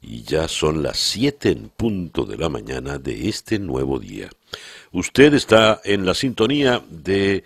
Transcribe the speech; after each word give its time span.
y 0.00 0.22
ya 0.22 0.48
son 0.48 0.82
las 0.82 0.98
7 0.98 1.50
en 1.50 1.68
punto 1.68 2.24
de 2.24 2.36
la 2.36 2.48
mañana 2.48 2.98
de 2.98 3.28
este 3.28 3.58
nuevo 3.58 3.98
día. 3.98 4.30
Usted 4.92 5.34
está 5.34 5.80
en 5.84 6.06
la 6.06 6.14
sintonía 6.14 6.82
de 6.88 7.44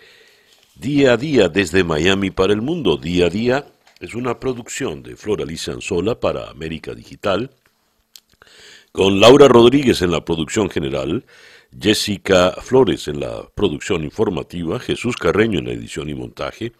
Día 0.75 1.13
a 1.13 1.17
Día 1.17 1.49
desde 1.49 1.83
Miami 1.83 2.31
para 2.31 2.53
el 2.53 2.61
Mundo. 2.61 2.97
Día 2.97 3.27
a 3.27 3.29
Día 3.29 3.65
es 3.99 4.15
una 4.15 4.39
producción 4.39 5.03
de 5.03 5.15
Flora 5.15 5.45
Anzola 5.67 6.19
para 6.19 6.49
América 6.49 6.95
Digital, 6.95 7.51
con 8.91 9.19
Laura 9.19 9.47
Rodríguez 9.47 10.01
en 10.01 10.11
la 10.11 10.25
producción 10.25 10.69
general, 10.69 11.23
Jessica 11.79 12.51
Flores 12.61 13.07
en 13.07 13.19
la 13.19 13.47
producción 13.53 14.03
informativa, 14.03 14.79
Jesús 14.79 15.15
Carreño 15.15 15.59
en 15.59 15.65
la 15.65 15.73
edición 15.73 16.09
y 16.09 16.15
montaje, 16.15 16.73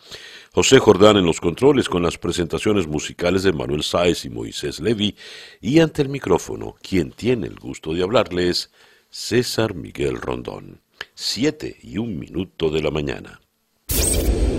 José 0.54 0.80
Jordán 0.80 1.16
en 1.16 1.26
los 1.26 1.40
controles 1.40 1.88
con 1.88 2.04
las 2.04 2.18
presentaciones 2.18 2.86
musicales 2.86 3.44
de 3.44 3.54
Manuel 3.54 3.84
Sáez 3.84 4.26
y 4.26 4.30
Moisés 4.30 4.82
Levi 4.82 5.16
y 5.62 5.80
ante 5.80 6.02
el 6.02 6.10
micrófono, 6.10 6.76
quien 6.82 7.12
tiene 7.12 7.48
el 7.48 7.56
gusto 7.56 7.94
de 7.94 8.04
hablarles, 8.04 8.70
César 9.10 9.76
Miguel 9.76 10.20
Rondón. 10.20 10.82
Siete 11.14 11.78
y 11.82 12.00
un 12.00 12.20
minuto 12.20 12.70
de 12.70 12.82
la 12.82 12.92
mañana. 12.92 13.40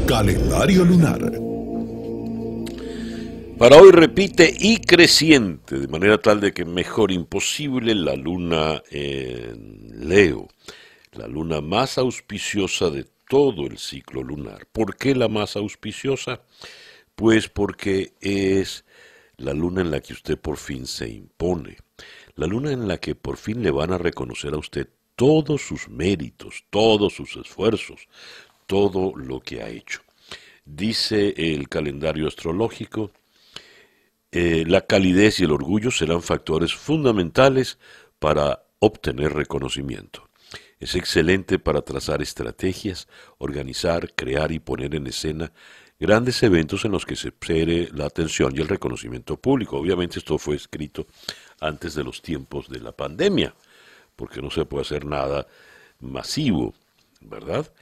Calendario 0.07 0.83
lunar. 0.87 1.21
Para 3.59 3.77
hoy 3.77 3.91
repite 3.91 4.51
y 4.59 4.79
creciente, 4.79 5.79
de 5.79 5.89
manera 5.89 6.17
tal 6.17 6.41
de 6.41 6.55
que 6.55 6.65
mejor 6.65 7.13
imposible 7.13 7.95
la 7.95 8.17
luna 8.17 8.83
en 8.91 10.09
Leo, 10.09 10.49
la 11.13 11.29
luna 11.29 11.61
más 11.61 11.99
auspiciosa 11.99 12.89
de 12.89 13.05
todo 13.33 13.67
el 13.67 13.79
ciclo 13.79 14.23
lunar. 14.23 14.67
¿Por 14.67 14.95
qué 14.95 15.15
la 15.15 15.27
más 15.27 15.57
auspiciosa? 15.57 16.43
Pues 17.15 17.49
porque 17.49 18.13
es 18.21 18.85
la 19.39 19.55
luna 19.55 19.81
en 19.81 19.91
la 19.91 20.01
que 20.03 20.13
usted 20.13 20.39
por 20.39 20.59
fin 20.59 20.87
se 20.87 21.09
impone, 21.09 21.79
la 22.35 22.47
luna 22.47 22.73
en 22.73 22.87
la 22.87 22.99
que 22.99 23.15
por 23.15 23.39
fin 23.39 23.63
le 23.63 23.71
van 23.71 23.91
a 23.91 23.97
reconocer 23.97 24.53
a 24.53 24.59
usted 24.59 24.91
todos 25.17 25.63
sus 25.63 25.89
méritos, 25.89 26.65
todos 26.69 27.15
sus 27.15 27.35
esfuerzos, 27.37 28.07
todo 28.67 29.15
lo 29.17 29.41
que 29.41 29.63
ha 29.63 29.71
hecho. 29.71 30.03
Dice 30.67 31.33
el 31.35 31.71
calendario 31.71 32.29
astrológico, 32.29 33.13
eh, 34.31 34.65
la 34.67 34.83
calidez 34.83 35.41
y 35.41 35.45
el 35.45 35.53
orgullo 35.53 35.91
serán 35.91 36.21
factores 36.21 36.75
fundamentales 36.75 37.79
para 38.19 38.63
obtener 38.79 39.33
reconocimiento. 39.33 40.29
Es 40.83 40.97
excelente 40.97 41.61
para 41.61 41.83
trazar 41.83 42.23
estrategias, 42.23 43.07
organizar, 43.39 44.13
crear 44.17 44.51
y 44.51 44.59
poner 44.59 44.97
en 44.97 45.07
escena 45.07 45.53
grandes 46.01 46.43
eventos 46.43 46.85
en 46.85 46.91
los 46.91 47.07
que 47.07 47.15
se 47.15 47.29
espere 47.29 47.89
la 47.93 48.07
atención 48.07 48.53
y 48.57 48.63
el 48.63 48.67
reconocimiento 48.67 49.37
público. 49.37 49.77
Obviamente 49.77 50.19
esto 50.19 50.39
fue 50.39 50.57
escrito 50.57 51.07
antes 51.61 51.95
de 51.95 52.03
los 52.03 52.21
tiempos 52.21 52.69
de 52.69 52.81
la 52.81 52.91
pandemia, 52.91 53.55
porque 54.17 54.43
no 54.43 54.51
se 54.51 54.65
puede 54.65 54.83
hacer 54.83 55.05
nada 55.05 55.47
masivo, 56.01 56.75
¿verdad? 57.21 57.73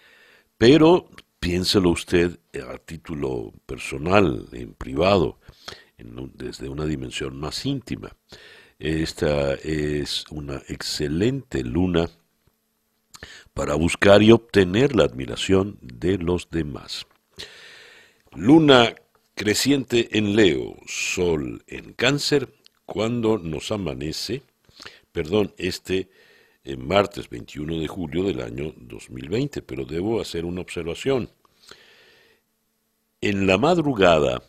Pero 0.58 1.08
piénselo 1.38 1.88
usted 1.88 2.38
a 2.70 2.76
título 2.76 3.54
personal, 3.64 4.46
en 4.52 4.74
privado, 4.74 5.38
desde 6.34 6.68
una 6.68 6.84
dimensión 6.84 7.40
más 7.40 7.64
íntima. 7.64 8.14
Esta 8.78 9.54
es 9.54 10.26
una 10.30 10.56
excelente 10.68 11.64
luna 11.64 12.10
para 13.60 13.74
buscar 13.74 14.22
y 14.22 14.32
obtener 14.32 14.96
la 14.96 15.04
admiración 15.04 15.76
de 15.82 16.16
los 16.16 16.48
demás. 16.48 17.06
Luna 18.32 18.94
creciente 19.34 20.16
en 20.16 20.34
Leo, 20.34 20.76
Sol 20.86 21.62
en 21.66 21.92
Cáncer, 21.92 22.48
cuando 22.86 23.36
nos 23.36 23.70
amanece, 23.70 24.40
perdón, 25.12 25.52
este 25.58 26.08
eh, 26.64 26.74
martes 26.78 27.28
21 27.28 27.80
de 27.80 27.86
julio 27.86 28.24
del 28.24 28.40
año 28.40 28.72
2020, 28.78 29.60
pero 29.60 29.84
debo 29.84 30.22
hacer 30.22 30.46
una 30.46 30.62
observación. 30.62 31.28
En 33.20 33.46
la 33.46 33.58
madrugada 33.58 34.42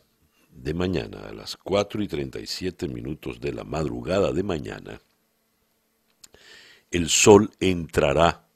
de 0.51 0.73
mañana, 0.73 1.27
a 1.27 1.33
las 1.33 1.57
4 1.57 2.01
y 2.01 2.07
37 2.07 2.87
minutos 2.87 3.41
de 3.41 3.51
la 3.51 3.65
madrugada 3.65 4.31
de 4.31 4.43
mañana, 4.43 5.01
el 6.91 7.09
sol 7.09 7.51
entrará 7.59 8.47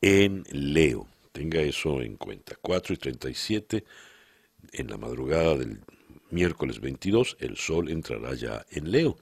en 0.00 0.44
Leo. 0.50 1.08
Tenga 1.32 1.60
eso 1.60 2.00
en 2.02 2.16
cuenta. 2.16 2.56
4 2.60 2.94
y 2.94 2.96
37 2.96 3.84
en 4.72 4.88
la 4.88 4.96
madrugada 4.96 5.56
del 5.56 5.80
miércoles 6.30 6.80
22, 6.80 7.36
el 7.40 7.56
sol 7.56 7.88
entrará 7.88 8.34
ya 8.34 8.64
en 8.70 8.90
Leo. 8.90 9.16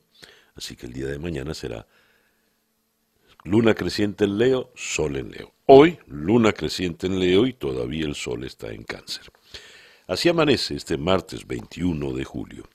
Así 0.55 0.77
que 0.77 0.87
el 0.87 0.93
día 0.93 1.07
de 1.07 1.19
mañana 1.19 1.55
será 1.55 1.87
luna 3.45 3.75
creciente 3.75 4.25
en 4.25 4.39
Leo, 4.39 4.71
sol 4.75 5.17
en 5.17 5.31
Leo. 5.31 5.53
Hoy, 5.67 5.99
luna 6.07 6.53
creciente 6.53 7.07
en 7.07 7.19
Leo 7.19 7.47
y 7.47 7.53
todavía 7.53 8.07
el 8.07 8.15
sol 8.15 8.45
está 8.45 8.73
en 8.73 8.85
cáncer. 8.85 9.25
Así 10.07 10.29
amanece 10.29 10.75
este 10.75 10.99
martes 10.99 11.47
21 11.47 12.13
de 12.13 12.25
julio. 12.25 12.69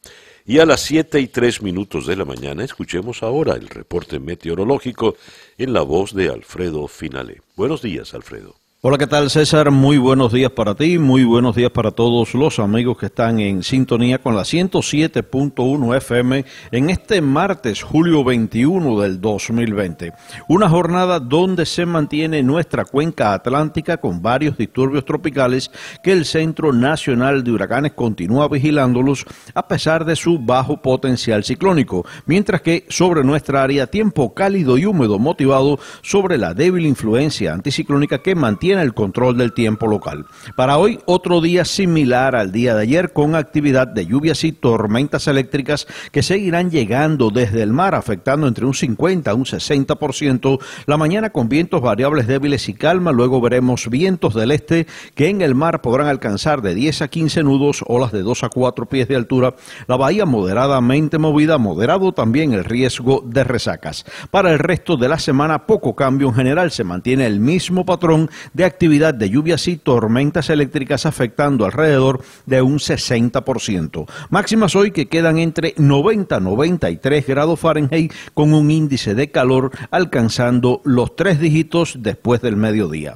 Y 0.49 0.57
a 0.57 0.65
las 0.65 0.81
7 0.81 1.19
y 1.19 1.27
3 1.27 1.61
minutos 1.61 2.07
de 2.07 2.15
la 2.15 2.25
mañana 2.25 2.63
escuchemos 2.63 3.21
ahora 3.21 3.53
el 3.53 3.69
reporte 3.69 4.17
meteorológico 4.19 5.15
en 5.59 5.73
la 5.73 5.83
voz 5.83 6.15
de 6.15 6.29
Alfredo 6.29 6.87
Finale. 6.87 7.43
Buenos 7.55 7.83
días, 7.83 8.15
Alfredo. 8.15 8.58
Hola, 8.81 8.97
¿qué 8.97 9.07
tal 9.07 9.29
César? 9.29 9.71
Muy 9.71 9.97
buenos 9.97 10.31
días 10.31 10.51
para 10.53 10.73
ti, 10.73 10.97
muy 10.99 11.25
buenos 11.25 11.53
días 11.53 11.69
para 11.69 11.91
todos 11.91 12.33
los 12.33 12.59
amigos 12.59 12.97
que 12.97 13.07
están 13.07 13.41
en 13.41 13.61
sintonía 13.61 14.19
con 14.19 14.37
la 14.37 14.43
107.1 14.43 15.97
FM 15.97 16.45
en 16.71 16.89
este 16.89 17.19
martes, 17.19 17.83
julio 17.83 18.23
21 18.23 19.01
del 19.01 19.19
2020. 19.19 20.13
Una 20.47 20.69
jornada 20.69 21.19
donde 21.19 21.65
se 21.65 21.85
mantiene 21.85 22.41
nuestra 22.41 22.85
cuenca 22.85 23.33
atlántica 23.33 23.97
con 23.97 24.21
varios 24.21 24.57
disturbios 24.57 25.03
tropicales 25.03 25.69
que 26.01 26.13
el 26.13 26.23
Centro 26.23 26.71
Nacional 26.71 27.43
de 27.43 27.51
Huracanes 27.51 27.91
continúa 27.91 28.47
vigilándolos 28.47 29.25
a 29.55 29.67
pesar 29.67 30.05
de 30.05 30.15
su 30.15 30.39
bajo 30.39 30.81
potencial 30.81 31.43
ciclónico, 31.43 32.05
mientras 32.25 32.61
que 32.61 32.85
sobre 32.87 33.25
nuestra 33.25 33.61
área 33.61 33.87
tiempo 33.87 34.33
cálido 34.33 34.77
y 34.77 34.85
húmedo 34.85 35.19
motivado 35.19 35.79
sobre 36.01 36.37
la 36.37 36.53
débil 36.53 36.85
influencia 36.85 37.51
anticiclónica 37.51 38.19
que 38.19 38.35
mantiene 38.35 38.68
el 38.77 38.93
control 38.93 39.37
del 39.37 39.53
tiempo 39.53 39.87
local. 39.87 40.27
Para 40.55 40.77
hoy, 40.77 40.99
otro 41.05 41.41
día 41.41 41.65
similar 41.65 42.35
al 42.35 42.51
día 42.51 42.75
de 42.75 42.83
ayer 42.83 43.13
con 43.13 43.33
actividad 43.33 43.87
de 43.87 44.05
lluvias 44.05 44.43
y 44.43 44.51
tormentas 44.51 45.27
eléctricas 45.27 45.87
que 46.11 46.21
seguirán 46.21 46.69
llegando 46.69 47.31
desde 47.31 47.63
el 47.63 47.73
mar, 47.73 47.95
afectando 47.95 48.47
entre 48.47 48.65
un 48.65 48.73
50 48.75 49.31
a 49.31 49.33
un 49.33 49.45
60%. 49.45 50.59
La 50.85 50.97
mañana 50.97 51.31
con 51.31 51.49
vientos 51.49 51.81
variables 51.81 52.27
débiles 52.27 52.69
y 52.69 52.73
calma, 52.73 53.11
luego 53.11 53.41
veremos 53.41 53.89
vientos 53.89 54.35
del 54.35 54.51
este 54.51 54.85
que 55.15 55.29
en 55.29 55.41
el 55.41 55.55
mar 55.55 55.81
podrán 55.81 56.07
alcanzar 56.07 56.61
de 56.61 56.75
10 56.75 57.01
a 57.03 57.07
15 57.07 57.43
nudos, 57.43 57.83
olas 57.87 58.11
de 58.11 58.21
2 58.21 58.43
a 58.43 58.49
4 58.49 58.85
pies 58.87 59.07
de 59.07 59.15
altura. 59.15 59.55
La 59.87 59.97
bahía 59.97 60.25
moderadamente 60.25 61.17
movida, 61.17 61.57
moderado 61.57 62.11
también 62.11 62.53
el 62.53 62.65
riesgo 62.65 63.23
de 63.25 63.43
resacas. 63.43 64.05
Para 64.31 64.51
el 64.51 64.59
resto 64.59 64.97
de 64.97 65.09
la 65.09 65.19
semana, 65.19 65.65
poco 65.65 65.95
cambio 65.95 66.27
en 66.27 66.35
general, 66.35 66.71
se 66.71 66.83
mantiene 66.83 67.25
el 67.25 67.39
mismo 67.39 67.85
patrón 67.85 68.29
actividad 68.65 69.13
de 69.13 69.29
lluvias 69.29 69.67
y 69.67 69.77
tormentas 69.77 70.49
eléctricas 70.49 71.05
afectando 71.05 71.65
alrededor 71.65 72.21
de 72.45 72.61
un 72.61 72.79
60%. 72.79 74.09
Máximas 74.29 74.75
hoy 74.75 74.91
que 74.91 75.07
quedan 75.07 75.39
entre 75.39 75.73
90 75.77 76.35
a 76.35 76.39
93 76.39 77.27
grados 77.27 77.59
Fahrenheit 77.59 78.13
con 78.33 78.53
un 78.53 78.71
índice 78.71 79.15
de 79.15 79.31
calor 79.31 79.71
alcanzando 79.91 80.81
los 80.83 81.15
tres 81.15 81.39
dígitos 81.39 81.95
después 81.99 82.41
del 82.41 82.55
mediodía. 82.55 83.15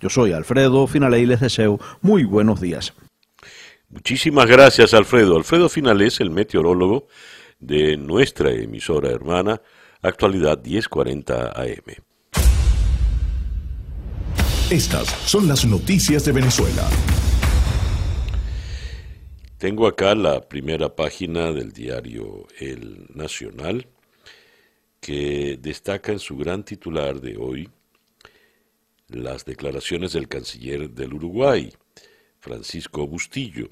Yo 0.00 0.08
soy 0.08 0.32
Alfredo 0.32 0.86
Finale 0.86 1.20
y 1.20 1.26
les 1.26 1.40
deseo 1.40 1.78
muy 2.00 2.24
buenos 2.24 2.60
días. 2.60 2.92
Muchísimas 3.88 4.46
gracias 4.46 4.94
Alfredo. 4.94 5.36
Alfredo 5.36 5.68
Finale 5.68 6.06
es 6.06 6.20
el 6.20 6.30
meteorólogo 6.30 7.06
de 7.60 7.96
nuestra 7.96 8.50
emisora 8.50 9.10
hermana 9.10 9.60
Actualidad 10.02 10.60
1040 10.64 11.52
AM. 11.54 12.11
Estas 14.72 15.06
son 15.28 15.46
las 15.48 15.66
noticias 15.66 16.24
de 16.24 16.32
Venezuela. 16.32 16.88
Tengo 19.58 19.86
acá 19.86 20.14
la 20.14 20.40
primera 20.48 20.96
página 20.96 21.52
del 21.52 21.74
diario 21.74 22.46
El 22.58 23.04
Nacional, 23.12 23.86
que 24.98 25.58
destaca 25.60 26.12
en 26.12 26.18
su 26.18 26.38
gran 26.38 26.64
titular 26.64 27.20
de 27.20 27.36
hoy 27.36 27.68
las 29.08 29.44
declaraciones 29.44 30.14
del 30.14 30.26
canciller 30.26 30.88
del 30.88 31.12
Uruguay, 31.12 31.70
Francisco 32.40 33.06
Bustillo. 33.06 33.68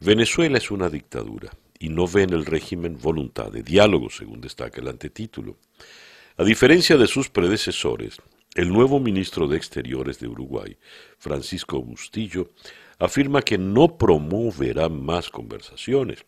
Venezuela 0.00 0.58
es 0.58 0.72
una 0.72 0.90
dictadura 0.90 1.52
y 1.78 1.90
no 1.90 2.08
ve 2.08 2.24
en 2.24 2.32
el 2.32 2.44
régimen 2.44 2.98
voluntad 3.00 3.52
de 3.52 3.62
diálogo, 3.62 4.10
según 4.10 4.40
destaca 4.40 4.80
el 4.80 4.88
antetítulo. 4.88 5.58
A 6.36 6.42
diferencia 6.42 6.96
de 6.96 7.06
sus 7.06 7.30
predecesores, 7.30 8.18
el 8.54 8.72
nuevo 8.72 9.00
ministro 9.00 9.48
de 9.48 9.56
Exteriores 9.56 10.20
de 10.20 10.28
Uruguay, 10.28 10.76
Francisco 11.18 11.82
Bustillo, 11.82 12.50
afirma 12.98 13.42
que 13.42 13.58
no 13.58 13.98
promoverá 13.98 14.88
más 14.88 15.28
conversaciones. 15.28 16.24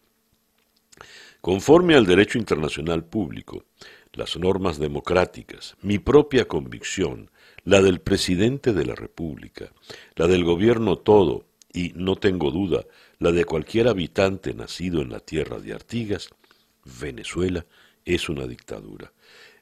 Conforme 1.41 1.95
al 1.95 2.07
derecho 2.07 2.39
internacional 2.39 3.05
público, 3.05 3.65
las 4.13 4.37
normas 4.37 4.79
democráticas, 4.79 5.77
mi 5.83 5.99
propia 5.99 6.49
convicción, 6.49 7.31
la 7.65 7.81
del 7.83 8.01
presidente 8.01 8.73
de 8.73 8.85
la 8.85 8.95
República, 8.95 9.73
la 10.17 10.27
del 10.27 10.45
gobierno 10.45 10.97
todo 10.97 11.45
y, 11.73 11.93
no 11.95 12.17
tengo 12.17 12.51
duda, 12.51 12.87
la 13.19 13.31
de 13.31 13.45
cualquier 13.45 13.87
habitante 13.87 14.55
nacido 14.55 15.03
en 15.03 15.11
la 15.11 15.21
tierra 15.21 15.61
de 15.61 15.75
Artigas, 15.75 16.31
Venezuela 16.85 17.67
es 18.05 18.29
una 18.29 18.47
dictadura. 18.47 19.13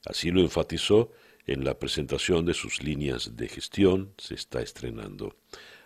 Así 0.06 0.30
lo 0.30 0.40
enfatizó 0.40 1.10
en 1.46 1.64
la 1.64 1.78
presentación 1.78 2.46
de 2.46 2.54
sus 2.54 2.82
líneas 2.82 3.36
de 3.36 3.48
gestión, 3.48 4.12
se 4.18 4.34
está 4.34 4.62
estrenando 4.62 5.36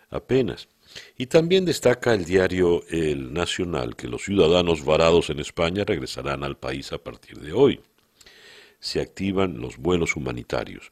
apenas. 0.09 0.67
Y 1.17 1.27
también 1.27 1.65
destaca 1.65 2.13
el 2.13 2.25
diario 2.25 2.83
El 2.89 3.33
Nacional 3.33 3.95
que 3.95 4.07
los 4.07 4.23
ciudadanos 4.23 4.83
varados 4.83 5.29
en 5.29 5.39
España 5.39 5.83
regresarán 5.85 6.43
al 6.43 6.57
país 6.57 6.91
a 6.91 6.97
partir 6.97 7.39
de 7.39 7.53
hoy. 7.53 7.81
Se 8.79 9.01
activan 9.01 9.59
los 9.59 9.77
vuelos 9.77 10.15
humanitarios. 10.15 10.91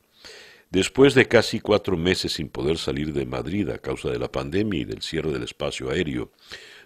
Después 0.69 1.15
de 1.15 1.27
casi 1.27 1.61
cuatro 1.61 1.95
meses 1.95 2.33
sin 2.33 2.49
poder 2.49 2.77
salir 2.77 3.13
de 3.13 3.25
Madrid 3.25 3.69
a 3.69 3.77
causa 3.77 4.09
de 4.09 4.19
la 4.19 4.31
pandemia 4.31 4.81
y 4.81 4.85
del 4.85 5.01
cierre 5.01 5.31
del 5.31 5.43
espacio 5.43 5.89
aéreo, 5.89 6.31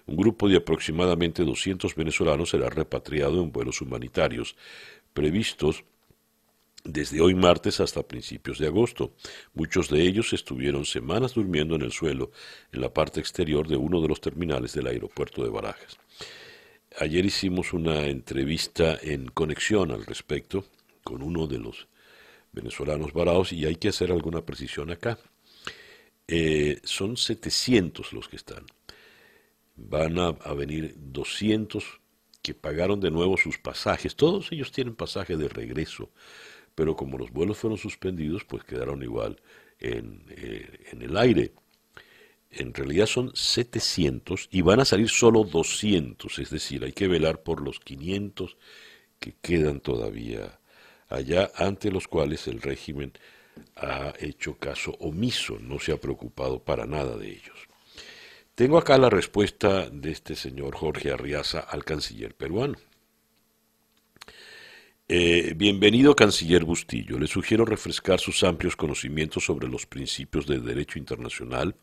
un 0.06 0.16
grupo 0.16 0.48
de 0.48 0.58
aproximadamente 0.58 1.44
200 1.44 1.96
venezolanos 1.96 2.52
será 2.52 2.70
repatriado 2.70 3.42
en 3.42 3.52
vuelos 3.52 3.82
humanitarios 3.82 4.56
previstos 5.14 5.84
desde 6.84 7.22
hoy 7.22 7.36
martes 7.36 7.80
hasta 7.80 8.08
principios 8.08 8.60
de 8.60 8.68
agosto. 8.68 9.14
Muchos 9.54 9.90
de 9.90 10.02
ellos 10.02 10.34
estuvieron 10.34 10.86
semanas 10.86 11.34
durmiendo 11.34 11.76
en 11.76 11.82
el 11.82 11.92
suelo 11.92 12.32
en 12.72 12.82
la 12.82 12.94
parte 12.94 13.20
exterior 13.20 13.68
de 13.68 13.78
uno 13.78 14.02
de 14.02 14.08
los 14.08 14.22
terminales 14.22 14.74
del 14.74 14.88
aeropuerto 14.88 15.44
de 15.44 15.50
Barajas. 15.50 15.98
Ayer 17.00 17.26
hicimos 17.26 17.74
una 17.74 18.06
entrevista 18.08 18.98
en 19.02 19.28
conexión 19.28 19.92
al 19.92 20.06
respecto 20.06 20.66
con 21.04 21.22
uno 21.22 21.48
de 21.48 21.60
los 21.60 21.88
venezolanos 22.52 23.14
varados 23.14 23.54
y 23.54 23.66
hay 23.66 23.76
que 23.76 23.90
hacer 23.90 24.12
alguna 24.12 24.42
precisión 24.42 24.92
acá. 24.92 25.18
Eh, 26.28 26.80
son 26.84 27.18
700 27.18 28.14
los 28.14 28.28
que 28.28 28.36
están. 28.36 28.66
Van 29.76 30.20
a, 30.20 30.28
a 30.28 30.54
venir 30.54 30.96
200 30.98 32.02
que 32.42 32.54
pagaron 32.54 33.00
de 33.00 33.12
nuevo 33.12 33.38
sus 33.38 33.58
pasajes. 33.58 34.16
Todos 34.16 34.52
ellos 34.52 34.72
tienen 34.72 34.96
pasaje 34.96 35.38
de 35.38 35.48
regreso 35.48 36.12
pero 36.82 36.96
como 36.96 37.20
los 37.20 37.30
vuelos 37.30 37.60
fueron 37.60 37.78
suspendidos, 37.78 38.44
pues 38.44 38.64
quedaron 38.64 39.04
igual 39.04 39.40
en, 39.78 40.26
eh, 40.32 40.80
en 40.92 41.04
el 41.04 41.16
aire. 41.16 41.52
En 42.50 42.74
realidad 42.74 43.06
son 43.06 43.30
700 43.36 44.50
y 44.50 44.62
van 44.62 44.80
a 44.80 44.86
salir 44.86 45.08
solo 45.08 45.44
200, 45.44 46.40
es 46.40 46.50
decir, 46.50 46.84
hay 46.84 46.92
que 46.92 47.08
velar 47.08 47.44
por 47.44 47.62
los 47.62 47.80
500 47.82 48.58
que 49.20 49.36
quedan 49.44 49.80
todavía 49.80 50.60
allá, 51.08 51.52
ante 51.56 51.92
los 51.92 52.08
cuales 52.08 52.48
el 52.48 52.64
régimen 52.64 53.14
ha 53.76 54.16
hecho 54.20 54.58
caso 54.58 54.98
omiso, 55.02 55.60
no 55.60 55.78
se 55.78 55.92
ha 55.92 55.98
preocupado 55.98 56.64
para 56.64 56.88
nada 56.88 57.16
de 57.16 57.30
ellos. 57.30 57.68
Tengo 58.56 58.80
acá 58.80 58.98
la 58.98 59.12
respuesta 59.12 59.88
de 59.88 60.10
este 60.10 60.36
señor 60.36 60.76
Jorge 60.76 61.12
Arriaza 61.12 61.60
al 61.60 61.86
canciller 61.86 62.34
peruano. 62.34 62.80
Eh, 65.14 65.56
bienvenido, 65.58 66.16
canciller 66.16 66.64
Bustillo. 66.64 67.20
Le 67.20 67.28
sugiero 67.28 67.66
refrescar 67.66 68.22
sus 68.22 68.46
amplios 68.46 68.78
conocimientos 68.78 69.44
sobre 69.44 69.68
los 69.68 69.86
principios 69.86 70.48
del 70.48 70.64
derecho 70.64 71.00
internacional, 71.00 71.76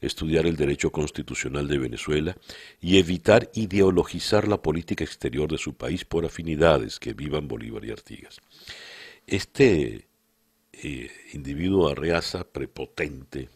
estudiar 0.00 0.44
el 0.44 0.56
derecho 0.56 0.90
constitucional 0.90 1.68
de 1.68 1.78
Venezuela 1.78 2.36
y 2.80 2.98
evitar 2.98 3.48
ideologizar 3.54 4.48
la 4.48 4.60
política 4.60 5.04
exterior 5.04 5.48
de 5.48 5.58
su 5.58 5.74
país 5.74 6.04
por 6.04 6.24
afinidades 6.24 6.98
que 6.98 7.12
vivan 7.12 7.46
Bolívar 7.46 7.84
y 7.84 7.92
Artigas. 7.92 8.40
Este 9.24 10.08
eh, 10.72 11.10
individuo 11.32 11.88
arreaza 11.88 12.42
prepotente 12.42 13.50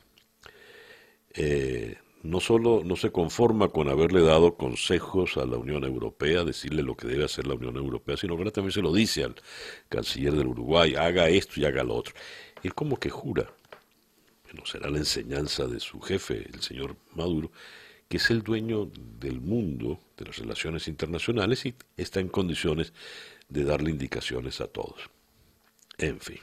eh, 1.34 1.96
no 2.22 2.40
solo 2.40 2.82
no 2.84 2.96
se 2.96 3.12
conforma 3.12 3.68
con 3.68 3.88
haberle 3.88 4.22
dado 4.22 4.56
consejos 4.56 5.36
a 5.36 5.46
la 5.46 5.56
Unión 5.56 5.84
Europea, 5.84 6.44
decirle 6.44 6.82
lo 6.82 6.96
que 6.96 7.06
debe 7.06 7.24
hacer 7.24 7.46
la 7.46 7.54
Unión 7.54 7.76
Europea, 7.76 8.16
sino 8.16 8.36
que 8.36 8.50
también 8.50 8.72
se 8.72 8.82
lo 8.82 8.92
dice 8.92 9.24
al 9.24 9.36
canciller 9.88 10.34
del 10.34 10.48
Uruguay, 10.48 10.94
haga 10.94 11.28
esto 11.28 11.60
y 11.60 11.64
haga 11.64 11.84
lo 11.84 11.94
otro. 11.94 12.14
Él 12.62 12.74
como 12.74 12.96
que 12.98 13.10
jura, 13.10 13.50
bueno, 14.44 14.66
será 14.66 14.90
la 14.90 14.98
enseñanza 14.98 15.66
de 15.66 15.80
su 15.80 16.00
jefe, 16.00 16.48
el 16.52 16.60
señor 16.60 16.96
Maduro, 17.14 17.52
que 18.08 18.16
es 18.16 18.30
el 18.30 18.42
dueño 18.42 18.90
del 19.20 19.40
mundo, 19.40 20.00
de 20.16 20.24
las 20.24 20.38
relaciones 20.38 20.88
internacionales 20.88 21.66
y 21.66 21.74
está 21.96 22.20
en 22.20 22.28
condiciones 22.28 22.92
de 23.48 23.64
darle 23.64 23.90
indicaciones 23.90 24.60
a 24.60 24.66
todos. 24.66 25.10
En 25.98 26.18
fin. 26.20 26.38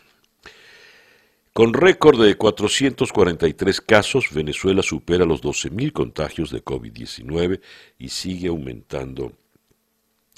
Con 1.55 1.73
récord 1.73 2.21
de 2.21 2.35
443 2.35 3.79
casos, 3.79 4.25
Venezuela 4.33 4.83
supera 4.83 5.23
los 5.23 5.41
12.000 5.41 5.93
contagios 5.93 6.51
de 6.51 6.61
COVID-19 6.61 7.61
y 7.97 8.09
sigue 8.09 8.49
aumentando 8.49 9.31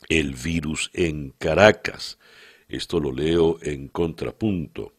el 0.09 0.35
virus 0.35 0.91
en 0.93 1.33
Caracas. 1.39 2.19
Esto 2.69 2.99
lo 2.99 3.11
leo 3.11 3.57
en 3.63 3.87
contrapunto. 3.87 4.93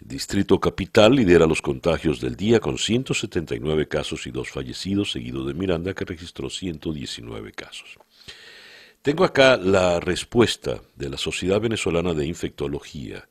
Distrito 0.00 0.58
Capital 0.58 1.14
lidera 1.14 1.46
los 1.46 1.60
contagios 1.60 2.22
del 2.22 2.36
día 2.36 2.58
con 2.58 2.78
179 2.78 3.86
casos 3.86 4.26
y 4.26 4.30
dos 4.30 4.48
fallecidos, 4.48 5.12
seguido 5.12 5.44
de 5.44 5.52
Miranda 5.52 5.92
que 5.92 6.06
registró 6.06 6.48
119 6.48 7.52
casos. 7.52 7.98
Tengo 9.02 9.24
acá 9.24 9.58
la 9.58 10.00
respuesta 10.00 10.80
de 10.96 11.10
la 11.10 11.18
Sociedad 11.18 11.60
Venezolana 11.60 12.14
de 12.14 12.24
Infectología 12.24 13.28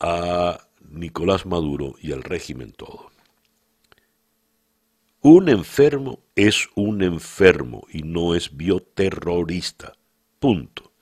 a 0.00 0.66
Nicolás 0.90 1.46
Maduro 1.46 1.94
y 2.00 2.12
al 2.12 2.22
régimen 2.22 2.72
todo. 2.72 3.10
Un 5.22 5.48
enfermo 5.48 6.20
es 6.34 6.68
un 6.74 7.02
enfermo 7.02 7.86
y 7.92 8.02
no 8.02 8.34
es 8.34 8.56
bioterrorista. 8.56 9.94
Punto. 10.38 10.92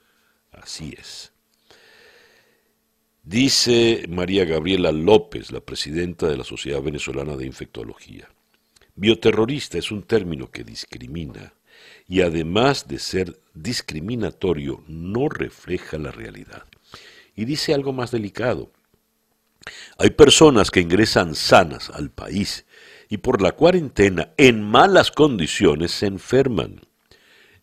Así 0.51 0.95
es. 0.99 1.33
Dice 3.23 4.07
María 4.09 4.45
Gabriela 4.45 4.91
López, 4.91 5.53
la 5.53 5.61
presidenta 5.61 6.27
de 6.27 6.37
la 6.37 6.45
Sociedad 6.45 6.83
Venezolana 6.83 7.37
de 7.37 7.47
Infectología. 7.47 8.29
Bioterrorista 8.97 9.79
es 9.79 9.93
un 9.93 10.03
término 10.03 10.51
que 10.51 10.65
discrimina 10.65 11.53
y 12.09 12.23
además 12.23 12.89
de 12.89 12.99
ser 12.99 13.39
discriminatorio 13.55 14.83
no 14.89 15.29
refleja 15.29 15.99
la 15.99 16.11
realidad. 16.11 16.65
Y 17.37 17.45
dice 17.45 17.75
algo 17.75 17.93
más 17.93 18.11
delicado. 18.11 18.73
Hay 19.99 20.11
personas 20.11 20.71
que 20.71 20.81
ingresan 20.81 21.35
sanas 21.35 21.91
al 21.91 22.11
país 22.11 22.67
y 23.09 23.19
por 23.19 23.43
la 23.43 23.53
cuarentena 23.53 24.33
en 24.37 24.63
malas 24.63 25.11
condiciones 25.11 25.93
se 25.93 26.07
enferman. 26.07 26.81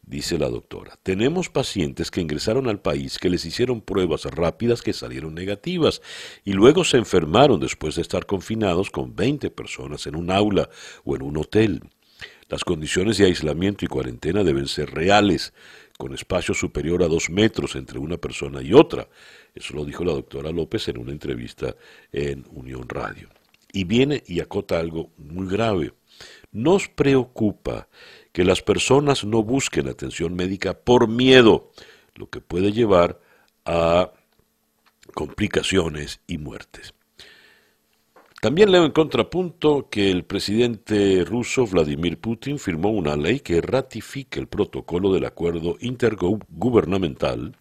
Dice 0.07 0.37
la 0.37 0.49
doctora, 0.49 0.99
tenemos 1.01 1.49
pacientes 1.49 2.11
que 2.11 2.21
ingresaron 2.21 2.69
al 2.69 2.79
país 2.79 3.17
que 3.17 3.29
les 3.29 3.43
hicieron 3.43 3.81
pruebas 3.81 4.25
rápidas 4.25 4.83
que 4.83 4.93
salieron 4.93 5.33
negativas 5.33 6.03
y 6.43 6.53
luego 6.53 6.83
se 6.83 6.97
enfermaron 6.97 7.59
después 7.59 7.95
de 7.95 8.03
estar 8.03 8.27
confinados 8.27 8.91
con 8.91 9.15
20 9.15 9.49
personas 9.49 10.05
en 10.05 10.15
un 10.15 10.29
aula 10.29 10.69
o 11.05 11.15
en 11.15 11.23
un 11.23 11.37
hotel. 11.37 11.81
Las 12.49 12.63
condiciones 12.63 13.17
de 13.17 13.25
aislamiento 13.25 13.83
y 13.83 13.87
cuarentena 13.87 14.43
deben 14.43 14.67
ser 14.67 14.91
reales, 14.91 15.53
con 15.97 16.13
espacio 16.13 16.53
superior 16.53 17.01
a 17.01 17.07
dos 17.07 17.31
metros 17.31 17.75
entre 17.75 17.97
una 17.97 18.17
persona 18.17 18.61
y 18.61 18.73
otra. 18.73 19.07
Eso 19.55 19.73
lo 19.73 19.85
dijo 19.85 20.03
la 20.03 20.11
doctora 20.11 20.51
López 20.51 20.89
en 20.89 20.97
una 20.97 21.13
entrevista 21.13 21.75
en 22.11 22.45
Unión 22.51 22.87
Radio. 22.89 23.29
Y 23.71 23.85
viene 23.85 24.21
y 24.27 24.41
acota 24.41 24.79
algo 24.79 25.11
muy 25.17 25.47
grave. 25.47 25.93
Nos 26.51 26.89
preocupa 26.89 27.87
que 28.33 28.43
las 28.43 28.61
personas 28.61 29.23
no 29.23 29.43
busquen 29.43 29.87
atención 29.87 30.35
médica 30.35 30.73
por 30.73 31.07
miedo, 31.07 31.71
lo 32.15 32.29
que 32.29 32.41
puede 32.41 32.73
llevar 32.73 33.19
a 33.65 34.11
complicaciones 35.13 36.19
y 36.27 36.37
muertes. 36.37 36.93
También 38.41 38.71
leo 38.71 38.85
en 38.85 38.91
contrapunto 38.91 39.89
que 39.89 40.11
el 40.11 40.23
presidente 40.25 41.23
ruso 41.25 41.65
Vladimir 41.65 42.19
Putin 42.19 42.59
firmó 42.59 42.91
una 42.91 43.15
ley 43.15 43.39
que 43.39 43.61
ratifica 43.61 44.39
el 44.39 44.47
protocolo 44.47 45.11
del 45.13 45.25
acuerdo 45.25 45.77
intergubernamental 45.79 47.57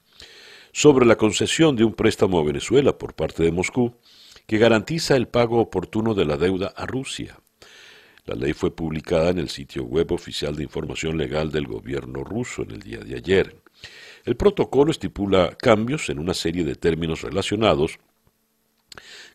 sobre 0.74 1.06
la 1.06 1.14
concesión 1.14 1.76
de 1.76 1.84
un 1.84 1.94
préstamo 1.94 2.40
a 2.40 2.42
Venezuela 2.42 2.98
por 2.98 3.14
parte 3.14 3.44
de 3.44 3.52
Moscú 3.52 3.94
que 4.44 4.58
garantiza 4.58 5.14
el 5.14 5.28
pago 5.28 5.60
oportuno 5.60 6.14
de 6.14 6.24
la 6.24 6.36
deuda 6.36 6.74
a 6.76 6.84
Rusia. 6.84 7.38
La 8.26 8.34
ley 8.34 8.54
fue 8.54 8.74
publicada 8.74 9.30
en 9.30 9.38
el 9.38 9.50
sitio 9.50 9.84
web 9.84 10.10
oficial 10.10 10.56
de 10.56 10.64
información 10.64 11.16
legal 11.16 11.52
del 11.52 11.68
gobierno 11.68 12.24
ruso 12.24 12.62
en 12.62 12.72
el 12.72 12.80
día 12.80 12.98
de 12.98 13.14
ayer. 13.14 13.62
El 14.24 14.34
protocolo 14.34 14.90
estipula 14.90 15.56
cambios 15.56 16.10
en 16.10 16.18
una 16.18 16.34
serie 16.34 16.64
de 16.64 16.74
términos 16.74 17.22
relacionados 17.22 18.00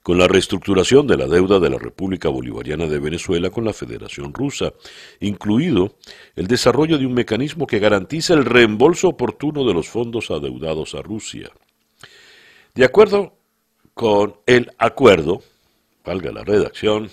con 0.02 0.18
la 0.18 0.28
reestructuración 0.28 1.08
de 1.08 1.18
la 1.18 1.28
deuda 1.28 1.60
de 1.60 1.70
la 1.70 1.78
República 1.78 2.30
Bolivariana 2.30 2.88
de 2.88 3.00
Venezuela 3.00 3.50
con 3.50 3.66
la 3.66 3.74
Federación 3.74 4.34
Rusa, 4.34 4.74
incluido 5.20 5.98
el 6.36 6.48
desarrollo 6.48 6.98
de 6.98 7.06
un 7.06 7.14
mecanismo 7.14 7.68
que 7.68 7.80
garantiza 7.80 8.34
el 8.34 8.46
reembolso 8.46 9.10
oportuno 9.10 9.66
de 9.66 9.74
los 9.74 9.90
fondos 9.90 10.32
adeudados 10.32 10.96
a 10.96 11.02
Rusia. 11.02 11.52
De 12.74 12.86
acuerdo 12.86 13.38
con 13.94 14.38
el 14.46 14.72
acuerdo, 14.78 15.42
valga 16.06 16.32
la 16.32 16.44
redacción, 16.44 17.10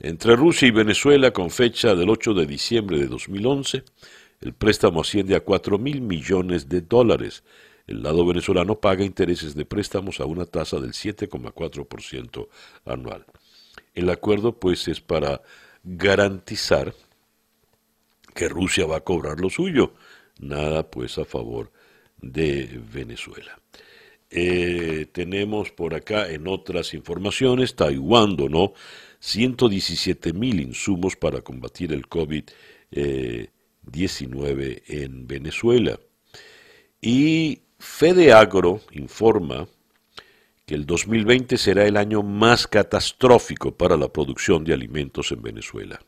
entre 0.00 0.36
Rusia 0.36 0.68
y 0.68 0.70
Venezuela 0.70 1.30
con 1.30 1.50
fecha 1.50 1.94
del 1.94 2.10
8 2.10 2.34
de 2.34 2.46
diciembre 2.46 2.98
de 2.98 3.06
2011, 3.06 3.84
el 4.40 4.52
préstamo 4.52 5.00
asciende 5.00 5.34
a 5.36 5.40
4 5.40 5.78
mil 5.78 6.00
millones 6.00 6.68
de 6.68 6.82
dólares, 6.82 7.44
el 7.86 8.02
lado 8.02 8.24
venezolano 8.24 8.80
paga 8.80 9.04
intereses 9.04 9.54
de 9.54 9.64
préstamos 9.64 10.20
a 10.20 10.24
una 10.24 10.46
tasa 10.46 10.80
del 10.80 10.92
7,4% 10.92 12.48
anual. 12.86 13.26
El 13.94 14.10
acuerdo, 14.10 14.58
pues, 14.58 14.88
es 14.88 15.00
para 15.00 15.42
garantizar 15.82 16.94
que 18.34 18.48
Rusia 18.48 18.86
va 18.86 18.96
a 18.96 19.04
cobrar 19.04 19.38
lo 19.38 19.50
suyo, 19.50 19.94
nada, 20.38 20.90
pues, 20.90 21.18
a 21.18 21.24
favor 21.24 21.70
de 22.20 22.80
Venezuela. 22.92 23.60
Eh, 24.30 25.06
tenemos 25.12 25.70
por 25.70 25.94
acá 25.94 26.28
en 26.30 26.48
otras 26.48 26.94
informaciones, 26.94 27.76
Taiwán 27.76 28.34
donó 28.34 28.72
117 29.20 30.32
mil 30.32 30.58
insumos 30.60 31.14
para 31.16 31.42
combatir 31.42 31.92
el 31.92 32.08
COVID-19 32.08 34.82
en 34.88 35.28
Venezuela. 35.28 36.00
Y 37.00 37.60
Fedeagro 37.84 38.80
informa 38.92 39.68
que 40.66 40.74
el 40.74 40.86
2020 40.86 41.58
será 41.58 41.84
el 41.84 41.98
año 41.98 42.22
más 42.22 42.66
catastrófico 42.66 43.76
para 43.76 43.96
la 43.98 44.08
producción 44.08 44.64
de 44.64 44.72
alimentos 44.72 45.30
en 45.30 45.42
Venezuela. 45.42 46.00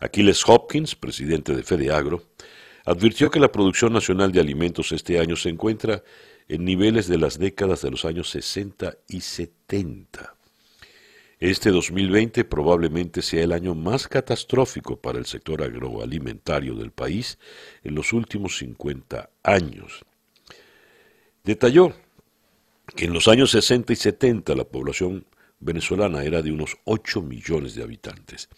Aquiles 0.00 0.42
Hopkins, 0.48 0.96
presidente 0.96 1.54
de 1.54 1.62
Fedeagro, 1.62 2.24
advirtió 2.86 3.30
que 3.30 3.38
la 3.38 3.52
producción 3.52 3.92
nacional 3.92 4.32
de 4.32 4.40
alimentos 4.40 4.90
este 4.90 5.20
año 5.20 5.36
se 5.36 5.50
encuentra 5.50 6.02
en 6.48 6.64
niveles 6.64 7.06
de 7.06 7.18
las 7.18 7.38
décadas 7.38 7.82
de 7.82 7.90
los 7.90 8.06
años 8.06 8.30
60 8.30 8.96
y 9.06 9.20
70. 9.20 10.34
Este 11.38 11.70
2020 11.70 12.44
probablemente 12.46 13.20
sea 13.20 13.44
el 13.44 13.52
año 13.52 13.74
más 13.74 14.08
catastrófico 14.08 14.96
para 14.96 15.18
el 15.18 15.26
sector 15.26 15.62
agroalimentario 15.62 16.74
del 16.74 16.90
país 16.90 17.38
en 17.84 17.94
los 17.94 18.14
últimos 18.14 18.56
50 18.56 19.30
años. 19.44 20.04
Detalló 21.50 21.92
que 22.94 23.06
en 23.06 23.12
los 23.12 23.26
años 23.26 23.50
60 23.50 23.92
y 23.92 23.96
70 23.96 24.54
la 24.54 24.62
población 24.62 25.26
venezolana 25.58 26.22
era 26.22 26.42
de 26.42 26.52
unos 26.52 26.76
8 26.84 27.22
millones 27.22 27.74
de 27.74 27.82
habitantes. 27.82 28.48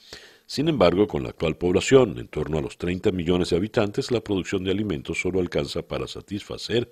Sin 0.44 0.68
embargo, 0.68 1.08
con 1.08 1.22
la 1.22 1.30
actual 1.30 1.56
población, 1.56 2.18
en 2.18 2.28
torno 2.28 2.58
a 2.58 2.61
los 2.61 2.76
30 2.76 3.11
millones 3.12 3.49
de 3.49 3.56
habitantes, 3.56 4.11
la 4.11 4.20
producción 4.20 4.62
de 4.62 4.72
alimentos 4.72 5.22
solo 5.22 5.40
alcanza 5.40 5.80
para 5.80 6.06
satisfacer 6.06 6.90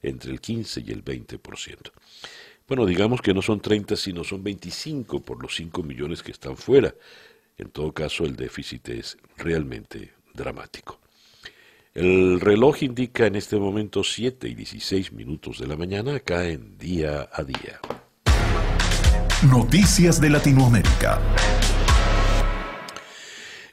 entre 0.00 0.32
el 0.32 0.40
15 0.40 0.84
y 0.86 0.90
el 0.90 1.04
20%. 1.04 1.92
Bueno, 2.66 2.86
digamos 2.86 3.20
que 3.20 3.34
no 3.34 3.42
son 3.42 3.60
30, 3.60 3.94
sino 3.96 4.24
son 4.24 4.42
25 4.42 5.20
por 5.20 5.42
los 5.42 5.54
5 5.54 5.82
millones 5.82 6.22
que 6.22 6.32
están 6.32 6.56
fuera. 6.56 6.94
En 7.58 7.68
todo 7.68 7.92
caso, 7.92 8.24
el 8.24 8.36
déficit 8.36 8.88
es 8.88 9.18
realmente 9.36 10.14
dramático. 10.32 11.01
El 11.94 12.40
reloj 12.40 12.82
indica 12.84 13.26
en 13.26 13.36
este 13.36 13.58
momento 13.58 14.02
7 14.02 14.48
y 14.48 14.54
16 14.54 15.12
minutos 15.12 15.58
de 15.58 15.66
la 15.66 15.76
mañana 15.76 16.16
acá 16.16 16.48
en 16.48 16.78
Día 16.78 17.28
a 17.30 17.42
Día. 17.44 17.80
Noticias 19.50 20.18
de 20.18 20.30
Latinoamérica. 20.30 21.20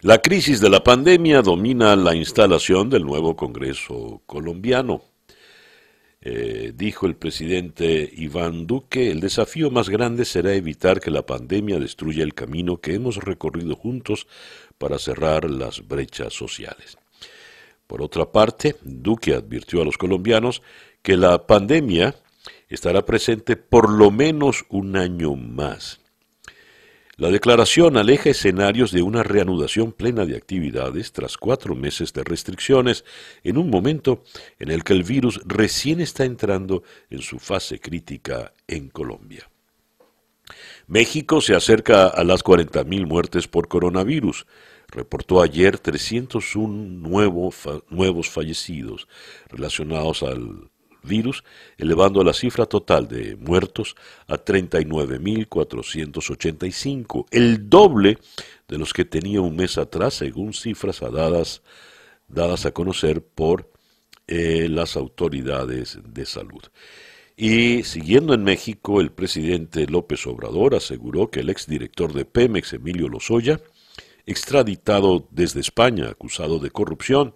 La 0.02 0.18
crisis 0.18 0.60
de 0.60 0.70
la 0.70 0.84
pandemia 0.84 1.42
domina 1.42 1.96
la 1.96 2.14
instalación 2.14 2.90
del 2.90 3.06
nuevo 3.06 3.38
Congreso 3.38 4.22
colombiano. 4.26 5.02
Eh, 6.20 6.74
dijo 6.76 7.08
el 7.08 7.16
presidente 7.16 8.12
Iván 8.18 8.68
Duque, 8.68 9.12
el 9.12 9.22
desafío 9.22 9.72
más 9.72 9.88
grande 9.88 10.26
será 10.26 10.54
evitar 10.54 11.00
que 11.00 11.10
la 11.10 11.26
pandemia 11.26 11.80
destruya 11.80 12.26
el 12.26 12.34
camino 12.34 12.82
que 12.82 12.96
hemos 12.96 13.16
recorrido 13.16 13.78
juntos 13.78 14.28
para 14.78 15.00
cerrar 15.00 15.50
las 15.50 15.88
brechas 15.88 16.34
sociales. 16.34 16.99
Por 17.90 18.04
otra 18.04 18.32
parte, 18.32 18.76
Duque 18.84 19.34
advirtió 19.34 19.82
a 19.82 19.84
los 19.84 19.98
colombianos 19.98 20.62
que 21.02 21.18
la 21.18 21.48
pandemia 21.48 22.14
estará 22.68 23.04
presente 23.04 23.56
por 23.56 23.90
lo 23.90 24.12
menos 24.12 24.64
un 24.70 24.96
año 24.96 25.34
más. 25.34 26.00
La 27.18 27.32
declaración 27.32 27.98
aleja 27.98 28.30
escenarios 28.30 28.92
de 28.92 29.02
una 29.02 29.24
reanudación 29.24 29.92
plena 29.92 30.28
de 30.28 30.38
actividades 30.38 31.14
tras 31.14 31.36
cuatro 31.36 31.74
meses 31.74 32.14
de 32.14 32.24
restricciones, 32.24 33.06
en 33.44 33.58
un 33.58 33.72
momento 33.72 34.24
en 34.60 34.70
el 34.70 34.84
que 34.84 34.94
el 34.94 35.02
virus 35.02 35.42
recién 35.46 36.00
está 36.00 36.26
entrando 36.26 36.84
en 37.10 37.24
su 37.24 37.40
fase 37.40 37.80
crítica 37.80 38.54
en 38.68 38.90
Colombia. 38.90 39.50
México 40.86 41.42
se 41.42 41.56
acerca 41.56 42.08
a 42.08 42.24
las 42.24 42.44
40.000 42.44 43.08
muertes 43.08 43.48
por 43.48 43.68
coronavirus, 43.68 44.46
reportó 44.92 45.42
ayer 45.42 45.78
301 45.78 47.82
nuevos 47.90 48.30
fallecidos 48.30 49.08
relacionados 49.50 50.24
al 50.24 50.70
virus, 51.04 51.44
elevando 51.78 52.24
la 52.24 52.34
cifra 52.34 52.66
total 52.66 53.08
de 53.08 53.36
muertos 53.36 53.96
a 54.28 54.38
39.485, 54.38 57.26
el 57.32 57.70
doble 57.70 58.18
de 58.68 58.78
los 58.78 58.94
que 58.94 59.06
tenía 59.06 59.42
un 59.42 59.56
mes 59.56 59.78
atrás, 59.78 60.16
según 60.16 60.54
cifras 60.54 61.00
dadas, 61.00 61.62
dadas 62.28 62.66
a 62.66 62.72
conocer 62.72 63.24
por 63.24 63.72
eh, 64.28 64.68
las 64.70 64.98
autoridades 64.98 66.00
de 66.04 66.26
salud. 66.26 66.64
Y 67.36 67.84
siguiendo 67.84 68.34
en 68.34 68.44
México, 68.44 69.00
el 69.00 69.12
presidente 69.12 69.86
López 69.88 70.26
Obrador 70.28 70.76
aseguró 70.76 71.32
que 71.32 71.40
el 71.40 71.50
exdirector 71.50 72.12
de 72.12 72.26
Pemex, 72.26 72.74
Emilio 72.74 73.08
Lozoya, 73.08 73.62
extraditado 74.30 75.28
desde 75.32 75.60
España 75.60 76.10
acusado 76.10 76.60
de 76.60 76.70
corrupción, 76.70 77.34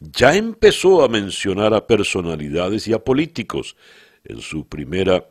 ya 0.00 0.34
empezó 0.34 1.04
a 1.04 1.08
mencionar 1.08 1.74
a 1.74 1.86
personalidades 1.86 2.88
y 2.88 2.94
a 2.94 3.04
políticos 3.04 3.76
en 4.24 4.40
su 4.40 4.66
primera 4.66 5.28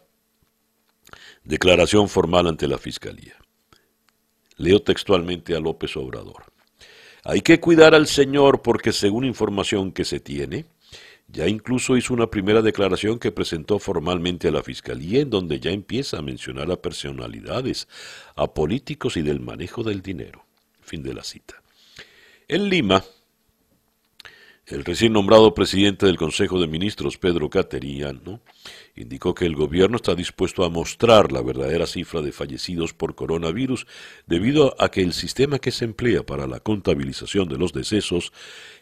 declaración 1.44 2.10
formal 2.10 2.48
ante 2.48 2.68
la 2.68 2.78
Fiscalía. 2.78 3.34
Leo 4.58 4.82
textualmente 4.84 5.56
a 5.56 5.60
López 5.60 5.98
Obrador. 5.98 6.44
Hay 7.24 7.42
que 7.42 7.60
cuidar 7.60 7.96
al 7.96 8.06
Señor 8.06 8.62
porque 8.62 8.92
según 8.92 9.26
información 9.26 9.92
que 9.92 10.06
se 10.06 10.20
tiene, 10.20 10.66
ya 11.28 11.48
incluso 11.48 11.98
hizo 11.98 12.14
una 12.14 12.30
primera 12.30 12.62
declaración 12.62 13.18
que 13.18 13.32
presentó 13.32 13.80
formalmente 13.80 14.48
a 14.48 14.52
la 14.52 14.62
Fiscalía 14.62 15.22
en 15.22 15.32
donde 15.32 15.60
ya 15.60 15.72
empieza 15.72 16.20
a 16.20 16.22
mencionar 16.22 16.72
a 16.72 16.82
personalidades, 16.82 17.88
a 18.36 18.54
políticos 18.54 19.18
y 19.18 19.24
del 19.24 19.40
manejo 19.40 19.84
del 19.84 20.02
dinero. 20.02 20.49
Fin 20.90 21.04
de 21.04 21.14
la 21.14 21.24
cita. 21.24 21.62
En 22.48 22.68
Lima, 22.68 23.04
el 24.66 24.84
recién 24.84 25.14
nombrado 25.14 25.54
presidente 25.54 26.08
del 26.08 26.18
Consejo 26.18 26.60
de 26.60 26.66
Ministros, 26.66 27.20
Pedro 27.20 27.48
Cateriano, 27.48 28.42
indicó 28.96 29.36
que 29.36 29.46
el 29.46 29.56
gobierno 29.56 29.98
está 29.98 30.16
dispuesto 30.16 30.64
a 30.64 30.70
mostrar 30.72 31.32
la 31.32 31.44
verdadera 31.44 31.86
cifra 31.86 32.24
de 32.24 32.32
fallecidos 32.32 32.96
por 32.96 33.14
coronavirus 33.14 33.86
debido 34.26 34.76
a 34.80 34.90
que 34.90 35.02
el 35.02 35.14
sistema 35.14 35.60
que 35.60 35.70
se 35.70 35.86
emplea 35.86 36.26
para 36.26 36.48
la 36.48 36.60
contabilización 36.60 37.48
de 37.48 37.60
los 37.60 37.72
decesos 37.72 38.34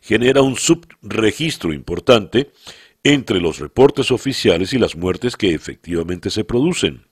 genera 0.02 0.42
un 0.42 0.56
subregistro 0.56 1.74
importante 1.74 2.54
entre 3.04 3.42
los 3.42 3.60
reportes 3.60 4.12
oficiales 4.12 4.72
y 4.72 4.80
las 4.80 4.96
muertes 4.96 5.36
que 5.36 5.54
efectivamente 5.54 6.30
se 6.30 6.46
producen. 6.46 7.06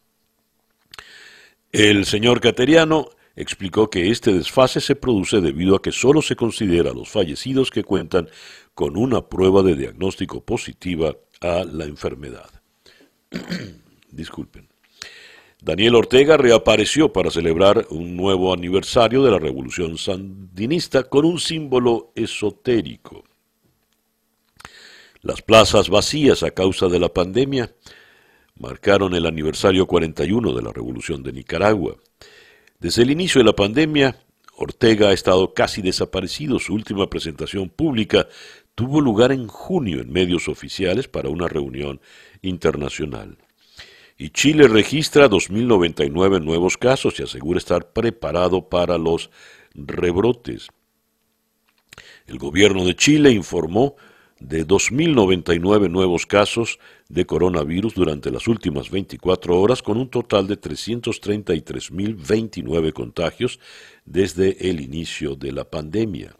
El 1.73 2.05
señor 2.05 2.39
Cateriano 2.39 3.09
explicó 3.35 3.89
que 3.89 4.09
este 4.11 4.33
desfase 4.33 4.79
se 4.81 4.95
produce 4.95 5.41
debido 5.41 5.75
a 5.75 5.81
que 5.81 5.91
solo 5.91 6.21
se 6.21 6.35
considera 6.35 6.91
a 6.91 6.93
los 6.93 7.09
fallecidos 7.09 7.71
que 7.71 7.83
cuentan 7.83 8.29
con 8.73 8.97
una 8.97 9.27
prueba 9.27 9.63
de 9.63 9.75
diagnóstico 9.75 10.41
positiva 10.41 11.15
a 11.41 11.63
la 11.63 11.85
enfermedad. 11.85 12.49
Disculpen. 14.11 14.67
Daniel 15.61 15.95
Ortega 15.95 16.37
reapareció 16.37 17.11
para 17.11 17.31
celebrar 17.31 17.87
un 17.89 18.15
nuevo 18.15 18.53
aniversario 18.53 19.23
de 19.23 19.31
la 19.31 19.39
revolución 19.39 19.97
sandinista 19.97 21.03
con 21.03 21.25
un 21.25 21.39
símbolo 21.39 22.11
esotérico. 22.13 23.23
Las 25.21 25.41
plazas 25.41 25.89
vacías 25.89 26.43
a 26.43 26.51
causa 26.51 26.87
de 26.87 26.99
la 26.99 27.09
pandemia 27.09 27.73
marcaron 28.59 29.15
el 29.15 29.25
aniversario 29.25 29.87
41 29.87 30.53
de 30.53 30.61
la 30.61 30.71
revolución 30.71 31.23
de 31.23 31.33
Nicaragua. 31.33 31.95
Desde 32.79 33.03
el 33.03 33.11
inicio 33.11 33.39
de 33.39 33.45
la 33.45 33.55
pandemia, 33.55 34.17
Ortega 34.57 35.09
ha 35.09 35.13
estado 35.13 35.53
casi 35.53 35.81
desaparecido. 35.81 36.59
Su 36.59 36.73
última 36.73 37.09
presentación 37.09 37.69
pública 37.69 38.27
tuvo 38.75 39.01
lugar 39.01 39.31
en 39.31 39.47
junio 39.47 40.01
en 40.01 40.11
medios 40.11 40.47
oficiales 40.47 41.07
para 41.07 41.29
una 41.29 41.47
reunión 41.47 42.01
internacional. 42.41 43.37
Y 44.17 44.29
Chile 44.29 44.67
registra 44.67 45.29
2.099 45.29 46.41
nuevos 46.41 46.77
casos 46.77 47.19
y 47.19 47.23
asegura 47.23 47.57
estar 47.57 47.91
preparado 47.91 48.69
para 48.69 48.97
los 48.97 49.29
rebrotes. 49.73 50.69
El 52.27 52.37
gobierno 52.37 52.85
de 52.85 52.95
Chile 52.95 53.31
informó 53.31 53.95
de 54.39 54.67
2.099 54.67 55.89
nuevos 55.89 56.25
casos 56.25 56.79
de 57.07 57.25
coronavirus 57.25 57.93
durante 57.93 58.31
las 58.31 58.47
últimas 58.47 58.89
24 58.89 59.59
horas, 59.59 59.81
con 59.81 59.97
un 59.97 60.09
total 60.09 60.47
de 60.47 60.59
333.029 60.59 62.93
contagios 62.93 63.59
desde 64.05 64.69
el 64.69 64.81
inicio 64.81 65.35
de 65.35 65.51
la 65.51 65.65
pandemia. 65.65 66.35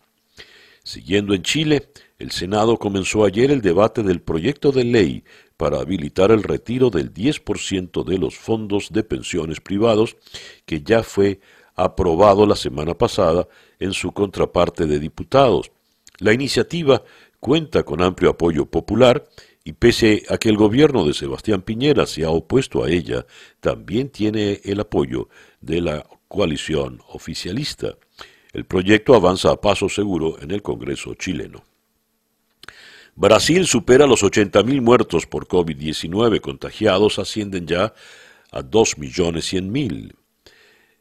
Siguiendo 0.84 1.34
en 1.34 1.42
Chile, 1.42 1.90
el 2.20 2.32
Senado 2.32 2.78
comenzó 2.78 3.26
ayer 3.26 3.50
el 3.50 3.62
debate 3.62 4.04
del 4.04 4.22
proyecto 4.22 4.72
de 4.72 4.84
ley 4.84 5.24
para 5.58 5.80
habilitar 5.80 6.32
el 6.32 6.44
retiro 6.44 6.90
del 6.90 7.14
10% 7.14 8.04
de 8.04 8.18
los 8.18 8.36
fondos 8.36 8.92
de 8.92 9.04
pensiones 9.04 9.62
privados, 9.62 10.18
que 10.66 10.82
ya 10.82 11.02
fue 11.02 11.40
aprobado 11.76 12.46
la 12.46 12.56
semana 12.56 12.94
pasada 12.94 13.48
en 13.80 13.94
su 13.94 14.12
contraparte 14.12 14.86
de 14.86 15.00
diputados. 15.00 15.72
La 16.20 16.34
iniciativa 16.34 17.04
cuenta 17.40 17.84
con 17.84 18.02
amplio 18.02 18.32
apoyo 18.32 18.66
popular 18.66 19.26
y 19.64 19.74
pese 19.74 20.24
a 20.30 20.38
que 20.38 20.50
el 20.50 20.58
gobierno 20.58 21.06
de 21.06 21.14
Sebastián 21.14 21.62
Piñera 21.62 22.06
se 22.06 22.24
ha 22.24 22.30
opuesto 22.30 22.84
a 22.84 22.90
ella, 22.90 23.26
también 23.60 24.10
tiene 24.10 24.62
el 24.64 24.80
apoyo 24.80 25.28
de 25.60 25.82
la 25.82 26.06
coalición 26.28 27.02
oficialista. 27.08 27.96
El 28.54 28.66
proyecto 28.66 29.16
avanza 29.16 29.52
a 29.52 29.60
paso 29.60 29.90
seguro 29.90 30.42
en 30.42 30.52
el 30.52 30.62
Congreso 30.62 31.14
chileno. 31.16 31.64
Brasil 33.16 33.66
supera 33.66 34.08
los 34.08 34.24
80.000 34.24 34.82
muertos 34.82 35.26
por 35.26 35.48
COVID-19, 35.48 36.42
contagiados 36.42 37.18
ascienden 37.18 37.66
ya 37.66 37.94
a 38.52 38.62
2.100.000. 38.62 40.14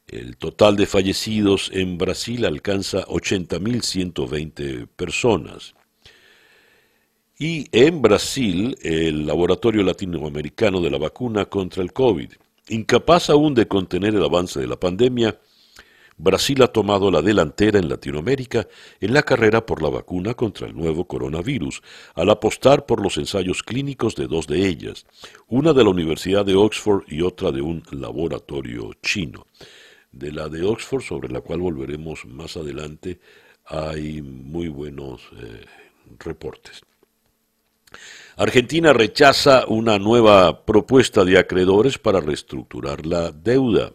El 0.07 0.37
total 0.37 0.77
de 0.77 0.87
fallecidos 0.87 1.71
en 1.73 1.99
Brasil 1.99 2.45
alcanza 2.45 3.05
80.120 3.07 4.87
personas. 4.87 5.75
Y 7.39 7.67
en 7.73 8.01
Brasil, 8.01 8.77
el 8.83 9.27
Laboratorio 9.27 9.83
Latinoamericano 9.83 10.81
de 10.81 10.91
la 10.91 10.99
Vacuna 10.99 11.47
contra 11.47 11.83
el 11.83 11.93
COVID, 11.93 12.31
incapaz 12.69 13.29
aún 13.29 13.55
de 13.55 13.67
contener 13.67 14.15
el 14.15 14.25
avance 14.25 14.61
de 14.61 14.69
la 14.69 14.79
pandemia, 14.79 15.37
Brasil 16.17 16.63
ha 16.63 16.69
tomado 16.69 17.11
la 17.11 17.23
delantera 17.23 17.81
en 17.81 17.89
Latinoamérica 17.89 18.69
en 19.01 19.13
la 19.13 19.25
carrera 19.25 19.67
por 19.67 19.83
la 19.83 19.89
vacuna 19.89 20.35
contra 20.35 20.69
el 20.69 20.77
nuevo 20.77 21.07
coronavirus, 21.09 21.83
al 22.15 22.31
apostar 22.31 22.87
por 22.87 23.03
los 23.03 23.17
ensayos 23.17 23.65
clínicos 23.65 24.15
de 24.15 24.29
dos 24.29 24.47
de 24.47 24.69
ellas, 24.69 25.05
una 25.49 25.73
de 25.73 25.83
la 25.83 25.91
Universidad 25.91 26.45
de 26.45 26.55
Oxford 26.55 27.03
y 27.09 27.23
otra 27.23 27.51
de 27.51 27.63
un 27.63 27.83
laboratorio 27.91 28.93
chino. 29.03 29.47
De 30.13 30.31
la 30.31 30.49
de 30.49 30.63
Oxford, 30.63 31.03
sobre 31.03 31.29
la 31.29 31.41
cual 31.41 31.59
volveremos 31.59 32.25
más 32.27 32.57
adelante, 32.57 33.19
hay 33.65 34.23
muy 34.23 34.69
buenos 34.69 35.21
eh, 35.33 35.65
reportes. 36.21 36.83
Argentina 38.37 38.93
rechaza 38.93 39.65
una 39.69 40.01
nueva 40.01 40.65
propuesta 40.65 41.25
de 41.25 41.39
acreedores 41.39 41.99
para 41.99 42.21
reestructurar 42.21 43.07
la 43.07 43.31
deuda. 43.31 43.93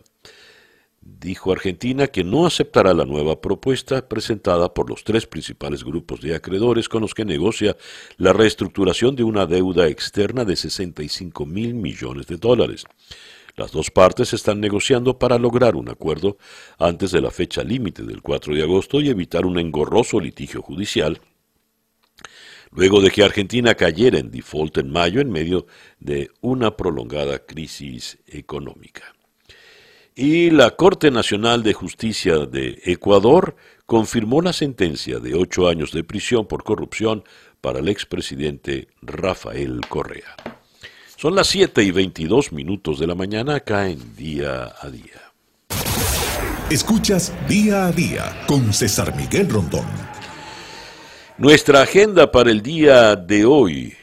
Dijo 1.01 1.51
Argentina 1.51 2.07
que 2.07 2.23
no 2.23 2.45
aceptará 2.45 2.93
la 2.93 3.03
nueva 3.03 3.41
propuesta 3.41 4.07
presentada 4.07 4.73
por 4.73 4.89
los 4.89 5.03
tres 5.03 5.27
principales 5.27 5.83
grupos 5.83 6.21
de 6.21 6.35
acreedores 6.35 6.87
con 6.87 7.01
los 7.01 7.13
que 7.13 7.25
negocia 7.25 7.75
la 8.15 8.31
reestructuración 8.31 9.17
de 9.17 9.25
una 9.25 9.45
deuda 9.45 9.89
externa 9.89 10.45
de 10.45 10.55
65 10.55 11.45
mil 11.45 11.73
millones 11.73 12.27
de 12.27 12.37
dólares. 12.37 12.85
Las 13.57 13.73
dos 13.73 13.91
partes 13.91 14.31
están 14.31 14.61
negociando 14.61 15.19
para 15.19 15.37
lograr 15.37 15.75
un 15.75 15.89
acuerdo 15.89 16.37
antes 16.77 17.11
de 17.11 17.19
la 17.19 17.31
fecha 17.31 17.61
límite 17.61 18.03
del 18.03 18.21
4 18.21 18.55
de 18.55 18.63
agosto 18.63 19.01
y 19.01 19.09
evitar 19.09 19.45
un 19.45 19.59
engorroso 19.59 20.17
litigio 20.21 20.61
judicial 20.61 21.19
luego 22.71 23.01
de 23.01 23.09
que 23.11 23.23
Argentina 23.23 23.75
cayera 23.75 24.19
en 24.19 24.31
default 24.31 24.77
en 24.77 24.91
mayo 24.91 25.21
en 25.21 25.31
medio 25.31 25.67
de 25.99 26.29
una 26.41 26.75
prolongada 26.75 27.39
crisis 27.39 28.19
económica. 28.27 29.15
Y 30.15 30.49
la 30.49 30.71
Corte 30.71 31.11
Nacional 31.11 31.63
de 31.63 31.73
Justicia 31.73 32.39
de 32.39 32.81
Ecuador 32.83 33.55
confirmó 33.85 34.41
la 34.41 34.53
sentencia 34.53 35.19
de 35.19 35.33
ocho 35.33 35.69
años 35.69 35.91
de 35.93 36.03
prisión 36.03 36.45
por 36.45 36.63
corrupción 36.63 37.23
para 37.61 37.79
el 37.79 37.87
expresidente 37.87 38.89
Rafael 39.01 39.81
Correa. 39.87 40.35
Son 41.15 41.35
las 41.35 41.47
7 41.47 41.83
y 41.83 41.91
22 41.91 42.51
minutos 42.53 42.99
de 42.99 43.07
la 43.07 43.15
mañana 43.15 43.55
acá 43.55 43.89
en 43.89 44.15
Día 44.15 44.73
a 44.81 44.89
Día. 44.89 45.31
Escuchas 46.69 47.33
Día 47.47 47.87
a 47.87 47.91
Día 47.91 48.43
con 48.47 48.71
César 48.73 49.15
Miguel 49.15 49.49
Rondón. 49.49 50.08
Nuestra 51.39 51.83
agenda 51.83 52.29
para 52.33 52.51
el 52.51 52.61
día 52.61 53.15
de 53.15 53.45
hoy, 53.45 53.93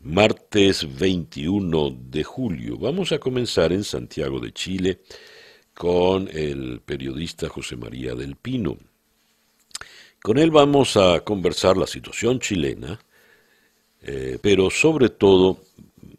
martes 0.00 0.98
21 0.98 1.98
de 2.08 2.24
julio. 2.24 2.78
Vamos 2.78 3.12
a 3.12 3.18
comenzar 3.18 3.74
en 3.74 3.84
Santiago 3.84 4.40
de 4.40 4.52
Chile 4.52 5.00
con 5.74 6.30
el 6.32 6.80
periodista 6.80 7.50
José 7.50 7.76
María 7.76 8.14
del 8.14 8.36
Pino. 8.36 8.78
Con 10.22 10.38
él 10.38 10.50
vamos 10.50 10.96
a 10.96 11.20
conversar 11.20 11.76
la 11.76 11.86
situación 11.86 12.40
chilena, 12.40 12.98
eh, 14.00 14.38
pero 14.40 14.70
sobre 14.70 15.10
todo, 15.10 15.58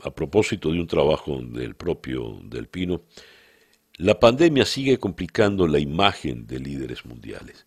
a 0.02 0.12
propósito 0.12 0.72
de 0.72 0.80
un 0.80 0.88
trabajo 0.88 1.42
del 1.42 1.74
propio 1.74 2.40
del 2.44 2.68
Pino, 2.68 3.02
la 3.98 4.20
pandemia 4.20 4.66
sigue 4.66 5.00
complicando 5.00 5.66
la 5.66 5.80
imagen 5.80 6.46
de 6.46 6.60
líderes 6.60 7.08
mundiales. 7.08 7.66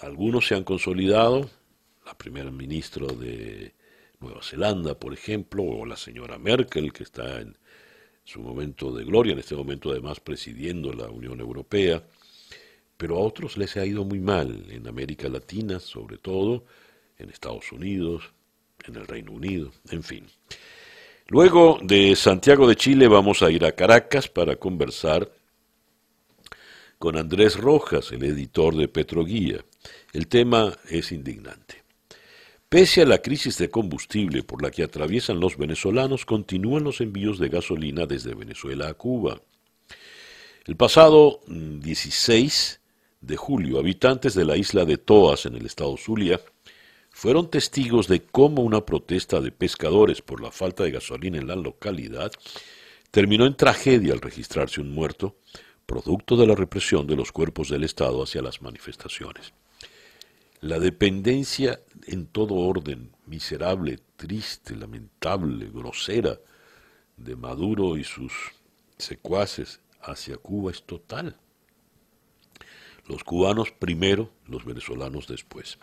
Algunos 0.00 0.46
se 0.46 0.54
han 0.54 0.64
consolidado, 0.64 1.50
la 2.06 2.16
primera 2.16 2.50
ministra 2.50 3.06
de 3.06 3.74
Nueva 4.20 4.42
Zelanda, 4.42 4.98
por 4.98 5.12
ejemplo, 5.12 5.64
o 5.64 5.84
la 5.84 5.96
señora 5.96 6.38
Merkel, 6.38 6.92
que 6.92 7.02
está 7.02 7.40
en 7.40 7.56
su 8.24 8.40
momento 8.40 8.92
de 8.92 9.04
gloria, 9.04 9.32
en 9.32 9.40
este 9.40 9.56
momento 9.56 9.90
además 9.90 10.20
presidiendo 10.20 10.92
la 10.92 11.08
Unión 11.08 11.40
Europea, 11.40 12.02
pero 12.96 13.16
a 13.16 13.20
otros 13.20 13.56
les 13.56 13.76
ha 13.76 13.84
ido 13.84 14.04
muy 14.04 14.20
mal, 14.20 14.66
en 14.70 14.86
América 14.86 15.28
Latina 15.28 15.80
sobre 15.80 16.18
todo, 16.18 16.64
en 17.18 17.30
Estados 17.30 17.72
Unidos, 17.72 18.30
en 18.86 18.96
el 18.96 19.06
Reino 19.06 19.32
Unido, 19.32 19.72
en 19.90 20.02
fin. 20.02 20.26
Luego 21.26 21.78
de 21.82 22.14
Santiago 22.14 22.68
de 22.68 22.76
Chile 22.76 23.08
vamos 23.08 23.42
a 23.42 23.50
ir 23.50 23.64
a 23.64 23.72
Caracas 23.72 24.28
para 24.28 24.56
conversar 24.56 25.30
con 26.98 27.16
Andrés 27.16 27.56
Rojas, 27.56 28.12
el 28.12 28.24
editor 28.24 28.76
de 28.76 28.88
Petroguía. 28.88 29.64
El 30.18 30.26
tema 30.26 30.76
es 30.90 31.12
indignante. 31.12 31.84
Pese 32.68 33.02
a 33.02 33.06
la 33.06 33.18
crisis 33.18 33.56
de 33.56 33.70
combustible 33.70 34.42
por 34.42 34.60
la 34.60 34.72
que 34.72 34.82
atraviesan 34.82 35.38
los 35.38 35.56
venezolanos, 35.56 36.26
continúan 36.26 36.82
los 36.82 37.00
envíos 37.00 37.38
de 37.38 37.48
gasolina 37.48 38.04
desde 38.04 38.34
Venezuela 38.34 38.88
a 38.88 38.94
Cuba. 38.94 39.40
El 40.64 40.74
pasado 40.74 41.38
16 41.46 42.80
mm, 43.22 43.26
de 43.28 43.36
julio, 43.36 43.78
habitantes 43.78 44.34
de 44.34 44.44
la 44.44 44.56
isla 44.56 44.84
de 44.84 44.98
Toas, 44.98 45.46
en 45.46 45.54
el 45.54 45.66
estado 45.66 45.96
Zulia, 45.96 46.40
fueron 47.12 47.48
testigos 47.48 48.08
de 48.08 48.24
cómo 48.24 48.62
una 48.62 48.84
protesta 48.84 49.40
de 49.40 49.52
pescadores 49.52 50.20
por 50.20 50.40
la 50.40 50.50
falta 50.50 50.82
de 50.82 50.90
gasolina 50.90 51.38
en 51.38 51.46
la 51.46 51.54
localidad 51.54 52.32
terminó 53.12 53.46
en 53.46 53.54
tragedia 53.54 54.14
al 54.14 54.20
registrarse 54.20 54.80
un 54.80 54.90
muerto, 54.90 55.36
producto 55.86 56.36
de 56.36 56.48
la 56.48 56.56
represión 56.56 57.06
de 57.06 57.14
los 57.14 57.30
cuerpos 57.30 57.68
del 57.68 57.84
Estado 57.84 58.24
hacia 58.24 58.42
las 58.42 58.60
manifestaciones. 58.62 59.52
La 60.60 60.80
dependencia 60.80 61.80
en 62.06 62.26
todo 62.26 62.54
orden, 62.54 63.12
miserable, 63.26 64.00
triste, 64.16 64.74
lamentable, 64.74 65.70
grosera, 65.72 66.38
de 67.16 67.36
Maduro 67.36 67.96
y 67.96 68.04
sus 68.04 68.32
secuaces 68.96 69.80
hacia 70.00 70.36
Cuba 70.36 70.70
es 70.72 70.82
total. 70.82 71.36
Los 73.06 73.24
cubanos 73.24 73.70
primero, 73.70 74.30
los 74.46 74.64
venezolanos 74.64 75.26
después. 75.28 75.78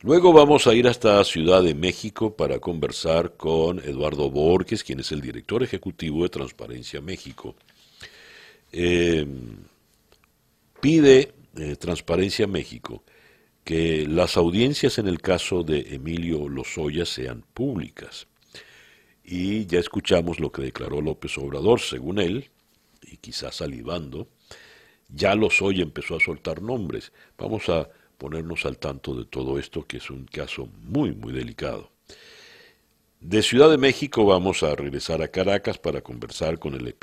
Luego 0.00 0.32
vamos 0.32 0.66
a 0.66 0.74
ir 0.74 0.86
hasta 0.88 1.22
Ciudad 1.24 1.62
de 1.62 1.74
México 1.74 2.36
para 2.36 2.60
conversar 2.60 3.36
con 3.36 3.80
Eduardo 3.80 4.30
Borges, 4.30 4.84
quien 4.84 5.00
es 5.00 5.12
el 5.12 5.20
director 5.20 5.62
ejecutivo 5.62 6.22
de 6.22 6.28
Transparencia 6.28 7.00
México. 7.00 7.56
Eh, 8.72 9.26
pide 10.80 11.32
eh, 11.56 11.76
Transparencia 11.76 12.46
México 12.46 13.02
que 13.68 14.06
las 14.08 14.38
audiencias 14.38 14.96
en 14.96 15.08
el 15.08 15.20
caso 15.20 15.62
de 15.62 15.94
Emilio 15.94 16.48
Lozoya 16.48 17.04
sean 17.04 17.44
públicas. 17.52 18.26
Y 19.22 19.66
ya 19.66 19.78
escuchamos 19.78 20.40
lo 20.40 20.50
que 20.50 20.62
declaró 20.62 21.02
López 21.02 21.36
Obrador, 21.36 21.78
según 21.78 22.18
él, 22.18 22.48
y 23.02 23.18
quizás 23.18 23.56
salivando, 23.56 24.26
ya 25.10 25.34
Lozoya 25.34 25.82
empezó 25.82 26.16
a 26.16 26.20
soltar 26.20 26.62
nombres. 26.62 27.12
Vamos 27.36 27.68
a 27.68 27.90
ponernos 28.16 28.64
al 28.64 28.78
tanto 28.78 29.14
de 29.14 29.26
todo 29.26 29.58
esto, 29.58 29.86
que 29.86 29.98
es 29.98 30.08
un 30.08 30.24
caso 30.24 30.70
muy, 30.84 31.12
muy 31.12 31.34
delicado. 31.34 31.90
De 33.20 33.42
Ciudad 33.42 33.68
de 33.68 33.76
México 33.76 34.24
vamos 34.24 34.62
a 34.62 34.74
regresar 34.76 35.20
a 35.20 35.28
Caracas 35.28 35.76
para 35.76 36.00
conversar 36.00 36.58
con 36.58 36.72
el 36.72 36.96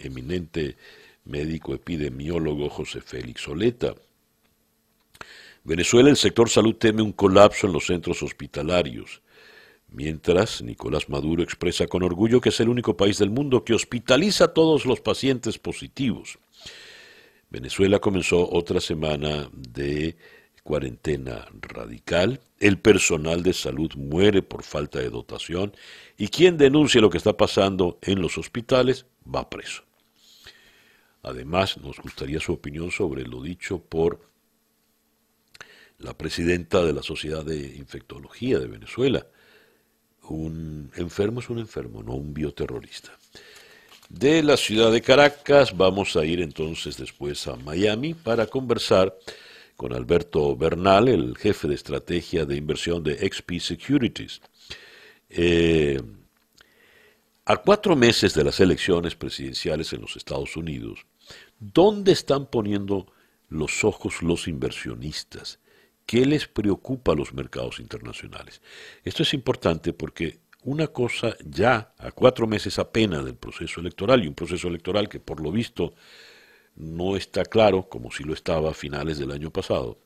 eminente 0.00 0.76
médico 1.24 1.72
epidemiólogo 1.72 2.68
José 2.68 3.00
Félix 3.00 3.40
Soleta. 3.40 3.94
Venezuela, 5.64 6.08
el 6.08 6.16
sector 6.16 6.48
salud 6.48 6.76
teme 6.76 7.02
un 7.02 7.12
colapso 7.12 7.66
en 7.66 7.72
los 7.72 7.86
centros 7.86 8.22
hospitalarios. 8.22 9.22
Mientras, 9.88 10.62
Nicolás 10.62 11.08
Maduro 11.08 11.42
expresa 11.42 11.86
con 11.86 12.02
orgullo 12.02 12.40
que 12.40 12.48
es 12.48 12.60
el 12.60 12.68
único 12.68 12.96
país 12.96 13.18
del 13.18 13.30
mundo 13.30 13.64
que 13.64 13.74
hospitaliza 13.74 14.44
a 14.44 14.54
todos 14.54 14.86
los 14.86 15.00
pacientes 15.00 15.58
positivos. 15.58 16.38
Venezuela 17.50 17.98
comenzó 17.98 18.48
otra 18.50 18.80
semana 18.80 19.50
de 19.52 20.16
cuarentena 20.62 21.46
radical, 21.60 22.40
el 22.60 22.78
personal 22.78 23.42
de 23.42 23.52
salud 23.52 23.92
muere 23.96 24.42
por 24.42 24.62
falta 24.62 25.00
de 25.00 25.10
dotación 25.10 25.74
y 26.16 26.28
quien 26.28 26.56
denuncia 26.56 27.00
lo 27.00 27.10
que 27.10 27.18
está 27.18 27.36
pasando 27.36 27.98
en 28.02 28.22
los 28.22 28.38
hospitales 28.38 29.06
va 29.26 29.50
preso. 29.50 29.82
Además, 31.22 31.76
nos 31.78 31.98
gustaría 31.98 32.40
su 32.40 32.52
opinión 32.52 32.90
sobre 32.92 33.24
lo 33.24 33.42
dicho 33.42 33.80
por 33.80 34.29
la 36.00 36.14
presidenta 36.16 36.82
de 36.82 36.92
la 36.92 37.02
Sociedad 37.02 37.44
de 37.44 37.76
Infectología 37.76 38.58
de 38.58 38.66
Venezuela, 38.66 39.26
un 40.28 40.90
enfermo 40.96 41.40
es 41.40 41.50
un 41.50 41.58
enfermo, 41.58 42.02
no 42.02 42.14
un 42.14 42.32
bioterrorista. 42.32 43.10
De 44.08 44.42
la 44.42 44.56
ciudad 44.56 44.90
de 44.90 45.02
Caracas 45.02 45.76
vamos 45.76 46.16
a 46.16 46.24
ir 46.24 46.40
entonces 46.40 46.96
después 46.96 47.46
a 47.46 47.56
Miami 47.56 48.14
para 48.14 48.46
conversar 48.46 49.16
con 49.76 49.92
Alberto 49.92 50.56
Bernal, 50.56 51.08
el 51.08 51.36
jefe 51.36 51.68
de 51.68 51.74
estrategia 51.74 52.44
de 52.44 52.56
inversión 52.56 53.02
de 53.02 53.16
XP 53.16 53.60
Securities. 53.60 54.40
Eh, 55.28 56.00
a 57.44 57.56
cuatro 57.56 57.96
meses 57.96 58.34
de 58.34 58.44
las 58.44 58.60
elecciones 58.60 59.14
presidenciales 59.14 59.92
en 59.92 60.00
los 60.00 60.16
Estados 60.16 60.56
Unidos, 60.56 61.06
¿dónde 61.58 62.12
están 62.12 62.46
poniendo 62.46 63.06
los 63.48 63.84
ojos 63.84 64.22
los 64.22 64.48
inversionistas? 64.48 65.60
¿Qué 66.10 66.26
les 66.26 66.48
preocupa 66.48 67.12
a 67.12 67.14
los 67.14 67.32
mercados 67.34 67.78
internacionales? 67.78 68.60
Esto 69.04 69.22
es 69.22 69.32
importante 69.32 69.92
porque 69.92 70.40
una 70.64 70.88
cosa 70.88 71.36
ya 71.44 71.94
a 71.98 72.10
cuatro 72.10 72.48
meses 72.48 72.80
apenas 72.80 73.24
del 73.24 73.36
proceso 73.36 73.80
electoral 73.80 74.24
y 74.24 74.26
un 74.26 74.34
proceso 74.34 74.66
electoral 74.66 75.08
que 75.08 75.20
por 75.20 75.40
lo 75.40 75.52
visto 75.52 75.94
no 76.74 77.14
está 77.14 77.44
claro, 77.44 77.88
como 77.88 78.10
si 78.10 78.24
lo 78.24 78.34
estaba 78.34 78.70
a 78.70 78.74
finales 78.74 79.18
del 79.18 79.30
año 79.30 79.52
pasado, 79.52 80.00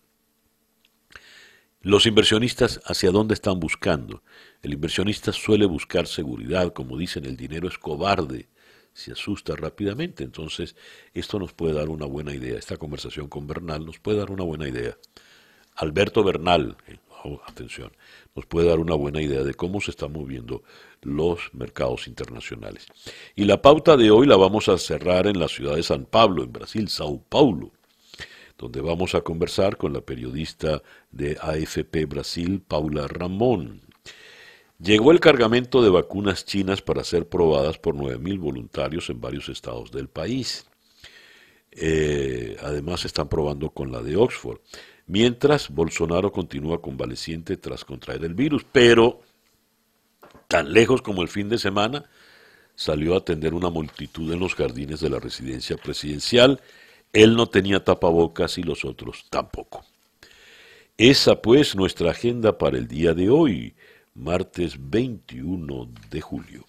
los 1.80 2.04
inversionistas 2.04 2.82
hacia 2.84 3.10
dónde 3.10 3.32
están 3.32 3.58
buscando. 3.58 4.22
El 4.60 4.74
inversionista 4.74 5.32
suele 5.32 5.64
buscar 5.64 6.06
seguridad, 6.06 6.74
como 6.74 6.98
dicen, 6.98 7.24
el 7.24 7.38
dinero 7.38 7.66
es 7.66 7.78
cobarde, 7.78 8.50
se 8.92 9.12
asusta 9.12 9.56
rápidamente. 9.56 10.22
Entonces, 10.22 10.76
esto 11.14 11.38
nos 11.38 11.54
puede 11.54 11.72
dar 11.72 11.88
una 11.88 12.04
buena 12.04 12.34
idea. 12.34 12.58
Esta 12.58 12.76
conversación 12.76 13.28
con 13.28 13.46
Bernal 13.46 13.86
nos 13.86 13.98
puede 13.98 14.18
dar 14.18 14.30
una 14.30 14.44
buena 14.44 14.68
idea 14.68 14.98
Alberto 15.76 16.22
Bernal, 16.22 16.76
eh, 16.86 16.98
oh, 17.24 17.40
atención, 17.46 17.92
nos 18.34 18.46
puede 18.46 18.68
dar 18.68 18.78
una 18.78 18.94
buena 18.94 19.22
idea 19.22 19.42
de 19.42 19.54
cómo 19.54 19.80
se 19.80 19.90
están 19.90 20.12
moviendo 20.12 20.62
los 21.02 21.40
mercados 21.52 22.06
internacionales. 22.08 22.86
Y 23.34 23.44
la 23.44 23.62
pauta 23.62 23.96
de 23.96 24.10
hoy 24.10 24.26
la 24.26 24.36
vamos 24.36 24.68
a 24.68 24.78
cerrar 24.78 25.26
en 25.26 25.38
la 25.38 25.48
ciudad 25.48 25.76
de 25.76 25.82
San 25.82 26.04
Pablo, 26.04 26.42
en 26.42 26.52
Brasil, 26.52 26.88
Sao 26.88 27.22
Paulo, 27.28 27.72
donde 28.58 28.80
vamos 28.80 29.14
a 29.14 29.20
conversar 29.20 29.76
con 29.76 29.92
la 29.92 30.00
periodista 30.00 30.82
de 31.10 31.36
AFP 31.40 32.06
Brasil, 32.06 32.60
Paula 32.66 33.06
Ramón. 33.08 33.82
Llegó 34.78 35.12
el 35.12 35.20
cargamento 35.20 35.82
de 35.82 35.90
vacunas 35.90 36.44
chinas 36.44 36.82
para 36.82 37.04
ser 37.04 37.28
probadas 37.28 37.78
por 37.78 37.94
9.000 37.94 38.38
voluntarios 38.38 39.08
en 39.08 39.20
varios 39.20 39.48
estados 39.48 39.90
del 39.92 40.08
país. 40.08 40.66
Eh, 41.70 42.56
además 42.60 43.04
están 43.04 43.28
probando 43.28 43.70
con 43.70 43.90
la 43.90 44.00
de 44.02 44.16
Oxford 44.16 44.58
mientras 45.06 45.70
Bolsonaro 45.70 46.32
continúa 46.32 46.80
convaleciente 46.80 47.56
tras 47.56 47.84
contraer 47.84 48.24
el 48.24 48.34
virus, 48.34 48.64
pero 48.70 49.20
tan 50.48 50.72
lejos 50.72 51.02
como 51.02 51.22
el 51.22 51.28
fin 51.28 51.48
de 51.48 51.58
semana 51.58 52.04
salió 52.74 53.14
a 53.14 53.18
atender 53.18 53.54
una 53.54 53.70
multitud 53.70 54.32
en 54.32 54.40
los 54.40 54.54
jardines 54.54 55.00
de 55.00 55.10
la 55.10 55.20
residencia 55.20 55.76
presidencial. 55.76 56.60
Él 57.12 57.36
no 57.36 57.48
tenía 57.48 57.84
tapabocas 57.84 58.58
y 58.58 58.62
los 58.62 58.84
otros 58.84 59.26
tampoco. 59.30 59.84
Esa 60.96 61.40
pues 61.42 61.74
nuestra 61.74 62.10
agenda 62.10 62.56
para 62.58 62.78
el 62.78 62.86
día 62.86 63.14
de 63.14 63.30
hoy, 63.30 63.74
martes 64.14 64.76
21 64.78 65.90
de 66.10 66.20
julio. 66.20 66.66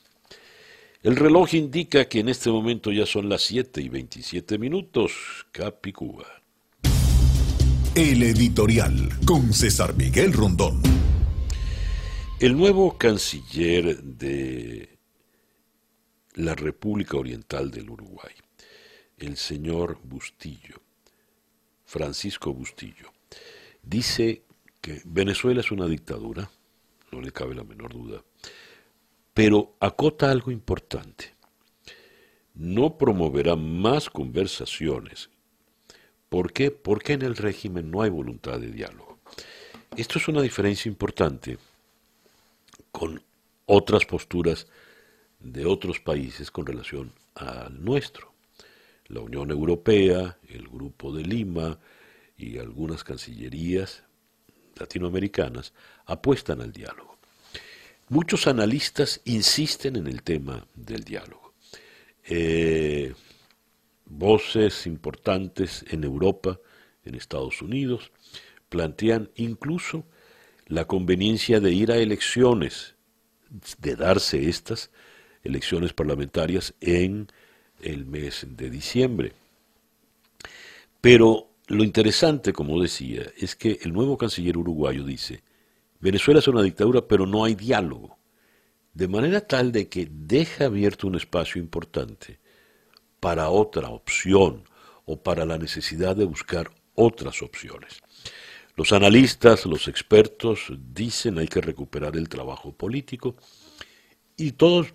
El 1.04 1.16
reloj 1.16 1.54
indica 1.54 2.06
que 2.10 2.20
en 2.20 2.30
este 2.30 2.50
momento 2.50 2.92
ya 2.92 3.06
son 3.06 3.30
las 3.30 3.44
7 3.44 3.82
y 3.82 3.90
27 3.90 4.58
minutos. 4.58 5.46
Capicúa. 5.52 6.26
El 7.96 8.24
editorial 8.24 9.08
con 9.26 9.54
César 9.54 9.96
Miguel 9.96 10.34
Rondón. 10.34 10.82
El 12.42 12.58
nuevo 12.58 12.98
canciller 12.98 14.04
de 14.04 15.00
la 16.34 16.56
República 16.56 17.16
Oriental 17.16 17.72
del 17.72 17.90
Uruguay, 17.90 18.34
el 19.18 19.38
señor 19.38 19.98
Bustillo, 20.04 20.82
Francisco 21.86 22.54
Bustillo, 22.54 23.14
dice 23.82 24.44
que 24.82 25.02
Venezuela 25.06 25.62
es 25.62 25.72
una 25.72 25.86
dictadura, 25.86 26.52
no 27.14 27.22
le 27.22 27.32
cabe 27.32 27.56
la 27.56 27.64
menor 27.64 27.94
duda, 27.94 28.22
pero 29.34 29.78
acota 29.80 30.30
algo 30.30 30.52
importante. 30.52 31.34
No 32.56 32.98
promoverá 32.98 33.56
más 33.56 34.10
conversaciones 34.10 35.30
¿Por 36.36 36.52
qué? 36.52 36.70
Porque 36.70 37.14
en 37.14 37.22
el 37.22 37.38
régimen 37.38 37.90
no 37.90 38.02
hay 38.02 38.10
voluntad 38.10 38.60
de 38.60 38.70
diálogo. 38.70 39.20
Esto 39.96 40.20
es 40.20 40.28
una 40.28 40.42
diferencia 40.42 40.90
importante 40.90 41.58
con 42.92 43.24
otras 43.66 44.04
posturas 44.06 44.68
de 45.40 45.66
otros 45.66 46.02
países 46.02 46.52
con 46.52 46.66
relación 46.66 47.14
al 47.36 47.82
nuestro. 47.82 48.34
La 49.08 49.22
Unión 49.22 49.50
Europea, 49.50 50.38
el 50.50 50.68
Grupo 50.68 51.16
de 51.16 51.24
Lima 51.24 51.80
y 52.38 52.58
algunas 52.58 53.06
cancillerías 53.06 54.04
latinoamericanas 54.76 55.72
apuestan 56.06 56.60
al 56.60 56.74
diálogo. 56.74 57.18
Muchos 58.10 58.48
analistas 58.48 59.22
insisten 59.24 59.96
en 59.96 60.08
el 60.08 60.22
tema 60.22 60.68
del 60.76 61.06
diálogo. 61.06 61.54
Eh, 62.26 63.14
voces 64.06 64.86
importantes 64.88 65.86
en 65.90 66.04
Europa, 66.04 66.60
en 67.04 67.16
Estados 67.16 67.62
Unidos, 67.62 68.12
plantean 68.70 69.30
incluso 69.36 70.06
la 70.68 70.86
conveniencia 70.86 71.60
de 71.60 71.72
ir 71.72 71.92
a 71.92 71.98
elecciones, 71.98 72.96
de 73.80 73.96
darse 73.96 74.50
estas 74.50 74.92
elecciones 75.44 75.94
parlamentarias 75.94 76.74
en 76.82 77.28
el 77.82 78.06
mes 78.06 78.46
de 78.50 78.70
diciembre. 78.70 79.34
Pero 81.02 81.52
lo 81.68 81.84
interesante, 81.84 82.54
como 82.54 82.82
decía, 82.82 83.24
es 83.38 83.56
que 83.56 83.80
el 83.84 83.94
nuevo 83.94 84.18
canciller 84.18 84.58
uruguayo 84.58 85.04
dice, 85.04 85.44
Venezuela 86.00 86.40
es 86.40 86.48
una 86.48 86.64
dictadura, 86.64 87.08
pero 87.08 87.26
no 87.26 87.46
hay 87.46 87.56
diálogo, 87.56 88.18
de 88.94 89.08
manera 89.08 89.42
tal 89.42 89.72
de 89.72 89.88
que 89.88 90.08
deja 90.10 90.66
abierto 90.66 91.08
un 91.08 91.16
espacio 91.16 91.62
importante 91.62 92.40
para 93.20 93.50
otra 93.50 93.90
opción 93.90 94.64
o 95.06 95.22
para 95.22 95.46
la 95.46 95.58
necesidad 95.58 96.16
de 96.16 96.26
buscar 96.26 96.72
otras 96.96 97.42
opciones. 97.42 98.02
Los 98.76 98.92
analistas, 98.92 99.66
los 99.66 99.88
expertos 99.88 100.68
dicen 100.94 101.38
hay 101.38 101.48
que 101.48 101.62
recuperar 101.62 102.18
el 102.18 102.28
trabajo 102.28 102.74
político 102.74 103.36
y 104.36 104.52
todos, 104.52 104.88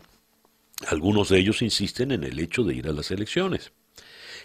algunos 0.87 1.31
de 1.31 1.39
ellos 1.39 1.63
insisten 1.63 2.13
en 2.13 2.25
el 2.25 2.39
hecho 2.39 2.63
de 2.63 2.75
ir 2.75 2.89
a 2.89 2.93
las 2.93 3.11
elecciones. 3.11 3.73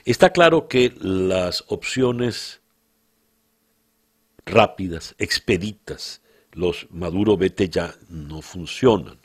Está 0.06 0.32
claro 0.32 0.68
que 0.68 0.94
las 1.02 1.66
opciones 1.68 2.62
rápidas, 4.46 5.16
expeditas, 5.18 6.22
los 6.52 6.88
Maduro 6.92 7.36
vete 7.36 7.68
ya 7.70 7.94
no 8.08 8.42
funcionan, 8.42 9.20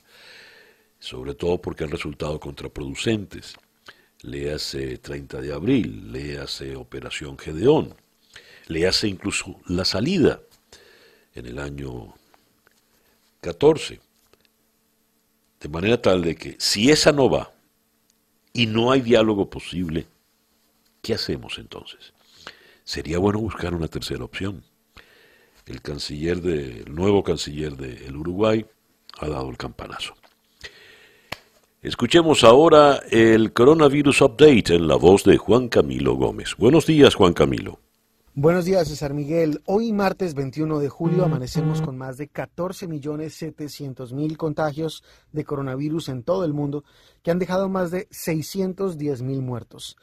sobre 0.98 1.34
todo 1.34 1.60
porque 1.60 1.84
han 1.84 1.90
resultado 1.90 2.40
contraproducentes. 2.40 3.54
Léase 4.22 4.98
30 4.98 5.40
de 5.40 5.52
abril, 5.52 6.12
léase 6.12 6.76
Operación 6.76 7.38
Gedeón, 7.38 7.94
léase 8.66 9.08
incluso 9.08 9.60
la 9.66 9.84
salida 9.84 10.42
en 11.34 11.46
el 11.46 11.58
año 11.58 12.14
14. 13.40 14.00
De 15.60 15.68
manera 15.68 16.00
tal 16.00 16.22
de 16.22 16.36
que 16.36 16.56
si 16.58 16.90
esa 16.90 17.12
no 17.12 17.30
va 17.30 17.52
y 18.52 18.66
no 18.66 18.92
hay 18.92 19.00
diálogo 19.00 19.48
posible, 19.48 20.06
¿qué 21.00 21.14
hacemos 21.14 21.58
entonces? 21.58 22.12
Sería 22.84 23.18
bueno 23.18 23.38
buscar 23.38 23.74
una 23.74 23.88
tercera 23.88 24.24
opción. 24.24 24.62
El 25.64 25.80
canciller 25.80 26.40
de, 26.42 26.80
el 26.80 26.94
nuevo 26.94 27.22
canciller 27.22 27.76
del 27.76 28.16
Uruguay 28.16 28.66
ha 29.18 29.28
dado 29.28 29.48
el 29.48 29.56
campanazo. 29.56 30.14
Escuchemos 31.82 32.44
ahora 32.44 33.00
el 33.10 33.54
Coronavirus 33.54 34.20
Update 34.20 34.74
en 34.74 34.86
la 34.86 34.96
voz 34.96 35.24
de 35.24 35.38
Juan 35.38 35.70
Camilo 35.70 36.14
Gómez. 36.14 36.54
Buenos 36.58 36.84
días, 36.84 37.14
Juan 37.14 37.32
Camilo. 37.32 37.80
Buenos 38.34 38.66
días, 38.66 38.86
César 38.86 39.14
Miguel. 39.14 39.62
Hoy, 39.64 39.94
martes 39.94 40.34
21 40.34 40.78
de 40.78 40.90
julio, 40.90 41.24
amanecemos 41.24 41.80
con 41.80 41.96
más 41.96 42.18
de 42.18 42.30
14.700.000 42.30 44.36
contagios 44.36 45.02
de 45.32 45.44
coronavirus 45.44 46.10
en 46.10 46.22
todo 46.22 46.44
el 46.44 46.52
mundo, 46.52 46.84
que 47.22 47.30
han 47.30 47.38
dejado 47.38 47.70
más 47.70 47.90
de 47.90 48.10
610.000 48.10 49.40
muertos. 49.40 49.96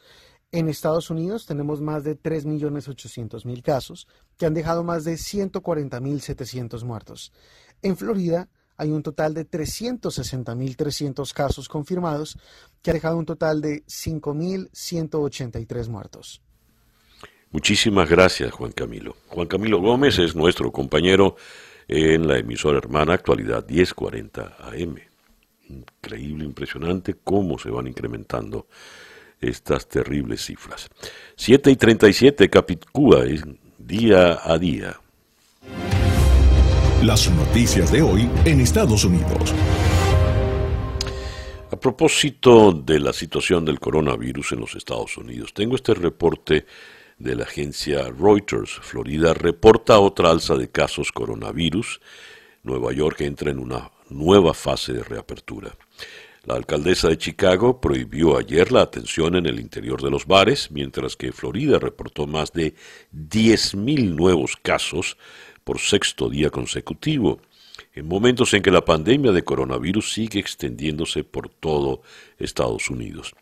En 0.50 0.68
Estados 0.68 1.10
Unidos 1.10 1.46
tenemos 1.46 1.80
más 1.80 2.02
de 2.02 2.20
3.800.000 2.20 3.62
casos, 3.62 4.08
que 4.36 4.46
han 4.46 4.54
dejado 4.54 4.82
más 4.82 5.04
de 5.04 5.14
140.700 5.14 6.82
muertos. 6.82 7.32
En 7.82 7.96
Florida 7.96 8.48
hay 8.78 8.90
un 8.90 9.02
total 9.02 9.34
de 9.34 9.46
360.300 9.46 11.30
casos 11.34 11.68
confirmados, 11.68 12.38
que 12.80 12.90
ha 12.90 12.94
dejado 12.94 13.18
un 13.18 13.26
total 13.26 13.60
de 13.60 13.84
5.183 13.84 15.88
muertos. 15.88 16.40
Muchísimas 17.50 18.08
gracias, 18.08 18.52
Juan 18.52 18.72
Camilo. 18.72 19.16
Juan 19.28 19.48
Camilo 19.48 19.80
Gómez 19.80 20.18
es 20.18 20.36
nuestro 20.36 20.70
compañero 20.70 21.36
en 21.88 22.28
la 22.28 22.38
emisora 22.38 22.78
hermana 22.78 23.14
Actualidad 23.14 23.66
1040 23.68 24.58
AM. 24.60 24.96
Increíble, 25.68 26.44
impresionante 26.44 27.16
cómo 27.24 27.58
se 27.58 27.70
van 27.70 27.88
incrementando 27.88 28.68
estas 29.40 29.88
terribles 29.88 30.44
cifras. 30.44 30.88
7 31.36 31.70
y 31.70 31.76
37 31.76 32.48
Capicúa 32.48 33.24
es 33.24 33.42
día 33.78 34.38
a 34.42 34.58
día. 34.58 35.00
Las 37.02 37.30
noticias 37.30 37.92
de 37.92 38.02
hoy 38.02 38.28
en 38.44 38.60
Estados 38.60 39.04
Unidos. 39.04 39.54
A 41.70 41.78
propósito 41.78 42.72
de 42.72 42.98
la 42.98 43.12
situación 43.12 43.64
del 43.64 43.78
coronavirus 43.78 44.52
en 44.52 44.60
los 44.60 44.74
Estados 44.74 45.16
Unidos, 45.16 45.54
tengo 45.54 45.76
este 45.76 45.94
reporte 45.94 46.66
de 47.16 47.36
la 47.36 47.44
agencia 47.44 48.10
Reuters. 48.10 48.80
Florida 48.82 49.32
reporta 49.32 50.00
otra 50.00 50.30
alza 50.30 50.56
de 50.56 50.70
casos 50.70 51.12
coronavirus. 51.12 52.00
Nueva 52.64 52.92
York 52.92 53.20
entra 53.20 53.52
en 53.52 53.60
una 53.60 53.92
nueva 54.08 54.52
fase 54.52 54.92
de 54.92 55.04
reapertura. 55.04 55.76
La 56.46 56.54
alcaldesa 56.54 57.08
de 57.08 57.18
Chicago 57.18 57.80
prohibió 57.80 58.38
ayer 58.38 58.72
la 58.72 58.80
atención 58.80 59.36
en 59.36 59.46
el 59.46 59.60
interior 59.60 60.02
de 60.02 60.10
los 60.10 60.26
bares, 60.26 60.70
mientras 60.72 61.14
que 61.14 61.30
Florida 61.30 61.78
reportó 61.78 62.26
más 62.26 62.52
de 62.52 62.74
10.000 63.14 64.14
nuevos 64.16 64.56
casos 64.56 65.16
por 65.68 65.80
sexto 65.80 66.30
día 66.30 66.48
consecutivo, 66.48 67.42
en 67.92 68.08
momentos 68.08 68.54
en 68.54 68.62
que 68.62 68.70
la 68.70 68.86
pandemia 68.86 69.32
de 69.32 69.44
coronavirus 69.44 70.14
sigue 70.14 70.40
extendiéndose 70.40 71.24
por 71.24 71.50
todo 71.50 72.00
Estados 72.38 72.88
Unidos 72.88 73.34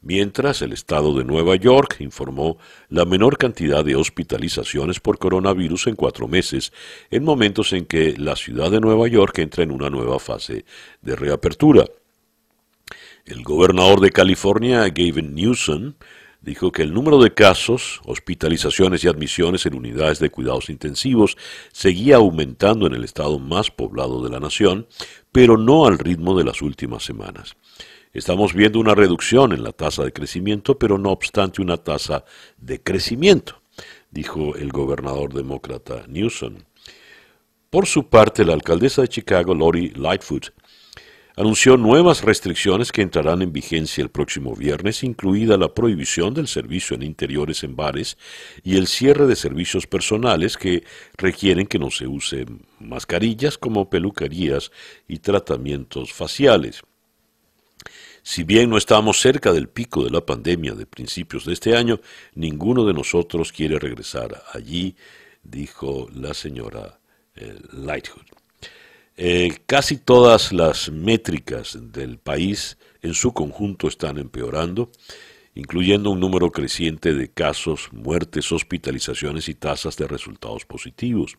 mientras 0.00 0.62
el 0.62 0.72
estado 0.72 1.14
de 1.14 1.24
Nueva 1.24 1.56
York 1.56 1.96
informó 2.00 2.56
la 2.88 3.04
menor 3.04 3.36
cantidad 3.36 3.84
de 3.84 3.96
hospitalizaciones 3.96 4.98
por 4.98 5.18
coronavirus 5.18 5.88
en 5.88 5.96
cuatro 5.96 6.26
meses, 6.26 6.72
en 7.10 7.22
momentos 7.22 7.72
en 7.74 7.84
que 7.84 8.14
la 8.16 8.36
ciudad 8.36 8.70
de 8.70 8.80
Nueva 8.80 9.08
York 9.08 9.38
entra 9.38 9.62
en 9.62 9.70
una 9.70 9.90
nueva 9.90 10.18
fase 10.18 10.64
de 11.02 11.16
reapertura. 11.16 11.84
El 13.26 13.42
gobernador 13.42 14.00
de 14.00 14.10
California, 14.10 14.88
Gavin 14.88 15.34
Newsom, 15.34 15.94
dijo 16.44 16.70
que 16.70 16.82
el 16.82 16.92
número 16.92 17.22
de 17.22 17.32
casos, 17.32 18.00
hospitalizaciones 18.04 19.02
y 19.02 19.08
admisiones 19.08 19.64
en 19.64 19.74
unidades 19.74 20.18
de 20.18 20.30
cuidados 20.30 20.68
intensivos 20.68 21.36
seguía 21.72 22.16
aumentando 22.16 22.86
en 22.86 22.94
el 22.94 23.02
estado 23.02 23.38
más 23.38 23.70
poblado 23.70 24.22
de 24.22 24.30
la 24.30 24.40
nación, 24.40 24.86
pero 25.32 25.56
no 25.56 25.86
al 25.86 25.98
ritmo 25.98 26.36
de 26.36 26.44
las 26.44 26.60
últimas 26.60 27.02
semanas. 27.02 27.56
Estamos 28.12 28.52
viendo 28.52 28.78
una 28.78 28.94
reducción 28.94 29.52
en 29.52 29.64
la 29.64 29.72
tasa 29.72 30.04
de 30.04 30.12
crecimiento, 30.12 30.78
pero 30.78 30.98
no 30.98 31.10
obstante 31.10 31.62
una 31.62 31.78
tasa 31.78 32.24
de 32.58 32.80
crecimiento, 32.80 33.62
dijo 34.10 34.54
el 34.54 34.70
gobernador 34.70 35.32
demócrata 35.32 36.04
Newsom. 36.06 36.58
Por 37.70 37.86
su 37.86 38.08
parte, 38.08 38.44
la 38.44 38.52
alcaldesa 38.52 39.02
de 39.02 39.08
Chicago, 39.08 39.54
Lori 39.54 39.90
Lightfoot, 39.96 40.52
anunció 41.36 41.76
nuevas 41.76 42.22
restricciones 42.22 42.92
que 42.92 43.02
entrarán 43.02 43.42
en 43.42 43.52
vigencia 43.52 44.02
el 44.02 44.10
próximo 44.10 44.54
viernes, 44.54 45.02
incluida 45.02 45.56
la 45.56 45.74
prohibición 45.74 46.32
del 46.32 46.46
servicio 46.46 46.94
en 46.94 47.02
interiores 47.02 47.64
en 47.64 47.74
bares 47.74 48.16
y 48.62 48.76
el 48.76 48.86
cierre 48.86 49.26
de 49.26 49.36
servicios 49.36 49.86
personales 49.86 50.56
que 50.56 50.84
requieren 51.16 51.66
que 51.66 51.78
no 51.78 51.90
se 51.90 52.06
usen 52.06 52.66
mascarillas 52.78 53.58
como 53.58 53.90
peluquerías 53.90 54.70
y 55.08 55.18
tratamientos 55.18 56.12
faciales. 56.12 56.82
Si 58.22 58.42
bien 58.42 58.70
no 58.70 58.78
estamos 58.78 59.20
cerca 59.20 59.52
del 59.52 59.68
pico 59.68 60.02
de 60.02 60.10
la 60.10 60.24
pandemia 60.24 60.72
de 60.72 60.86
principios 60.86 61.44
de 61.44 61.52
este 61.52 61.76
año, 61.76 62.00
ninguno 62.34 62.86
de 62.86 62.94
nosotros 62.94 63.52
quiere 63.52 63.78
regresar 63.78 64.42
allí, 64.54 64.96
dijo 65.42 66.08
la 66.14 66.32
señora 66.32 66.98
eh, 67.34 67.54
Lightfoot. 67.72 68.33
Eh, 69.16 69.58
casi 69.66 69.96
todas 69.96 70.52
las 70.52 70.90
métricas 70.90 71.78
del 71.80 72.18
país 72.18 72.76
en 73.00 73.14
su 73.14 73.32
conjunto 73.32 73.86
están 73.86 74.18
empeorando, 74.18 74.90
incluyendo 75.54 76.10
un 76.10 76.18
número 76.18 76.50
creciente 76.50 77.14
de 77.14 77.30
casos, 77.30 77.90
muertes, 77.92 78.50
hospitalizaciones 78.50 79.48
y 79.48 79.54
tasas 79.54 79.96
de 79.96 80.08
resultados 80.08 80.64
positivos. 80.64 81.38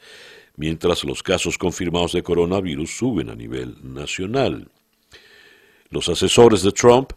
mientras 0.57 1.05
los 1.05 1.23
casos 1.23 1.59
confirmados 1.59 2.13
de 2.13 2.23
coronavirus 2.23 2.97
suben 2.97 3.29
a 3.29 3.35
nivel 3.35 3.77
nacional. 3.83 4.71
Los 5.91 6.09
asesores 6.09 6.63
de 6.63 6.73
Trump 6.73 7.13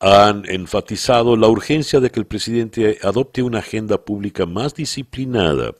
han 0.00 0.44
enfatizado 0.48 1.36
la 1.36 1.48
urgencia 1.48 2.00
de 2.00 2.10
que 2.10 2.20
el 2.20 2.26
presidente 2.26 2.98
adopte 3.02 3.42
una 3.42 3.58
agenda 3.58 4.04
pública 4.04 4.46
más 4.46 4.74
disciplinada 4.74 5.74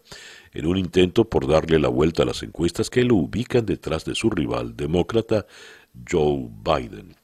en 0.53 0.67
un 0.67 0.79
intento 0.79 1.29
por 1.29 1.49
darle 1.49 1.79
la 1.79 1.89
vuelta 1.89 2.23
a 2.23 2.27
las 2.27 2.43
encuestas 2.43 2.91
que 2.91 3.05
lo 3.05 3.17
ubican 3.17 3.67
detrás 3.67 4.05
de 4.05 4.15
su 4.15 4.31
rival 4.31 4.77
demócrata 4.77 5.47
Joe 6.09 6.49
Biden. 6.65 7.17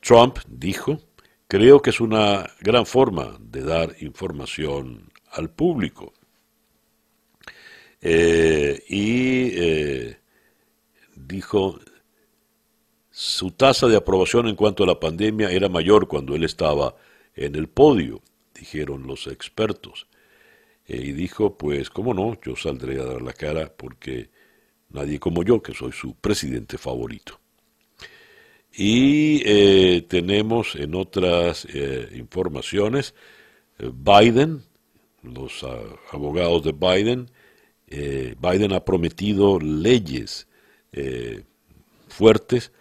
Trump 0.00 0.38
dijo 0.48 0.98
creo 1.52 1.82
que 1.82 1.90
es 1.90 2.00
una 2.00 2.48
gran 2.60 2.86
forma 2.86 3.36
de 3.38 3.62
dar 3.62 3.94
información 4.00 5.12
al 5.32 5.50
público. 5.50 6.14
Eh, 8.00 8.82
y 8.88 9.50
eh, 9.52 10.16
dijo, 11.14 11.78
su 13.12 13.50
tasa 13.50 13.86
de 13.88 13.96
aprobación 13.96 14.48
en 14.48 14.56
cuanto 14.56 14.84
a 14.84 14.86
la 14.86 14.98
pandemia 14.98 15.50
era 15.50 15.68
mayor 15.68 16.08
cuando 16.08 16.34
él 16.34 16.44
estaba 16.44 16.96
en 17.36 17.54
el 17.54 17.68
podio, 17.68 18.22
dijeron 18.54 19.06
los 19.06 19.26
expertos. 19.26 20.06
Eh, 20.86 20.96
y 20.96 21.12
dijo, 21.12 21.56
pues, 21.56 21.90
¿cómo 21.90 22.14
no? 22.14 22.38
Yo 22.42 22.56
saldré 22.56 23.00
a 23.00 23.04
dar 23.04 23.20
la 23.20 23.34
cara 23.34 23.70
porque 23.76 24.30
nadie 24.88 25.20
como 25.20 25.42
yo, 25.44 25.62
que 25.62 25.74
soy 25.74 25.92
su 25.92 26.14
presidente 26.14 26.78
favorito. 26.78 27.38
Y 28.74 29.42
eh, 29.44 30.06
tenemos 30.08 30.74
en 30.74 30.94
otras 30.94 31.66
eh, 31.70 32.08
informaciones, 32.14 33.14
Biden, 33.78 34.62
los 35.22 35.62
ah, 35.64 35.80
abogados 36.12 36.64
de 36.64 36.72
Biden, 36.72 37.30
Biden 37.86 38.72
ha 38.72 38.82
prometido 38.86 39.60
leyes 39.60 40.46
fuertes 42.08 42.72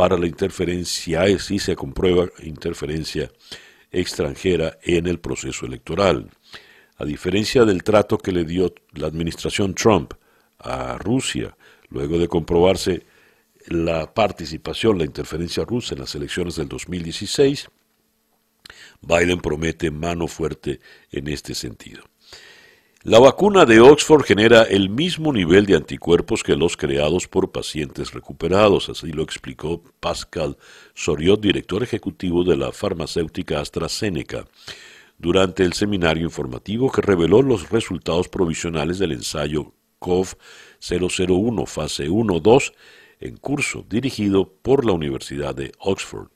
para 0.00 0.16
la 0.16 0.26
interferencia, 0.26 1.38
si 1.38 1.58
se 1.58 1.76
comprueba 1.76 2.26
interferencia 2.42 3.30
extranjera 3.92 4.78
en 4.82 5.06
el 5.06 5.20
proceso 5.20 5.66
electoral. 5.66 6.30
A 6.96 7.04
diferencia 7.04 7.66
del 7.66 7.82
trato 7.82 8.16
que 8.16 8.32
le 8.32 8.46
dio 8.46 8.72
la 8.94 9.08
administración 9.08 9.74
Trump 9.74 10.14
a 10.58 10.96
Rusia, 10.96 11.54
luego 11.90 12.18
de 12.18 12.28
comprobarse 12.28 13.04
la 13.66 14.14
participación, 14.14 14.96
la 14.96 15.04
interferencia 15.04 15.66
rusa 15.66 15.92
en 15.92 16.00
las 16.00 16.14
elecciones 16.14 16.56
del 16.56 16.68
2016, 16.68 17.68
Biden 19.02 19.42
promete 19.42 19.90
mano 19.90 20.28
fuerte 20.28 20.80
en 21.12 21.28
este 21.28 21.54
sentido. 21.54 22.09
La 23.02 23.18
vacuna 23.18 23.64
de 23.64 23.80
Oxford 23.80 24.24
genera 24.24 24.62
el 24.64 24.90
mismo 24.90 25.32
nivel 25.32 25.64
de 25.64 25.74
anticuerpos 25.74 26.42
que 26.42 26.54
los 26.54 26.76
creados 26.76 27.28
por 27.28 27.50
pacientes 27.50 28.12
recuperados, 28.12 28.90
así 28.90 29.10
lo 29.10 29.22
explicó 29.22 29.82
Pascal 30.00 30.58
Soriot, 30.92 31.40
director 31.40 31.82
ejecutivo 31.82 32.44
de 32.44 32.58
la 32.58 32.72
farmacéutica 32.72 33.58
AstraZeneca, 33.58 34.44
durante 35.16 35.64
el 35.64 35.72
seminario 35.72 36.24
informativo 36.24 36.92
que 36.92 37.00
reveló 37.00 37.40
los 37.40 37.70
resultados 37.70 38.28
provisionales 38.28 38.98
del 38.98 39.12
ensayo 39.12 39.72
COV 39.98 40.34
001 40.86 41.64
fase 41.64 42.10
1-2 42.10 42.74
en 43.20 43.38
curso 43.38 43.82
dirigido 43.88 44.52
por 44.60 44.84
la 44.84 44.92
Universidad 44.92 45.54
de 45.54 45.72
Oxford. 45.78 46.28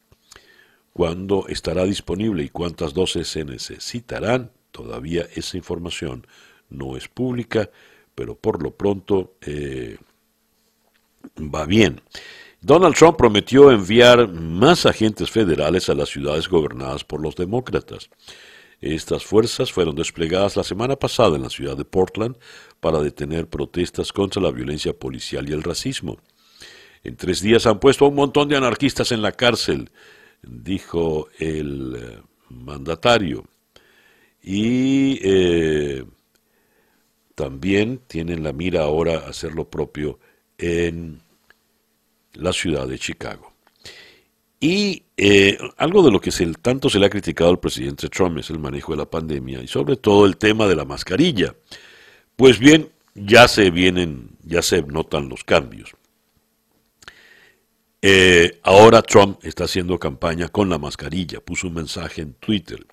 ¿Cuándo 0.94 1.44
estará 1.46 1.84
disponible 1.84 2.42
y 2.42 2.48
cuántas 2.48 2.94
dosis 2.94 3.28
se 3.28 3.44
necesitarán? 3.44 4.50
Todavía 4.70 5.28
esa 5.34 5.58
información 5.58 6.26
no 6.70 6.96
es 6.96 7.08
pública, 7.08 7.70
pero 8.14 8.34
por 8.34 8.62
lo 8.62 8.70
pronto 8.72 9.34
eh, 9.40 9.98
va 11.38 11.66
bien. 11.66 12.00
Donald 12.60 12.94
Trump 12.94 13.18
prometió 13.18 13.70
enviar 13.70 14.28
más 14.28 14.86
agentes 14.86 15.30
federales 15.30 15.88
a 15.88 15.94
las 15.94 16.08
ciudades 16.08 16.48
gobernadas 16.48 17.04
por 17.04 17.20
los 17.20 17.36
demócratas. 17.36 18.08
Estas 18.80 19.24
fuerzas 19.24 19.72
fueron 19.72 19.94
desplegadas 19.94 20.56
la 20.56 20.64
semana 20.64 20.96
pasada 20.96 21.36
en 21.36 21.42
la 21.42 21.50
ciudad 21.50 21.76
de 21.76 21.84
Portland 21.84 22.36
para 22.80 23.00
detener 23.00 23.48
protestas 23.48 24.12
contra 24.12 24.42
la 24.42 24.50
violencia 24.50 24.92
policial 24.92 25.48
y 25.48 25.52
el 25.52 25.62
racismo. 25.62 26.18
En 27.02 27.16
tres 27.16 27.40
días 27.40 27.66
han 27.66 27.80
puesto 27.80 28.04
a 28.04 28.08
un 28.08 28.14
montón 28.14 28.48
de 28.48 28.56
anarquistas 28.56 29.12
en 29.12 29.20
la 29.20 29.32
cárcel, 29.32 29.90
dijo 30.42 31.28
el 31.38 31.96
eh, 31.96 32.22
mandatario. 32.48 33.44
Y 34.42 35.18
eh, 35.22 36.04
también 37.34 38.00
tienen 38.06 38.42
la 38.42 38.52
mira 38.52 38.82
ahora 38.82 39.18
a 39.18 39.30
hacer 39.30 39.54
lo 39.54 39.68
propio 39.68 40.18
en 40.58 41.20
la 42.34 42.52
ciudad 42.52 42.86
de 42.86 42.98
Chicago. 42.98 43.52
Y 44.60 45.02
eh, 45.16 45.58
algo 45.76 46.02
de 46.02 46.10
lo 46.10 46.20
que 46.20 46.30
tanto 46.62 46.88
se 46.88 46.98
le 46.98 47.06
ha 47.06 47.10
criticado 47.10 47.50
al 47.50 47.60
presidente 47.60 48.08
Trump 48.08 48.38
es 48.38 48.50
el 48.50 48.58
manejo 48.58 48.92
de 48.92 48.98
la 48.98 49.10
pandemia 49.10 49.62
y 49.62 49.66
sobre 49.66 49.96
todo 49.96 50.24
el 50.24 50.36
tema 50.36 50.66
de 50.66 50.76
la 50.76 50.84
mascarilla. 50.84 51.54
Pues 52.36 52.58
bien, 52.58 52.90
ya 53.14 53.46
se 53.46 53.70
vienen, 53.70 54.30
ya 54.42 54.62
se 54.62 54.82
notan 54.82 55.28
los 55.28 55.44
cambios. 55.44 55.94
Eh, 58.00 58.60
ahora 58.62 59.02
Trump 59.02 59.38
está 59.44 59.64
haciendo 59.64 59.98
campaña 59.98 60.48
con 60.48 60.68
la 60.68 60.78
mascarilla, 60.78 61.40
puso 61.40 61.68
un 61.68 61.74
mensaje 61.74 62.22
en 62.22 62.34
Twitter. 62.34 62.84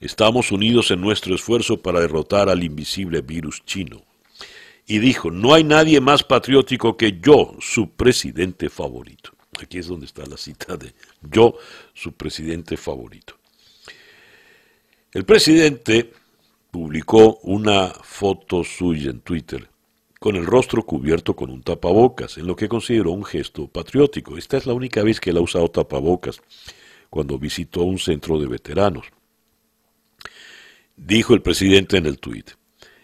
Estamos 0.00 0.52
unidos 0.52 0.90
en 0.90 1.00
nuestro 1.00 1.34
esfuerzo 1.34 1.78
para 1.78 2.00
derrotar 2.00 2.48
al 2.48 2.62
invisible 2.62 3.22
virus 3.22 3.64
chino. 3.64 4.02
Y 4.86 4.98
dijo, 4.98 5.30
no 5.30 5.54
hay 5.54 5.64
nadie 5.64 6.00
más 6.00 6.22
patriótico 6.22 6.96
que 6.96 7.18
yo, 7.20 7.56
su 7.60 7.90
presidente 7.90 8.68
favorito. 8.68 9.30
Aquí 9.60 9.78
es 9.78 9.86
donde 9.86 10.06
está 10.06 10.24
la 10.26 10.36
cita 10.36 10.76
de 10.76 10.92
yo, 11.22 11.56
su 11.94 12.12
presidente 12.12 12.76
favorito. 12.76 13.34
El 15.12 15.24
presidente 15.24 16.12
publicó 16.70 17.38
una 17.42 17.88
foto 17.88 18.62
suya 18.62 19.10
en 19.10 19.20
Twitter 19.20 19.66
con 20.20 20.36
el 20.36 20.44
rostro 20.44 20.82
cubierto 20.84 21.34
con 21.34 21.50
un 21.50 21.62
tapabocas, 21.62 22.36
en 22.36 22.46
lo 22.46 22.54
que 22.54 22.68
consideró 22.68 23.12
un 23.12 23.24
gesto 23.24 23.66
patriótico. 23.66 24.36
Esta 24.36 24.58
es 24.58 24.66
la 24.66 24.74
única 24.74 25.02
vez 25.02 25.20
que 25.20 25.30
él 25.30 25.38
ha 25.38 25.40
usado 25.40 25.68
tapabocas 25.68 26.42
cuando 27.08 27.38
visitó 27.38 27.82
un 27.82 27.98
centro 27.98 28.38
de 28.38 28.46
veteranos. 28.46 29.06
Dijo 30.96 31.34
el 31.34 31.42
presidente 31.42 31.98
en 31.98 32.06
el 32.06 32.18
tuit, 32.18 32.52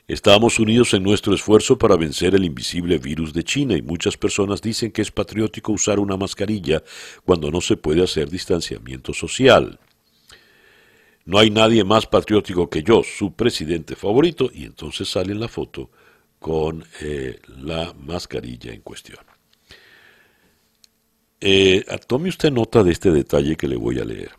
estamos 0.08 0.58
unidos 0.58 0.94
en 0.94 1.02
nuestro 1.02 1.34
esfuerzo 1.34 1.76
para 1.76 1.96
vencer 1.96 2.34
el 2.34 2.44
invisible 2.44 2.96
virus 2.96 3.34
de 3.34 3.44
China 3.44 3.76
y 3.76 3.82
muchas 3.82 4.16
personas 4.16 4.62
dicen 4.62 4.90
que 4.90 5.02
es 5.02 5.10
patriótico 5.10 5.72
usar 5.72 6.00
una 6.00 6.16
mascarilla 6.16 6.82
cuando 7.24 7.50
no 7.50 7.60
se 7.60 7.76
puede 7.76 8.02
hacer 8.02 8.30
distanciamiento 8.30 9.12
social. 9.12 9.78
No 11.26 11.38
hay 11.38 11.50
nadie 11.50 11.84
más 11.84 12.06
patriótico 12.06 12.68
que 12.70 12.82
yo, 12.82 13.02
su 13.04 13.34
presidente 13.34 13.94
favorito, 13.94 14.50
y 14.52 14.64
entonces 14.64 15.08
sale 15.08 15.32
en 15.32 15.40
la 15.40 15.48
foto 15.48 15.90
con 16.38 16.84
eh, 17.02 17.38
la 17.58 17.92
mascarilla 17.92 18.72
en 18.72 18.80
cuestión. 18.80 19.20
Eh, 21.40 21.84
tome 22.06 22.30
usted 22.30 22.50
nota 22.50 22.82
de 22.82 22.92
este 22.92 23.10
detalle 23.10 23.54
que 23.54 23.68
le 23.68 23.76
voy 23.76 24.00
a 24.00 24.04
leer. 24.04 24.30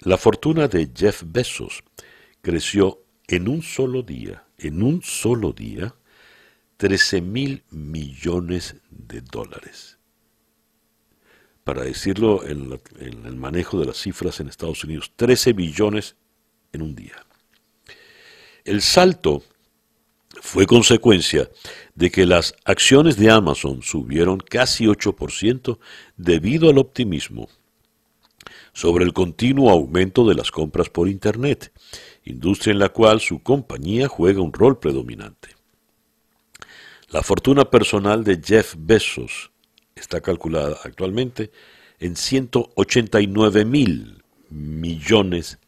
La 0.00 0.18
fortuna 0.18 0.68
de 0.68 0.90
Jeff 0.94 1.22
Bezos 1.24 1.82
creció 2.44 3.02
en 3.26 3.48
un 3.48 3.62
solo 3.62 4.02
día, 4.02 4.44
en 4.58 4.82
un 4.82 5.02
solo 5.02 5.52
día, 5.52 5.96
13 6.76 7.22
mil 7.22 7.64
millones 7.70 8.76
de 8.90 9.22
dólares. 9.22 9.98
Para 11.64 11.82
decirlo 11.82 12.46
en, 12.46 12.78
el 13.00 13.36
manejo 13.36 13.80
de 13.80 13.86
las 13.86 13.96
cifras 13.96 14.40
en 14.40 14.48
Estados 14.48 14.84
Unidos, 14.84 15.12
13 15.16 15.54
billones 15.54 16.16
en 16.72 16.82
un 16.82 16.94
día. 16.94 17.24
El 18.64 18.82
salto 18.82 19.42
fue 20.42 20.66
consecuencia 20.66 21.50
de 21.94 22.10
que 22.10 22.26
las 22.26 22.54
acciones 22.66 23.16
de 23.16 23.30
Amazon 23.30 23.82
subieron 23.82 24.38
casi 24.38 24.84
8% 24.84 25.78
debido 26.18 26.68
al 26.68 26.76
optimismo 26.76 27.48
sobre 28.74 29.04
el 29.04 29.14
continuo 29.14 29.70
aumento 29.70 30.28
de 30.28 30.34
las 30.34 30.50
compras 30.50 30.90
por 30.90 31.08
Internet 31.08 31.72
industria 32.24 32.72
en 32.72 32.78
la 32.78 32.88
cual 32.88 33.20
su 33.20 33.42
compañía 33.42 34.08
juega 34.08 34.40
un 34.40 34.52
rol 34.52 34.78
predominante. 34.78 35.50
La 37.08 37.22
fortuna 37.22 37.70
personal 37.70 38.24
de 38.24 38.40
Jeff 38.44 38.74
Bezos 38.76 39.52
está 39.94 40.20
calculada 40.20 40.78
actualmente 40.82 41.50
en 41.98 42.16
189 42.16 43.64
mil 43.64 44.24
millones 44.50 45.58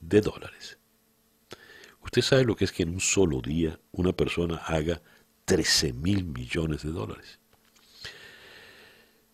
de 0.00 0.20
dólares. 0.20 0.78
Usted 2.02 2.22
sabe 2.22 2.44
lo 2.44 2.56
que 2.56 2.64
es 2.64 2.72
que 2.72 2.82
en 2.82 2.90
un 2.90 3.00
solo 3.00 3.40
día 3.40 3.78
una 3.92 4.12
persona 4.12 4.56
haga 4.56 5.00
13 5.44 5.92
mil 5.92 6.24
millones 6.24 6.82
de 6.82 6.90
dólares. 6.90 7.38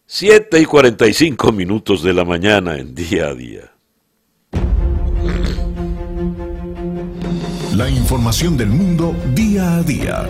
7 0.07 0.61
y 0.61 0.65
45 0.65 1.53
minutos 1.53 2.03
de 2.03 2.15
la 2.15 2.25
mañana 2.25 2.79
en 2.79 2.95
día 2.95 3.27
a 3.27 3.35
día. 3.35 3.78
La 7.79 7.89
información 7.89 8.57
del 8.57 8.71
mundo 8.71 9.15
día 9.37 9.77
a 9.77 9.83
día. 9.85 10.29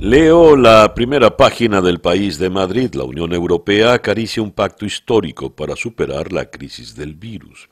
Leo 0.00 0.56
la 0.56 0.92
primera 0.96 1.36
página 1.36 1.80
del 1.80 2.00
país 2.00 2.40
de 2.40 2.50
Madrid. 2.50 2.92
La 2.94 3.04
Unión 3.04 3.32
Europea 3.32 3.92
acaricia 3.92 4.42
un 4.42 4.50
pacto 4.50 4.84
histórico 4.84 5.54
para 5.54 5.76
superar 5.76 6.32
la 6.32 6.50
crisis 6.50 6.96
del 6.96 7.14
virus. 7.14 7.68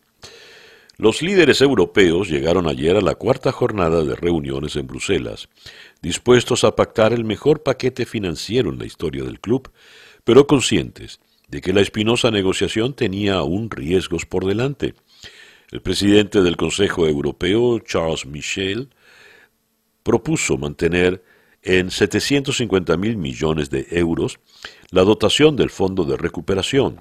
Los 0.96 1.20
líderes 1.20 1.60
europeos 1.60 2.28
llegaron 2.28 2.68
ayer 2.68 2.94
a 2.96 3.00
la 3.00 3.16
cuarta 3.16 3.50
jornada 3.50 4.04
de 4.04 4.14
reuniones 4.14 4.76
en 4.76 4.86
Bruselas, 4.86 5.48
dispuestos 6.00 6.62
a 6.62 6.76
pactar 6.76 7.12
el 7.12 7.24
mejor 7.24 7.64
paquete 7.64 8.06
financiero 8.06 8.70
en 8.70 8.78
la 8.78 8.86
historia 8.86 9.24
del 9.24 9.40
club, 9.40 9.72
pero 10.22 10.46
conscientes 10.46 11.18
de 11.48 11.62
que 11.62 11.72
la 11.72 11.80
espinosa 11.80 12.30
negociación 12.30 12.94
tenía 12.94 13.34
aún 13.34 13.70
riesgos 13.70 14.24
por 14.24 14.46
delante. 14.46 14.94
El 15.70 15.82
presidente 15.82 16.40
del 16.40 16.56
Consejo 16.56 17.06
Europeo, 17.06 17.78
Charles 17.80 18.24
Michel, 18.24 18.88
propuso 20.02 20.56
mantener 20.56 21.22
en 21.62 21.90
750 21.90 22.96
mil 22.96 23.18
millones 23.18 23.68
de 23.68 23.86
euros 23.90 24.40
la 24.90 25.02
dotación 25.02 25.56
del 25.56 25.68
Fondo 25.68 26.04
de 26.04 26.16
Recuperación, 26.16 27.00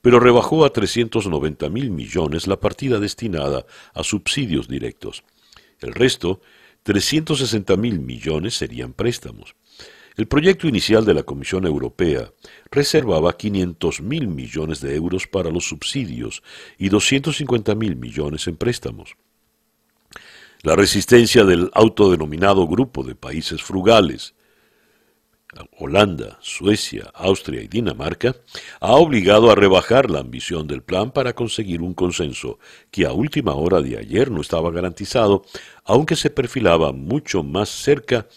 pero 0.00 0.18
rebajó 0.18 0.64
a 0.64 0.72
390 0.72 1.68
mil 1.68 1.92
millones 1.92 2.48
la 2.48 2.58
partida 2.58 2.98
destinada 2.98 3.66
a 3.94 4.02
subsidios 4.02 4.66
directos. 4.66 5.22
El 5.78 5.94
resto, 5.94 6.40
360 6.82 7.76
mil 7.76 8.00
millones, 8.00 8.54
serían 8.54 8.94
préstamos. 8.94 9.54
El 10.16 10.28
proyecto 10.28 10.68
inicial 10.68 11.04
de 11.04 11.14
la 11.14 11.22
Comisión 11.22 11.64
Europea 11.64 12.32
reservaba 12.70 13.36
500 13.36 14.02
mil 14.02 14.28
millones 14.28 14.80
de 14.80 14.94
euros 14.94 15.26
para 15.26 15.50
los 15.50 15.66
subsidios 15.66 16.42
y 16.78 16.90
250 16.90 17.74
mil 17.74 17.96
millones 17.96 18.46
en 18.46 18.56
préstamos. 18.56 19.16
La 20.62 20.76
resistencia 20.76 21.44
del 21.44 21.70
autodenominado 21.72 22.68
grupo 22.68 23.02
de 23.02 23.14
países 23.14 23.62
frugales, 23.62 24.34
Holanda, 25.78 26.38
Suecia, 26.40 27.10
Austria 27.14 27.62
y 27.62 27.68
Dinamarca, 27.68 28.36
ha 28.80 28.92
obligado 28.92 29.50
a 29.50 29.54
rebajar 29.54 30.10
la 30.10 30.20
ambición 30.20 30.66
del 30.66 30.82
plan 30.82 31.10
para 31.10 31.34
conseguir 31.34 31.82
un 31.82 31.94
consenso 31.94 32.58
que 32.90 33.06
a 33.06 33.12
última 33.12 33.54
hora 33.54 33.80
de 33.80 33.98
ayer 33.98 34.30
no 34.30 34.40
estaba 34.40 34.70
garantizado, 34.70 35.42
aunque 35.84 36.16
se 36.16 36.30
perfilaba 36.30 36.92
mucho 36.92 37.42
más 37.42 37.68
cerca 37.68 38.28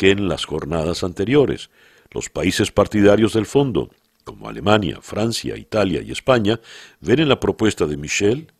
que 0.00 0.12
en 0.12 0.28
las 0.28 0.46
jornadas 0.46 1.04
anteriores. 1.04 1.68
Los 2.10 2.30
países 2.30 2.72
partidarios 2.72 3.34
del 3.34 3.44
fondo, 3.44 3.90
como 4.24 4.48
Alemania, 4.48 5.00
Francia, 5.02 5.58
Italia 5.58 6.00
y 6.00 6.10
España, 6.10 6.58
ven 7.00 7.18
en 7.18 7.28
la 7.28 7.38
propuesta 7.38 7.84
de 7.84 7.98
Michel 7.98 8.50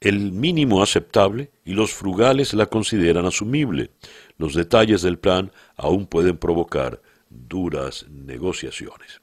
el 0.00 0.32
mínimo 0.32 0.82
aceptable 0.82 1.50
y 1.64 1.72
los 1.72 1.94
frugales 1.94 2.52
la 2.52 2.66
consideran 2.66 3.24
asumible. 3.24 3.88
Los 4.36 4.52
detalles 4.52 5.00
del 5.00 5.18
plan 5.18 5.50
aún 5.76 6.04
pueden 6.04 6.36
provocar 6.36 7.00
duras 7.30 8.04
negociaciones. 8.10 9.22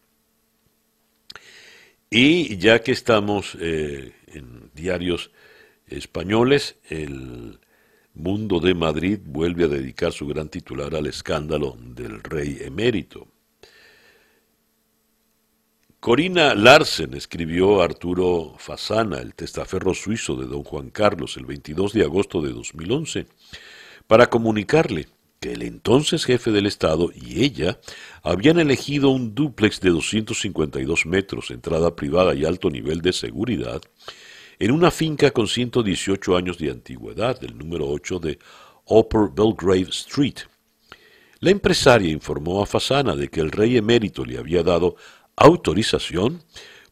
Y 2.10 2.58
ya 2.58 2.82
que 2.82 2.94
estamos 2.94 3.56
eh, 3.62 4.12
en 4.26 4.72
diarios 4.74 5.30
españoles, 5.86 6.78
el 6.90 7.60
Mundo 8.14 8.60
de 8.60 8.76
Madrid 8.76 9.20
vuelve 9.26 9.64
a 9.64 9.68
dedicar 9.68 10.12
su 10.12 10.28
gran 10.28 10.48
titular 10.48 10.96
al 10.96 11.08
escándalo 11.08 11.76
del 11.80 12.22
rey 12.22 12.60
emérito. 12.62 13.28
Corina 16.00 16.54
Larsen 16.54 17.14
escribió 17.14 17.82
a 17.82 17.86
Arturo 17.86 18.56
Fasana, 18.58 19.20
el 19.20 19.34
testaferro 19.34 19.94
suizo 19.94 20.36
de 20.36 20.48
don 20.48 20.64
Juan 20.64 20.90
Carlos, 20.90 21.38
el 21.38 21.46
22 21.46 21.94
de 21.94 22.04
agosto 22.04 22.42
de 22.42 22.52
2011, 22.52 23.26
para 24.06 24.30
comunicarle 24.30 25.08
que 25.40 25.54
el 25.54 25.64
entonces 25.64 26.26
jefe 26.26 26.52
del 26.52 26.68
Estado 26.68 27.10
y 27.16 27.44
ella 27.44 27.80
habían 28.22 28.60
elegido 28.60 29.10
un 29.10 29.34
dúplex 29.34 29.80
de 29.80 29.90
252 29.90 31.06
metros, 31.06 31.52
entrada 31.52 31.96
privada 31.96 32.36
y 32.36 32.46
alto 32.46 32.70
nivel 32.70 33.02
de 33.02 33.14
seguridad, 33.14 33.82
en 34.60 34.72
una 34.72 34.92
finca 34.92 35.32
con 35.32 35.48
118 35.48 36.38
años 36.38 36.58
de 36.58 36.72
antigüedad, 36.72 37.40
del 37.40 37.58
número 37.58 37.88
8 37.90 38.20
de 38.20 38.40
Upper 38.86 39.30
Belgrave 39.34 39.90
Street. 39.90 40.40
La 41.40 41.52
empresaria 41.52 42.12
informó 42.12 42.62
a 42.62 42.66
Fasana 42.66 43.16
de 43.16 43.28
que 43.28 43.42
el 43.42 43.52
rey 43.52 43.78
emérito 43.78 44.24
le 44.24 44.38
había 44.38 44.64
dado 44.64 44.96
autorización 45.36 46.44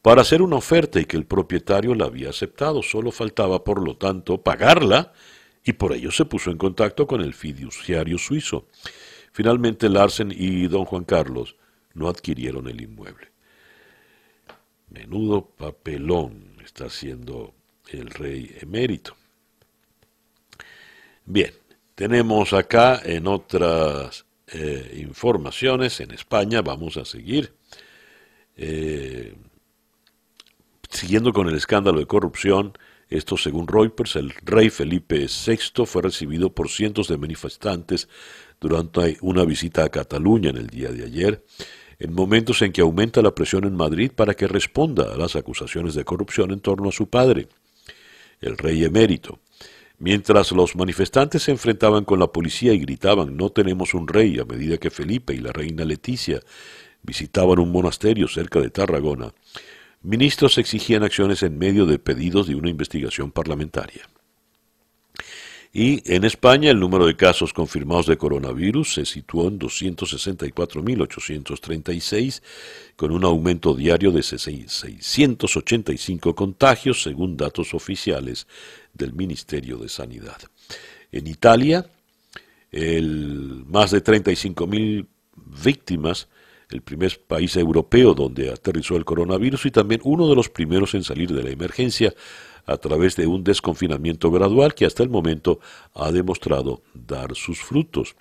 para 0.01 0.21
hacer 0.21 0.41
una 0.41 0.57
oferta 0.57 0.99
y 0.99 1.05
que 1.05 1.17
el 1.17 1.25
propietario 1.25 1.95
la 1.95 2.05
había 2.05 2.29
aceptado. 2.29 2.81
Solo 2.81 3.11
faltaba, 3.11 3.63
por 3.63 3.81
lo 3.81 3.95
tanto, 3.97 4.41
pagarla 4.41 5.13
y 5.63 5.73
por 5.73 5.93
ello 5.93 6.11
se 6.11 6.25
puso 6.25 6.49
en 6.49 6.57
contacto 6.57 7.07
con 7.07 7.21
el 7.21 7.33
fiduciario 7.33 8.17
suizo. 8.17 8.67
Finalmente 9.31 9.89
Larsen 9.89 10.33
y 10.35 10.67
don 10.67 10.85
Juan 10.85 11.05
Carlos 11.05 11.55
no 11.93 12.09
adquirieron 12.09 12.67
el 12.67 12.81
inmueble. 12.81 13.31
Menudo 14.89 15.45
papelón 15.45 16.50
está 16.71 16.85
haciendo 16.85 17.53
el 17.89 18.09
rey 18.09 18.55
emérito. 18.61 19.15
Bien, 21.25 21.53
tenemos 21.95 22.53
acá 22.53 23.01
en 23.03 23.27
otras 23.27 24.25
eh, 24.47 24.97
informaciones, 25.01 25.99
en 25.99 26.11
España 26.11 26.61
vamos 26.61 26.95
a 26.95 27.03
seguir. 27.03 27.53
Eh, 28.55 29.35
siguiendo 30.89 31.33
con 31.33 31.49
el 31.49 31.55
escándalo 31.55 31.99
de 31.99 32.05
corrupción, 32.05 32.73
esto 33.09 33.35
según 33.35 33.67
Reuters, 33.67 34.15
el 34.15 34.31
rey 34.45 34.69
Felipe 34.69 35.27
VI 35.27 35.85
fue 35.85 36.03
recibido 36.03 36.53
por 36.53 36.69
cientos 36.69 37.09
de 37.09 37.17
manifestantes 37.17 38.07
durante 38.61 39.17
una 39.19 39.43
visita 39.43 39.83
a 39.83 39.89
Cataluña 39.89 40.51
en 40.51 40.57
el 40.57 40.67
día 40.67 40.89
de 40.89 41.03
ayer 41.03 41.43
en 42.01 42.15
momentos 42.15 42.63
en 42.63 42.71
que 42.71 42.81
aumenta 42.81 43.21
la 43.21 43.35
presión 43.35 43.63
en 43.63 43.75
Madrid 43.75 44.11
para 44.13 44.33
que 44.33 44.47
responda 44.47 45.13
a 45.13 45.17
las 45.17 45.35
acusaciones 45.35 45.93
de 45.93 46.03
corrupción 46.03 46.49
en 46.49 46.59
torno 46.59 46.89
a 46.89 46.91
su 46.91 47.07
padre, 47.07 47.47
el 48.41 48.57
rey 48.57 48.83
emérito. 48.83 49.37
Mientras 49.99 50.51
los 50.51 50.75
manifestantes 50.75 51.43
se 51.43 51.51
enfrentaban 51.51 52.03
con 52.03 52.17
la 52.17 52.25
policía 52.25 52.73
y 52.73 52.79
gritaban 52.79 53.37
no 53.37 53.51
tenemos 53.51 53.93
un 53.93 54.07
rey 54.07 54.39
a 54.39 54.45
medida 54.45 54.79
que 54.79 54.89
Felipe 54.89 55.35
y 55.35 55.37
la 55.37 55.51
reina 55.51 55.85
Leticia 55.85 56.39
visitaban 57.03 57.59
un 57.59 57.71
monasterio 57.71 58.27
cerca 58.27 58.59
de 58.59 58.71
Tarragona, 58.71 59.31
ministros 60.01 60.57
exigían 60.57 61.03
acciones 61.03 61.43
en 61.43 61.59
medio 61.59 61.85
de 61.85 61.99
pedidos 61.99 62.47
de 62.47 62.55
una 62.55 62.71
investigación 62.71 63.31
parlamentaria. 63.31 64.09
Y 65.73 66.03
en 66.13 66.25
España 66.25 66.69
el 66.69 66.81
número 66.81 67.05
de 67.05 67.15
casos 67.15 67.53
confirmados 67.53 68.07
de 68.07 68.17
coronavirus 68.17 68.95
se 68.95 69.05
situó 69.05 69.47
en 69.47 69.57
264.836, 69.57 72.41
con 72.97 73.11
un 73.11 73.23
aumento 73.23 73.73
diario 73.73 74.11
de 74.11 74.21
685 74.21 76.35
contagios, 76.35 77.01
según 77.01 77.37
datos 77.37 77.73
oficiales 77.73 78.47
del 78.93 79.13
Ministerio 79.13 79.77
de 79.77 79.87
Sanidad. 79.87 80.41
En 81.09 81.27
Italia, 81.27 81.85
el, 82.69 83.63
más 83.67 83.91
de 83.91 84.03
35.000 84.03 85.07
víctimas, 85.63 86.27
el 86.69 86.81
primer 86.81 87.17
país 87.21 87.55
europeo 87.55 88.13
donde 88.13 88.51
aterrizó 88.51 88.97
el 88.97 89.05
coronavirus 89.05 89.67
y 89.67 89.71
también 89.71 90.01
uno 90.03 90.27
de 90.27 90.35
los 90.35 90.49
primeros 90.49 90.95
en 90.95 91.03
salir 91.03 91.31
de 91.31 91.43
la 91.43 91.49
emergencia, 91.49 92.13
a 92.65 92.77
través 92.77 93.15
de 93.15 93.27
un 93.27 93.43
desconfinamiento 93.43 94.31
gradual 94.31 94.73
que 94.73 94.85
hasta 94.85 95.03
el 95.03 95.09
momento 95.09 95.59
ha 95.93 96.11
demostrado 96.11 96.81
dar 96.93 97.35
sus 97.35 97.59
frutos. 97.59 98.15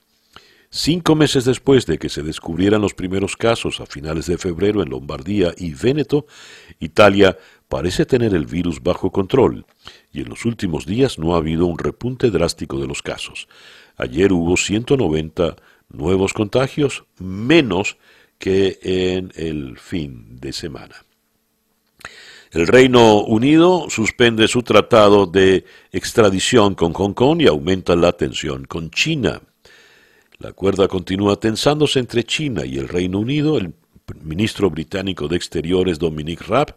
Cinco 0.73 1.17
meses 1.17 1.45
después 1.45 1.85
de 1.87 1.99
que 1.99 2.09
se 2.09 2.23
descubrieran 2.23 2.81
los 2.81 2.95
primeros 2.95 3.37
casos 3.37 3.81
a 3.81 3.87
finales 3.87 4.27
de 4.27 4.39
febrero 4.39 4.83
en 4.83 4.91
Lombardía 4.91 5.53
y 5.57 5.75
Véneto, 5.75 6.27
Italia 6.79 7.37
parece 7.69 8.07
tener 8.07 8.35
el 8.35 8.47
virus 8.47 8.81
bajo 8.81 9.11
control 9.11 9.67
y 10.13 10.21
en 10.21 10.29
los 10.29 10.45
últimos 10.45 10.87
días 10.87 11.19
no 11.19 11.35
ha 11.35 11.39
habido 11.39 11.67
un 11.67 11.77
repunte 11.77 12.31
drástico 12.31 12.79
de 12.79 12.87
los 12.87 13.03
casos. 13.03 13.49
Ayer 13.97 14.33
hubo 14.33 14.57
190 14.57 15.57
nuevos 15.89 16.33
contagios, 16.33 17.05
menos 17.19 17.97
que 18.39 18.79
en 18.83 19.33
el 19.35 19.77
fin 19.77 20.39
de 20.41 20.53
semana. 20.53 21.05
El 22.51 22.67
Reino 22.67 23.23
Unido 23.23 23.87
suspende 23.91 24.49
su 24.49 24.65
tratado 24.65 25.27
de 25.27 25.65
extradición 25.93 26.75
con 26.75 26.93
Hong 26.95 27.13
Kong 27.13 27.41
y 27.41 27.47
aumenta 27.47 27.95
la 27.95 28.11
tensión 28.11 28.65
con 28.65 28.91
China. 28.91 29.41
La 30.39 30.53
cuerda 30.53 30.89
continúa 30.89 31.39
tensándose 31.39 32.01
entre 32.01 32.25
China 32.25 32.67
y 32.67 32.79
el 32.79 32.89
Reino 32.89 33.21
Unido. 33.21 33.57
El 33.57 33.73
ministro 34.25 34.69
británico 34.69 35.29
de 35.29 35.37
Exteriores 35.37 36.01
Dominic 36.01 36.43
Raab 36.49 36.77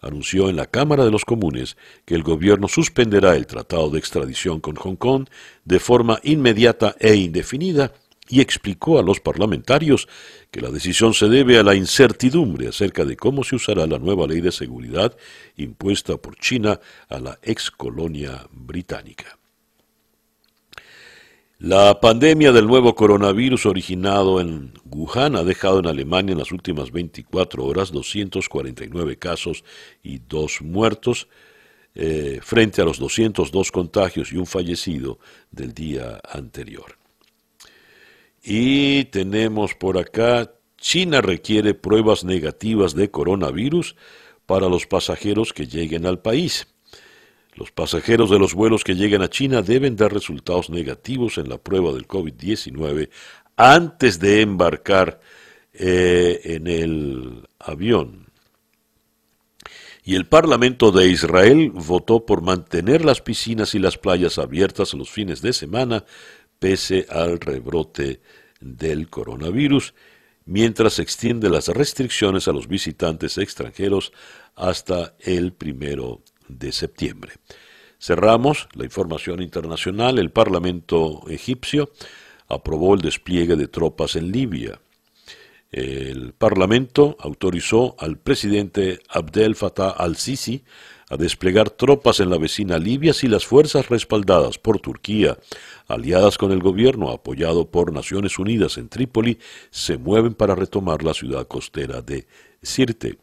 anunció 0.00 0.48
en 0.48 0.54
la 0.54 0.66
Cámara 0.66 1.04
de 1.04 1.10
los 1.10 1.24
Comunes 1.24 1.76
que 2.04 2.14
el 2.14 2.22
gobierno 2.22 2.68
suspenderá 2.68 3.34
el 3.34 3.48
tratado 3.48 3.90
de 3.90 3.98
extradición 3.98 4.60
con 4.60 4.76
Hong 4.76 4.94
Kong 4.94 5.26
de 5.64 5.80
forma 5.80 6.20
inmediata 6.22 6.94
e 7.00 7.16
indefinida 7.16 7.92
y 8.28 8.40
explicó 8.40 8.98
a 8.98 9.02
los 9.02 9.20
parlamentarios 9.20 10.08
que 10.50 10.60
la 10.60 10.70
decisión 10.70 11.14
se 11.14 11.28
debe 11.28 11.58
a 11.58 11.62
la 11.62 11.74
incertidumbre 11.74 12.68
acerca 12.68 13.04
de 13.04 13.16
cómo 13.16 13.44
se 13.44 13.56
usará 13.56 13.86
la 13.86 13.98
nueva 13.98 14.26
ley 14.26 14.40
de 14.40 14.52
seguridad 14.52 15.16
impuesta 15.56 16.16
por 16.16 16.36
China 16.36 16.80
a 17.08 17.18
la 17.18 17.38
ex 17.42 17.70
colonia 17.70 18.46
británica. 18.50 19.38
La 21.58 22.00
pandemia 22.00 22.52
del 22.52 22.66
nuevo 22.66 22.94
coronavirus 22.94 23.66
originado 23.66 24.40
en 24.40 24.72
Wuhan 24.84 25.36
ha 25.36 25.44
dejado 25.44 25.78
en 25.78 25.86
Alemania 25.86 26.32
en 26.32 26.38
las 26.38 26.52
últimas 26.52 26.90
24 26.90 27.64
horas 27.64 27.92
249 27.92 29.16
casos 29.16 29.64
y 30.02 30.18
dos 30.18 30.60
muertos, 30.60 31.28
eh, 31.94 32.40
frente 32.42 32.82
a 32.82 32.84
los 32.84 32.98
202 32.98 33.70
contagios 33.70 34.32
y 34.32 34.36
un 34.36 34.46
fallecido 34.46 35.18
del 35.52 35.72
día 35.72 36.20
anterior. 36.28 36.98
Y 38.44 39.04
tenemos 39.06 39.74
por 39.74 39.96
acá 39.96 40.52
China 40.76 41.22
requiere 41.22 41.72
pruebas 41.72 42.24
negativas 42.24 42.94
de 42.94 43.10
coronavirus 43.10 43.96
para 44.44 44.68
los 44.68 44.86
pasajeros 44.86 45.54
que 45.54 45.66
lleguen 45.66 46.04
al 46.04 46.20
país. 46.20 46.66
Los 47.54 47.70
pasajeros 47.70 48.28
de 48.28 48.38
los 48.38 48.52
vuelos 48.52 48.84
que 48.84 48.96
lleguen 48.96 49.22
a 49.22 49.30
China 49.30 49.62
deben 49.62 49.96
dar 49.96 50.12
resultados 50.12 50.68
negativos 50.68 51.38
en 51.38 51.48
la 51.48 51.56
prueba 51.56 51.92
del 51.92 52.06
COVID-19 52.06 53.08
antes 53.56 54.18
de 54.18 54.42
embarcar 54.42 55.20
eh, 55.72 56.40
en 56.44 56.66
el 56.66 57.48
avión. 57.58 58.26
Y 60.04 60.16
el 60.16 60.26
Parlamento 60.26 60.92
de 60.92 61.08
Israel 61.08 61.70
votó 61.70 62.26
por 62.26 62.42
mantener 62.42 63.06
las 63.06 63.22
piscinas 63.22 63.74
y 63.74 63.78
las 63.78 63.96
playas 63.96 64.36
abiertas 64.36 64.92
los 64.92 65.10
fines 65.10 65.40
de 65.40 65.54
semana 65.54 66.04
pese 66.64 67.04
al 67.10 67.40
rebrote 67.40 68.22
del 68.58 69.10
coronavirus, 69.10 69.92
mientras 70.46 70.98
extiende 70.98 71.50
las 71.50 71.68
restricciones 71.68 72.48
a 72.48 72.52
los 72.52 72.68
visitantes 72.68 73.36
extranjeros 73.36 74.14
hasta 74.54 75.14
el 75.20 75.52
primero 75.52 76.22
de 76.48 76.72
septiembre. 76.72 77.32
Cerramos 78.00 78.66
la 78.72 78.84
información 78.84 79.42
internacional. 79.42 80.18
El 80.18 80.30
Parlamento 80.30 81.24
egipcio 81.28 81.92
aprobó 82.48 82.94
el 82.94 83.02
despliegue 83.02 83.56
de 83.56 83.68
tropas 83.68 84.16
en 84.16 84.32
Libia. 84.32 84.80
El 85.70 86.32
Parlamento 86.32 87.14
autorizó 87.20 87.94
al 87.98 88.16
presidente 88.16 89.00
Abdel 89.10 89.54
Fattah 89.54 89.90
al-Sisi 89.90 90.64
a 91.08 91.16
desplegar 91.16 91.70
tropas 91.70 92.20
en 92.20 92.30
la 92.30 92.38
vecina 92.38 92.78
Libia 92.78 93.12
si 93.12 93.28
las 93.28 93.46
fuerzas 93.46 93.88
respaldadas 93.88 94.58
por 94.58 94.80
Turquía, 94.80 95.38
aliadas 95.86 96.38
con 96.38 96.52
el 96.52 96.60
gobierno 96.60 97.10
apoyado 97.10 97.70
por 97.70 97.92
Naciones 97.92 98.38
Unidas 98.38 98.78
en 98.78 98.88
Trípoli, 98.88 99.38
se 99.70 99.98
mueven 99.98 100.34
para 100.34 100.54
retomar 100.54 101.02
la 101.02 101.14
ciudad 101.14 101.46
costera 101.46 102.00
de 102.00 102.26
Sirte. 102.62 103.18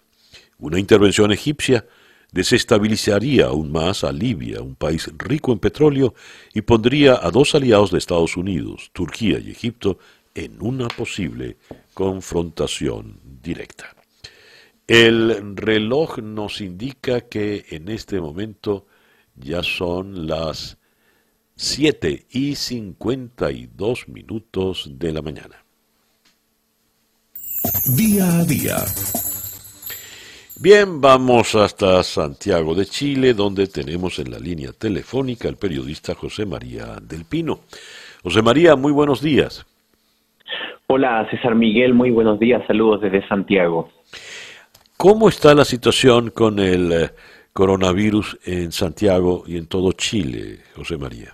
Una 0.60 0.80
intervención 0.80 1.32
egipcia 1.32 1.86
desestabilizaría 2.32 3.48
aún 3.48 3.72
más 3.72 4.04
a 4.04 4.12
Libia, 4.12 4.62
un 4.62 4.76
país 4.76 5.10
rico 5.18 5.52
en 5.52 5.60
petróleo, 5.60 6.14
y 6.54 6.62
pondría 6.62 7.20
a 7.22 7.30
dos 7.32 7.56
aliados 7.56 7.92
de 7.92 7.98
Estados 7.98 8.38
Unidos, 8.38 8.90
Turquía 8.94 9.40
y 9.40 9.52
Egipto, 9.52 10.00
en 10.34 10.62
una 10.62 10.88
posible 10.88 11.58
confrontación 11.94 13.20
directa. 13.44 14.01
El 14.94 15.56
reloj 15.56 16.18
nos 16.18 16.60
indica 16.60 17.22
que 17.22 17.64
en 17.70 17.88
este 17.88 18.20
momento 18.20 18.88
ya 19.38 19.64
son 19.64 20.28
las 20.28 20.78
7 21.56 22.26
y 22.30 22.56
52 22.56 24.10
minutos 24.10 24.90
de 25.00 25.14
la 25.14 25.22
mañana. 25.22 25.64
Día 27.96 28.40
a 28.40 28.44
día 28.44 28.76
Bien, 30.62 31.00
vamos 31.00 31.56
hasta 31.56 32.04
Santiago 32.04 32.76
de 32.76 32.86
Chile, 32.86 33.34
donde 33.34 33.68
tenemos 33.68 34.20
en 34.20 34.30
la 34.30 34.40
línea 34.40 34.74
telefónica 34.74 35.48
al 35.48 35.56
periodista 35.56 36.16
José 36.16 36.46
María 36.46 36.98
del 37.02 37.24
Pino. 37.24 37.62
José 38.24 38.42
María, 38.42 38.76
muy 38.76 38.92
buenos 38.92 39.22
días. 39.22 39.66
Hola, 40.88 41.26
César 41.32 41.56
Miguel, 41.56 41.94
muy 41.94 42.12
buenos 42.12 42.42
días, 42.42 42.62
saludos 42.68 43.00
desde 43.00 43.26
Santiago. 43.30 43.90
¿Cómo 45.02 45.30
está 45.30 45.56
la 45.56 45.66
situación 45.66 46.30
con 46.30 46.60
el 46.60 46.92
eh, 46.92 47.10
coronavirus 47.54 48.38
en 48.46 48.72
Santiago 48.72 49.46
y 49.48 49.58
en 49.58 49.66
todo 49.68 49.94
Chile, 49.94 50.60
José 50.76 50.96
María? 50.96 51.34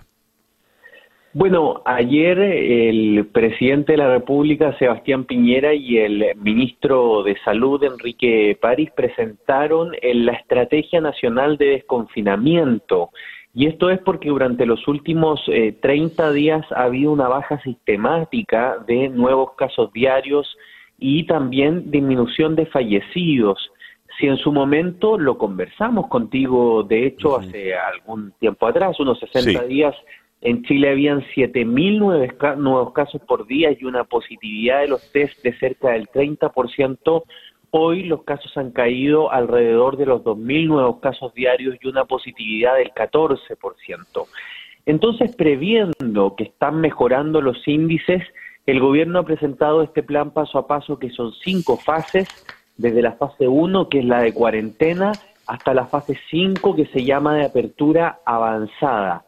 Bueno, 1.34 1.82
ayer 1.84 2.38
el 2.38 3.26
presidente 3.26 3.92
de 3.92 3.98
la 3.98 4.08
República, 4.08 4.74
Sebastián 4.78 5.24
Piñera, 5.24 5.74
y 5.74 5.98
el 5.98 6.34
ministro 6.36 7.22
de 7.22 7.36
Salud, 7.44 7.84
Enrique 7.84 8.56
París, 8.58 8.88
presentaron 8.96 9.92
la 10.02 10.32
Estrategia 10.32 11.02
Nacional 11.02 11.58
de 11.58 11.66
Desconfinamiento. 11.66 13.10
Y 13.52 13.66
esto 13.66 13.90
es 13.90 13.98
porque 13.98 14.30
durante 14.30 14.64
los 14.64 14.88
últimos 14.88 15.44
30 15.82 16.30
eh, 16.30 16.32
días 16.32 16.64
ha 16.72 16.84
habido 16.84 17.12
una 17.12 17.28
baja 17.28 17.60
sistemática 17.60 18.78
de 18.86 19.10
nuevos 19.10 19.52
casos 19.58 19.92
diarios 19.92 20.56
y 20.98 21.24
también 21.24 21.90
disminución 21.90 22.56
de 22.56 22.66
fallecidos. 22.66 23.70
Si 24.18 24.26
en 24.26 24.36
su 24.36 24.52
momento 24.52 25.16
lo 25.16 25.38
conversamos 25.38 26.08
contigo, 26.08 26.82
de 26.82 27.06
hecho, 27.06 27.38
hace 27.38 27.74
algún 27.74 28.32
tiempo 28.32 28.66
atrás, 28.66 28.98
unos 28.98 29.20
60 29.20 29.64
días, 29.64 29.94
en 30.40 30.64
Chile 30.64 30.90
habían 30.90 31.22
7.000 31.34 32.56
nuevos 32.58 32.92
casos 32.92 33.20
por 33.22 33.46
día 33.46 33.70
y 33.78 33.84
una 33.84 34.04
positividad 34.04 34.80
de 34.80 34.88
los 34.88 35.12
test 35.12 35.42
de 35.42 35.56
cerca 35.58 35.90
del 35.90 36.08
30%. 36.08 37.22
Hoy 37.70 38.04
los 38.04 38.22
casos 38.24 38.56
han 38.56 38.70
caído 38.70 39.30
alrededor 39.30 39.96
de 39.96 40.06
los 40.06 40.22
2.000 40.22 40.66
nuevos 40.66 41.00
casos 41.00 41.34
diarios 41.34 41.76
y 41.80 41.88
una 41.88 42.04
positividad 42.04 42.76
del 42.76 42.92
14%. 42.92 43.38
Entonces, 44.86 45.36
previendo 45.36 46.34
que 46.36 46.44
están 46.44 46.80
mejorando 46.80 47.40
los 47.40 47.66
índices, 47.68 48.22
el 48.70 48.80
gobierno 48.80 49.20
ha 49.20 49.24
presentado 49.24 49.82
este 49.82 50.02
plan 50.02 50.30
paso 50.30 50.58
a 50.58 50.66
paso 50.66 50.98
que 50.98 51.08
son 51.08 51.32
cinco 51.32 51.78
fases, 51.78 52.28
desde 52.76 53.00
la 53.00 53.12
fase 53.12 53.48
1, 53.48 53.88
que 53.88 54.00
es 54.00 54.04
la 54.04 54.20
de 54.20 54.34
cuarentena, 54.34 55.12
hasta 55.46 55.72
la 55.72 55.86
fase 55.86 56.18
5, 56.30 56.76
que 56.76 56.84
se 56.86 57.02
llama 57.02 57.34
de 57.34 57.46
apertura 57.46 58.20
avanzada. 58.26 59.24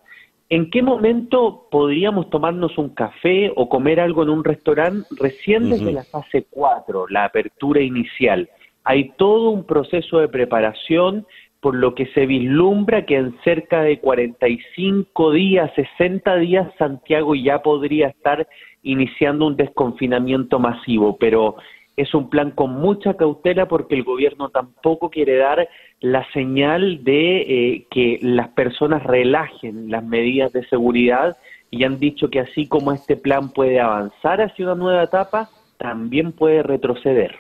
¿En 0.51 0.69
qué 0.69 0.83
momento 0.83 1.69
podríamos 1.71 2.29
tomarnos 2.29 2.77
un 2.77 2.91
café 2.91 3.51
o 3.57 3.69
comer 3.71 4.01
algo 4.01 4.25
en 4.25 4.29
un 4.29 4.45
restaurante? 4.45 5.09
Recién 5.19 5.71
desde 5.71 5.93
la 5.93 6.05
fase 6.05 6.47
4, 6.51 7.07
la 7.09 7.25
apertura 7.25 7.81
inicial. 7.81 8.51
Hay 8.85 9.13
todo 9.17 9.51
un 9.51 9.65
proceso 9.65 10.19
de 10.19 10.29
preparación 10.29 11.27
por 11.61 11.75
lo 11.75 11.95
que 11.95 12.07
se 12.07 12.27
vislumbra 12.27 13.05
que 13.05 13.17
en 13.17 13.39
cerca 13.45 13.83
de 13.83 14.01
45 14.01 15.33
días, 15.33 15.71
60 15.75 16.37
días, 16.37 16.73
Santiago 16.79 17.35
ya 17.35 17.61
podría 17.63 18.09
estar 18.09 18.47
iniciando 18.83 19.47
un 19.47 19.57
desconfinamiento 19.57 20.59
masivo, 20.59 21.17
pero 21.19 21.57
es 21.97 22.15
un 22.15 22.31
plan 22.31 22.51
con 22.53 22.81
mucha 22.81 23.15
cautela 23.15 23.69
porque 23.69 23.95
el 23.95 24.05
gobierno 24.05 24.49
tampoco 24.49 25.11
quiere 25.11 25.37
dar 25.37 25.69
la 26.01 26.27
señal 26.33 27.05
de 27.05 27.41
eh, 27.41 27.87
que 27.91 28.19
las 28.23 28.49
personas 28.49 29.03
relajen 29.03 29.91
las 29.91 30.05
medidas 30.05 30.53
de 30.53 30.67
seguridad 30.69 31.37
y 31.71 31.85
han 31.85 31.99
dicho 31.99 32.31
que 32.31 32.41
así 32.41 32.67
como 32.67 32.93
este 32.93 33.17
plan 33.17 33.51
puede 33.51 33.81
avanzar 33.81 34.41
hacia 34.41 34.65
una 34.65 34.75
nueva 34.75 35.03
etapa, 35.05 35.51
también 35.77 36.33
puede 36.33 36.63
retroceder. 36.63 37.37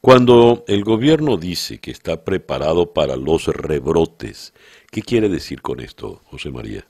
Cuando 0.00 0.64
el 0.68 0.84
gobierno 0.84 1.38
dice 1.38 1.80
que 1.80 1.90
está 1.90 2.24
preparado 2.24 2.92
para 2.92 3.16
los 3.16 3.46
rebrotes, 3.46 4.52
¿qué 4.90 5.00
quiere 5.00 5.30
decir 5.30 5.62
con 5.62 5.80
esto, 5.80 6.20
José 6.24 6.50
María? 6.50 6.84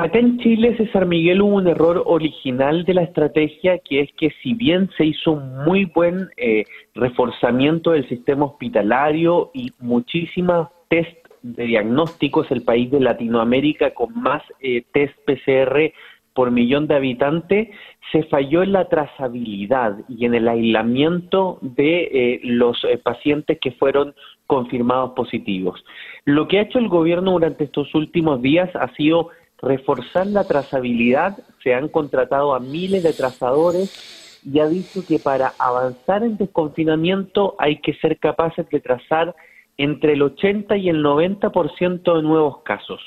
Acá 0.00 0.18
en 0.18 0.38
Chile, 0.38 0.74
César 0.78 1.04
Miguel, 1.04 1.42
hubo 1.42 1.56
un 1.56 1.68
error 1.68 2.02
original 2.06 2.86
de 2.86 2.94
la 2.94 3.02
estrategia, 3.02 3.76
que 3.80 4.00
es 4.00 4.10
que 4.14 4.30
si 4.42 4.54
bien 4.54 4.88
se 4.96 5.04
hizo 5.04 5.32
un 5.32 5.64
muy 5.66 5.84
buen 5.84 6.30
eh, 6.38 6.64
reforzamiento 6.94 7.90
del 7.90 8.08
sistema 8.08 8.46
hospitalario 8.46 9.50
y 9.52 9.72
muchísimas 9.78 10.70
test 10.88 11.14
de 11.42 11.64
diagnóstico, 11.64 12.44
es 12.44 12.50
el 12.50 12.62
país 12.62 12.90
de 12.90 12.98
Latinoamérica 12.98 13.92
con 13.92 14.18
más 14.18 14.42
eh, 14.60 14.84
test 14.90 15.14
PCR 15.26 15.92
por 16.32 16.50
millón 16.50 16.86
de 16.86 16.94
habitantes, 16.94 17.68
se 18.10 18.22
falló 18.22 18.62
en 18.62 18.72
la 18.72 18.88
trazabilidad 18.88 19.98
y 20.08 20.24
en 20.24 20.34
el 20.34 20.48
aislamiento 20.48 21.58
de 21.60 22.04
eh, 22.04 22.40
los 22.44 22.86
pacientes 23.02 23.58
que 23.60 23.72
fueron 23.72 24.14
confirmados 24.46 25.10
positivos. 25.10 25.84
Lo 26.24 26.48
que 26.48 26.58
ha 26.58 26.62
hecho 26.62 26.78
el 26.78 26.88
gobierno 26.88 27.32
durante 27.32 27.64
estos 27.64 27.94
últimos 27.94 28.40
días 28.40 28.70
ha 28.76 28.88
sido 28.94 29.28
reforzar 29.62 30.26
la 30.26 30.44
trazabilidad, 30.44 31.38
se 31.62 31.74
han 31.74 31.88
contratado 31.88 32.54
a 32.54 32.60
miles 32.60 33.02
de 33.02 33.12
trazadores 33.12 34.40
y 34.44 34.58
ha 34.60 34.66
dicho 34.66 35.04
que 35.06 35.18
para 35.18 35.52
avanzar 35.58 36.22
en 36.22 36.36
desconfinamiento 36.36 37.54
hay 37.58 37.80
que 37.80 37.94
ser 37.94 38.18
capaces 38.18 38.68
de 38.70 38.80
trazar 38.80 39.34
entre 39.76 40.14
el 40.14 40.22
80 40.22 40.76
y 40.76 40.88
el 40.88 41.02
90% 41.04 42.16
de 42.16 42.22
nuevos 42.22 42.62
casos. 42.62 43.00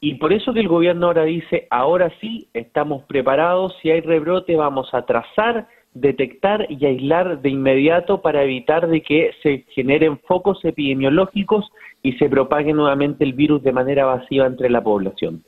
Y 0.00 0.14
por 0.14 0.32
eso 0.32 0.52
que 0.52 0.60
el 0.60 0.68
gobierno 0.68 1.08
ahora 1.08 1.24
dice, 1.24 1.66
ahora 1.70 2.12
sí, 2.20 2.48
estamos 2.54 3.04
preparados, 3.04 3.74
si 3.82 3.90
hay 3.90 4.00
rebrote 4.00 4.54
vamos 4.56 4.94
a 4.94 5.02
trazar, 5.02 5.66
detectar 5.92 6.66
y 6.70 6.84
aislar 6.86 7.42
de 7.42 7.48
inmediato 7.48 8.22
para 8.22 8.44
evitar 8.44 8.88
de 8.88 9.02
que 9.02 9.32
se 9.42 9.64
generen 9.70 10.18
focos 10.20 10.64
epidemiológicos 10.64 11.68
y 12.02 12.12
se 12.12 12.28
propague 12.28 12.72
nuevamente 12.72 13.24
el 13.24 13.32
virus 13.32 13.62
de 13.62 13.72
manera 13.72 14.06
masiva 14.06 14.46
entre 14.46 14.70
la 14.70 14.82
población. 14.82 15.42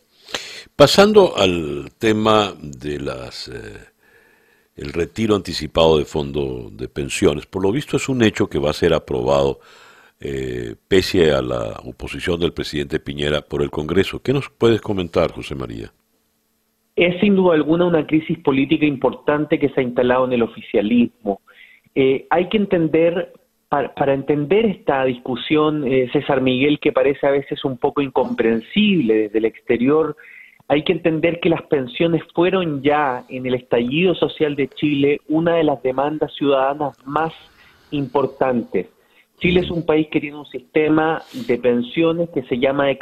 Pasando 0.77 1.37
al 1.37 1.91
tema 1.99 2.53
de 2.61 3.01
las 3.01 3.49
eh, 3.49 3.91
el 4.77 4.93
retiro 4.93 5.37
anticipado 5.37 5.99
de 5.99 6.05
fondo 6.05 6.71
de 6.71 6.89
pensiones, 6.89 7.47
por 7.47 7.63
lo 7.63 7.73
visto 7.73 7.97
es 7.97 8.09
un 8.09 8.23
hecho 8.23 8.49
que 8.49 8.59
va 8.59 8.71
a 8.71 8.75
ser 8.75 8.95
aprobado 8.95 9.61
eh, 10.21 10.75
pese 10.89 11.33
a 11.33 11.43
la 11.43 11.81
oposición 11.85 12.41
del 12.41 12.53
presidente 12.53 13.01
Piñera 13.01 13.43
por 13.43 13.63
el 13.63 13.71
Congreso. 13.71 14.23
¿Qué 14.23 14.33
nos 14.33 14.49
puedes 14.51 14.81
comentar, 14.81 15.33
José 15.33 15.55
María? 15.55 15.93
es 16.97 17.19
sin 17.21 17.35
duda 17.35 17.55
alguna 17.55 17.87
una 17.87 18.07
crisis 18.07 18.39
política 18.41 18.85
importante 18.85 19.59
que 19.59 19.71
se 19.71 19.81
ha 19.81 19.85
instalado 19.85 20.27
en 20.27 20.35
el 20.35 20.43
oficialismo. 20.43 21.41
Eh, 21.95 22.27
hay 22.29 22.49
que 22.51 22.59
entender, 22.59 23.33
para, 23.69 24.13
entender 24.13 24.67
esta 24.67 25.05
discusión, 25.05 25.87
eh, 25.87 26.11
César 26.13 26.43
Miguel, 26.43 26.79
que 26.79 26.93
parece 26.93 27.27
a 27.27 27.31
veces 27.31 27.65
un 27.65 27.79
poco 27.79 28.03
incomprensible 28.03 29.15
desde 29.15 29.39
el 29.39 29.47
exterior, 29.47 30.15
hay 30.71 30.85
que 30.85 30.93
entender 30.93 31.41
que 31.41 31.49
las 31.49 31.63
pensiones 31.63 32.23
fueron 32.33 32.81
ya 32.81 33.25
en 33.29 33.45
el 33.45 33.55
estallido 33.55 34.15
social 34.15 34.55
de 34.55 34.69
Chile 34.69 35.21
una 35.29 35.57
de 35.57 35.65
las 35.65 35.83
demandas 35.83 36.33
ciudadanas 36.35 36.97
más 37.05 37.33
importantes. 37.91 38.87
Chile 39.41 39.63
es 39.63 39.71
un 39.73 39.85
país 39.85 40.07
que 40.13 40.21
tiene 40.21 40.37
un 40.37 40.47
sistema 40.47 41.23
de 41.49 41.59
pensiones 41.59 42.31
que 42.31 42.45
se 42.45 42.61
llama 42.61 42.87
de 42.87 42.99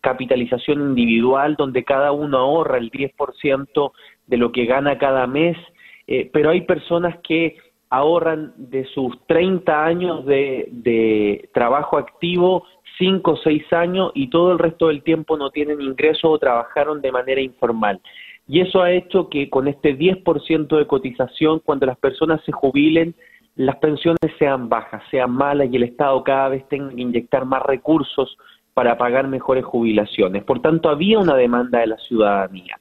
capitalización 0.00 0.80
individual, 0.80 1.56
donde 1.56 1.84
cada 1.84 2.10
uno 2.10 2.38
ahorra 2.38 2.78
el 2.78 2.90
10% 2.90 3.92
de 4.26 4.36
lo 4.38 4.50
que 4.50 4.64
gana 4.64 4.96
cada 4.96 5.26
mes, 5.26 5.58
eh, 6.06 6.30
pero 6.32 6.48
hay 6.48 6.62
personas 6.62 7.18
que 7.22 7.58
ahorran 7.90 8.54
de 8.56 8.86
sus 8.86 9.26
30 9.26 9.84
años 9.84 10.24
de, 10.24 10.68
de 10.70 11.50
trabajo 11.52 11.98
activo 11.98 12.64
5 13.00 13.30
o 13.32 13.36
6 13.36 13.72
años 13.72 14.12
y 14.14 14.30
todo 14.30 14.52
el 14.52 14.60
resto 14.60 14.86
del 14.86 15.02
tiempo 15.02 15.36
no 15.36 15.50
tienen 15.50 15.80
ingresos 15.80 16.24
o 16.24 16.38
trabajaron 16.38 17.00
de 17.00 17.10
manera 17.10 17.40
informal. 17.40 18.00
Y 18.46 18.60
eso 18.60 18.82
ha 18.82 18.92
hecho 18.92 19.28
que 19.28 19.50
con 19.50 19.66
este 19.66 19.96
10% 19.96 20.76
de 20.76 20.86
cotización, 20.86 21.60
cuando 21.64 21.86
las 21.86 21.98
personas 21.98 22.40
se 22.44 22.52
jubilen, 22.52 23.14
las 23.56 23.76
pensiones 23.76 24.20
sean 24.38 24.68
bajas, 24.68 25.02
sean 25.10 25.32
malas 25.32 25.68
y 25.70 25.76
el 25.76 25.82
Estado 25.82 26.22
cada 26.22 26.50
vez 26.50 26.68
tenga 26.68 26.94
que 26.94 27.00
inyectar 27.00 27.44
más 27.44 27.62
recursos 27.62 28.36
para 28.74 28.96
pagar 28.96 29.28
mejores 29.28 29.64
jubilaciones. 29.64 30.44
Por 30.44 30.60
tanto, 30.60 30.88
había 30.88 31.18
una 31.18 31.34
demanda 31.34 31.80
de 31.80 31.88
la 31.88 31.98
ciudadanía. 31.98 32.78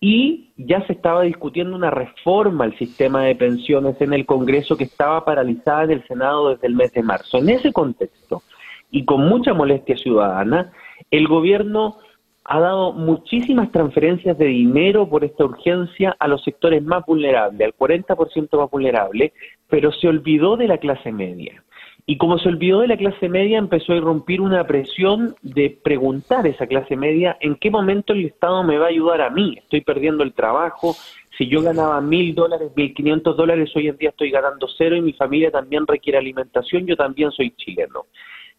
Y 0.00 0.50
ya 0.56 0.86
se 0.86 0.92
estaba 0.92 1.22
discutiendo 1.22 1.76
una 1.76 1.90
reforma 1.90 2.64
al 2.64 2.76
sistema 2.76 3.22
de 3.22 3.34
pensiones 3.34 4.00
en 4.00 4.12
el 4.12 4.26
Congreso 4.26 4.76
que 4.76 4.84
estaba 4.84 5.24
paralizada 5.24 5.84
en 5.84 5.92
el 5.92 6.06
Senado 6.06 6.50
desde 6.50 6.66
el 6.66 6.74
mes 6.74 6.92
de 6.92 7.02
marzo. 7.02 7.38
En 7.38 7.48
ese 7.48 7.72
contexto, 7.72 8.42
y 8.90 9.04
con 9.04 9.26
mucha 9.28 9.54
molestia 9.54 9.96
ciudadana, 9.96 10.72
el 11.10 11.26
gobierno 11.28 11.98
ha 12.44 12.60
dado 12.60 12.92
muchísimas 12.92 13.72
transferencias 13.72 14.36
de 14.36 14.46
dinero 14.46 15.08
por 15.08 15.24
esta 15.24 15.44
urgencia 15.44 16.14
a 16.18 16.28
los 16.28 16.44
sectores 16.44 16.82
más 16.82 17.04
vulnerables, 17.06 17.66
al 17.66 17.74
40% 17.74 18.58
más 18.58 18.70
vulnerable, 18.70 19.32
pero 19.68 19.92
se 19.92 20.08
olvidó 20.08 20.56
de 20.56 20.68
la 20.68 20.78
clase 20.78 21.10
media. 21.10 21.64
Y 22.06 22.18
como 22.18 22.38
se 22.38 22.50
olvidó 22.50 22.80
de 22.80 22.88
la 22.88 22.98
clase 22.98 23.30
media, 23.30 23.56
empezó 23.56 23.94
a 23.94 23.96
irrumpir 23.96 24.42
una 24.42 24.66
presión 24.66 25.36
de 25.40 25.78
preguntar 25.82 26.44
a 26.44 26.50
esa 26.50 26.66
clase 26.66 26.96
media 26.96 27.38
en 27.40 27.54
qué 27.56 27.70
momento 27.70 28.12
el 28.12 28.26
Estado 28.26 28.62
me 28.62 28.76
va 28.76 28.86
a 28.86 28.90
ayudar 28.90 29.22
a 29.22 29.30
mí. 29.30 29.56
Estoy 29.56 29.80
perdiendo 29.80 30.22
el 30.22 30.34
trabajo. 30.34 30.94
Si 31.38 31.48
yo 31.48 31.62
ganaba 31.62 32.02
mil 32.02 32.34
dólares, 32.34 32.72
mil 32.76 32.92
quinientos 32.92 33.38
dólares, 33.38 33.70
hoy 33.74 33.88
en 33.88 33.96
día 33.96 34.10
estoy 34.10 34.30
ganando 34.30 34.68
cero 34.76 34.96
y 34.96 35.00
mi 35.00 35.14
familia 35.14 35.50
también 35.50 35.86
requiere 35.86 36.18
alimentación. 36.18 36.86
Yo 36.86 36.94
también 36.94 37.30
soy 37.30 37.52
chileno. 37.52 38.04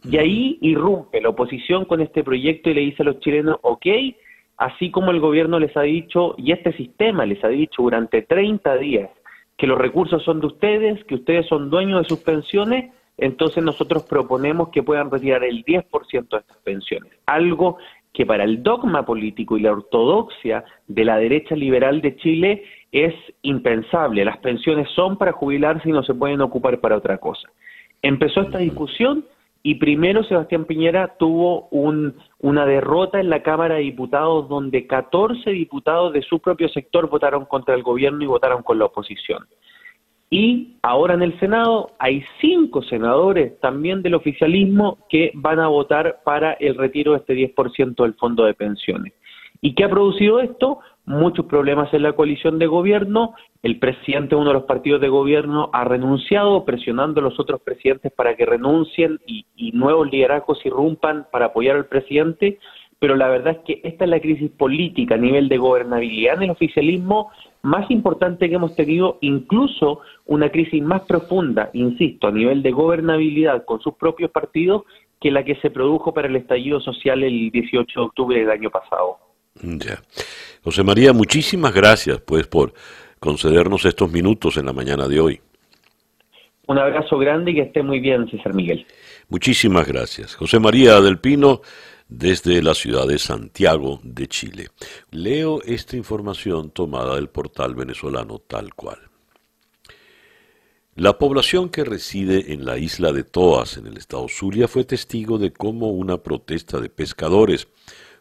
Y 0.09 0.17
ahí 0.17 0.57
irrumpe 0.61 1.21
la 1.21 1.29
oposición 1.29 1.85
con 1.85 2.01
este 2.01 2.23
proyecto 2.23 2.69
y 2.69 2.73
le 2.73 2.81
dice 2.81 3.03
a 3.03 3.05
los 3.05 3.19
chilenos, 3.19 3.57
ok, 3.61 3.85
así 4.57 4.91
como 4.91 5.11
el 5.11 5.19
gobierno 5.19 5.59
les 5.59 5.75
ha 5.75 5.81
dicho, 5.81 6.35
y 6.37 6.51
este 6.51 6.73
sistema 6.73 7.25
les 7.25 7.43
ha 7.43 7.47
dicho 7.47 7.81
durante 7.81 8.21
30 8.21 8.77
días, 8.77 9.09
que 9.57 9.67
los 9.67 9.77
recursos 9.77 10.23
son 10.23 10.41
de 10.41 10.47
ustedes, 10.47 11.03
que 11.05 11.15
ustedes 11.15 11.47
son 11.47 11.69
dueños 11.69 12.03
de 12.03 12.09
sus 12.09 12.19
pensiones, 12.19 12.91
entonces 13.17 13.63
nosotros 13.63 14.03
proponemos 14.03 14.69
que 14.69 14.83
puedan 14.83 15.09
retirar 15.09 15.43
el 15.43 15.63
10% 15.63 16.29
de 16.29 16.37
estas 16.37 16.57
pensiones. 16.57 17.11
Algo 17.25 17.77
que 18.13 18.25
para 18.25 18.43
el 18.43 18.63
dogma 18.63 19.05
político 19.05 19.57
y 19.57 19.61
la 19.61 19.71
ortodoxia 19.71 20.63
de 20.87 21.05
la 21.05 21.17
derecha 21.17 21.55
liberal 21.55 22.01
de 22.01 22.15
Chile 22.17 22.63
es 22.91 23.13
impensable. 23.41 24.23
Las 24.23 24.37
pensiones 24.37 24.89
son 24.95 25.17
para 25.17 25.33
jubilarse 25.33 25.89
y 25.89 25.91
no 25.91 26.03
se 26.03 26.13
pueden 26.13 26.41
ocupar 26.41 26.79
para 26.79 26.97
otra 26.97 27.17
cosa. 27.17 27.49
Empezó 28.01 28.41
esta 28.41 28.59
discusión 28.59 29.25
y 29.65 29.75
primero 29.75 30.23
Sebastián 30.23 30.65
Piñera 30.65 31.15
tuvo 31.17 31.69
una 31.71 32.65
derrota 32.67 33.19
en 33.19 33.31
la 33.31 33.41
Cámara 33.41 33.73
de 33.73 33.81
Diputados 33.81 34.47
donde 34.47 34.85
14 34.85 35.49
diputados 35.49 36.13
de 36.13 36.21
su 36.21 36.39
propio 36.39 36.69
sector 36.69 37.09
votaron 37.09 37.45
contra 37.45 37.73
el 37.73 37.81
gobierno 37.81 38.23
y 38.23 38.27
votaron 38.27 38.61
con 38.61 38.77
la 38.77 38.85
oposición. 38.85 39.47
Y 40.29 40.75
ahora 40.83 41.15
en 41.15 41.23
el 41.23 41.39
Senado 41.39 41.93
hay 41.97 42.23
cinco 42.39 42.83
senadores 42.83 43.59
también 43.59 44.03
del 44.03 44.13
oficialismo 44.13 44.99
que 45.09 45.31
van 45.33 45.59
a 45.59 45.67
votar 45.67 46.19
para 46.23 46.53
el 46.53 46.75
retiro 46.75 47.13
de 47.13 47.17
este 47.17 47.33
10% 47.33 48.03
del 48.03 48.13
fondo 48.13 48.45
de 48.45 48.53
pensiones. 48.53 49.13
¿Y 49.61 49.73
qué 49.73 49.85
ha 49.85 49.89
producido 49.89 50.41
esto? 50.41 50.77
Muchos 51.05 51.45
problemas 51.45 51.93
en 51.93 52.01
la 52.01 52.13
coalición 52.13 52.57
de 52.57 52.65
gobierno. 52.65 53.35
El 53.61 53.77
presidente 53.77 54.29
de 54.29 54.41
uno 54.41 54.49
de 54.49 54.55
los 54.55 54.63
partidos 54.63 55.01
de 55.01 55.09
gobierno 55.09 55.69
ha 55.71 55.83
renunciado, 55.83 56.65
presionando 56.65 57.19
a 57.19 57.23
los 57.23 57.39
otros 57.39 57.61
presidentes 57.61 58.11
para 58.11 58.35
que 58.35 58.45
renuncien 58.45 59.19
y, 59.27 59.45
nuevos 59.73 60.09
liderazgos 60.09 60.65
irrumpan 60.65 61.27
para 61.31 61.47
apoyar 61.47 61.75
al 61.75 61.85
presidente. 61.85 62.57
Pero 62.97 63.15
la 63.15 63.27
verdad 63.27 63.57
es 63.57 63.59
que 63.65 63.81
esta 63.87 64.05
es 64.05 64.09
la 64.09 64.19
crisis 64.19 64.49
política 64.51 65.15
a 65.15 65.19
nivel 65.19 65.47
de 65.47 65.57
gobernabilidad 65.57 66.37
en 66.37 66.43
el 66.43 66.49
oficialismo 66.51 67.29
más 67.61 67.89
importante 67.91 68.47
que 68.47 68.55
hemos 68.55 68.75
tenido, 68.75 69.17
incluso 69.21 69.99
una 70.25 70.49
crisis 70.49 70.81
más 70.81 71.01
profunda, 71.01 71.69
insisto, 71.73 72.27
a 72.27 72.31
nivel 72.31 72.63
de 72.63 72.71
gobernabilidad 72.71 73.65
con 73.65 73.79
sus 73.81 73.95
propios 73.95 74.31
partidos, 74.31 74.83
que 75.19 75.31
la 75.31 75.43
que 75.43 75.55
se 75.55 75.71
produjo 75.71 76.13
para 76.13 76.27
el 76.27 76.35
estallido 76.35 76.79
social 76.79 77.23
el 77.23 77.51
18 77.51 77.99
de 77.99 78.05
octubre 78.05 78.39
del 78.39 78.49
año 78.49 78.69
pasado. 78.69 79.17
Ya. 79.61 79.99
José 80.65 80.83
María, 80.83 81.13
muchísimas 81.13 81.75
gracias 81.75 82.19
pues 82.21 82.47
por 82.47 82.73
concedernos 83.19 83.85
estos 83.85 84.11
minutos 84.11 84.57
en 84.57 84.65
la 84.65 84.73
mañana 84.73 85.07
de 85.07 85.19
hoy. 85.19 85.39
Un 86.65 86.79
abrazo 86.79 87.19
grande 87.19 87.51
y 87.51 87.53
que 87.53 87.61
esté 87.61 87.83
muy 87.83 87.99
bien, 87.99 88.27
César 88.31 88.55
Miguel. 88.55 88.83
Muchísimas 89.29 89.87
gracias. 89.87 90.33
José 90.33 90.59
María 90.59 90.99
del 91.01 91.19
Pino, 91.19 91.61
desde 92.07 92.63
la 92.63 92.73
ciudad 92.73 93.05
de 93.05 93.19
Santiago 93.19 93.99
de 94.01 94.25
Chile. 94.25 94.69
Leo 95.11 95.61
esta 95.61 95.97
información 95.97 96.71
tomada 96.71 97.13
del 97.13 97.29
portal 97.29 97.75
venezolano 97.75 98.39
tal 98.39 98.73
cual. 98.73 98.97
La 100.95 101.19
población 101.19 101.69
que 101.69 101.83
reside 101.83 102.53
en 102.53 102.65
la 102.65 102.79
isla 102.79 103.11
de 103.11 103.23
Toas, 103.23 103.77
en 103.77 103.85
el 103.85 103.97
estado 103.97 104.27
Zulia, 104.27 104.67
fue 104.67 104.83
testigo 104.83 105.37
de 105.37 105.53
cómo 105.53 105.91
una 105.91 106.23
protesta 106.23 106.79
de 106.79 106.89
pescadores 106.89 107.67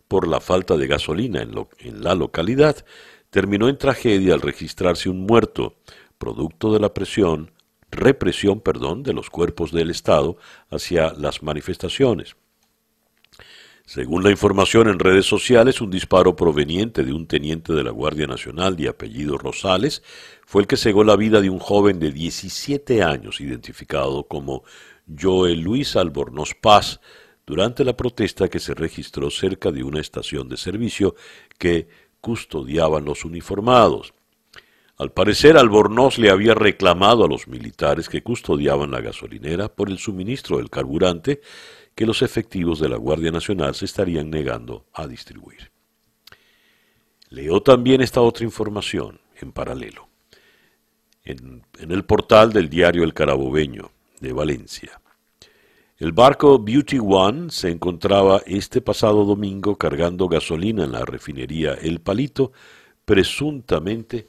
por 0.09 0.29
la 0.29 0.41
falta 0.41 0.77
de 0.77 0.87
gasolina 0.87 1.43
en, 1.43 2.03
la 2.03 2.15
localidad, 2.15 2.85
terminó 3.31 3.69
en 3.69 3.79
tragedia 3.79 4.35
al 4.35 4.41
registrarse 4.41 5.09
un 5.09 5.21
muerto, 5.21 5.77
producto 6.19 6.73
de 6.73 6.81
la 6.81 6.95
presión, 6.95 7.51
represión, 7.91 8.61
perdón, 8.61 9.03
de 9.03 9.13
los 9.13 9.31
cuerpos 9.31 9.73
del 9.73 9.91
Estado 9.91 10.37
hacia 10.71 11.13
las 11.15 11.43
manifestaciones. 11.43 12.37
Según 13.87 14.25
la 14.25 14.31
información 14.31 14.89
en 14.89 14.99
redes 14.99 15.27
sociales, 15.27 15.83
un 15.83 15.91
disparo 15.91 16.35
proveniente 16.35 17.05
de 17.05 17.13
un 17.13 17.27
teniente 17.27 17.75
de 17.75 17.85
la 17.85 17.91
Guardia 17.91 18.27
Nacional 18.27 18.77
de 18.77 18.89
apellido 18.89 19.37
Rosales 19.37 20.03
fue 20.47 20.63
el 20.63 20.67
que 20.67 20.79
cegó 20.79 21.05
la 21.05 21.17
vida 21.17 21.43
de 21.43 21.51
un 21.51 21.59
joven 21.59 21.99
de 21.99 22.11
17 22.11 23.03
años 23.03 23.43
identificado 23.43 24.25
como 24.25 24.65
Joel 25.21 25.61
Luis 25.61 25.97
Albornoz 25.97 26.55
Paz, 26.55 27.01
durante 27.47 27.85
la 27.85 27.97
protesta 27.97 28.49
que 28.49 28.61
se 28.61 28.75
registró 28.75 29.31
cerca 29.31 29.71
de 29.71 29.83
una 29.83 30.01
estación 30.01 30.49
de 30.49 30.57
servicio 30.57 31.15
que 31.59 31.89
custodiaban 32.21 33.05
los 33.05 33.25
uniformados. 33.25 34.15
Al 34.97 35.13
parecer, 35.13 35.57
Albornoz 35.57 36.19
le 36.19 36.31
había 36.31 36.55
reclamado 36.55 37.25
a 37.25 37.29
los 37.29 37.49
militares 37.49 38.09
que 38.09 38.23
custodiaban 38.23 38.93
la 38.93 39.01
gasolinera 39.01 39.69
por 39.69 39.91
el 39.91 39.99
suministro 39.99 40.59
del 40.59 40.71
carburante 40.71 41.41
que 41.95 42.07
los 42.07 42.23
efectivos 42.23 42.79
de 42.79 42.89
la 42.89 42.97
Guardia 42.97 43.31
Nacional 43.31 43.75
se 43.75 43.85
estarían 43.85 44.31
negando 44.31 44.87
a 44.95 45.07
distribuir. 45.07 45.71
Leo 47.29 47.61
también 47.63 48.01
esta 48.01 48.21
otra 48.21 48.45
información 48.45 49.21
en 49.41 49.53
paralelo. 49.53 50.09
En, 51.25 51.63
en 51.79 51.91
el 51.91 52.05
portal 52.05 52.53
del 52.53 52.69
diario 52.69 53.03
El 53.03 53.15
Carabobeño 53.15 53.91
de 54.21 54.33
Valencia. 54.33 55.01
El 55.97 56.11
barco 56.11 56.59
Beauty 56.59 56.99
One 57.01 57.51
se 57.51 57.71
encontraba 57.71 58.43
este 58.47 58.81
pasado 58.81 59.25
domingo 59.25 59.79
cargando 59.79 60.27
gasolina 60.27 60.83
en 60.83 60.91
la 60.91 61.05
refinería 61.05 61.75
El 61.75 62.01
Palito, 62.01 62.51
presuntamente 63.05 64.27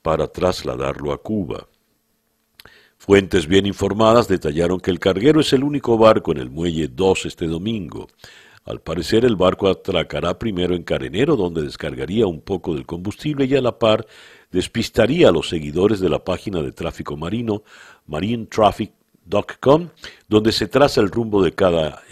para 0.00 0.28
trasladarlo 0.28 1.12
a 1.12 1.20
Cuba. 1.20 1.66
Fuentes 2.98 3.48
bien 3.48 3.66
informadas 3.66 4.28
detallaron 4.28 4.78
que 4.78 4.92
el 4.92 5.00
carguero 5.00 5.40
es 5.40 5.52
el 5.52 5.64
único 5.64 5.98
barco 5.98 6.30
en 6.30 6.38
el 6.38 6.50
muelle 6.50 6.86
2 6.86 7.26
este 7.26 7.48
domingo. 7.48 8.06
Al 8.64 8.80
parecer 8.80 9.24
el 9.24 9.34
barco 9.34 9.66
atracará 9.66 10.38
primero 10.38 10.76
en 10.76 10.84
Carenero, 10.84 11.34
donde 11.34 11.62
descargaría 11.62 12.28
un 12.28 12.42
poco 12.42 12.74
del 12.74 12.86
combustible 12.86 13.46
y 13.46 13.56
a 13.56 13.60
la 13.60 13.76
par 13.76 14.06
despistaría 14.52 15.30
a 15.30 15.32
los 15.32 15.48
seguidores 15.48 15.98
de 15.98 16.10
la 16.10 16.22
página 16.22 16.62
de 16.62 16.70
tráfico 16.70 17.16
marino 17.16 17.64
Marine 18.06 18.46
Traffic 18.46 18.92
donde 20.28 20.52
se 20.52 20.66
traza 20.66 21.00
el 21.00 21.10
rumbo 21.10 21.42
de 21.42 21.52
cada 21.52 22.02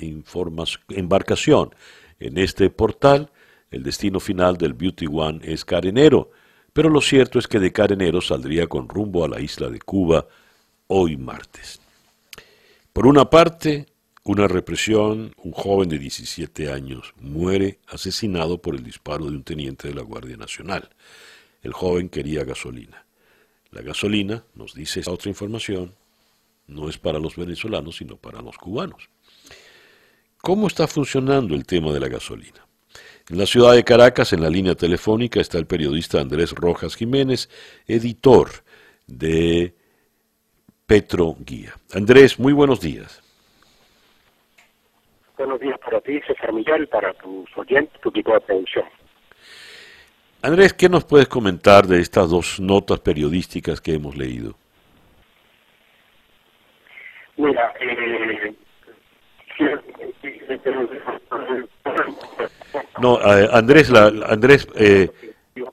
embarcación. 0.88 1.74
En 2.18 2.38
este 2.38 2.70
portal, 2.70 3.30
el 3.70 3.82
destino 3.82 4.20
final 4.20 4.56
del 4.56 4.74
Beauty 4.74 5.06
One 5.10 5.40
es 5.42 5.64
Carenero, 5.64 6.30
pero 6.72 6.88
lo 6.88 7.00
cierto 7.00 7.38
es 7.38 7.48
que 7.48 7.58
de 7.58 7.72
Carenero 7.72 8.20
saldría 8.20 8.66
con 8.66 8.88
rumbo 8.88 9.24
a 9.24 9.28
la 9.28 9.40
isla 9.40 9.68
de 9.68 9.80
Cuba 9.80 10.26
hoy 10.88 11.16
martes. 11.16 11.80
Por 12.92 13.06
una 13.06 13.28
parte, 13.28 13.86
una 14.24 14.48
represión, 14.48 15.34
un 15.42 15.52
joven 15.52 15.88
de 15.88 15.98
17 15.98 16.72
años 16.72 17.14
muere 17.20 17.78
asesinado 17.88 18.60
por 18.60 18.74
el 18.74 18.82
disparo 18.82 19.26
de 19.26 19.32
un 19.32 19.44
teniente 19.44 19.88
de 19.88 19.94
la 19.94 20.02
Guardia 20.02 20.36
Nacional. 20.36 20.90
El 21.62 21.72
joven 21.72 22.08
quería 22.08 22.44
gasolina. 22.44 23.06
La 23.70 23.82
gasolina, 23.82 24.44
nos 24.54 24.74
dice 24.74 25.00
esta 25.00 25.12
otra 25.12 25.28
información, 25.28 25.94
no 26.66 26.88
es 26.88 26.98
para 26.98 27.18
los 27.18 27.36
venezolanos, 27.36 27.96
sino 27.96 28.16
para 28.16 28.42
los 28.42 28.56
cubanos. 28.58 29.08
¿Cómo 30.38 30.66
está 30.66 30.86
funcionando 30.86 31.54
el 31.54 31.66
tema 31.66 31.92
de 31.92 32.00
la 32.00 32.08
gasolina? 32.08 32.66
En 33.28 33.38
la 33.38 33.46
ciudad 33.46 33.74
de 33.74 33.82
Caracas, 33.82 34.32
en 34.32 34.40
la 34.40 34.50
línea 34.50 34.74
telefónica, 34.74 35.40
está 35.40 35.58
el 35.58 35.66
periodista 35.66 36.20
Andrés 36.20 36.52
Rojas 36.52 36.94
Jiménez, 36.94 37.50
editor 37.86 38.50
de 39.06 39.74
Petro 40.86 41.36
Guía. 41.40 41.74
Andrés, 41.92 42.38
muy 42.38 42.52
buenos 42.52 42.80
días. 42.80 43.22
Buenos 45.36 45.60
días 45.60 45.78
para 45.80 46.00
ti, 46.00 46.20
César 46.26 46.52
Miguel, 46.52 46.88
para 46.88 47.12
tus 47.14 47.48
oyentes, 47.56 48.00
tu 48.00 48.10
equipo 48.10 48.32
de 48.32 48.40
producción. 48.40 48.84
Andrés, 50.42 50.72
¿qué 50.72 50.88
nos 50.88 51.04
puedes 51.04 51.28
comentar 51.28 51.86
de 51.86 52.00
estas 52.00 52.30
dos 52.30 52.60
notas 52.60 53.00
periodísticas 53.00 53.80
que 53.80 53.94
hemos 53.94 54.16
leído? 54.16 54.56
Mira, 57.36 57.72
eh, 57.80 58.56
no, 63.00 63.18
eh, 63.20 63.48
Andrés, 63.52 63.90
Andrés, 63.90 64.66
eh, 64.74 65.10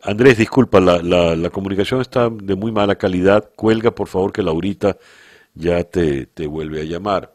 Andrés, 0.03 0.37
disculpa, 0.37 0.79
la, 0.79 1.01
la, 1.01 1.35
la, 1.35 1.49
comunicación 1.49 2.01
está 2.01 2.29
de 2.29 2.55
muy 2.55 2.71
mala 2.71 2.95
calidad. 2.95 3.49
Cuelga, 3.55 3.91
por 3.91 4.07
favor, 4.07 4.31
que 4.31 4.43
Laurita 4.43 4.97
ya 5.53 5.83
te, 5.83 6.25
te 6.25 6.47
vuelve 6.47 6.81
a 6.81 6.85
llamar. 6.85 7.33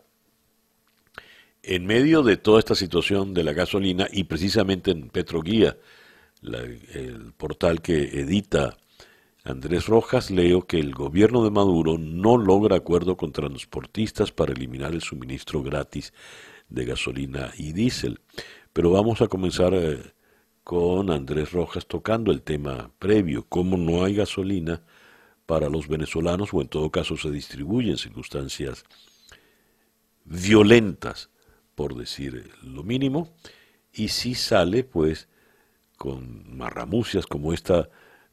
En 1.62 1.87
medio 1.87 2.22
de 2.22 2.37
toda 2.37 2.59
esta 2.59 2.74
situación 2.74 3.35
de 3.35 3.45
la 3.45 3.53
gasolina 3.53 4.09
y 4.11 4.24
precisamente 4.24 4.91
en 4.91 5.09
Petroguía, 5.09 5.76
el 6.43 7.33
portal 7.37 7.83
que 7.83 7.95
edita 8.20 8.76
Andrés 9.49 9.87
Rojas, 9.87 10.31
leo 10.31 10.67
que 10.67 10.79
el 10.79 10.95
gobierno 10.95 11.43
de 11.43 11.51
Maduro 11.51 11.97
no 11.97 12.37
logra 12.37 12.77
acuerdo 12.77 13.17
con 13.17 13.33
transportistas 13.33 14.31
para 14.31 14.53
eliminar 14.53 14.93
el 14.93 15.01
suministro 15.01 15.63
gratis 15.63 16.13
de 16.69 16.85
gasolina 16.85 17.53
y 17.57 17.73
diésel. 17.73 18.21
Pero 18.75 18.91
vamos 18.91 19.23
a 19.23 19.29
comenzar 19.29 19.73
eh, 19.73 20.13
con 20.65 21.11
Andrés 21.11 21.53
Rojas 21.53 21.87
tocando 21.87 22.31
el 22.31 22.43
tema 22.43 22.91
previo, 22.99 23.47
cómo 23.49 23.79
no 23.79 24.05
hay 24.05 24.17
gasolina 24.17 24.83
para 25.47 25.71
los 25.71 25.89
venezolanos 25.89 26.53
o 26.53 26.61
en 26.61 26.69
todo 26.69 26.91
caso 26.91 27.17
se 27.17 27.31
distribuye 27.31 27.91
en 27.91 27.97
circunstancias 27.97 28.85
violentas, 30.25 31.31
por 31.75 31.95
decir 31.97 32.51
lo 32.63 32.83
mínimo, 32.83 33.33
y 33.95 34.09
si 34.09 34.35
sale 34.35 34.85
pues 34.85 35.27
con 35.97 36.55
marramucias 36.55 37.25
como 37.27 37.55
esta 37.55 37.89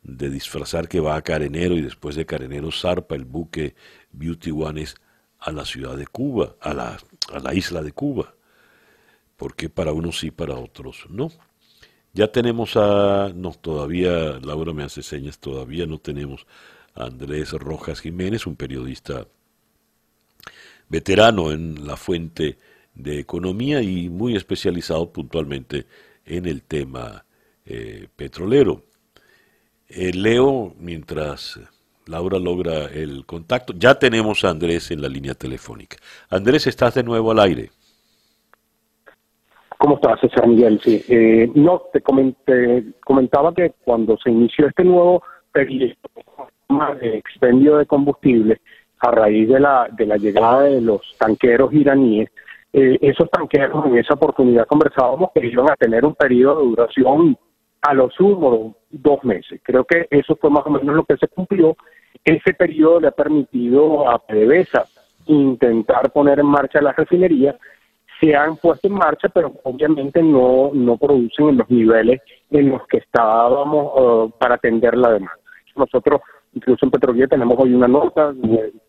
de 0.05 0.29
disfrazar 0.29 0.87
que 0.87 0.99
va 0.99 1.15
a 1.15 1.21
Carenero 1.23 1.75
y 1.75 1.81
después 1.81 2.15
de 2.15 2.25
Carenero 2.25 2.71
zarpa 2.71 3.15
el 3.15 3.25
buque 3.25 3.75
Beauty 4.11 4.51
One 4.51 4.85
a 5.39 5.51
la 5.51 5.65
ciudad 5.65 5.97
de 5.97 6.05
Cuba, 6.05 6.55
a 6.61 6.73
la, 6.73 6.97
a 7.33 7.39
la 7.39 7.53
isla 7.53 7.81
de 7.81 7.91
Cuba. 7.91 8.35
Porque 9.35 9.67
para 9.67 9.91
unos 9.93 10.19
sí, 10.19 10.31
para 10.31 10.55
otros 10.55 11.07
no. 11.09 11.31
Ya 12.13 12.31
tenemos 12.31 12.77
a, 12.77 13.31
no, 13.35 13.51
todavía, 13.51 14.39
Laura 14.39 14.73
me 14.73 14.83
hace 14.83 15.03
señas, 15.03 15.39
todavía 15.39 15.85
no 15.85 15.97
tenemos 15.97 16.45
a 16.93 17.05
Andrés 17.05 17.51
Rojas 17.51 17.99
Jiménez, 17.99 18.47
un 18.47 18.55
periodista 18.55 19.27
veterano 20.87 21.51
en 21.51 21.85
la 21.85 21.97
fuente 21.97 22.57
de 22.93 23.19
economía 23.19 23.81
y 23.81 24.09
muy 24.09 24.35
especializado 24.35 25.11
puntualmente 25.11 25.87
en 26.25 26.45
el 26.45 26.61
tema 26.61 27.25
eh, 27.65 28.07
petrolero. 28.15 28.83
Eh, 29.89 30.11
leo 30.13 30.73
mientras 30.79 31.59
Laura 32.07 32.39
logra 32.39 32.85
el 32.85 33.25
contacto. 33.25 33.73
Ya 33.77 33.95
tenemos 33.95 34.43
a 34.43 34.49
Andrés 34.49 34.91
en 34.91 35.01
la 35.01 35.09
línea 35.09 35.33
telefónica. 35.33 35.97
Andrés, 36.29 36.67
estás 36.67 36.95
de 36.95 37.03
nuevo 37.03 37.31
al 37.31 37.39
aire. 37.39 37.69
¿Cómo 39.77 39.95
estás, 39.95 40.19
César 40.21 40.47
Miguel? 40.47 40.79
Sí. 40.81 41.03
Eh, 41.07 41.51
no, 41.55 41.83
te, 41.91 42.01
comentaba 42.01 43.53
que 43.53 43.73
cuando 43.83 44.17
se 44.17 44.31
inició 44.31 44.67
este 44.67 44.83
nuevo 44.83 45.21
periodo 45.51 45.93
de 47.01 47.17
expendio 47.17 47.77
de 47.77 47.85
combustible 47.85 48.61
a 48.99 49.11
raíz 49.11 49.47
de 49.49 49.59
la, 49.59 49.87
de 49.91 50.05
la 50.05 50.17
llegada 50.17 50.63
de 50.63 50.81
los 50.81 51.01
tanqueros 51.17 51.73
iraníes, 51.73 52.29
eh, 52.73 52.97
esos 53.01 53.29
tanqueros 53.29 53.85
en 53.85 53.97
esa 53.97 54.15
oportunidad 54.15 54.65
conversábamos 54.65 55.29
que 55.33 55.45
iban 55.45 55.69
a 55.69 55.75
tener 55.75 56.05
un 56.05 56.15
periodo 56.15 56.61
de 56.61 56.67
duración 56.67 57.37
a 57.85 57.93
lo 57.93 58.09
sumo 58.09 58.75
dos 58.89 59.23
meses. 59.23 59.61
Creo 59.63 59.85
que 59.85 60.07
eso 60.09 60.35
fue 60.35 60.49
más 60.49 60.65
o 60.65 60.71
menos 60.71 60.95
lo 60.95 61.03
que 61.05 61.17
se 61.17 61.27
cumplió. 61.27 61.75
Ese 62.23 62.53
periodo 62.53 62.99
le 62.99 63.07
ha 63.07 63.11
permitido 63.11 64.09
a 64.09 64.17
PDVSA 64.17 64.85
intentar 65.27 66.11
poner 66.11 66.39
en 66.39 66.47
marcha 66.47 66.81
la 66.81 66.93
refinería. 66.93 67.55
Se 68.19 68.35
han 68.35 68.57
puesto 68.57 68.87
en 68.87 68.93
marcha, 68.93 69.29
pero 69.29 69.53
obviamente 69.63 70.23
no, 70.23 70.71
no 70.73 70.97
producen 70.97 71.49
en 71.49 71.57
los 71.57 71.69
niveles 71.69 72.21
en 72.49 72.69
los 72.69 72.87
que 72.87 72.97
estábamos 72.97 73.91
uh, 73.95 74.31
para 74.39 74.55
atender 74.55 74.97
la 74.97 75.11
demanda. 75.11 75.37
Nosotros, 75.75 76.21
incluso 76.53 76.85
en 76.85 76.91
Petrolía, 76.91 77.27
tenemos 77.27 77.55
hoy 77.59 77.73
una 77.73 77.87
nota 77.87 78.33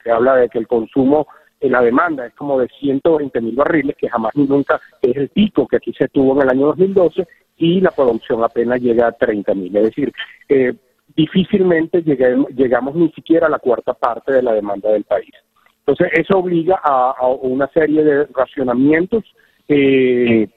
que 0.03 0.11
habla 0.11 0.37
de 0.37 0.49
que 0.49 0.59
el 0.59 0.69
consumo 0.69 1.27
la 1.69 1.83
demanda 1.83 2.27
es 2.27 2.35
como 2.35 2.59
de 2.59 2.69
120 2.81 3.41
mil 3.41 3.55
barriles, 3.55 3.97
que 3.97 4.09
jamás 4.09 4.33
ni 4.35 4.47
nunca 4.47 4.81
es 5.03 5.17
el 5.17 5.29
pico 5.29 5.67
que 5.67 5.77
aquí 5.77 5.93
se 5.93 6.09
tuvo 6.09 6.35
en 6.35 6.43
el 6.43 6.51
año 6.51 6.67
2012, 6.67 7.27
y 7.59 7.81
la 7.81 7.91
producción 7.91 8.45
apenas 8.45 8.81
llega 8.81 9.09
a 9.09 9.13
30 9.13 9.55
mil. 9.55 9.77
Es 9.77 9.85
decir, 9.85 10.13
eh, 10.49 10.75
difícilmente 11.17 12.03
llegamos 12.03 12.95
ni 12.95 13.11
siquiera 13.13 13.47
a 13.47 13.51
la 13.51 13.59
cuarta 13.59 13.95
parte 13.95 14.33
de 14.33 14.43
la 14.43 14.53
demanda 14.53 14.91
del 14.91 15.05
país. 15.05 15.33
Entonces, 15.87 16.19
eso 16.19 16.39
obliga 16.39 16.81
a, 16.83 17.27
una 17.29 17.69
serie 17.69 18.03
de 18.03 18.27
racionamientos, 18.35 19.25
eh, 19.69 20.49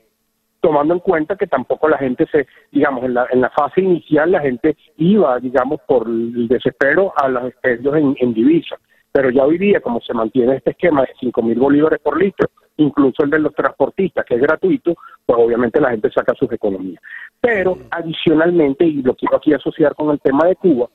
tomando 0.60 0.96
en 0.96 1.00
cuenta 1.00 1.36
que 1.36 1.48
tampoco 1.48 1.88
la 1.88 1.98
gente 1.98 2.26
se, 2.32 2.48
digamos, 2.72 3.06
en 3.06 3.14
la, 3.14 3.28
en 3.32 3.42
la 3.42 3.50
fase 3.52 3.82
inicial 3.82 4.32
la 4.32 4.42
gente 4.42 4.76
iba, 4.98 5.40
digamos, 5.40 5.80
por 5.88 6.08
el 6.08 6.48
desespero 6.48 7.14
a 7.16 7.30
los 7.30 7.46
expendios 7.46 7.96
en, 7.96 8.16
en 8.20 8.34
divisa. 8.34 8.78
Pero 9.12 9.30
ya 9.32 9.44
hoy 9.44 9.58
día, 9.58 9.82
como 9.82 10.02
se 10.02 10.14
mantiene 10.14 10.56
este 10.56 10.72
esquema 10.72 11.02
de 11.02 11.10
5 11.20 11.42
mil 11.42 11.58
bolívares 11.58 12.00
por 12.00 12.22
litro, 12.22 12.50
incluso 12.78 13.24
el 13.24 13.30
de 13.30 13.40
los 13.40 13.54
transportistas, 13.54 14.26
que 14.26 14.36
es 14.36 14.42
gratuito, 14.42 14.96
pues 15.26 15.40
obviamente 15.40 15.82
la 15.82 15.92
gente 15.92 16.12
saca 16.12 16.34
sus 16.36 16.52
economías. 16.52 17.02
Pero 17.42 17.78
adicionalmente, 17.92 18.86
y 18.86 19.02
lo 19.02 19.16
quiero 19.16 19.38
aquí 19.38 19.54
asociar 19.54 19.96
con 19.96 20.12
el 20.12 20.20
tema 20.20 20.46
de 20.46 20.56
Cuba, 20.56 20.90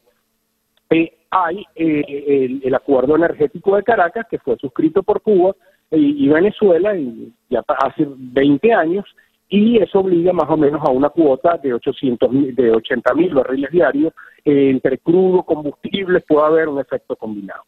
eh, 0.90 1.12
hay 1.30 1.64
eh, 1.74 2.60
el, 2.62 2.74
acuerdo 2.74 3.16
energético 3.16 3.74
de 3.74 3.82
Caracas 3.82 4.26
que 4.30 4.38
fue 4.38 4.56
suscrito 4.56 5.02
por 5.02 5.20
Cuba 5.20 5.54
y, 5.90 6.28
Venezuela 6.28 6.96
y 6.96 7.32
ya 7.50 7.64
hace 7.66 8.06
20 8.06 8.72
años 8.72 9.04
y 9.48 9.78
eso 9.78 10.00
obliga 10.00 10.32
más 10.32 10.48
o 10.48 10.56
menos 10.56 10.80
a 10.84 10.90
una 10.90 11.08
cuota 11.08 11.58
de 11.58 11.74
800 11.74 12.30
de 12.54 12.70
80 12.70 13.14
mil 13.14 13.34
barriles 13.34 13.70
diarios 13.70 14.12
eh, 14.44 14.70
entre 14.70 14.98
crudo, 14.98 15.42
combustibles, 15.42 16.22
puede 16.26 16.46
haber 16.46 16.68
un 16.68 16.80
efecto 16.80 17.16
combinado. 17.16 17.62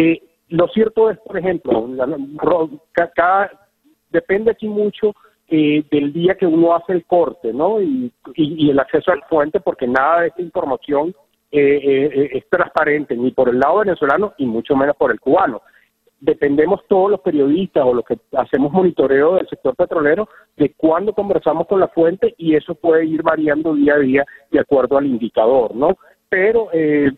Eh, 0.00 0.22
lo 0.50 0.68
cierto 0.68 1.10
es, 1.10 1.18
por 1.18 1.36
ejemplo, 1.36 1.88
depende 4.10 4.52
aquí 4.52 4.68
mucho 4.68 5.12
eh, 5.48 5.82
del 5.90 6.12
día 6.12 6.36
que 6.36 6.46
uno 6.46 6.72
hace 6.72 6.92
el 6.92 7.04
corte, 7.04 7.52
¿no? 7.52 7.82
Y, 7.82 8.12
el 8.36 8.78
acceso 8.78 9.10
a 9.10 9.16
la 9.16 9.26
fuente, 9.26 9.58
porque 9.58 9.88
nada 9.88 10.20
de 10.20 10.28
esta 10.28 10.42
información 10.42 11.12
eh, 11.50 12.30
es 12.32 12.48
transparente, 12.48 13.16
ni 13.16 13.32
por 13.32 13.48
el 13.48 13.58
lado 13.58 13.78
venezolano 13.78 14.34
y 14.38 14.46
mucho 14.46 14.76
menos 14.76 14.94
por 14.96 15.10
el 15.10 15.18
cubano. 15.18 15.62
Dependemos 16.20 16.82
todos 16.86 17.10
los 17.10 17.20
periodistas 17.20 17.84
o 17.84 17.92
los 17.92 18.04
que 18.04 18.18
hacemos 18.36 18.70
monitoreo 18.70 19.34
del 19.34 19.48
sector 19.48 19.74
petrolero 19.74 20.28
de 20.56 20.74
cuándo 20.74 21.12
conversamos 21.12 21.66
con 21.66 21.80
la 21.80 21.88
fuente 21.88 22.36
y 22.38 22.54
eso 22.54 22.76
puede 22.76 23.04
ir 23.04 23.22
variando 23.22 23.74
día 23.74 23.94
a 23.94 23.98
día 23.98 24.24
de 24.52 24.60
acuerdo 24.60 24.96
al 24.96 25.06
indicador, 25.06 25.74
¿no? 25.74 25.98
Pero 26.28 26.68
eh, 26.72 27.10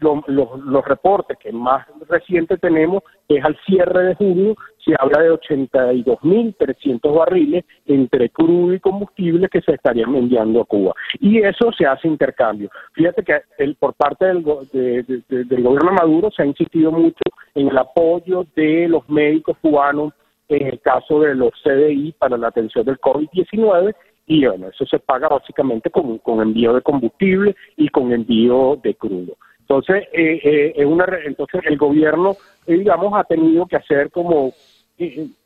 los 0.00 0.84
reportes 0.84 1.38
que 1.38 1.52
más 1.52 1.86
recientes 2.08 2.60
tenemos 2.60 3.02
es 3.28 3.44
al 3.44 3.56
cierre 3.66 4.04
de 4.04 4.14
junio, 4.14 4.56
se 4.84 4.94
habla 4.98 5.22
de 5.22 5.30
82.300 5.32 7.14
barriles 7.14 7.64
entre 7.86 8.30
crudo 8.30 8.74
y 8.74 8.80
combustible 8.80 9.48
que 9.48 9.60
se 9.60 9.72
estarían 9.72 10.14
enviando 10.14 10.62
a 10.62 10.64
Cuba. 10.64 10.94
Y 11.20 11.38
eso 11.38 11.70
se 11.72 11.86
hace 11.86 12.08
intercambio. 12.08 12.70
Fíjate 12.92 13.22
que 13.22 13.42
el, 13.58 13.74
por 13.76 13.94
parte 13.94 14.26
del, 14.26 14.42
del 14.42 15.62
gobierno 15.62 15.92
Maduro 15.92 16.30
se 16.30 16.42
ha 16.42 16.46
insistido 16.46 16.90
mucho 16.90 17.22
en 17.54 17.68
el 17.68 17.78
apoyo 17.78 18.46
de 18.56 18.88
los 18.88 19.08
médicos 19.08 19.56
cubanos 19.60 20.12
en 20.48 20.66
el 20.66 20.80
caso 20.80 21.20
de 21.20 21.34
los 21.34 21.50
CDI 21.62 22.12
para 22.18 22.36
la 22.36 22.48
atención 22.48 22.84
del 22.84 22.98
COVID-19 22.98 23.94
y 24.26 24.46
bueno, 24.46 24.68
eso 24.68 24.86
se 24.86 24.98
paga 24.98 25.28
básicamente 25.28 25.90
con 25.90 26.40
envío 26.40 26.72
de 26.72 26.82
combustible 26.82 27.56
y 27.76 27.88
con 27.88 28.12
envío 28.12 28.78
de 28.82 28.94
crudo. 28.94 29.36
Entonces, 29.70 30.08
eh, 30.12 30.72
eh, 30.74 30.84
una, 30.84 31.06
entonces 31.24 31.60
el 31.64 31.78
gobierno, 31.78 32.36
eh, 32.66 32.74
digamos, 32.74 33.14
ha 33.14 33.22
tenido 33.22 33.66
que 33.66 33.76
hacer 33.76 34.10
como 34.10 34.52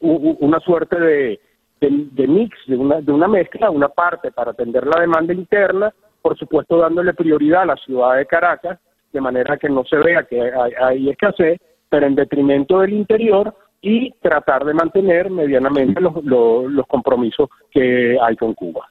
una 0.00 0.60
suerte 0.60 0.98
de, 0.98 1.40
de, 1.78 2.26
mix, 2.26 2.56
de 2.66 2.74
una, 2.74 3.02
de 3.02 3.12
una 3.12 3.28
mezcla, 3.28 3.68
una 3.68 3.88
parte 3.88 4.32
para 4.32 4.52
atender 4.52 4.86
la 4.86 4.98
demanda 4.98 5.34
interna, 5.34 5.92
por 6.22 6.38
supuesto 6.38 6.78
dándole 6.78 7.12
prioridad 7.12 7.62
a 7.62 7.66
la 7.66 7.76
ciudad 7.76 8.16
de 8.16 8.24
Caracas, 8.24 8.78
de 9.12 9.20
manera 9.20 9.58
que 9.58 9.68
no 9.68 9.84
se 9.84 9.96
vea 9.98 10.22
que 10.22 10.40
hay, 10.40 10.72
hay 10.72 11.10
escasez, 11.10 11.60
pero 11.90 12.06
en 12.06 12.14
detrimento 12.14 12.80
del 12.80 12.94
interior 12.94 13.54
y 13.82 14.10
tratar 14.22 14.64
de 14.64 14.72
mantener 14.72 15.28
medianamente 15.28 16.00
los, 16.00 16.24
los, 16.24 16.86
compromisos 16.86 17.50
que 17.70 18.16
hay 18.18 18.36
con 18.36 18.54
Cuba. 18.54 18.90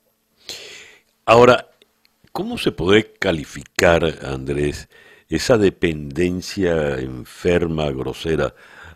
Ahora, 1.25 1.65
¿cómo 2.31 2.59
se 2.59 2.71
puede 2.71 3.13
calificar, 3.13 4.03
Andrés, 4.23 4.87
esa 5.29 5.57
dependencia 5.57 6.99
enferma, 6.99 7.89
grosera 7.91 8.53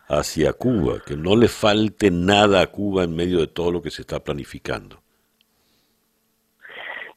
hacia 0.07 0.53
Cuba? 0.53 1.01
Que 1.05 1.15
no 1.15 1.35
le 1.35 1.47
falte 1.47 2.11
nada 2.11 2.61
a 2.61 2.67
Cuba 2.67 3.03
en 3.03 3.15
medio 3.15 3.39
de 3.39 3.47
todo 3.47 3.71
lo 3.71 3.81
que 3.81 3.91
se 3.91 4.01
está 4.01 4.23
planificando. 4.23 5.01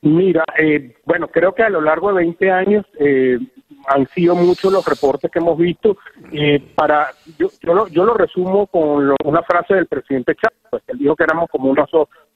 Mira, 0.03 0.45
eh, 0.59 0.95
bueno, 1.05 1.29
creo 1.29 1.55
que 1.55 1.63
a 1.63 1.69
lo 1.69 1.83
largo 1.83 2.09
de 2.09 2.25
20 2.25 2.51
años 2.51 2.87
eh, 2.99 3.39
han 3.87 4.07
sido 4.09 4.35
muchos 4.35 4.73
los 4.73 4.87
reportes 4.87 5.31
que 5.31 5.39
hemos 5.39 5.59
visto. 5.59 5.99
Eh, 6.33 6.59
para 6.75 7.09
yo, 7.39 7.49
yo, 7.61 7.75
lo, 7.75 7.87
yo 7.89 8.05
lo 8.05 8.15
resumo 8.15 8.67
con 8.67 9.15
una 9.25 9.43
frase 9.43 9.75
del 9.75 9.87
presidente 9.87 10.35
Chávez, 10.37 10.59
pues, 10.71 10.83
él 10.87 10.99
dijo 10.99 11.17
que 11.17 11.25
éramos 11.25 11.51
como 11.51 11.71
una, 11.71 11.87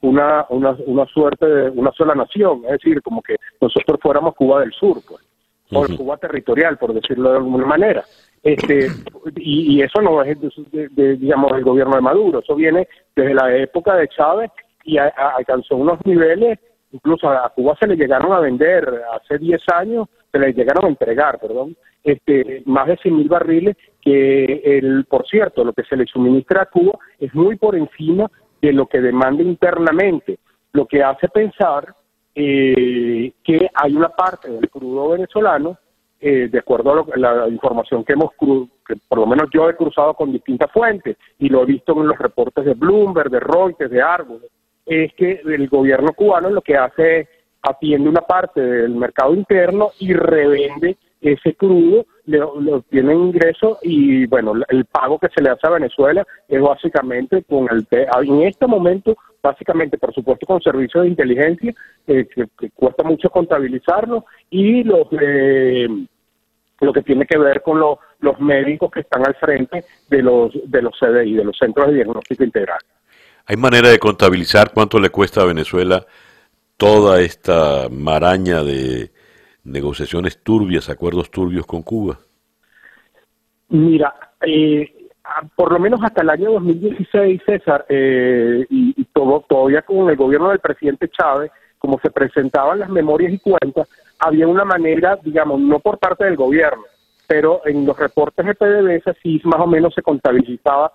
una, 0.03 0.47
una, 0.51 0.77
una 0.87 1.07
suerte 1.07 1.47
de 1.47 1.71
una 1.71 1.91
sola 1.93 2.15
nación, 2.15 2.63
es 2.67 2.73
decir, 2.73 3.01
como 3.01 3.23
que 3.23 3.37
nosotros 3.61 3.99
fuéramos 4.03 4.35
Cuba 4.35 4.61
del 4.61 4.73
Sur, 4.73 4.99
pues, 5.09 5.25
o 5.73 5.87
Cuba 5.97 6.17
territorial, 6.17 6.79
por 6.79 6.93
decirlo 6.93 7.31
de 7.31 7.37
alguna 7.39 7.67
manera. 7.67 8.05
Este, 8.43 8.89
y, 9.37 9.81
eso 9.83 10.01
no 10.03 10.23
es, 10.23 10.39
de, 10.71 11.17
digamos, 11.17 11.53
del 11.53 11.65
gobierno 11.65 11.97
de 11.97 12.03
Maduro, 12.03 12.41
eso 12.41 12.55
viene 12.55 12.89
desde 13.15 13.35
la 13.35 13.55
época 13.57 13.97
de 13.97 14.09
Chávez 14.09 14.51
y 14.85 14.99
alcanzó 14.99 15.77
unos 15.77 16.05
niveles, 16.05 16.59
incluso 16.93 17.29
a 17.29 17.49
Cuba 17.55 17.77
se 17.81 17.87
le 17.87 17.97
llegaron 17.97 18.33
a 18.33 18.41
vender 18.41 19.03
hace 19.13 19.39
10 19.39 19.63
años 19.75 20.09
se 20.31 20.41
le 20.41 20.53
llegaron 20.53 20.87
a 20.87 20.89
entregar, 20.89 21.39
perdón, 21.39 21.77
este, 22.03 22.65
más 22.67 22.89
de 22.89 22.97
100 22.97 23.17
mil 23.17 23.29
barriles 23.29 23.77
que, 24.01 24.61
el, 24.65 25.05
por 25.05 25.27
cierto, 25.29 25.65
lo 25.65 25.73
que 25.73 25.85
se 25.85 25.97
le 25.97 26.07
suministra 26.07 26.63
a 26.63 26.67
Cuba 26.67 26.99
es 27.21 27.33
muy 27.35 27.57
por 27.57 27.77
encima 27.77 28.29
de 28.61 28.73
lo 28.73 28.87
que 28.87 29.01
demanda 29.01 29.45
internamente, 29.45 30.41
lo 30.73 30.87
que 30.87 31.05
hace 31.05 31.29
pensar 31.29 31.95
eh, 32.35 33.33
que 33.43 33.71
hay 33.75 33.95
una 33.95 34.09
parte 34.09 34.51
del 34.51 34.69
crudo 34.71 35.11
venezolano, 35.11 35.79
eh, 36.21 36.49
de 36.51 36.59
acuerdo 36.59 37.07
a, 37.13 37.19
la 37.19 37.49
información 37.49 38.05
que 38.05 38.15
hemos, 38.15 38.31
que 38.33 38.97
por 39.09 39.19
lo 39.19 39.27
menos 39.27 39.49
yo 39.53 39.69
he 39.69 39.77
cruzado 39.77 40.15
con 40.15 40.33
distintas 40.33 40.71
fuentes 40.73 41.17
y 41.39 41.49
lo 41.49 41.63
he 41.63 41.67
visto 41.67 41.93
en 42.01 42.09
los 42.09 42.19
reportes 42.19 42.65
de 42.65 42.75
Bloomberg, 42.75 43.31
de 43.31 43.41
Reuters, 43.41 43.91
de 43.91 44.03
Argus, 44.03 44.43
es 44.87 45.13
que 45.15 45.41
el 45.45 45.69
gobierno 45.69 46.13
cubano 46.13 46.51
lo 46.51 46.63
que 46.63 46.77
hace 46.77 47.21
es 47.21 47.29
atiende 47.65 48.09
una 48.09 48.21
parte 48.21 48.61
del 48.61 48.95
mercado 48.95 49.35
interno 49.35 49.91
y 49.99 50.13
revende 50.13 50.97
ese 51.25 51.55
crudo, 51.55 52.07
le, 52.27 52.43
obtiene 52.43 53.15
ingresos 53.15 53.79
y 53.83 54.27
bueno, 54.27 54.53
el 54.69 54.85
pago 54.85 55.19
que 55.19 55.29
se 55.35 55.43
le 55.43 55.51
hace 55.51 55.67
a 55.67 55.71
Venezuela 55.71 56.27
es 56.49 56.61
básicamente 56.61 57.43
con 57.45 57.67
el 57.71 57.87
en 57.91 58.43
este 58.43 58.67
momento 58.67 59.17
básicamente 59.43 59.99
por 59.99 60.13
supuesto 60.15 60.47
con 60.47 60.61
servicios 60.61 61.05
de 61.05 61.11
inteligencia 61.11 61.75
eh, 62.07 62.27
que, 62.35 62.71
cuesta 62.71 63.05
mucho 63.05 63.31
contabilizarlo 63.31 64.27
y 64.51 64.85
los 64.85 65.07
eh, 65.19 65.89
lo 66.81 66.93
que 66.93 67.03
tiene 67.03 67.25
que 67.27 67.39
ver 67.39 67.63
con 67.63 67.81
los 67.81 68.41
médicos 68.41 68.91
que 68.91 69.01
están 69.01 69.27
al 69.27 69.35
frente 69.37 69.85
de 70.09 70.23
los 70.23 70.53
de 70.67 70.83
los 70.83 70.95
CDI, 70.99 71.35
de 71.35 71.45
los 71.45 71.57
centros 71.57 71.89
de 71.89 71.95
diagnóstico 71.95 72.45
integral. 72.45 72.81
¿Hay 73.47 73.57
manera 73.57 73.89
de 73.89 73.99
contabilizar 73.99 74.73
cuánto 74.73 74.99
le 74.99 75.11
cuesta 75.11 75.43
a 75.43 75.47
Venezuela 75.47 76.05
toda 76.77 77.21
esta 77.21 77.89
maraña 77.91 78.63
de 78.63 79.14
negociaciones 79.65 80.43
turbias, 80.43 80.91
acuerdos 80.91 81.31
turbios 81.31 81.67
con 81.67 81.83
Cuba? 81.83 82.19
Mira, 83.69 84.15
eh, 84.47 85.11
por 85.57 85.73
lo 85.73 85.79
menos 85.79 86.01
hasta 86.03 86.23
el 86.23 86.31
año 86.31 86.53
2016, 86.53 87.43
César, 87.45 87.87
eh, 87.89 88.67
y, 88.69 89.05
todo, 89.07 89.45
todavía 89.49 89.83
con 89.83 90.09
el 90.11 90.17
gobierno 90.17 90.51
del 90.51 90.59
presidente 90.59 91.09
Chávez, 91.09 91.51
como 91.79 91.99
se 92.01 92.11
presentaban 92.11 92.79
las 92.79 92.89
memorias 92.89 93.33
y 93.33 93.39
cuentas, 93.39 93.89
había 94.19 94.47
una 94.47 94.65
manera, 94.65 95.19
digamos, 95.23 95.61
no 95.61 95.81
por 95.81 95.99
parte 95.99 96.25
del 96.25 96.37
gobierno, 96.37 96.85
pero 97.27 97.63
en 97.65 97.87
los 97.87 97.99
reportes 97.99 98.45
de 98.45 98.55
PDVSA 98.55 99.15
sí 99.23 99.41
más 99.45 99.61
o 99.61 99.67
menos 99.67 99.95
se 99.95 100.03
contabilizaba 100.03 100.93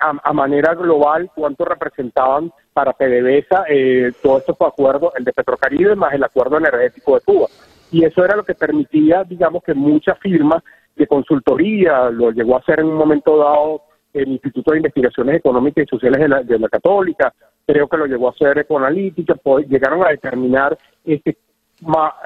a, 0.00 0.32
manera 0.32 0.74
global 0.74 1.28
cuánto 1.34 1.64
representaban 1.64 2.52
para 2.72 2.92
PDVSA 2.92 3.64
eh, 3.68 4.12
todos 4.22 4.40
estos 4.40 4.56
acuerdos, 4.60 5.12
el 5.16 5.24
de 5.24 5.32
Petrocaribe 5.32 5.96
más 5.96 6.14
el 6.14 6.22
acuerdo 6.22 6.58
energético 6.58 7.16
de 7.16 7.20
Cuba. 7.22 7.46
Y 7.90 8.04
eso 8.04 8.24
era 8.24 8.36
lo 8.36 8.44
que 8.44 8.54
permitía, 8.54 9.24
digamos, 9.24 9.62
que 9.62 9.74
muchas 9.74 10.18
firmas 10.18 10.62
de 10.94 11.06
consultoría, 11.06 12.10
lo 12.10 12.30
llegó 12.30 12.56
a 12.56 12.60
hacer 12.60 12.80
en 12.80 12.86
un 12.86 12.96
momento 12.96 13.38
dado 13.38 13.82
el 14.12 14.28
Instituto 14.28 14.72
de 14.72 14.78
Investigaciones 14.78 15.36
Económicas 15.36 15.84
y 15.84 15.88
Sociales 15.88 16.20
de 16.20 16.28
la, 16.28 16.42
de 16.42 16.58
la 16.58 16.68
Católica, 16.68 17.32
creo 17.66 17.86
que 17.88 17.96
lo 17.96 18.06
llegó 18.06 18.28
a 18.28 18.32
hacer 18.32 18.58
Ecoanalítica, 18.58 19.34
pues, 19.36 19.68
llegaron 19.68 20.04
a 20.04 20.08
determinar 20.10 20.76
este, 21.04 21.36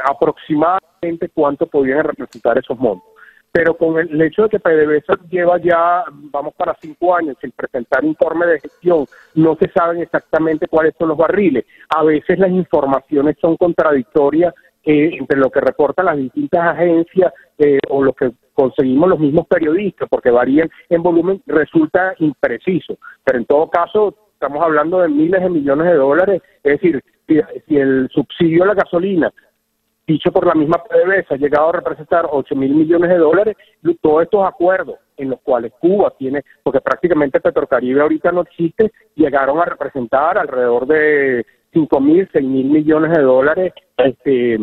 aproximadamente 0.05 1.29
cuánto 1.35 1.67
podían 1.67 2.05
representar 2.05 2.59
esos 2.59 2.79
montos 2.79 3.13
pero 3.53 3.77
con 3.77 3.99
el 3.99 4.21
hecho 4.23 4.45
de 4.45 4.49
que 4.49 4.59
PDVSA 4.59 5.29
lleva 5.31 5.59
ya, 5.59 6.05
vamos 6.11 6.55
para 6.55 6.75
cinco 6.81 7.15
años 7.15 7.37
sin 7.39 7.51
presentar 7.53 8.03
informe 8.03 8.47
de 8.47 8.61
gestión, 8.61 9.05
no 9.35 9.55
se 9.57 9.69
saben 9.69 10.01
exactamente 10.01 10.67
cuáles 10.67 10.95
son 10.99 11.09
los 11.09 11.19
barriles. 11.19 11.67
A 11.91 12.03
veces 12.03 12.39
las 12.39 12.51
informaciones 12.51 13.37
son 13.39 13.59
contradictorias 13.59 14.55
eh, 14.85 15.11
entre 15.19 15.39
lo 15.39 15.51
que 15.51 15.61
reportan 15.61 16.07
las 16.07 16.17
distintas 16.17 16.61
agencias 16.75 17.33
eh, 17.59 17.79
o 17.89 18.03
lo 18.03 18.13
que 18.13 18.33
conseguimos 18.55 19.09
los 19.09 19.19
mismos 19.19 19.47
periodistas, 19.47 20.09
porque 20.09 20.31
varían 20.31 20.71
en 20.89 21.03
volumen, 21.03 21.43
resulta 21.47 22.15
impreciso. 22.19 22.99
Pero 23.25 23.39
en 23.39 23.47
todo 23.47 23.71
caso, 23.71 24.15
estamos 24.35 24.63
hablando 24.63 25.01
de 25.01 25.09
miles 25.09 25.41
de 25.41 25.51
millones 25.51 25.87
de 25.87 25.95
dólares, 25.95 26.43
es 26.63 26.81
decir, 26.81 27.03
si 27.27 27.77
el 27.77 28.09
subsidio 28.13 28.65
a 28.65 28.67
la 28.67 28.75
gasolina 28.75 29.33
dicho 30.07 30.33
por 30.33 30.47
la 30.47 30.55
misma 30.55 30.83
PDVSA, 30.83 31.35
ha 31.35 31.39
llegado 31.39 31.69
a 31.69 31.73
representar 31.73 32.27
8 32.31 32.55
mil 32.57 32.75
millones 32.75 33.11
de 33.11 33.19
dólares, 33.19 33.57
todos 34.01 34.23
estos 34.23 34.47
acuerdos 34.47 34.97
en 35.17 35.31
los 35.31 35.41
cuales 35.41 35.73
Cuba 35.79 36.13
tiene, 36.19 36.43
porque 36.63 36.81
prácticamente 36.81 37.41
Petrocaribe 37.41 38.01
ahorita 38.01 38.33
no 38.33 38.43
existe, 38.43 38.93
llegaron 39.15 39.59
a 39.61 39.65
representar 39.65 40.39
alrededor 40.39 40.87
de 40.87 41.47
5 41.73 42.01
mil, 42.01 42.29
6 42.33 42.45
mil 42.45 42.67
millones 42.67 43.13
de 43.13 43.23
dólares, 43.23 43.73
este, 43.97 44.59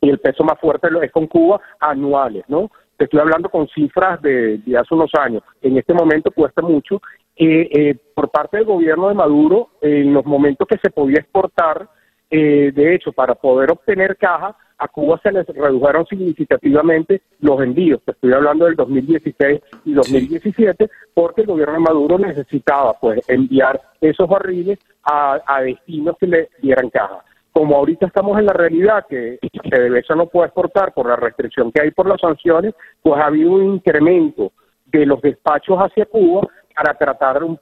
y 0.00 0.10
el 0.10 0.18
peso 0.18 0.44
más 0.44 0.58
fuerte 0.60 0.88
es 1.02 1.12
con 1.12 1.26
Cuba, 1.26 1.60
anuales, 1.80 2.44
¿no? 2.48 2.70
Te 2.96 3.04
estoy 3.04 3.20
hablando 3.20 3.48
con 3.48 3.66
cifras 3.68 4.20
de, 4.22 4.60
hace 4.78 4.94
unos 4.94 5.10
años. 5.18 5.42
En 5.62 5.76
este 5.76 5.94
momento 5.94 6.30
cuesta 6.30 6.62
mucho. 6.62 7.00
Eh, 7.36 7.68
eh, 7.72 7.96
por 8.14 8.30
parte 8.30 8.58
del 8.58 8.66
gobierno 8.66 9.08
de 9.08 9.14
Maduro, 9.14 9.70
en 9.80 10.14
los 10.14 10.24
momentos 10.24 10.68
que 10.68 10.78
se 10.78 10.90
podía 10.90 11.18
exportar, 11.18 11.88
eh, 12.30 12.70
de 12.72 12.94
hecho, 12.94 13.12
para 13.12 13.34
poder 13.34 13.72
obtener 13.72 14.16
caja, 14.16 14.56
a 14.78 14.88
Cuba 14.88 15.20
se 15.22 15.32
les 15.32 15.46
redujeron 15.46 16.06
significativamente 16.06 17.22
los 17.40 17.60
envíos. 17.62 18.02
Te 18.04 18.12
estoy 18.12 18.32
hablando 18.32 18.66
del 18.66 18.76
2016 18.76 19.60
y 19.84 19.92
2017, 19.92 20.90
porque 21.14 21.42
el 21.42 21.46
gobierno 21.46 21.74
de 21.74 21.80
Maduro 21.80 22.18
necesitaba 22.18 22.94
pues 23.00 23.20
enviar 23.28 23.80
esos 24.00 24.28
barriles 24.28 24.78
a, 25.04 25.40
destinos 25.62 26.16
que 26.18 26.26
le 26.26 26.48
dieran 26.60 26.90
caja. 26.90 27.24
Como 27.52 27.76
ahorita 27.76 28.06
estamos 28.06 28.38
en 28.38 28.46
la 28.46 28.52
realidad 28.52 29.06
que 29.08 29.38
PDVSA 29.40 30.16
no 30.16 30.26
puede 30.26 30.46
exportar 30.46 30.92
por 30.92 31.08
la 31.08 31.16
restricción 31.16 31.70
que 31.70 31.82
hay 31.82 31.90
por 31.92 32.08
las 32.08 32.20
sanciones, 32.20 32.74
pues 33.00 33.20
ha 33.20 33.26
habido 33.26 33.52
un 33.52 33.74
incremento 33.74 34.52
de 34.86 35.06
los 35.06 35.20
despachos 35.22 35.78
hacia 35.78 36.06
Cuba 36.06 36.48
para 36.74 36.94
tratar 36.94 37.44
un, 37.44 37.58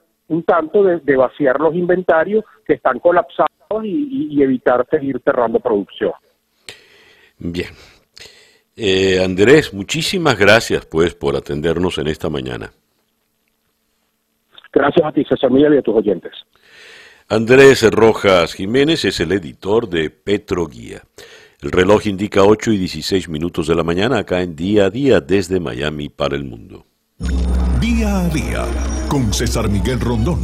tanto 0.46 0.82
de 0.82 1.16
vaciar 1.16 1.60
los 1.60 1.74
inventarios 1.74 2.42
que 2.64 2.74
están 2.74 2.98
colapsados 3.00 3.52
y, 3.82 4.42
evitar 4.42 4.86
seguir 4.90 5.20
cerrando 5.24 5.60
producción. 5.60 6.12
Bien. 7.44 7.70
Eh, 8.76 9.22
Andrés, 9.22 9.74
muchísimas 9.74 10.38
gracias 10.38 10.86
pues 10.86 11.14
por 11.14 11.36
atendernos 11.36 11.98
en 11.98 12.06
esta 12.06 12.30
mañana. 12.30 12.72
Gracias 14.72 15.04
a 15.04 15.12
ti, 15.12 15.24
César 15.24 15.50
Miguel, 15.50 15.74
y 15.74 15.78
a 15.78 15.82
tus 15.82 15.94
oyentes. 15.94 16.32
Andrés 17.28 17.82
Rojas 17.90 18.54
Jiménez 18.54 19.04
es 19.04 19.20
el 19.20 19.32
editor 19.32 19.88
de 19.88 20.10
Petro 20.10 20.66
Guía. 20.66 21.02
El 21.60 21.72
reloj 21.72 22.06
indica 22.06 22.44
8 22.44 22.72
y 22.72 22.78
16 22.78 23.28
minutos 23.28 23.66
de 23.66 23.74
la 23.74 23.82
mañana 23.82 24.18
acá 24.18 24.40
en 24.40 24.56
Día 24.56 24.86
a 24.86 24.90
Día 24.90 25.20
desde 25.20 25.60
Miami 25.60 26.08
para 26.08 26.36
el 26.36 26.44
mundo. 26.44 26.86
Día 27.80 28.20
a 28.20 28.28
Día 28.28 28.66
con 29.08 29.32
César 29.32 29.68
Miguel 29.68 30.00
Rondón. 30.00 30.40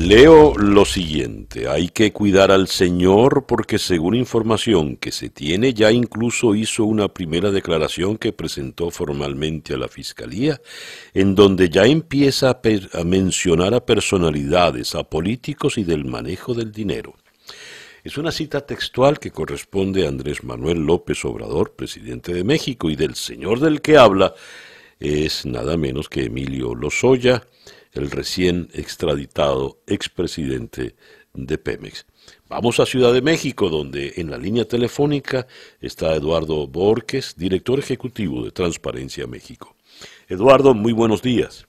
Leo 0.00 0.56
lo 0.56 0.86
siguiente, 0.86 1.68
hay 1.68 1.90
que 1.90 2.10
cuidar 2.10 2.50
al 2.50 2.68
Señor 2.68 3.44
porque 3.46 3.78
según 3.78 4.14
información 4.14 4.96
que 4.96 5.12
se 5.12 5.28
tiene 5.28 5.74
ya 5.74 5.92
incluso 5.92 6.54
hizo 6.54 6.86
una 6.86 7.08
primera 7.08 7.50
declaración 7.50 8.16
que 8.16 8.32
presentó 8.32 8.90
formalmente 8.90 9.74
a 9.74 9.76
la 9.76 9.88
Fiscalía, 9.88 10.58
en 11.12 11.34
donde 11.34 11.68
ya 11.68 11.84
empieza 11.84 12.48
a, 12.50 13.04
mencionar 13.04 13.74
a 13.74 13.84
personalidades, 13.84 14.94
a 14.94 15.04
políticos 15.04 15.76
y 15.76 15.84
del 15.84 16.06
manejo 16.06 16.54
del 16.54 16.72
dinero. 16.72 17.14
Es 18.02 18.16
una 18.16 18.32
cita 18.32 18.64
textual 18.64 19.18
que 19.18 19.30
corresponde 19.30 20.06
a 20.06 20.08
Andrés 20.08 20.42
Manuel 20.42 20.78
López 20.78 21.22
Obrador, 21.26 21.72
presidente 21.72 22.32
de 22.32 22.42
México, 22.42 22.88
y 22.88 22.96
del 22.96 23.16
señor 23.16 23.60
del 23.60 23.82
que 23.82 23.98
habla 23.98 24.34
es 25.00 25.46
nada 25.46 25.78
menos 25.78 26.10
que 26.10 26.24
Emilio 26.24 26.74
Lozoya, 26.74 27.42
el 27.92 28.10
recién 28.10 28.68
extraditado 28.72 29.78
expresidente 29.86 30.94
de 31.34 31.58
Pemex. 31.58 32.06
Vamos 32.48 32.80
a 32.80 32.86
Ciudad 32.86 33.12
de 33.12 33.22
México, 33.22 33.68
donde 33.68 34.14
en 34.16 34.30
la 34.30 34.38
línea 34.38 34.64
telefónica 34.64 35.46
está 35.80 36.14
Eduardo 36.14 36.66
Borges, 36.66 37.36
director 37.36 37.78
ejecutivo 37.78 38.44
de 38.44 38.50
Transparencia 38.50 39.26
México. 39.26 39.76
Eduardo, 40.28 40.74
muy 40.74 40.92
buenos 40.92 41.22
días. 41.22 41.66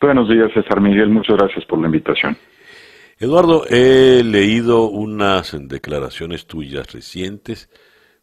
Buenos 0.00 0.28
días, 0.28 0.52
César 0.52 0.80
Miguel. 0.80 1.08
Muchas 1.08 1.36
gracias 1.36 1.64
por 1.64 1.80
la 1.80 1.86
invitación. 1.86 2.36
Eduardo, 3.18 3.64
he 3.68 4.22
leído 4.24 4.88
unas 4.88 5.56
declaraciones 5.68 6.46
tuyas 6.46 6.92
recientes. 6.92 7.70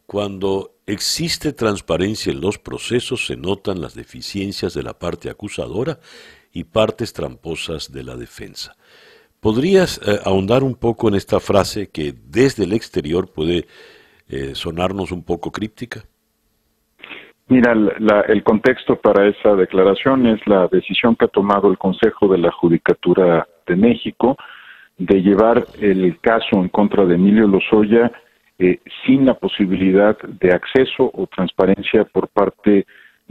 Cuando 0.06 0.76
existe 0.86 1.52
transparencia 1.52 2.32
en 2.32 2.40
los 2.40 2.58
procesos, 2.58 3.26
se 3.26 3.36
notan 3.36 3.80
las 3.80 3.94
deficiencias 3.94 4.74
de 4.74 4.82
la 4.82 4.98
parte 4.98 5.30
acusadora 5.30 5.98
y 6.52 6.64
partes 6.64 7.12
tramposas 7.12 7.92
de 7.92 8.04
la 8.04 8.16
defensa. 8.16 8.74
¿Podrías 9.40 9.98
eh, 9.98 10.20
ahondar 10.24 10.62
un 10.62 10.74
poco 10.74 11.08
en 11.08 11.14
esta 11.14 11.40
frase 11.40 11.90
que 11.90 12.12
desde 12.12 12.64
el 12.64 12.72
exterior 12.72 13.32
puede 13.32 13.66
eh, 14.28 14.54
sonarnos 14.54 15.10
un 15.10 15.24
poco 15.24 15.50
críptica? 15.50 16.04
Mira, 17.48 17.74
el 18.28 18.42
contexto 18.44 18.96
para 18.96 19.28
esa 19.28 19.54
declaración 19.54 20.26
es 20.26 20.40
la 20.46 20.68
decisión 20.68 21.16
que 21.16 21.26
ha 21.26 21.28
tomado 21.28 21.70
el 21.70 21.76
Consejo 21.76 22.28
de 22.28 22.38
la 22.38 22.50
Judicatura 22.52 23.46
de 23.66 23.76
México 23.76 24.36
de 24.96 25.20
llevar 25.20 25.66
el 25.80 26.18
caso 26.20 26.52
en 26.52 26.68
contra 26.68 27.04
de 27.04 27.16
Emilio 27.16 27.46
Lozoya 27.46 28.12
eh, 28.58 28.78
sin 29.04 29.26
la 29.26 29.34
posibilidad 29.34 30.16
de 30.18 30.52
acceso 30.52 31.10
o 31.12 31.26
transparencia 31.26 32.04
por 32.04 32.28
parte 32.28 32.70
de 32.70 32.86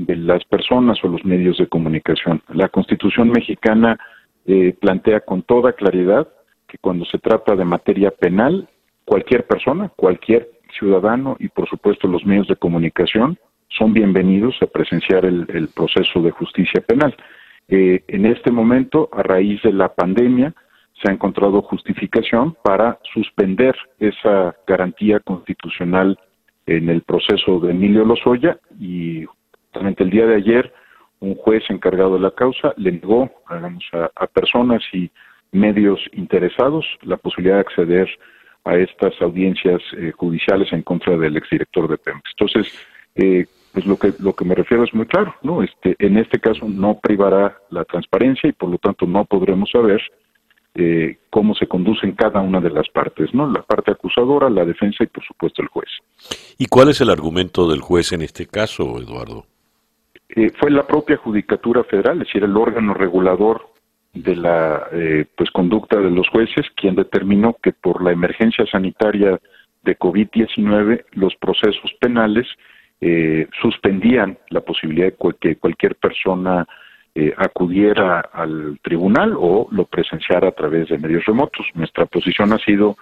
las 0.08 0.44
personas 0.46 0.98
o 1.04 1.08
los 1.08 1.24
medios 1.26 1.58
de 1.58 1.68
comunicación. 1.68 2.42
La 2.50 2.70
Constitución 2.70 3.30
mexicana 3.30 3.98
eh, 4.46 4.76
plantea 4.80 5.22
con 5.22 5.44
toda 5.44 5.74
claridad 5.74 6.28
que 6.68 6.78
cuando 6.78 7.06
se 7.06 7.20
trata 7.20 7.56
de 7.56 7.66
materia 7.66 8.12
penal, 8.12 8.68
cualquier 9.06 9.46
persona, 9.46 9.90
cualquier 9.96 10.50
ciudadano 10.78 11.36
y 11.40 11.50
por 11.50 11.68
supuesto 11.68 12.08
los 12.08 12.26
medios 12.26 12.48
de 12.48 12.56
comunicación 12.56 13.38
son 13.68 13.94
bienvenidos 13.94 14.56
a 14.62 14.68
presenciar 14.68 15.26
el, 15.26 15.70
proceso 15.74 16.22
de 16.22 16.32
justicia 16.32 16.82
penal. 16.82 17.16
Eh, 17.68 18.04
en 18.08 18.26
este 18.26 18.52
momento, 18.52 19.10
a 19.14 19.24
raíz 19.24 19.62
de 19.64 19.72
la 19.72 19.94
pandemia, 19.94 20.54
se 21.02 21.10
ha 21.10 21.14
encontrado 21.14 21.62
justificación 21.62 22.56
para 22.64 23.00
suspender 23.14 23.76
esa 24.00 24.56
garantía 24.68 25.20
constitucional 25.20 26.18
en 26.66 26.90
el 26.90 27.02
proceso 27.02 27.60
de 27.60 27.72
Emilio 27.72 28.06
Lozoya 28.06 28.60
y 28.80 29.26
Justamente 29.72 30.04
el 30.04 30.10
día 30.10 30.26
de 30.26 30.36
ayer, 30.36 30.74
un 31.22 31.36
juez 31.36 31.64
encargado 31.70 32.16
de 32.16 32.20
la 32.20 32.32
causa 32.32 32.74
le 32.76 32.92
negó 32.92 33.32
a, 33.48 34.28
personas 34.28 34.82
y 34.92 35.10
medios 35.54 36.00
interesados 36.12 36.86
la 37.04 37.16
posibilidad 37.16 37.56
de 37.56 37.62
acceder 37.62 38.10
a 38.66 38.76
estas 38.76 39.14
audiencias 39.22 39.82
eh, 39.98 40.12
judiciales 40.12 40.72
en 40.74 40.82
contra 40.82 41.18
del 41.18 41.38
exdirector 41.38 41.90
de 41.90 41.98
Pemex. 41.98 42.30
Entonces, 42.38 42.74
eh, 43.16 43.46
pues 43.72 43.86
lo 43.86 43.98
que 43.98 44.14
lo 44.20 44.34
que 44.34 44.44
me 44.44 44.56
refiero 44.56 44.84
es 44.84 44.94
muy 44.94 45.06
claro, 45.06 45.34
¿no? 45.42 45.64
Este, 45.64 45.96
en 46.00 46.18
este 46.18 46.40
caso 46.40 46.68
no 46.68 47.00
privará 47.00 47.58
la 47.70 47.86
transparencia 47.86 48.50
y 48.50 48.54
por 48.54 48.70
lo 48.70 48.78
tanto 48.78 49.06
no 49.06 49.24
podremos 49.24 49.70
saber 49.72 50.02
eh, 50.76 51.18
cómo 51.30 51.56
se 51.56 51.68
conducen 51.68 52.12
cada 52.14 52.42
una 52.42 52.60
de 52.60 52.70
las 52.70 52.90
partes, 52.90 53.34
¿no? 53.34 53.50
La 53.50 53.62
parte 53.62 53.92
acusadora, 53.92 54.50
la 54.50 54.66
defensa 54.66 55.04
y 55.04 55.08
por 55.08 55.24
supuesto 55.24 55.62
el 55.62 55.70
juez. 55.70 55.90
¿Y 56.58 56.66
cuál 56.66 56.90
es 56.90 57.00
el 57.00 57.10
argumento 57.10 57.70
del 57.70 57.80
juez 57.80 58.12
en 58.12 58.22
este 58.22 58.46
caso, 58.46 58.98
Eduardo? 59.00 59.46
Eh, 60.34 60.52
fue 60.58 60.72
la 60.72 60.88
propia 60.88 61.18
Judicatura 61.18 61.84
Federal, 61.84 62.22
es 62.22 62.28
decir, 62.28 62.44
el 62.44 62.56
órgano 62.56 62.94
regulador 62.94 63.68
de 64.14 64.36
la 64.36 64.88
eh, 64.94 65.26
pues 65.36 65.52
conducta 65.52 66.00
de 66.00 66.10
los 66.10 66.30
jueces, 66.30 66.68
quien 66.76 66.96
determinó 66.96 67.58
que 67.62 67.74
por 67.74 68.02
la 68.02 68.12
emergencia 68.12 68.66
sanitaria 68.66 69.40
de 69.84 69.98
COVID-19 69.98 71.06
los 71.14 71.36
procesos 71.36 71.92
penales 72.00 72.48
eh, 73.02 73.48
suspendían 73.62 74.38
la 74.50 74.62
posibilidad 74.62 75.08
de 75.08 75.36
que 75.40 75.56
cualquier 75.58 75.96
persona 75.96 76.68
acudiera 77.36 78.22
al 78.22 78.80
tribunal 78.82 79.34
o 79.38 79.68
lo 79.70 79.84
presenciara 79.84 80.48
a 80.48 80.54
través 80.54 80.88
de 80.88 80.98
medios 80.98 81.26
remotos. 81.26 81.66
Nuestra 81.74 82.06
posición 82.06 82.54
ha 82.54 82.58
sido 82.60 82.96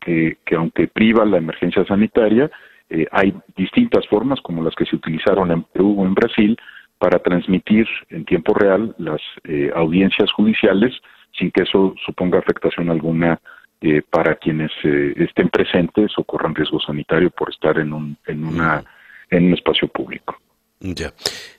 que 0.00 0.38
aunque 0.56 0.88
priva 0.88 1.26
la 1.26 1.36
emergencia 1.36 1.84
sanitaria, 1.84 2.50
eh, 2.92 3.06
hay 3.10 3.34
distintas 3.56 4.06
formas, 4.06 4.38
como 4.42 4.62
las 4.62 4.74
que 4.74 4.84
se 4.84 4.96
utilizaron 4.96 5.50
en 5.50 5.62
Perú 5.62 5.96
o 5.98 6.04
en 6.04 6.12
Brasil, 6.12 6.58
para 6.98 7.18
transmitir 7.20 7.86
en 8.10 8.26
tiempo 8.26 8.52
real 8.52 8.94
las 8.98 9.20
eh, 9.44 9.70
audiencias 9.74 10.30
judiciales 10.32 10.92
sin 11.38 11.50
que 11.50 11.62
eso 11.62 11.94
suponga 12.04 12.38
afectación 12.38 12.90
alguna 12.90 13.40
eh, 13.80 14.02
para 14.10 14.34
quienes 14.34 14.70
estén 14.84 15.48
presentes 15.48 16.12
o 16.18 16.24
corran 16.24 16.54
riesgo 16.54 16.78
sanitario 16.80 17.30
por 17.30 17.48
estar 17.50 17.78
en 17.78 17.94
un, 17.94 18.16
en 18.26 18.44
una, 18.44 18.84
en 19.30 19.46
un 19.46 19.54
espacio 19.54 19.88
público. 19.88 20.36
Ya. 20.80 21.14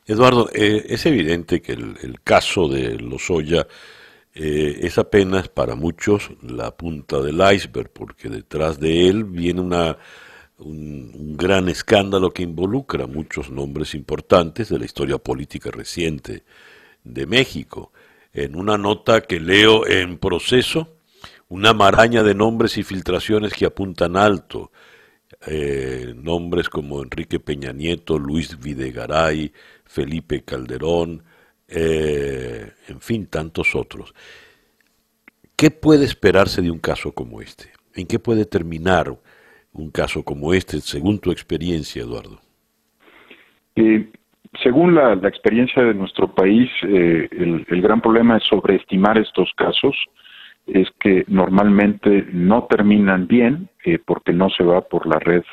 Eduardo, 0.05 0.49
es 0.53 1.05
evidente 1.07 1.61
que 1.61 1.71
el, 1.71 1.95
el 2.03 2.21
caso 2.23 2.67
de 2.67 2.99
Lozoya 2.99 3.65
es 4.35 4.97
apenas 4.97 5.49
para 5.49 5.75
muchos 5.75 6.31
la 6.43 6.71
punta 6.71 7.21
del 7.21 7.41
iceberg, 7.53 7.89
porque 7.91 8.29
detrás 8.29 8.79
de 8.79 9.09
él 9.09 9.23
viene 9.23 9.61
una 9.61 9.97
un, 10.59 11.35
gran 11.37 11.69
escándalo 11.69 12.31
que 12.31 12.43
involucra 12.43 13.07
muchos 13.07 13.49
nombres 13.49 13.95
importantes 13.95 14.69
de 14.69 14.79
la 14.79 14.85
historia 14.85 15.17
política 15.17 15.71
reciente 15.71 16.43
de 17.03 17.25
México. 17.25 17.91
En 18.33 18.55
una 18.55 18.77
nota 18.77 19.21
que 19.21 19.39
leo 19.39 19.85
en 19.87 20.17
proceso, 20.17 20.97
una 21.49 21.73
maraña 21.73 22.23
de 22.23 22.33
nombres 22.33 22.77
y 22.77 22.83
filtraciones 22.83 23.53
que 23.53 23.65
apuntan 23.65 24.17
alto. 24.17 24.71
Eh, 25.45 26.13
nombres 26.15 26.69
como 26.69 27.03
Enrique 27.03 27.39
Peña 27.39 27.73
Nieto, 27.73 28.17
Luis 28.17 28.59
Videgaray, 28.59 29.51
Felipe 29.83 30.43
Calderón, 30.43 31.23
eh, 31.67 32.71
en 32.87 33.01
fin, 33.01 33.27
tantos 33.27 33.75
otros. 33.75 34.13
¿Qué 35.55 35.71
puede 35.71 36.05
esperarse 36.05 36.61
de 36.61 36.71
un 36.71 36.79
caso 36.79 37.11
como 37.11 37.41
este? 37.41 37.71
¿En 37.93 38.07
qué 38.07 38.19
puede 38.19 38.45
terminar 38.45 39.17
un 39.73 39.89
caso 39.89 40.23
como 40.23 40.53
este, 40.53 40.79
según 40.79 41.19
tu 41.19 41.31
experiencia, 41.31 42.03
Eduardo? 42.03 42.39
Eh, 43.75 44.07
según 44.61 44.93
la, 44.93 45.13
experiencia 45.13 45.83
de 45.83 45.93
nuestro 45.93 46.33
país, 46.33 46.69
eh, 46.83 47.27
el, 47.31 47.81
gran 47.81 48.01
problema 48.01 48.37
es 48.37 48.43
sobreestimar 48.43 49.17
estos 49.17 49.51
casos, 49.55 49.95
es 50.67 50.87
que 50.99 51.25
normalmente 51.27 52.27
no 52.31 52.65
terminan 52.65 53.27
bien 53.27 53.67
eh, 53.83 53.99
porque 54.03 54.31
no 54.31 54.49
se 54.49 54.63
va 54.63 54.81
por 54.81 55.07
la 55.07 55.19
red 55.19 55.43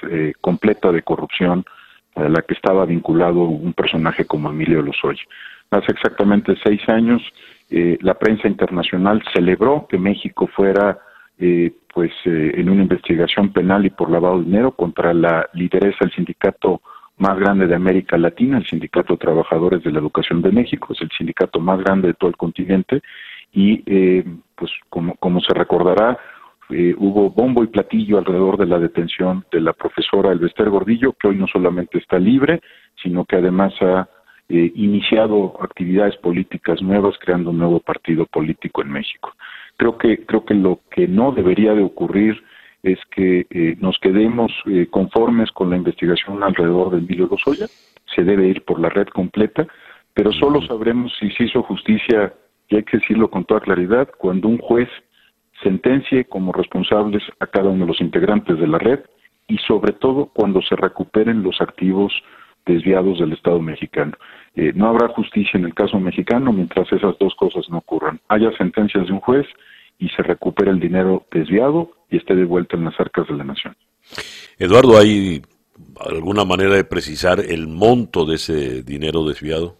completa 0.40 0.92
de 0.92 1.02
corrupción 1.02 1.64
a 2.14 2.28
la 2.28 2.42
que 2.42 2.54
estaba 2.54 2.84
vinculado 2.84 3.40
un 3.40 3.72
personaje 3.72 4.24
como 4.24 4.50
Emilio 4.50 4.82
Lozoya. 4.82 5.22
Hace 5.70 5.92
exactamente 5.92 6.54
seis 6.62 6.80
años, 6.88 7.22
la 7.70 8.14
prensa 8.14 8.48
internacional 8.48 9.22
celebró 9.32 9.86
que 9.88 9.98
México 9.98 10.48
fuera 10.48 10.98
eh, 11.42 11.72
pues 11.94 12.12
eh, 12.26 12.52
en 12.56 12.68
una 12.68 12.82
investigación 12.82 13.50
penal 13.50 13.86
y 13.86 13.90
por 13.90 14.10
lavado 14.10 14.38
de 14.38 14.44
dinero 14.44 14.72
contra 14.72 15.14
la 15.14 15.48
lideresa 15.54 15.96
del 16.00 16.12
sindicato 16.12 16.82
más 17.16 17.38
grande 17.38 17.66
de 17.66 17.74
América 17.74 18.18
Latina, 18.18 18.58
el 18.58 18.66
Sindicato 18.66 19.14
de 19.14 19.18
Trabajadores 19.20 19.82
de 19.82 19.90
la 19.90 20.00
Educación 20.00 20.42
de 20.42 20.52
México, 20.52 20.92
es 20.92 21.00
el 21.00 21.10
sindicato 21.16 21.58
más 21.58 21.78
grande 21.80 22.08
de 22.08 22.14
todo 22.14 22.28
el 22.28 22.36
continente 22.36 23.00
y 23.52 23.82
eh, 23.86 24.24
pues 24.54 24.70
como, 24.90 25.14
como 25.16 25.40
se 25.40 25.54
recordará 25.54 26.18
hubo 26.98 27.30
bombo 27.30 27.64
y 27.64 27.66
platillo 27.66 28.18
alrededor 28.18 28.56
de 28.56 28.66
la 28.66 28.78
detención 28.78 29.44
de 29.50 29.60
la 29.60 29.72
profesora 29.72 30.30
Elvester 30.30 30.70
Gordillo, 30.70 31.14
que 31.14 31.26
hoy 31.26 31.36
no 31.36 31.48
solamente 31.48 31.98
está 31.98 32.16
libre, 32.16 32.60
sino 33.02 33.24
que 33.24 33.34
además 33.34 33.74
ha 33.80 34.08
iniciado 34.48 35.56
actividades 35.60 36.16
políticas 36.18 36.80
nuevas, 36.80 37.16
creando 37.18 37.50
un 37.50 37.58
nuevo 37.58 37.80
partido 37.80 38.24
político 38.24 38.82
en 38.82 38.92
México. 38.92 39.32
Creo 39.80 39.96
que, 39.96 40.26
creo 40.26 40.44
que 40.44 40.52
lo 40.52 40.80
que 40.90 41.08
no 41.08 41.32
debería 41.32 41.72
de 41.72 41.82
ocurrir 41.82 42.44
es 42.82 42.98
que 43.16 43.46
eh, 43.48 43.76
nos 43.80 43.98
quedemos 43.98 44.52
eh, 44.66 44.86
conformes 44.90 45.50
con 45.52 45.70
la 45.70 45.76
investigación 45.76 46.42
alrededor 46.42 46.90
del 46.90 47.04
Emilio 47.04 47.28
Lozoya, 47.30 47.66
se 48.14 48.22
debe 48.22 48.46
ir 48.46 48.62
por 48.66 48.78
la 48.78 48.90
red 48.90 49.06
completa, 49.06 49.66
pero 50.12 50.32
solo 50.32 50.60
sabremos 50.60 51.14
si 51.18 51.30
se 51.30 51.44
hizo 51.44 51.62
justicia, 51.62 52.34
y 52.68 52.76
hay 52.76 52.82
que 52.82 52.98
decirlo 52.98 53.30
con 53.30 53.46
toda 53.46 53.60
claridad, 53.60 54.10
cuando 54.18 54.48
un 54.48 54.58
juez 54.58 54.90
sentencie 55.62 56.26
como 56.26 56.52
responsables 56.52 57.22
a 57.38 57.46
cada 57.46 57.70
uno 57.70 57.86
de 57.86 57.92
los 57.92 58.02
integrantes 58.02 58.58
de 58.58 58.66
la 58.66 58.78
red 58.78 59.00
y 59.48 59.56
sobre 59.66 59.94
todo 59.94 60.26
cuando 60.26 60.60
se 60.60 60.76
recuperen 60.76 61.42
los 61.42 61.58
activos 61.62 62.12
desviados 62.66 63.18
del 63.18 63.32
Estado 63.32 63.60
mexicano. 63.60 64.12
Eh, 64.54 64.72
no 64.74 64.88
habrá 64.88 65.08
justicia 65.08 65.58
en 65.58 65.64
el 65.64 65.74
caso 65.74 65.98
mexicano 66.00 66.52
mientras 66.52 66.90
esas 66.92 67.16
dos 67.18 67.34
cosas 67.36 67.68
no 67.70 67.78
ocurran. 67.78 68.20
Haya 68.28 68.50
sentencias 68.56 69.06
de 69.06 69.12
un 69.12 69.20
juez 69.20 69.46
y 69.98 70.08
se 70.10 70.22
recupere 70.22 70.70
el 70.70 70.80
dinero 70.80 71.26
desviado 71.30 71.90
y 72.10 72.16
esté 72.16 72.34
de 72.34 72.44
vuelta 72.44 72.76
en 72.76 72.84
las 72.84 72.98
arcas 72.98 73.28
de 73.28 73.36
la 73.36 73.44
nación. 73.44 73.76
Eduardo, 74.58 74.98
¿hay 74.98 75.42
alguna 76.00 76.44
manera 76.44 76.74
de 76.74 76.84
precisar 76.84 77.40
el 77.40 77.68
monto 77.68 78.24
de 78.24 78.36
ese 78.36 78.82
dinero 78.82 79.24
desviado? 79.24 79.76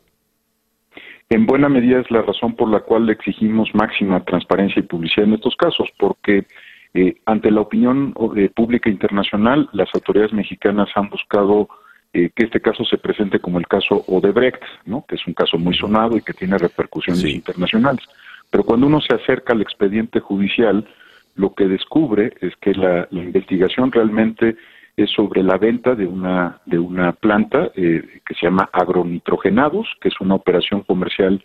En 1.28 1.47
buena 1.47 1.68
medida 1.68 2.01
es 2.01 2.11
la 2.11 2.22
razón 2.22 2.57
por 2.57 2.68
la 2.68 2.81
cual 2.81 3.09
exigimos 3.09 3.70
máxima 3.72 4.24
transparencia 4.24 4.81
y 4.81 4.83
publicidad 4.87 5.28
en 5.28 5.35
estos 5.35 5.55
casos, 5.57 5.89
porque 5.99 6.45
eh, 6.93 7.14
ante 7.24 7.53
la 7.53 7.61
opinión 7.61 8.14
eh, 8.37 8.49
pública 8.49 8.91
internacional, 8.91 9.68
las 9.72 9.89
autoridades 9.95 10.33
mexicanas 10.33 10.89
han 10.97 11.09
buscado 11.09 11.68
eh, 12.13 12.31
que 12.35 12.45
este 12.45 12.61
caso 12.61 12.85
se 12.85 12.99
presente 12.99 13.39
como 13.39 13.59
el 13.59 13.69
caso 13.69 14.05
Odebrecht, 14.09 14.63
¿no? 14.85 15.05
que 15.07 15.15
es 15.15 15.27
un 15.27 15.35
caso 15.35 15.59
muy 15.59 15.77
sonado 15.77 16.17
y 16.17 16.23
que 16.23 16.33
tiene 16.33 16.59
repercusiones 16.59 17.25
internacionales. 17.25 18.05
Pero 18.51 18.65
cuando 18.65 18.89
uno 18.89 19.01
se 19.01 19.15
acerca 19.15 19.53
al 19.53 19.63
expediente 19.63 20.19
judicial, 20.19 20.89
lo 21.37 21.55
que 21.55 21.69
descubre 21.69 22.33
es 22.41 22.55
que 22.57 22.75
la, 22.75 23.07
investigación 23.13 23.93
realmente 23.93 24.57
es 24.97 25.11
sobre 25.11 25.43
la 25.43 25.57
venta 25.57 25.95
de 25.95 26.07
una 26.07 26.61
de 26.67 26.79
una 26.79 27.13
planta 27.13 27.71
eh, 27.77 28.03
que 28.27 28.35
se 28.35 28.47
llama 28.47 28.69
agronitrogenados, 28.73 29.87
que 30.01 30.09
es 30.09 30.21
una 30.21 30.35
operación 30.35 30.83
comercial 30.83 31.43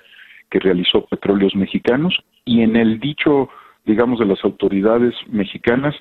que 0.49 0.59
realizó 0.59 1.05
Petróleos 1.05 1.55
Mexicanos 1.55 2.23
y 2.43 2.61
en 2.61 2.75
el 2.75 2.99
dicho, 2.99 3.49
digamos, 3.85 4.19
de 4.19 4.25
las 4.25 4.43
autoridades 4.43 5.13
mexicanas 5.27 5.95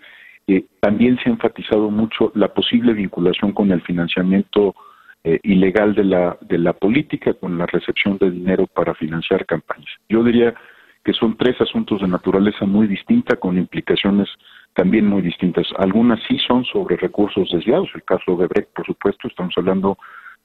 eh, 0.47 0.67
también 0.81 1.19
se 1.19 1.29
ha 1.29 1.33
enfatizado 1.33 1.91
mucho 1.91 2.31
la 2.35 2.49
posible 2.49 2.93
vinculación 2.93 3.53
con 3.53 3.71
el 3.71 3.81
financiamiento 3.83 4.75
eh, 5.23 5.41
ilegal 5.43 5.95
de 5.95 6.05
la, 6.05 6.37
de 6.43 6.59
la 6.59 6.75
política, 6.75 7.33
con 7.35 7.57
la 7.57 7.67
recepción 7.67 8.19
de 8.19 8.31
dinero 8.31 8.67
para 8.67 8.95
financiar 8.95 9.47
campañas. 9.47 9.89
Yo 10.09 10.23
diría 10.23 10.55
que 11.03 11.13
son 11.15 11.37
tres 11.37 11.59
asuntos 11.61 12.01
de 12.01 12.09
naturaleza 12.09 12.67
muy 12.67 12.87
distinta, 12.87 13.37
con 13.37 13.57
implicaciones 13.57 14.29
también 14.75 15.07
muy 15.07 15.23
distintas. 15.23 15.67
Algunas 15.79 16.21
sí 16.29 16.39
son 16.47 16.65
sobre 16.65 16.97
recursos 16.97 17.49
desviados, 17.51 17.89
el 17.95 18.05
caso 18.05 18.37
de 18.37 18.47
Brecht, 18.47 18.71
por 18.75 18.85
supuesto, 18.85 19.29
estamos 19.29 19.55
hablando 19.57 19.97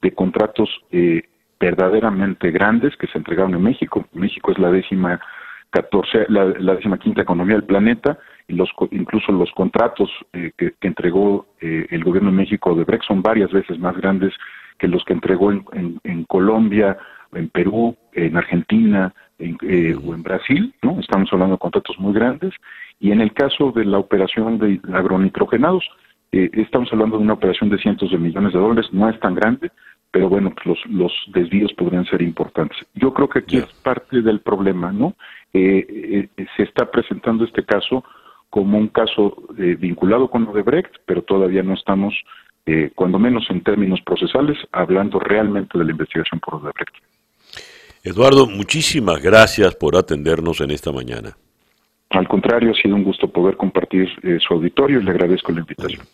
de 0.01 0.11
contratos 0.13 0.69
eh, 0.91 1.23
verdaderamente 1.59 2.51
grandes 2.51 2.95
que 2.95 3.07
se 3.07 3.17
entregaron 3.17 3.55
en 3.55 3.63
México. 3.63 4.05
México 4.13 4.51
es 4.51 4.59
la 4.59 4.71
décima 4.71 5.19
catorce, 5.71 6.25
la, 6.29 6.45
la 6.45 6.75
décima 6.75 6.97
quinta 6.97 7.21
economía 7.21 7.55
del 7.55 7.65
planeta 7.65 8.17
los, 8.49 8.69
incluso 8.91 9.31
los 9.31 9.51
contratos 9.51 10.09
eh, 10.33 10.51
que, 10.57 10.73
entregó 10.81 11.47
eh, 11.61 11.85
el 11.89 12.03
gobierno 12.03 12.31
de 12.31 12.37
México 12.37 12.75
de 12.75 12.83
Brex 12.83 13.05
son 13.05 13.21
varias 13.21 13.51
veces 13.51 13.79
más 13.79 13.95
grandes 13.95 14.33
que 14.77 14.87
los 14.87 15.03
que 15.05 15.13
entregó 15.13 15.51
en, 15.51 15.99
en, 16.03 16.23
Colombia, 16.23 16.97
en 17.33 17.49
Perú, 17.49 17.95
en 18.13 18.37
Argentina 18.37 19.13
eh, 19.37 19.95
o 20.03 20.13
en 20.13 20.23
Brasil, 20.23 20.73
¿no? 20.81 20.99
Estamos 20.99 21.29
hablando 21.31 21.55
de 21.55 21.59
contratos 21.59 21.99
muy 21.99 22.13
grandes. 22.13 22.53
Y 22.99 23.11
en 23.11 23.21
el 23.21 23.33
caso 23.33 23.71
de 23.71 23.85
la 23.85 23.97
operación 23.97 24.57
de 24.57 24.79
agronitrogenados, 24.93 25.87
estamos 26.31 26.89
hablando 26.91 27.17
de 27.17 27.23
una 27.23 27.33
operación 27.33 27.69
de 27.69 27.77
cientos 27.77 28.11
de 28.11 28.17
millones 28.17 28.53
de 28.53 28.59
dólares, 28.59 28.89
no 28.91 29.09
es 29.09 29.19
tan 29.19 29.35
grande, 29.35 29.71
pero 30.11 30.29
bueno, 30.29 30.51
pues 30.51 30.65
los, 30.65 30.79
los 30.87 31.11
desvíos 31.33 31.73
podrían 31.73 32.05
ser 32.05 32.21
importantes. 32.21 32.77
Yo 32.93 33.13
creo 33.13 33.29
que 33.29 33.39
aquí 33.39 33.57
es 33.57 33.65
parte 33.83 34.21
del 34.21 34.39
problema, 34.41 34.91
¿no? 34.91 35.15
se 35.51 36.63
está 36.63 36.91
presentando 36.91 37.43
este 37.43 37.63
caso 37.63 38.03
como 38.49 38.77
un 38.77 38.87
caso 38.87 39.43
eh, 39.57 39.75
vinculado 39.79 40.29
con 40.29 40.47
Odebrecht, 40.47 40.93
pero 41.05 41.21
todavía 41.21 41.63
no 41.63 41.73
estamos, 41.73 42.13
eh, 42.65 42.91
cuando 42.95 43.19
menos 43.19 43.45
en 43.49 43.61
términos 43.63 44.01
procesales, 44.01 44.57
hablando 44.71 45.19
realmente 45.19 45.77
de 45.77 45.85
la 45.85 45.91
investigación 45.91 46.39
por 46.39 46.55
Odebrecht. 46.55 46.95
Eduardo, 48.03 48.47
muchísimas 48.47 49.21
gracias 49.21 49.75
por 49.75 49.95
atendernos 49.97 50.61
en 50.61 50.71
esta 50.71 50.91
mañana. 50.91 51.35
Al 52.11 52.27
contrario, 52.27 52.71
ha 52.71 52.81
sido 52.81 52.95
un 52.95 53.03
gusto 53.03 53.27
poder 53.27 53.55
compartir 53.55 54.09
eh, 54.23 54.39
su 54.39 54.53
auditorio 54.53 54.99
y 54.99 55.03
le 55.03 55.11
agradezco 55.11 55.51
la 55.51 55.59
invitación. 55.59 56.05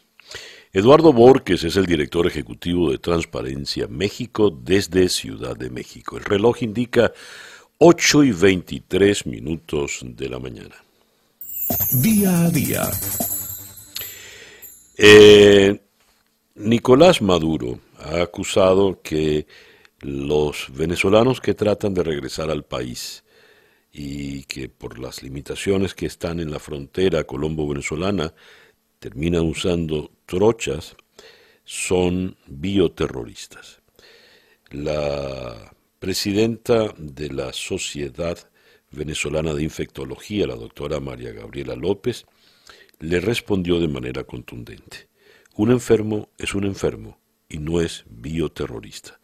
Eduardo 0.73 1.13
Borges 1.13 1.63
es 1.63 1.77
el 1.77 1.85
director 1.85 2.27
ejecutivo 2.27 2.91
de 2.91 2.97
Transparencia 2.97 3.87
México 3.87 4.49
desde 4.49 5.07
Ciudad 5.07 5.55
de 5.55 5.69
México. 5.69 6.17
El 6.17 6.25
reloj 6.25 6.63
indica 6.63 7.13
8 7.77 8.23
y 8.25 8.31
23 8.33 9.25
minutos 9.27 10.01
de 10.03 10.27
la 10.27 10.39
mañana. 10.39 10.75
Día 11.91 12.45
a 12.45 12.49
día. 12.49 12.83
Eh, 14.97 15.79
Nicolás 16.55 17.21
Maduro 17.21 17.79
ha 17.99 18.21
acusado 18.21 19.01
que 19.01 19.47
los 19.99 20.67
venezolanos 20.73 21.41
que 21.41 21.53
tratan 21.53 21.93
de 21.93 22.03
regresar 22.03 22.51
al 22.51 22.63
país 22.63 23.23
y 23.91 24.43
que 24.43 24.69
por 24.69 24.99
las 24.99 25.23
limitaciones 25.23 25.95
que 25.95 26.05
están 26.05 26.39
en 26.39 26.51
la 26.51 26.59
frontera 26.59 27.23
colombo-venezolana 27.23 28.33
terminan 28.99 29.45
usando 29.45 30.11
trochas, 30.25 30.95
son 31.63 32.37
bioterroristas. 32.45 33.81
La 34.69 35.73
presidenta 35.99 36.93
de 36.97 37.29
la 37.29 37.53
Sociedad 37.53 38.37
venezolana 38.95 39.53
de 39.53 39.63
infectología, 39.63 40.47
la 40.47 40.55
doctora 40.55 40.99
María 40.99 41.31
Gabriela 41.31 41.75
López, 41.75 42.25
le 42.99 43.19
respondió 43.19 43.79
de 43.79 43.87
manera 43.87 44.23
contundente. 44.23 45.09
Un 45.55 45.71
enfermo 45.71 46.29
es 46.37 46.53
un 46.55 46.65
enfermo 46.65 47.19
y 47.47 47.59
no 47.59 47.81
es 47.81 48.05
bioterrorista. 48.09 49.19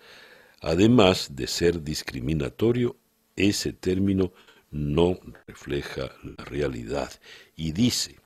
Además 0.62 1.36
de 1.36 1.48
ser 1.48 1.84
discriminatorio, 1.84 2.98
ese 3.36 3.74
término 3.74 4.34
no 4.70 5.20
refleja 5.48 6.12
la 6.24 6.46
realidad 6.46 7.12
y 7.56 7.72
dice, 7.72 8.20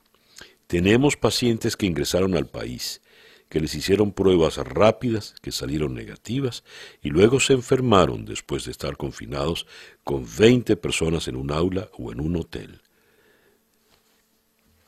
tenemos 0.66 1.16
pacientes 1.16 1.76
que 1.76 1.86
ingresaron 1.86 2.36
al 2.36 2.46
país 2.46 3.00
que 3.48 3.60
les 3.60 3.74
hicieron 3.74 4.12
pruebas 4.12 4.56
rápidas 4.58 5.34
que 5.40 5.52
salieron 5.52 5.94
negativas 5.94 6.64
y 7.02 7.10
luego 7.10 7.40
se 7.40 7.52
enfermaron 7.52 8.24
después 8.24 8.64
de 8.64 8.72
estar 8.72 8.96
confinados 8.96 9.66
con 10.02 10.26
20 10.38 10.76
personas 10.76 11.28
en 11.28 11.36
un 11.36 11.52
aula 11.52 11.88
o 11.98 12.12
en 12.12 12.20
un 12.20 12.36
hotel. 12.36 12.80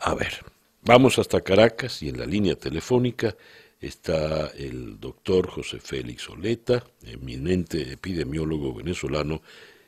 A 0.01 0.15
ver, 0.15 0.45
vamos 0.83 1.19
hasta 1.19 1.41
Caracas 1.41 2.03
y 2.03 2.09
en 2.09 2.19
la 2.19 2.27
línea 2.27 2.57
telefónica 2.57 3.37
está 3.81 4.49
el 4.49 4.99
doctor 4.99 5.49
José 5.49 5.79
Félix 5.79 6.29
Oleta, 6.29 6.85
eminente 7.05 7.93
epidemiólogo 7.93 8.75
venezolano 8.75 9.43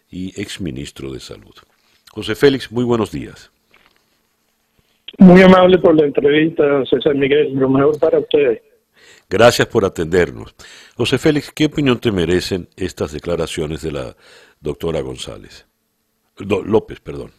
y 0.09 0.41
exministro 0.41 1.13
de 1.13 1.21
Salud. 1.21 1.55
José 2.11 2.35
Félix, 2.35 2.71
muy 2.71 2.85
buenos 2.85 3.11
días. 3.13 3.50
Muy 5.19 5.43
amable 5.43 5.79
por 5.79 5.95
la 5.95 6.07
entrevista, 6.07 6.85
César 6.87 7.15
Miguel. 7.15 7.55
Lo 7.55 7.69
mejor 7.69 7.99
para 7.99 8.19
ustedes. 8.19 8.63
Gracias 9.29 9.69
por 9.69 9.85
atendernos. 9.85 10.55
José 10.97 11.19
Félix, 11.19 11.53
¿qué 11.53 11.67
opinión 11.67 12.01
te 12.01 12.11
merecen 12.11 12.69
estas 12.77 13.13
declaraciones 13.13 13.83
de 13.83 13.93
la 13.93 14.17
doctora 14.61 15.01
González? 15.01 15.67
López, 16.39 17.01
perdón. 17.01 17.31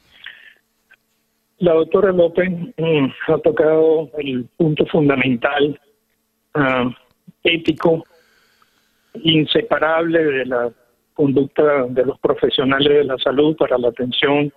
La 1.58 1.74
doctora 1.74 2.12
López 2.12 2.50
mm, 2.50 3.06
ha 3.28 3.38
tocado 3.40 4.10
el 4.18 4.46
punto 4.58 4.86
fundamental, 4.88 5.80
ah, 6.56 6.90
ético, 7.44 8.04
inseparable 9.14 10.24
de 10.24 10.46
la 10.46 10.72
conducta 11.14 11.86
de 11.90 12.06
los 12.06 12.18
profesionales 12.20 12.90
de 12.90 13.04
la 13.04 13.18
salud 13.18 13.56
para 13.58 13.78
la 13.78 13.90
atención 13.90 14.52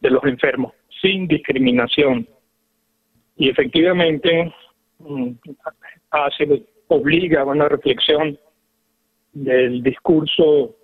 de 0.00 0.10
los 0.10 0.24
enfermos, 0.24 0.72
sin 1.02 1.26
discriminación 1.26 2.26
y 3.36 3.50
efectivamente 3.50 4.52
mm, 4.98 5.30
hace, 6.10 6.66
obliga 6.88 7.42
a 7.42 7.44
una 7.44 7.68
reflexión 7.68 8.38
del 9.32 9.82
discurso 9.82 10.74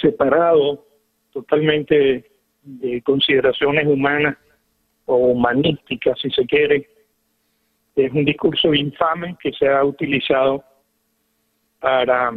separado 0.00 0.84
totalmente 1.32 2.30
de 2.62 3.02
consideraciones 3.02 3.86
humanas 3.86 4.36
o 5.06 5.16
humanísticas, 5.16 6.18
si 6.20 6.30
se 6.30 6.44
quiere. 6.46 6.88
Es 7.94 8.12
un 8.12 8.24
discurso 8.24 8.74
infame 8.74 9.36
que 9.40 9.52
se 9.52 9.68
ha 9.68 9.84
utilizado 9.84 10.62
para 11.80 12.32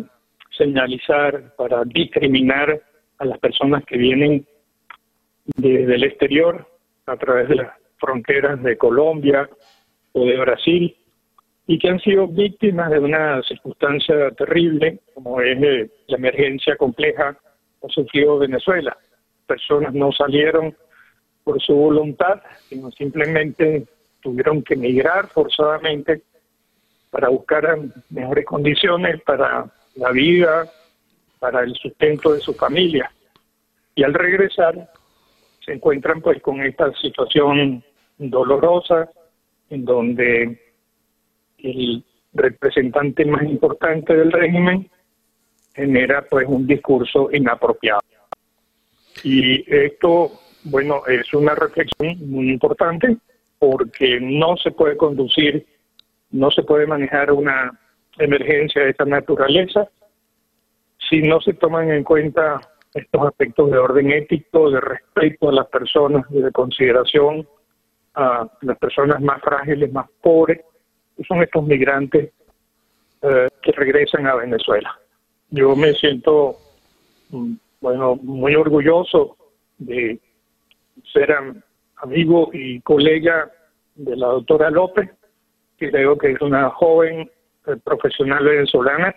señalizar, 0.57 1.55
para 1.55 1.83
discriminar 1.83 2.81
a 3.17 3.25
las 3.25 3.39
personas 3.39 3.83
que 3.85 3.97
vienen 3.97 4.47
desde 5.55 5.95
el 5.95 6.03
exterior 6.03 6.65
a 7.07 7.17
través 7.17 7.49
de 7.49 7.55
la 7.55 7.78
fronteras 7.99 8.61
de 8.63 8.77
Colombia 8.77 9.49
o 10.13 10.25
de 10.25 10.37
Brasil 10.37 10.95
y 11.67 11.77
que 11.77 11.89
han 11.89 11.99
sido 11.99 12.27
víctimas 12.27 12.89
de 12.89 12.99
una 12.99 13.43
circunstancia 13.43 14.31
terrible 14.31 14.99
como 15.13 15.39
es 15.41 15.61
eh, 15.61 15.89
la 16.07 16.17
emergencia 16.17 16.75
compleja 16.75 17.37
que 17.81 17.89
sufrió 17.89 18.39
Venezuela. 18.39 18.97
Personas 19.45 19.93
no 19.93 20.11
salieron 20.11 20.75
por 21.43 21.61
su 21.61 21.75
voluntad, 21.75 22.41
sino 22.67 22.91
simplemente 22.91 23.85
tuvieron 24.21 24.63
que 24.63 24.73
emigrar 24.73 25.27
forzadamente 25.27 26.23
para 27.09 27.29
buscar 27.29 27.77
mejores 28.09 28.45
condiciones 28.45 29.21
para 29.21 29.65
la 29.95 30.11
vida, 30.11 30.67
para 31.39 31.61
el 31.61 31.73
sustento 31.75 32.33
de 32.33 32.39
su 32.39 32.53
familia. 32.53 33.11
Y 33.95 34.03
al 34.03 34.13
regresar 34.13 34.89
se 35.65 35.73
encuentran 35.73 36.21
pues 36.21 36.41
con 36.41 36.61
esta 36.61 36.91
situación 36.93 37.83
dolorosa 38.19 39.09
en 39.69 39.85
donde 39.85 40.59
el 41.57 42.03
representante 42.33 43.25
más 43.25 43.43
importante 43.43 44.15
del 44.15 44.31
régimen 44.31 44.89
genera 45.73 46.25
pues 46.29 46.45
un 46.47 46.67
discurso 46.67 47.29
inapropiado. 47.31 48.01
Y 49.23 49.63
esto, 49.73 50.31
bueno, 50.65 51.05
es 51.07 51.33
una 51.33 51.55
reflexión 51.55 52.17
muy 52.29 52.51
importante 52.51 53.17
porque 53.57 54.19
no 54.21 54.55
se 54.57 54.71
puede 54.71 54.95
conducir, 54.95 55.65
no 56.31 56.51
se 56.51 56.63
puede 56.63 56.85
manejar 56.85 57.31
una 57.31 57.77
emergencia 58.17 58.83
de 58.83 58.91
esta 58.91 59.05
naturaleza 59.05 59.89
si 61.09 61.21
no 61.21 61.41
se 61.41 61.53
toman 61.53 61.91
en 61.91 62.03
cuenta 62.03 62.61
estos 62.93 63.27
aspectos 63.27 63.71
de 63.71 63.77
orden 63.77 64.11
ético, 64.11 64.69
de 64.69 64.79
respeto 64.81 65.49
a 65.49 65.53
las 65.53 65.67
personas, 65.67 66.29
de 66.29 66.51
consideración 66.51 67.47
a 68.19 68.49
las 68.61 68.77
personas 68.77 69.21
más 69.21 69.41
frágiles, 69.41 69.91
más 69.91 70.09
pobres, 70.21 70.61
son 71.27 71.41
estos 71.41 71.63
migrantes 71.63 72.31
eh, 73.21 73.47
que 73.61 73.71
regresan 73.71 74.27
a 74.27 74.35
Venezuela. 74.35 74.97
Yo 75.49 75.75
me 75.75 75.93
siento, 75.93 76.57
mm, 77.29 77.53
bueno, 77.81 78.15
muy 78.17 78.55
orgulloso 78.55 79.37
de 79.77 80.19
ser 81.13 81.35
amigo 81.97 82.49
y 82.53 82.81
colega 82.81 83.51
de 83.95 84.15
la 84.15 84.27
doctora 84.27 84.69
López, 84.69 85.09
que 85.77 85.89
creo 85.89 86.17
que 86.17 86.31
es 86.31 86.41
una 86.41 86.69
joven 86.69 87.29
eh, 87.67 87.75
profesional 87.83 88.43
venezolana 88.43 89.15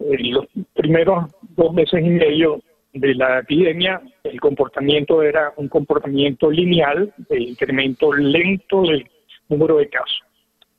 En 0.01 0.33
los 0.33 0.45
primeros 0.75 1.31
dos 1.57 1.73
meses 1.73 2.05
y 2.05 2.11
medio 2.11 2.61
de 2.93 3.15
la 3.15 3.39
epidemia, 3.41 4.03
el 4.25 4.39
comportamiento 4.41 5.23
era 5.23 5.55
un 5.57 5.69
comportamiento 5.69 6.51
lineal, 6.51 7.15
de 7.29 7.41
incremento 7.41 8.13
lento 8.13 8.83
del 8.83 9.09
número 9.49 9.79
de 9.79 9.89
casos. 9.89 10.28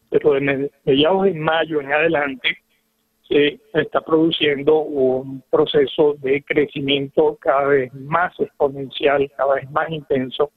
Pero 0.09 0.33
de 0.33 0.71
mediados 0.85 1.23
de 1.23 1.33
mayo 1.33 1.81
en 1.81 1.91
adelante 1.91 2.57
se 3.27 3.59
está 3.73 4.01
produciendo 4.01 4.79
un 4.79 5.43
proceso 5.51 6.15
de 6.15 6.41
crecimiento 6.43 7.37
cada 7.39 7.67
vez 7.67 7.93
más 7.93 8.33
exponencial, 8.39 9.31
cada 9.37 9.55
vez 9.55 9.69
más 9.69 9.89
intenso, 9.91 10.51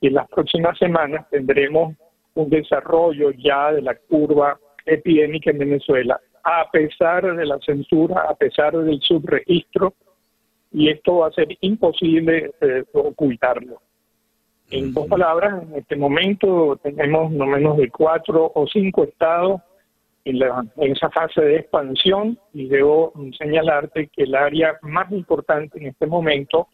y 0.00 0.08
en 0.08 0.14
las 0.14 0.28
próximas 0.28 0.78
semanas 0.78 1.26
tendremos 1.30 1.94
un 2.34 2.50
desarrollo 2.50 3.30
ya 3.32 3.72
de 3.72 3.82
la 3.82 3.94
curva 3.94 4.58
epidémica 4.84 5.50
en 5.50 5.58
Venezuela, 5.58 6.20
a 6.44 6.70
pesar 6.70 7.36
de 7.36 7.46
la 7.46 7.58
censura, 7.60 8.26
a 8.28 8.34
pesar 8.34 8.76
del 8.76 9.00
subregistro 9.00 9.94
y 10.72 10.88
esto 10.88 11.18
va 11.18 11.28
a 11.28 11.32
ser 11.32 11.48
imposible 11.60 12.52
eh, 12.60 12.84
ocultarlo. 12.92 13.80
En 14.70 14.94
dos 14.94 15.08
palabras, 15.08 15.62
en 15.64 15.76
este 15.76 15.96
momento 15.96 16.78
tenemos 16.82 17.32
no 17.32 17.46
menos 17.46 17.76
de 17.76 17.90
cuatro 17.90 18.52
o 18.54 18.66
cinco 18.68 19.04
estados 19.04 19.60
en, 20.24 20.38
la, 20.38 20.64
en 20.76 20.92
esa 20.92 21.10
fase 21.10 21.40
de 21.40 21.56
expansión 21.56 22.38
y 22.52 22.68
debo 22.68 23.12
señalarte 23.36 24.08
que 24.08 24.22
el 24.22 24.34
área 24.34 24.78
más 24.82 25.10
importante 25.10 25.78
en 25.78 25.88
este 25.88 26.06
momento 26.06 26.68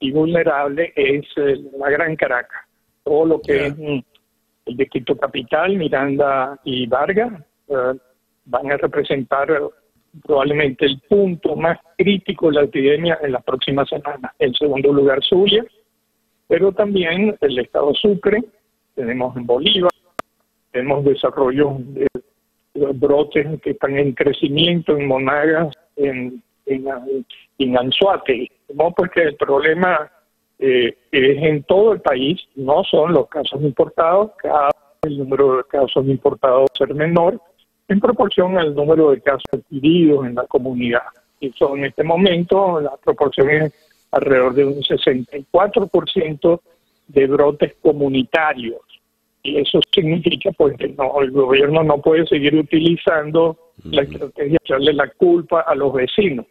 y 0.00 0.12
vulnerable 0.12 0.92
es 0.94 1.24
eh, 1.36 1.56
la 1.78 1.90
Gran 1.90 2.14
Caracas. 2.16 2.60
Todo 3.04 3.24
lo 3.24 3.40
que 3.40 3.66
es 3.66 3.78
mm, 3.78 4.00
el 4.66 4.76
distrito 4.76 5.16
capital, 5.16 5.76
Miranda 5.76 6.60
y 6.64 6.86
Vargas, 6.86 7.32
eh, 7.68 7.94
van 8.44 8.72
a 8.72 8.76
representar 8.76 9.48
probablemente 10.24 10.84
el 10.86 11.00
punto 11.08 11.56
más 11.56 11.78
crítico 11.96 12.48
de 12.48 12.54
la 12.54 12.62
epidemia 12.62 13.18
en 13.22 13.32
las 13.32 13.44
próximas 13.44 13.88
semanas. 13.88 14.32
En 14.38 14.52
segundo 14.54 14.92
lugar, 14.92 15.20
Zulia, 15.22 15.64
pero 16.50 16.72
también 16.72 17.36
el 17.40 17.58
estado 17.60 17.94
Sucre, 17.94 18.42
tenemos 18.96 19.36
en 19.36 19.46
Bolívar, 19.46 19.92
tenemos 20.72 21.04
desarrollo 21.04 21.76
de, 21.78 22.08
brotes 22.74 23.60
que 23.62 23.70
están 23.70 23.96
en 23.96 24.12
crecimiento 24.14 24.96
en 24.96 25.06
Monagas, 25.06 25.72
en, 25.94 26.42
en, 26.66 27.78
Anzuate. 27.78 28.50
No 28.74 28.92
porque 28.96 29.22
el 29.22 29.36
problema 29.36 30.10
eh, 30.58 30.98
es 31.12 31.42
en 31.42 31.62
todo 31.62 31.92
el 31.92 32.00
país, 32.00 32.40
no 32.56 32.82
son 32.82 33.12
los 33.12 33.28
casos 33.28 33.62
importados, 33.62 34.32
cada 34.42 34.70
el 35.02 35.18
número 35.18 35.58
de 35.58 35.64
casos 35.64 36.04
importados 36.06 36.68
ser 36.76 36.92
menor, 36.94 37.40
en 37.86 38.00
proporción 38.00 38.58
al 38.58 38.74
número 38.74 39.12
de 39.12 39.20
casos 39.20 39.44
adquiridos 39.52 40.26
en 40.26 40.34
la 40.34 40.46
comunidad. 40.48 41.02
Y 41.38 41.52
son 41.52 41.78
en 41.78 41.84
este 41.86 42.02
momento 42.02 42.80
la 42.80 42.96
proporción 42.96 43.50
es 43.50 43.89
alrededor 44.10 44.54
de 44.54 44.64
un 44.64 44.82
64% 44.82 46.60
de 47.08 47.26
brotes 47.26 47.74
comunitarios. 47.80 48.80
Y 49.42 49.58
eso 49.58 49.80
significa 49.92 50.50
pues 50.52 50.76
que 50.76 50.88
no, 50.88 51.20
el 51.22 51.30
gobierno 51.30 51.82
no 51.82 51.98
puede 51.98 52.26
seguir 52.26 52.54
utilizando 52.56 53.56
la 53.84 54.02
estrategia 54.02 54.50
de 54.50 54.58
echarle 54.64 54.92
la 54.92 55.08
culpa 55.08 55.62
a 55.62 55.74
los 55.74 55.92
vecinos. 55.94 56.46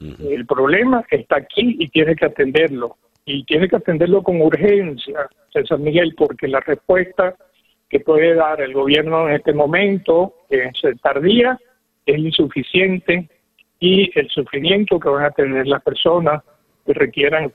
El 0.00 0.46
problema 0.46 1.04
está 1.10 1.36
aquí 1.36 1.76
y 1.78 1.88
tiene 1.88 2.14
que 2.14 2.26
atenderlo. 2.26 2.96
Y 3.24 3.44
tiene 3.44 3.68
que 3.68 3.76
atenderlo 3.76 4.22
con 4.22 4.40
urgencia, 4.40 5.28
César 5.52 5.80
Miguel, 5.80 6.14
porque 6.16 6.46
la 6.46 6.60
respuesta 6.60 7.34
que 7.88 8.00
puede 8.00 8.34
dar 8.34 8.60
el 8.60 8.72
gobierno 8.72 9.28
en 9.28 9.34
este 9.34 9.52
momento 9.52 10.34
es 10.48 10.72
tardía, 11.02 11.58
es 12.06 12.18
insuficiente 12.18 13.28
y 13.80 14.10
el 14.18 14.28
sufrimiento 14.28 14.98
que 14.98 15.08
van 15.08 15.24
a 15.24 15.30
tener 15.30 15.66
las 15.66 15.82
personas 15.82 16.42
que 16.88 16.94
requieran 16.94 17.52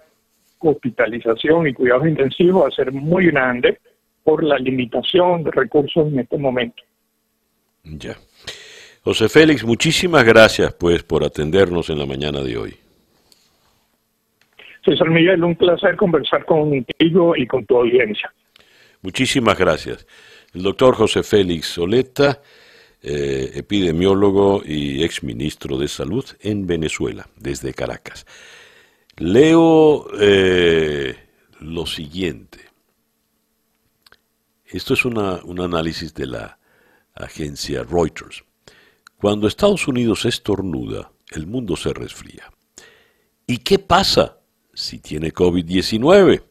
hospitalización 0.59 1.67
y 1.67 1.73
cuidados 1.73 2.07
intensivos 2.07 2.63
va 2.63 2.67
a 2.67 2.71
ser 2.71 2.91
muy 2.91 3.25
grande 3.27 3.79
por 4.23 4.43
la 4.43 4.57
limitación 4.57 5.43
de 5.43 5.51
recursos 5.51 6.07
en 6.07 6.19
este 6.19 6.37
momento. 6.37 6.83
Ya. 7.83 8.15
José 9.01 9.27
Félix, 9.27 9.65
muchísimas 9.65 10.23
gracias 10.23 10.73
pues 10.75 11.03
por 11.03 11.23
atendernos 11.25 11.89
en 11.89 11.97
la 11.97 12.05
mañana 12.05 12.41
de 12.41 12.57
hoy. 12.57 12.75
César 14.85 15.09
Miguel, 15.09 15.43
un 15.43 15.55
placer 15.55 15.95
conversar 15.95 16.45
contigo 16.45 17.35
y 17.35 17.47
con 17.47 17.65
tu 17.65 17.77
audiencia. 17.77 18.31
Muchísimas 19.01 19.57
gracias. 19.57 20.05
El 20.53 20.61
doctor 20.61 20.95
José 20.95 21.23
Félix 21.23 21.67
Soleta, 21.67 22.41
eh, 23.01 23.51
epidemiólogo 23.55 24.61
y 24.63 25.03
exministro 25.03 25.77
de 25.77 25.87
Salud 25.87 26.25
en 26.41 26.67
Venezuela, 26.67 27.27
desde 27.37 27.73
Caracas. 27.73 28.25
Leo 29.17 30.07
eh, 30.19 31.15
lo 31.59 31.85
siguiente. 31.85 32.59
Esto 34.65 34.95
es 34.95 35.05
un 35.05 35.59
análisis 35.59 36.13
de 36.15 36.25
la 36.25 36.57
agencia 37.13 37.83
Reuters. 37.83 38.43
Cuando 39.17 39.47
Estados 39.47 39.87
Unidos 39.87 40.25
estornuda, 40.25 41.11
el 41.31 41.45
mundo 41.45 41.75
se 41.75 41.93
resfría. 41.93 42.51
¿Y 43.45 43.59
qué 43.59 43.77
pasa 43.77 44.39
si 44.73 44.97
tiene 44.99 45.31
COVID-19? 45.31 46.43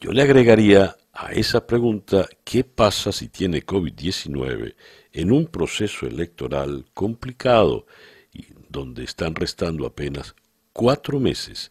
Yo 0.00 0.10
le 0.10 0.22
agregaría 0.22 0.96
a 1.12 1.32
esa 1.32 1.64
pregunta, 1.64 2.28
¿qué 2.42 2.64
pasa 2.64 3.12
si 3.12 3.28
tiene 3.28 3.64
COVID-19 3.64 4.74
en 5.12 5.30
un 5.30 5.46
proceso 5.46 6.06
electoral 6.06 6.86
complicado 6.92 7.86
y 8.32 8.46
donde 8.68 9.04
están 9.04 9.36
restando 9.36 9.86
apenas 9.86 10.34
cuatro 10.72 11.20
meses 11.20 11.70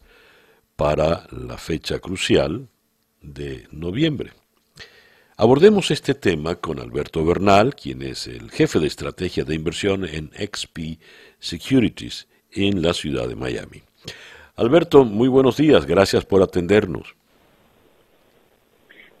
para 0.76 1.26
la 1.30 1.58
fecha 1.58 1.98
crucial 1.98 2.68
de 3.20 3.66
noviembre? 3.70 4.30
Abordemos 5.36 5.90
este 5.90 6.14
tema 6.14 6.56
con 6.56 6.78
Alberto 6.78 7.24
Bernal, 7.24 7.74
quien 7.74 8.02
es 8.02 8.26
el 8.26 8.50
jefe 8.50 8.78
de 8.78 8.86
estrategia 8.86 9.44
de 9.44 9.54
inversión 9.54 10.04
en 10.04 10.30
XP 10.30 11.00
Securities 11.38 12.28
en 12.52 12.82
la 12.82 12.92
ciudad 12.92 13.26
de 13.28 13.34
Miami. 13.34 13.82
Alberto, 14.56 15.04
muy 15.04 15.28
buenos 15.28 15.56
días, 15.56 15.86
gracias 15.86 16.24
por 16.24 16.42
atendernos. 16.42 17.16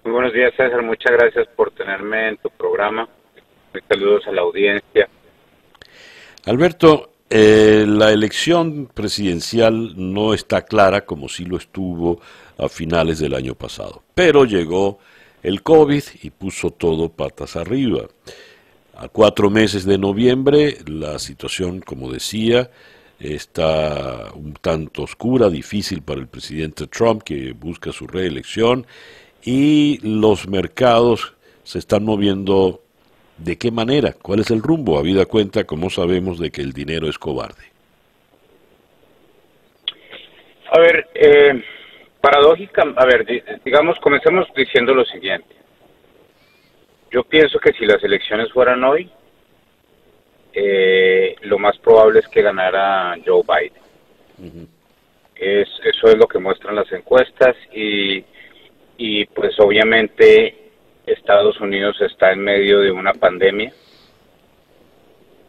Muy 0.04 0.12
buenos 0.12 0.32
días, 0.32 0.52
César, 0.56 0.82
muchas 0.82 1.12
gracias 1.12 1.48
por 1.56 1.70
tenerme 1.72 2.28
en 2.28 2.36
tu 2.36 2.50
programa. 2.50 3.08
Saludos 3.88 4.26
a 4.26 4.32
la 4.32 4.42
audiencia. 4.42 5.08
Alberto, 6.44 7.11
eh, 7.34 7.86
la 7.88 8.12
elección 8.12 8.90
presidencial 8.92 9.94
no 9.96 10.34
está 10.34 10.66
clara 10.66 11.06
como 11.06 11.30
sí 11.30 11.46
lo 11.46 11.56
estuvo 11.56 12.20
a 12.58 12.68
finales 12.68 13.20
del 13.20 13.34
año 13.34 13.54
pasado, 13.54 14.02
pero 14.14 14.44
llegó 14.44 14.98
el 15.42 15.62
COVID 15.62 16.02
y 16.22 16.28
puso 16.28 16.72
todo 16.72 17.08
patas 17.08 17.56
arriba. 17.56 18.02
A 18.94 19.08
cuatro 19.08 19.48
meses 19.48 19.86
de 19.86 19.96
noviembre 19.96 20.76
la 20.86 21.18
situación, 21.18 21.80
como 21.80 22.12
decía, 22.12 22.70
está 23.18 24.30
un 24.34 24.52
tanto 24.52 25.04
oscura, 25.04 25.48
difícil 25.48 26.02
para 26.02 26.20
el 26.20 26.26
presidente 26.26 26.86
Trump 26.86 27.22
que 27.22 27.52
busca 27.52 27.92
su 27.92 28.06
reelección 28.06 28.86
y 29.42 29.98
los 30.06 30.46
mercados 30.48 31.32
se 31.64 31.78
están 31.78 32.04
moviendo 32.04 32.82
de 33.38 33.56
qué 33.56 33.70
manera, 33.70 34.14
cuál 34.20 34.40
es 34.40 34.50
el 34.50 34.62
rumbo, 34.62 34.98
habida 34.98 35.26
cuenta, 35.26 35.64
como 35.64 35.90
sabemos, 35.90 36.38
de 36.38 36.50
que 36.50 36.62
el 36.62 36.72
dinero 36.72 37.08
es 37.08 37.18
cobarde. 37.18 37.64
A 40.70 40.78
ver, 40.78 41.08
eh, 41.14 41.62
paradójica, 42.20 42.82
a 42.96 43.04
ver, 43.04 43.26
digamos, 43.64 43.98
comencemos 43.98 44.46
diciendo 44.56 44.94
lo 44.94 45.04
siguiente. 45.04 45.54
Yo 47.10 47.24
pienso 47.24 47.58
que 47.58 47.72
si 47.72 47.84
las 47.84 48.02
elecciones 48.02 48.50
fueran 48.52 48.82
hoy, 48.84 49.10
eh, 50.54 51.36
lo 51.42 51.58
más 51.58 51.76
probable 51.78 52.20
es 52.20 52.28
que 52.28 52.42
ganara 52.42 53.16
Joe 53.24 53.42
Biden. 53.42 54.68
es, 55.36 55.68
eso 55.84 56.06
es 56.06 56.16
lo 56.16 56.26
que 56.26 56.38
muestran 56.38 56.76
las 56.76 56.90
encuestas 56.92 57.56
y, 57.74 58.24
y 58.96 59.26
pues 59.26 59.58
obviamente 59.58 60.61
Estados 61.06 61.60
Unidos 61.60 62.00
está 62.00 62.32
en 62.32 62.40
medio 62.40 62.80
de 62.80 62.90
una 62.90 63.12
pandemia 63.12 63.72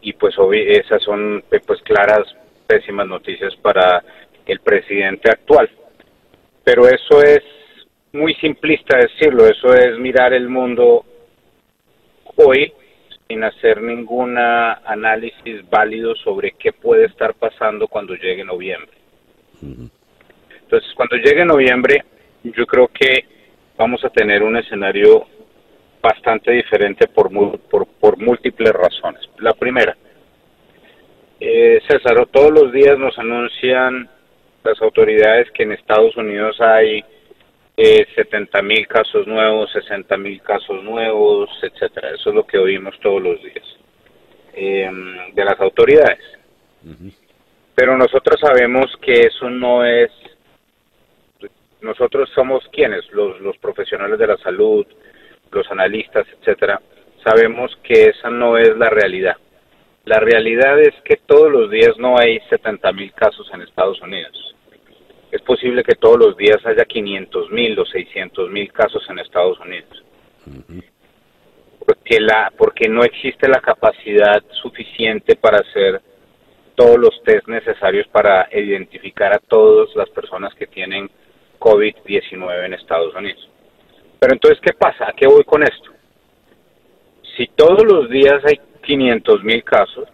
y 0.02 0.14
pues 0.14 0.36
esas 0.68 1.02
son 1.04 1.44
pues 1.50 1.82
claras 1.84 2.36
pésimas 2.68 3.08
noticias 3.08 3.56
para 3.58 4.04
el 4.46 4.60
presidente 4.60 5.30
actual 5.30 5.70
pero 6.64 6.88
eso 6.88 7.22
es 7.22 7.44
muy 8.14 8.34
simplista 8.36 8.98
decirlo, 8.98 9.48
eso 9.48 9.74
es 9.74 9.98
mirar 10.00 10.34
el 10.34 10.48
mundo 10.48 11.04
hoy 12.36 12.72
sin 13.28 13.44
hacer 13.44 13.82
ningún 13.82 14.38
análisis 14.38 15.68
válido 15.70 16.16
sobre 16.16 16.52
qué 16.52 16.72
puede 16.72 17.06
estar 17.06 17.34
pasando 17.34 17.88
cuando 17.88 18.16
llegue 18.16 18.44
noviembre. 18.44 18.92
Entonces, 19.62 20.94
cuando 20.96 21.16
llegue 21.18 21.46
noviembre, 21.46 22.04
yo 22.44 22.66
creo 22.66 22.88
que 22.88 23.26
vamos 23.78 24.04
a 24.04 24.10
tener 24.10 24.44
un 24.44 24.58
escenario 24.58 25.26
bastante 26.04 26.52
diferente 26.52 27.08
por, 27.08 27.32
por, 27.70 27.88
por 27.88 28.18
múltiples 28.18 28.74
razones. 28.74 29.22
La 29.40 29.54
primera, 29.54 29.96
eh, 31.40 31.82
César, 31.88 32.28
todos 32.30 32.52
los 32.52 32.74
días 32.74 33.00
nos 33.00 33.18
anuncian 33.18 34.10
las 34.66 34.82
autoridades 34.82 35.50
que 35.52 35.64
en 35.64 35.72
Estados 35.72 36.16
Unidos 36.18 36.60
hay 36.60 37.04
eh, 37.78 38.06
70 38.16 38.62
mil 38.62 38.86
casos 38.86 39.26
nuevos, 39.26 39.72
60 39.72 40.18
mil 40.18 40.42
casos 40.42 40.84
nuevos, 40.84 41.50
etcétera. 41.62 42.12
Eso 42.12 42.30
es 42.30 42.36
lo 42.36 42.46
que 42.46 42.58
oímos 42.58 43.00
todos 43.00 43.22
los 43.22 43.42
días 43.42 43.66
em, 44.54 45.34
de 45.34 45.46
las 45.46 45.60
autoridades. 45.62 46.24
Pero 47.76 47.98
nosotros 47.98 48.40
sabemos 48.42 48.86
que 49.02 49.22
eso 49.28 49.50
no 49.50 49.86
es. 49.86 50.12
Nosotros 51.82 52.30
somos 52.36 52.68
quienes, 52.72 53.10
los, 53.12 53.40
los 53.40 53.58
profesionales 53.58 54.20
de 54.20 54.28
la 54.28 54.38
salud, 54.38 54.86
los 55.54 55.70
analistas, 55.72 56.26
etcétera. 56.40 56.82
Sabemos 57.24 57.72
que 57.84 58.06
esa 58.10 58.30
no 58.30 58.58
es 58.58 58.76
la 58.78 58.90
realidad. 58.90 59.38
La 60.06 60.20
realidad 60.20 60.80
es 60.82 60.94
que 61.06 61.18
todos 61.26 61.52
los 61.52 61.70
días 61.70 61.98
no 61.98 62.18
hay 62.18 62.40
70 62.50 62.92
mil 62.92 63.14
casos 63.14 63.50
en 63.54 63.62
Estados 63.62 64.02
Unidos 64.02 64.54
es 65.34 65.42
posible 65.42 65.84
que 65.84 65.96
todos 65.96 66.20
los 66.20 66.38
días 66.38 66.64
haya 66.64 66.86
500 66.86 67.50
mil 67.50 67.80
o 67.80 67.86
600 67.86 68.52
mil 68.52 68.72
casos 68.72 69.04
en 69.10 69.18
Estados 69.18 69.60
Unidos. 69.60 70.04
Porque, 71.80 72.22
la, 72.22 72.54
porque 72.56 72.88
no 72.88 73.04
existe 73.04 73.48
la 73.48 73.60
capacidad 73.60 74.44
suficiente 74.62 75.36
para 75.36 75.58
hacer 75.58 76.02
todos 76.76 77.00
los 77.00 77.24
test 77.24 77.48
necesarios 77.48 78.08
para 78.10 78.48
identificar 78.52 79.34
a 79.34 79.40
todas 79.40 79.90
las 79.96 80.08
personas 80.12 80.54
que 80.54 80.68
tienen 80.68 81.10
COVID-19 81.58 82.66
en 82.66 82.76
Estados 82.76 83.16
Unidos. 83.16 83.50
Pero 84.24 84.36
entonces, 84.36 84.62
¿qué 84.62 84.72
pasa? 84.72 85.10
¿A 85.10 85.12
qué 85.12 85.28
voy 85.28 85.44
con 85.44 85.64
esto? 85.64 85.92
Si 87.36 87.46
todos 87.48 87.84
los 87.84 88.10
días 88.10 88.42
hay 88.46 88.58
500 88.82 89.44
mil 89.44 89.62
casos, 89.66 90.08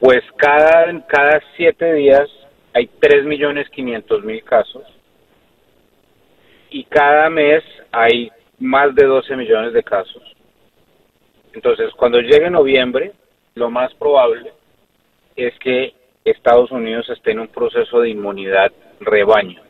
pues 0.00 0.22
cada, 0.36 1.06
cada 1.06 1.40
siete 1.56 1.94
días 1.94 2.28
hay 2.74 2.90
3.500.000 3.00 4.42
casos 4.42 4.82
y 6.70 6.82
cada 6.82 7.30
mes 7.30 7.62
hay 7.92 8.32
más 8.58 8.92
de 8.96 9.06
12 9.06 9.36
millones 9.36 9.72
de 9.72 9.84
casos. 9.84 10.22
Entonces, 11.52 11.92
cuando 11.96 12.18
llegue 12.18 12.50
noviembre, 12.50 13.12
lo 13.54 13.70
más 13.70 13.94
probable 13.94 14.52
es 15.36 15.56
que 15.60 15.94
Estados 16.24 16.72
Unidos 16.72 17.08
esté 17.08 17.30
en 17.30 17.38
un 17.38 17.48
proceso 17.48 18.00
de 18.00 18.10
inmunidad 18.10 18.72
rebaño, 18.98 19.62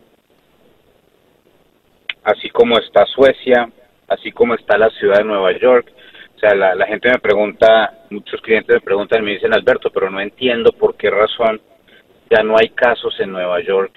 así 2.24 2.50
como 2.50 2.78
está 2.78 3.06
Suecia, 3.06 3.70
así 4.08 4.32
como 4.32 4.54
está 4.54 4.78
la 4.78 4.90
ciudad 4.90 5.18
de 5.18 5.24
Nueva 5.24 5.52
York. 5.58 5.92
O 6.36 6.38
sea, 6.38 6.54
la, 6.54 6.74
la 6.74 6.86
gente 6.86 7.10
me 7.10 7.18
pregunta, 7.18 8.04
muchos 8.10 8.40
clientes 8.40 8.74
me 8.74 8.80
preguntan 8.80 9.24
me 9.24 9.32
dicen, 9.32 9.52
Alberto, 9.52 9.90
pero 9.90 10.10
no 10.10 10.20
entiendo 10.20 10.72
por 10.72 10.96
qué 10.96 11.10
razón 11.10 11.60
ya 12.30 12.42
no 12.42 12.56
hay 12.58 12.68
casos 12.70 13.18
en 13.20 13.32
Nueva 13.32 13.60
York 13.60 13.92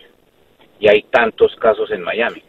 y 0.80 0.88
hay 0.88 1.04
tantos 1.04 1.56
casos 1.58 1.92
en 1.92 2.02
Miami. 2.02 2.44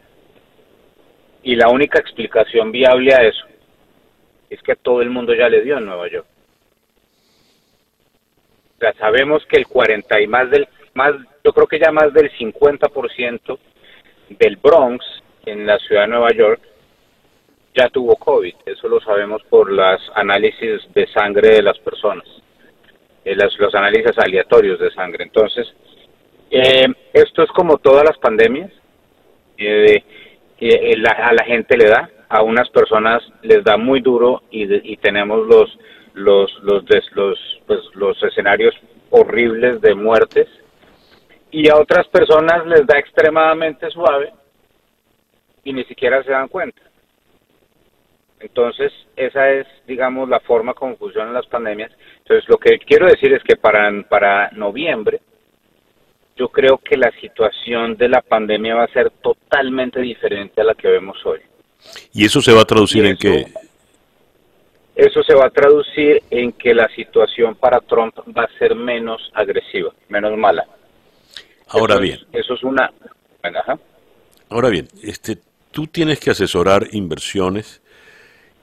Y 1.43 1.55
la 1.55 1.69
única 1.69 1.99
explicación 1.99 2.71
viable 2.71 3.13
a 3.13 3.23
eso 3.23 3.45
es 4.49 4.61
que 4.61 4.71
a 4.71 4.75
todo 4.75 5.01
el 5.01 5.09
mundo 5.09 5.33
ya 5.33 5.49
le 5.49 5.61
dio 5.61 5.77
en 5.77 5.85
Nueva 5.85 6.09
York. 6.09 6.25
O 8.77 8.79
sea, 8.79 8.93
sabemos 8.93 9.45
que 9.45 9.57
el 9.57 9.67
40 9.67 10.21
y 10.21 10.27
más 10.27 10.49
del, 10.49 10.67
más, 10.93 11.13
yo 11.43 11.53
creo 11.53 11.67
que 11.67 11.79
ya 11.79 11.91
más 11.91 12.13
del 12.13 12.31
50% 12.31 13.57
del 14.29 14.55
Bronx 14.57 15.05
en 15.45 15.65
la 15.65 15.77
ciudad 15.79 16.03
de 16.03 16.07
Nueva 16.07 16.31
York 16.31 16.61
ya 17.75 17.89
tuvo 17.89 18.15
COVID. 18.15 18.53
Eso 18.65 18.87
lo 18.87 18.99
sabemos 19.01 19.41
por 19.49 19.71
los 19.71 20.01
análisis 20.15 20.81
de 20.93 21.07
sangre 21.07 21.49
de 21.55 21.63
las 21.63 21.77
personas. 21.79 22.27
Eh, 23.25 23.35
los, 23.35 23.75
análisis 23.75 24.17
aleatorios 24.17 24.79
de 24.79 24.91
sangre. 24.91 25.23
Entonces, 25.23 25.67
Eh, 26.55 26.85
esto 27.13 27.41
es 27.41 27.49
como 27.49 27.79
todas 27.79 28.03
las 28.03 28.17
pandemias. 28.19 28.71
Eh, 29.57 30.03
a 31.17 31.33
la 31.33 31.43
gente 31.45 31.75
le 31.75 31.85
da, 31.85 32.09
a 32.29 32.43
unas 32.43 32.69
personas 32.69 33.23
les 33.41 33.63
da 33.63 33.75
muy 33.75 34.01
duro 34.01 34.43
y, 34.51 34.97
tenemos 34.97 35.47
los 35.47 35.67
los 36.13 36.51
los 36.61 36.83
los, 37.15 37.39
pues, 37.65 37.79
los 37.95 38.21
escenarios 38.21 38.75
horribles 39.09 39.81
de 39.81 39.95
muertes 39.95 40.47
y 41.49 41.69
a 41.69 41.75
otras 41.77 42.07
personas 42.07 42.67
les 42.67 42.85
da 42.85 42.99
extremadamente 42.99 43.89
suave 43.89 44.31
y 45.63 45.73
ni 45.73 45.83
siquiera 45.85 46.23
se 46.23 46.31
dan 46.31 46.47
cuenta. 46.47 46.81
Entonces, 48.39 48.91
esa 49.15 49.49
es, 49.51 49.65
digamos, 49.87 50.27
la 50.27 50.41
forma 50.41 50.73
como 50.73 50.97
funcionan 50.97 51.33
las 51.33 51.47
pandemias. 51.47 51.91
Entonces, 52.19 52.47
lo 52.49 52.57
que 52.57 52.77
quiero 52.79 53.05
decir 53.07 53.33
es 53.33 53.41
que 53.43 53.55
para, 53.55 53.89
para 54.09 54.51
noviembre, 54.51 55.21
yo 56.35 56.49
creo 56.49 56.77
que 56.77 56.97
la 56.97 57.11
situación 57.21 57.95
de 57.95 58.09
la 58.09 58.21
pandemia 58.21 58.75
va 58.75 58.83
a 58.83 58.93
ser 58.93 59.11
totalmente 59.21 60.01
diferente 60.01 60.59
a 60.59 60.65
la 60.65 60.75
que 60.75 60.89
vemos 60.89 61.17
hoy. 61.25 61.39
¿Y 62.11 62.25
eso 62.25 62.41
se 62.41 62.51
va 62.51 62.61
a 62.61 62.65
traducir 62.65 63.05
en 63.05 63.15
qué? 63.15 63.45
Eso 64.95 65.23
se 65.23 65.33
va 65.35 65.45
a 65.45 65.49
traducir 65.49 66.21
en 66.29 66.51
que 66.51 66.73
la 66.73 66.87
situación 66.89 67.55
para 67.55 67.79
Trump 67.79 68.15
va 68.37 68.43
a 68.43 68.59
ser 68.59 68.75
menos 68.75 69.31
agresiva, 69.33 69.91
menos 70.09 70.37
mala. 70.37 70.65
Ahora 71.69 71.97
bien. 71.97 72.19
eso 72.31 72.53
es 72.53 72.63
una... 72.63 72.91
Ahora 74.49 74.69
bien, 74.69 74.87
este, 75.01 75.37
tú 75.73 75.87
tienes 75.87 76.19
que 76.19 76.29
asesorar 76.29 76.87
inversiones 76.91 77.81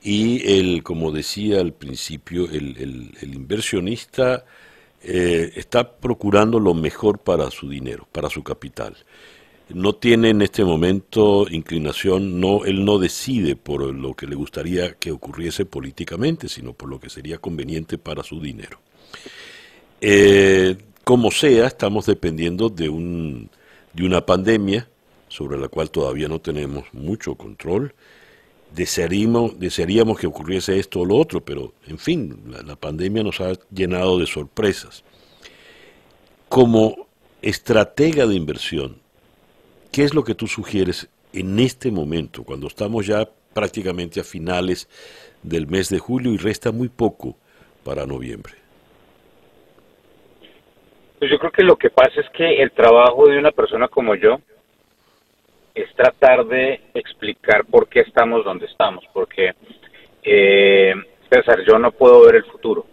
y 0.00 0.58
el, 0.58 0.82
como 0.82 1.10
decía 1.10 1.60
al 1.60 1.72
principio, 1.74 2.44
el, 2.44 3.12
inversionista 3.20 4.46
eh, 5.02 5.52
está 5.56 5.96
procurando 5.98 6.58
lo 6.58 6.72
mejor 6.72 7.18
para 7.18 7.50
su 7.50 7.68
dinero, 7.68 8.08
para 8.12 8.30
su 8.30 8.42
capital. 8.42 8.96
No 9.68 9.94
tiene 9.94 10.30
en 10.30 10.40
este 10.40 10.64
momento 10.64 11.46
inclinación, 11.50 12.40
no, 12.40 12.64
él 12.64 12.84
no 12.84 12.98
decide 12.98 13.56
por 13.56 13.82
lo 13.94 14.14
que 14.14 14.26
le 14.26 14.36
gustaría 14.36 14.94
que 14.94 15.10
ocurriese 15.10 15.64
políticamente, 15.64 16.48
sino 16.48 16.72
por 16.72 16.88
lo 16.88 17.00
que 17.00 17.10
sería 17.10 17.38
conveniente 17.38 17.98
para 17.98 18.22
su 18.22 18.40
dinero. 18.40 18.78
Eh, 20.00 20.76
como 21.04 21.30
sea, 21.30 21.66
estamos 21.66 22.06
dependiendo 22.06 22.68
de, 22.68 22.88
un, 22.88 23.50
de 23.92 24.06
una 24.06 24.24
pandemia 24.24 24.88
sobre 25.30 25.58
la 25.58 25.68
cual 25.68 25.90
todavía 25.90 26.28
no 26.28 26.38
tenemos 26.38 26.84
mucho 26.92 27.34
control 27.34 27.94
desearíamos, 28.72 29.58
desearíamos 29.58 30.18
que 30.18 30.26
ocurriese 30.26 30.78
esto 30.78 31.00
o 31.00 31.04
lo 31.04 31.16
otro, 31.16 31.40
pero 31.40 31.72
en 31.86 31.98
fin, 31.98 32.54
la, 32.64 32.76
pandemia 32.76 33.22
nos 33.22 33.40
ha 33.40 33.52
llenado 33.72 34.18
de 34.18 34.26
sorpresas. 34.26 35.04
Como 36.48 37.08
estratega 37.42 38.26
de 38.26 38.34
inversión, 38.34 38.96
¿qué 39.92 40.04
es 40.04 40.14
lo 40.14 40.24
que 40.24 40.34
tú 40.34 40.46
sugieres 40.46 41.08
en 41.32 41.58
este 41.58 41.90
momento, 41.90 42.42
cuando 42.44 42.66
estamos 42.66 43.06
ya 43.06 43.28
prácticamente 43.54 44.20
a 44.20 44.24
finales 44.24 44.88
del 45.42 45.66
mes 45.66 45.88
de 45.88 45.98
julio 45.98 46.32
y 46.32 46.36
resta 46.36 46.72
muy 46.72 46.88
poco 46.88 47.36
para 47.84 48.06
noviembre? 48.06 48.54
Pues 51.18 51.30
yo 51.30 51.38
creo 51.38 51.52
que 51.52 51.62
lo 51.62 51.76
que 51.76 51.90
pasa 51.90 52.20
es 52.20 52.26
que 52.30 52.62
el 52.62 52.72
trabajo 52.72 53.28
de 53.28 53.38
una 53.38 53.52
persona 53.52 53.88
como 53.88 54.14
yo 54.14 54.40
es 55.80 55.94
tratar 55.94 56.46
de 56.46 56.80
explicar 56.94 57.64
por 57.66 57.88
qué 57.88 58.00
estamos 58.00 58.44
donde 58.44 58.66
estamos, 58.66 59.04
porque 59.12 59.52
eh, 60.22 60.94
César, 61.30 61.60
yo 61.66 61.78
no 61.78 61.92
puedo 61.92 62.24
ver 62.24 62.36
el 62.36 62.44
futuro. 62.44 62.86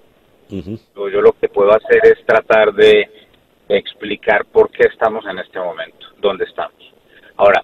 Yo 0.50 1.22
lo 1.22 1.34
que 1.34 1.50
puedo 1.50 1.72
hacer 1.72 2.00
es 2.04 2.26
tratar 2.26 2.74
de 2.74 3.10
explicar 3.68 4.46
por 4.46 4.72
qué 4.72 4.88
estamos 4.88 5.26
en 5.26 5.40
este 5.40 5.60
momento, 5.60 6.08
dónde 6.20 6.46
estamos. 6.46 6.94
Ahora, 7.36 7.64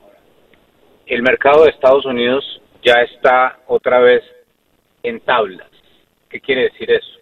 el 1.05 1.21
mercado 1.21 1.63
de 1.63 1.69
Estados 1.69 2.05
Unidos 2.05 2.61
ya 2.83 3.01
está 3.03 3.59
otra 3.67 3.99
vez 3.99 4.21
en 5.03 5.19
tablas. 5.21 5.69
¿Qué 6.29 6.41
quiere 6.41 6.63
decir 6.63 6.91
eso? 6.91 7.19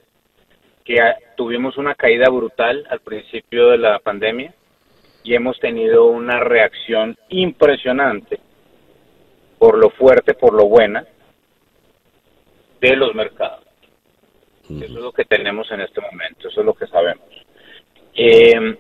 Que 0.84 0.98
tuvimos 1.38 1.78
una 1.78 1.96
caída 1.96 2.30
brutal 2.30 2.86
al 2.90 3.02
principio 3.02 3.70
de 3.70 3.78
la 3.78 4.00
pandemia, 4.00 4.54
y 5.24 5.36
hemos 5.36 5.60
tenido 5.60 6.06
una 6.06 6.40
reacción 6.40 7.18
impresionante 7.30 8.40
por 9.60 9.78
lo 9.78 9.90
fuerte, 9.92 10.34
por 10.34 10.54
lo 10.54 10.66
buena 10.66 11.06
de 12.80 12.96
los 12.96 13.14
mercados. 13.14 13.66
Eso 14.64 14.86
es 14.86 14.90
lo 14.92 15.12
que 15.12 15.26
tenemos 15.26 15.70
en 15.72 15.82
este 15.82 16.02
momento, 16.02 16.48
eso 16.48 16.62
es 16.62 16.66
lo 16.66 16.74
que 16.74 16.88
sabemos. 16.88 17.28
Eh, 18.16 18.78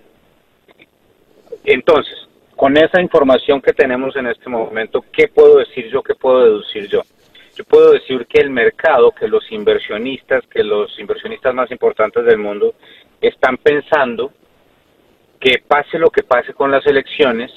entonces, 1.65 2.27
con 2.55 2.77
esa 2.77 3.01
información 3.01 3.61
que 3.61 3.73
tenemos 3.73 4.15
en 4.15 4.27
este 4.27 4.49
momento, 4.49 5.03
¿qué 5.11 5.27
puedo 5.27 5.57
decir 5.57 5.89
yo? 5.91 6.01
¿Qué 6.01 6.15
puedo 6.15 6.43
deducir 6.43 6.87
yo? 6.87 7.01
Yo 7.55 7.65
puedo 7.65 7.91
decir 7.91 8.25
que 8.27 8.39
el 8.39 8.49
mercado, 8.49 9.11
que 9.11 9.27
los 9.27 9.51
inversionistas, 9.51 10.45
que 10.47 10.63
los 10.63 10.97
inversionistas 10.99 11.53
más 11.53 11.69
importantes 11.69 12.25
del 12.25 12.37
mundo 12.37 12.73
están 13.19 13.57
pensando 13.57 14.31
que 15.41 15.57
pase 15.67 15.97
lo 15.97 16.11
que 16.11 16.21
pase 16.21 16.53
con 16.53 16.69
las 16.69 16.85
elecciones, 16.85 17.51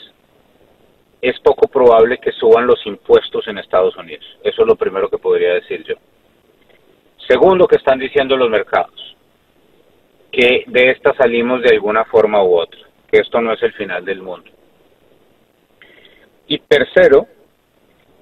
es 1.21 1.39
poco 1.41 1.69
probable 1.69 2.19
que 2.19 2.33
suban 2.33 2.67
los 2.67 2.85
impuestos 2.87 3.47
en 3.47 3.59
Estados 3.59 3.95
Unidos. 3.97 4.25
Eso 4.43 4.63
es 4.63 4.67
lo 4.67 4.75
primero 4.75 5.09
que 5.11 5.19
podría 5.19 5.55
decir 5.55 5.85
yo. 5.85 5.95
Segundo, 7.29 7.67
que 7.67 7.77
están 7.77 7.99
diciendo 7.99 8.37
los 8.37 8.51
mercados, 8.51 9.17
que 10.33 10.65
de 10.67 10.91
esta 10.91 11.15
salimos 11.15 11.63
de 11.63 11.75
alguna 11.75 12.05
forma 12.07 12.43
u 12.43 12.59
otra, 12.59 12.81
que 13.11 13.19
esto 13.21 13.41
no 13.41 13.53
es 13.53 13.63
el 13.63 13.73
final 13.75 14.05
del 14.05 14.23
mundo. 14.23 14.51
Y 16.47 16.59
tercero, 16.59 17.27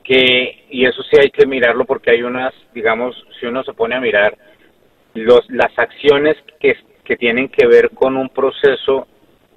que, 0.02 0.66
y 0.70 0.84
eso 0.84 1.02
sí 1.04 1.16
hay 1.20 1.30
que 1.30 1.46
mirarlo 1.46 1.84
porque 1.84 2.10
hay 2.10 2.22
unas, 2.22 2.52
digamos, 2.74 3.16
si 3.38 3.46
uno 3.46 3.62
se 3.62 3.74
pone 3.74 3.94
a 3.94 4.00
mirar, 4.00 4.36
los, 5.14 5.48
las 5.50 5.76
acciones 5.78 6.36
que, 6.58 6.76
que 7.04 7.16
tienen 7.16 7.48
que 7.48 7.66
ver 7.66 7.90
con 7.90 8.16
un 8.16 8.28
proceso 8.28 9.06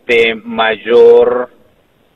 de 0.06 0.36
mayor, 0.36 1.49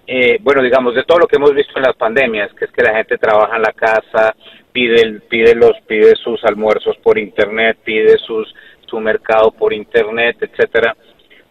eh, 0.06 0.38
bueno, 0.41 0.61
digamos, 0.61 0.95
de 0.95 1.03
todo 1.03 1.20
lo 1.20 1.28
que 1.28 1.38
hemos 1.38 1.53
visto 1.53 1.74
en 1.78 1.84
las 1.84 1.95
pandemias, 1.95 2.53
que 2.53 2.66
es 2.66 2.72
que 2.72 2.84
la 2.84 2.95
gente 2.95 3.18
trabaja 3.18 3.56
en 3.56 3.61
la 3.64 3.74
casa, 3.74 4.36
pide, 4.72 5.22
pide, 5.30 5.56
los, 5.56 5.74
pide 5.88 6.16
sus 6.16 6.44
almuerzos 6.44 6.98
por 6.98 7.18
internet, 7.18 7.78
pide 7.84 8.18
sus, 8.18 8.53
su 8.88 8.99
mercado 8.99 9.52
por 9.52 9.74
internet, 9.74 10.38
etcétera. 10.41 10.95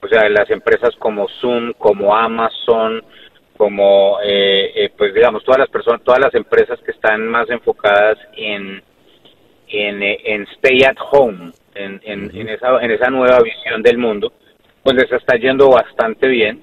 O 0.00 0.06
sea, 0.06 0.28
las 0.28 0.48
empresas 0.50 0.94
como 0.98 1.28
Zoom, 1.40 1.72
como 1.72 2.14
Amazon, 2.14 3.02
como, 3.56 4.18
eh, 4.22 4.72
eh, 4.74 4.90
pues 4.96 5.12
digamos, 5.12 5.42
todas 5.44 5.58
las 5.58 5.68
personas, 5.68 6.02
todas 6.02 6.20
las 6.20 6.34
empresas 6.34 6.78
que 6.80 6.92
están 6.92 7.26
más 7.26 7.50
enfocadas 7.50 8.16
en, 8.36 8.80
en, 9.66 10.02
en 10.02 10.42
stay 10.54 10.84
at 10.84 10.96
home, 11.10 11.50
en, 11.74 12.00
en, 12.04 12.30
en, 12.34 12.48
esa, 12.48 12.80
en 12.80 12.92
esa 12.92 13.10
nueva 13.10 13.40
visión 13.40 13.82
del 13.82 13.98
mundo, 13.98 14.32
pues 14.82 14.96
les 14.96 15.10
está 15.12 15.36
yendo 15.36 15.70
bastante 15.70 16.28
bien. 16.28 16.62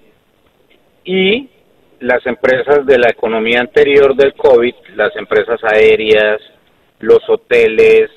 Y 1.04 1.50
las 2.00 2.26
empresas 2.26 2.86
de 2.86 2.98
la 2.98 3.10
economía 3.10 3.62
anterior 3.62 4.16
del 4.16 4.34
COVID, 4.34 4.74
las 4.96 5.16
empresas 5.16 5.60
aéreas, 5.64 6.42
los 7.00 7.28
hoteles, 7.30 8.10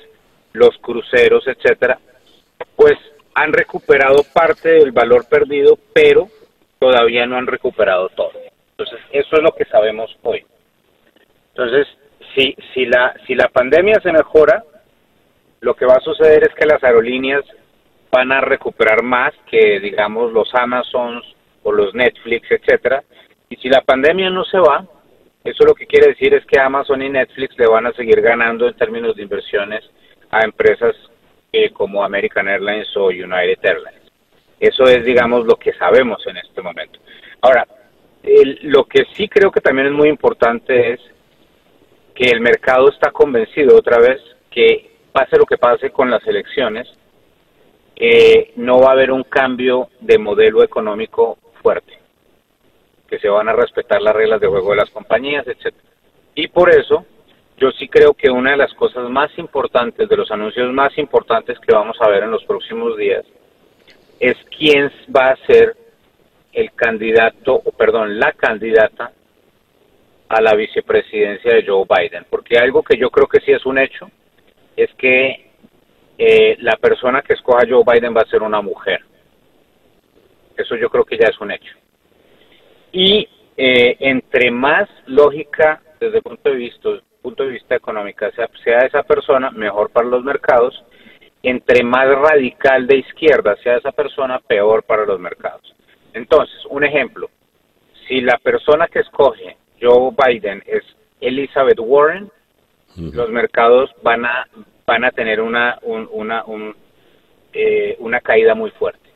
los 0.53 0.77
cruceros, 0.79 1.47
etcétera, 1.47 1.99
pues 2.75 2.97
han 3.35 3.53
recuperado 3.53 4.23
parte 4.33 4.69
del 4.69 4.91
valor 4.91 5.27
perdido, 5.29 5.77
pero 5.93 6.27
todavía 6.79 7.25
no 7.25 7.37
han 7.37 7.47
recuperado 7.47 8.09
todo. 8.09 8.31
Entonces, 8.71 8.99
eso 9.11 9.35
es 9.35 9.43
lo 9.43 9.51
que 9.51 9.65
sabemos 9.65 10.15
hoy. 10.23 10.45
Entonces, 11.49 11.87
si, 12.35 12.55
si, 12.73 12.85
la, 12.85 13.13
si 13.27 13.35
la 13.35 13.49
pandemia 13.49 13.99
se 14.01 14.11
mejora, 14.11 14.63
lo 15.61 15.75
que 15.75 15.85
va 15.85 15.95
a 15.95 16.01
suceder 16.01 16.43
es 16.43 16.55
que 16.55 16.65
las 16.65 16.83
aerolíneas 16.83 17.43
van 18.11 18.31
a 18.31 18.41
recuperar 18.41 19.03
más 19.03 19.33
que, 19.49 19.79
digamos, 19.79 20.31
los 20.31 20.49
Amazons 20.55 21.23
o 21.63 21.71
los 21.71 21.93
Netflix, 21.93 22.49
etcétera. 22.51 23.03
Y 23.49 23.55
si 23.57 23.69
la 23.69 23.81
pandemia 23.81 24.29
no 24.29 24.43
se 24.45 24.57
va, 24.59 24.85
eso 25.43 25.63
lo 25.65 25.73
que 25.73 25.85
quiere 25.87 26.09
decir 26.09 26.33
es 26.33 26.45
que 26.45 26.59
Amazon 26.59 27.01
y 27.01 27.09
Netflix 27.09 27.57
le 27.57 27.67
van 27.67 27.87
a 27.87 27.93
seguir 27.93 28.21
ganando 28.21 28.67
en 28.67 28.75
términos 28.75 29.15
de 29.15 29.23
inversiones 29.23 29.83
a 30.31 30.41
empresas 30.43 30.95
eh, 31.51 31.71
como 31.71 32.03
American 32.03 32.47
Airlines 32.47 32.95
o 32.97 33.07
United 33.07 33.59
Airlines. 33.63 34.01
Eso 34.59 34.83
es, 34.83 35.05
digamos, 35.05 35.45
lo 35.45 35.55
que 35.55 35.73
sabemos 35.73 36.25
en 36.27 36.37
este 36.37 36.61
momento. 36.61 36.99
Ahora, 37.41 37.65
lo 38.63 38.83
que 38.85 39.05
sí 39.13 39.27
creo 39.27 39.51
que 39.51 39.61
también 39.61 39.87
es 39.87 39.93
muy 39.93 40.09
importante 40.09 40.93
es 40.93 40.99
que 42.13 42.29
el 42.29 42.41
mercado 42.41 42.89
está 42.89 43.11
convencido 43.11 43.77
otra 43.77 43.97
vez 43.99 44.21
que 44.51 44.91
pase 45.11 45.37
lo 45.37 45.45
que 45.45 45.57
pase 45.57 45.89
con 45.91 46.11
las 46.11 46.25
elecciones, 46.27 46.87
eh, 47.99 48.53
no 48.55 48.79
va 48.79 48.89
a 48.89 48.93
haber 48.93 49.11
un 49.11 49.23
cambio 49.23 49.89
de 49.99 50.17
modelo 50.17 50.63
económico 50.63 51.37
fuerte, 51.61 51.99
que 53.09 53.19
se 53.19 53.27
van 53.27 53.49
a 53.49 53.53
respetar 53.53 54.01
las 54.01 54.15
reglas 54.15 54.39
de 54.39 54.47
juego 54.47 54.71
de 54.71 54.77
las 54.77 54.89
compañías, 54.89 55.45
etcétera. 55.45 55.83
Y 56.33 56.47
por 56.47 56.69
eso 56.69 57.05
yo 57.57 57.71
sí 57.71 57.89
creo 57.89 58.13
que 58.13 58.29
una 58.29 58.51
de 58.51 58.57
las 58.57 58.73
cosas 58.73 59.09
más 59.09 59.37
importantes, 59.37 60.07
de 60.07 60.15
los 60.15 60.31
anuncios 60.31 60.71
más 60.71 60.97
importantes 60.97 61.59
que 61.59 61.75
vamos 61.75 61.97
a 61.99 62.09
ver 62.09 62.23
en 62.23 62.31
los 62.31 62.45
próximos 62.45 62.95
días, 62.95 63.25
es 64.17 64.37
quién 64.57 64.89
va 65.13 65.31
a 65.31 65.45
ser 65.45 65.75
el 66.53 66.71
candidato, 66.73 67.61
perdón, 67.77 68.17
la 68.17 68.31
candidata 68.31 69.11
a 70.29 70.41
la 70.41 70.55
vicepresidencia 70.55 71.53
de 71.53 71.65
Joe 71.65 71.85
Biden, 71.85 72.25
porque 72.29 72.57
algo 72.57 72.81
que 72.81 72.97
yo 72.97 73.09
creo 73.09 73.27
que 73.27 73.41
sí 73.41 73.51
es 73.51 73.65
un 73.65 73.77
hecho 73.77 74.09
es 74.77 74.93
que 74.93 75.48
eh, 76.21 76.57
la 76.59 76.75
persona 76.75 77.21
que 77.21 77.33
escoja 77.33 77.65
Joe 77.67 77.83
Biden 77.87 78.13
va 78.13 78.21
a 78.21 78.29
ser 78.29 78.41
una 78.41 78.61
mujer. 78.61 78.99
Eso 80.57 80.75
yo 80.75 80.89
creo 80.89 81.05
que 81.05 81.17
ya 81.17 81.29
es 81.29 81.39
un 81.39 81.49
hecho. 81.49 81.73
Y 82.91 83.25
eh, 83.55 83.95
entre 84.01 84.51
más 84.51 84.89
lógica 85.05 85.81
desde 85.97 86.17
el 86.17 86.23
punto 86.23 86.49
de 86.49 86.55
vista, 86.57 86.89
punto 87.21 87.43
de 87.43 87.51
vista 87.51 87.75
económico 87.75 88.29
sea, 88.31 88.49
sea 88.65 88.79
esa 88.79 89.03
persona, 89.03 89.49
mejor 89.51 89.91
para 89.91 90.09
los 90.09 90.21
mercados. 90.21 90.83
Entre 91.41 91.85
más 91.85 92.07
radical 92.07 92.85
de 92.85 92.97
izquierda 92.97 93.55
sea 93.63 93.77
esa 93.77 93.93
persona, 93.93 94.39
peor 94.39 94.83
para 94.83 95.05
los 95.05 95.21
mercados. 95.21 95.73
Entonces, 96.13 96.57
un 96.69 96.83
ejemplo, 96.83 97.29
si 98.09 98.19
la 98.19 98.37
persona 98.39 98.87
que 98.87 98.99
escoge 98.99 99.55
Joe 99.81 100.11
Biden 100.11 100.61
es 100.65 100.83
Elizabeth 101.21 101.79
Warren, 101.79 102.29
los 102.97 103.29
mercados 103.29 103.89
van 104.03 104.25
a 104.25 104.45
van 104.89 105.05
a 105.05 105.11
tener 105.11 105.39
una 105.39 105.77
una 105.83 106.43
eh, 107.53 107.95
una 107.99 108.21
caída 108.21 108.55
muy 108.55 108.71
fuerte. 108.71 109.07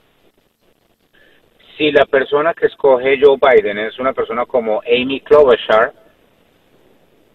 Si 1.76 1.92
la 1.92 2.06
persona 2.06 2.54
que 2.54 2.68
escoge 2.68 3.20
Joe 3.20 3.40
Biden 3.42 3.80
es 3.80 3.98
una 3.98 4.14
persona 4.14 4.46
como 4.46 4.82
Amy 4.82 5.22
Klobuchar, 5.22 5.92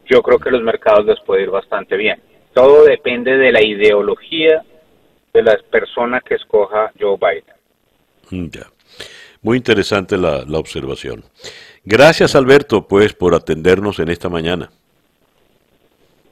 yo 0.06 0.22
creo 0.22 0.38
que 0.38 0.52
los 0.52 0.62
mercados 0.62 1.04
les 1.04 1.20
puede 1.26 1.42
ir 1.42 1.50
bastante 1.50 1.96
bien. 1.96 2.22
Todo 2.54 2.84
depende 2.84 3.36
de 3.36 3.50
la 3.50 3.64
ideología 3.64 4.62
de 5.34 5.42
la 5.42 5.58
persona 5.68 6.20
que 6.20 6.36
escoja 6.36 6.92
Joe 6.98 7.18
Biden. 7.18 8.50
Ya. 8.52 8.66
Muy 9.42 9.56
interesante 9.56 10.16
la, 10.16 10.44
la 10.46 10.58
observación. 10.58 11.24
Gracias, 11.84 12.36
Alberto, 12.36 12.86
pues, 12.86 13.14
por 13.14 13.34
atendernos 13.34 13.98
en 13.98 14.10
esta 14.10 14.28
mañana. 14.28 14.70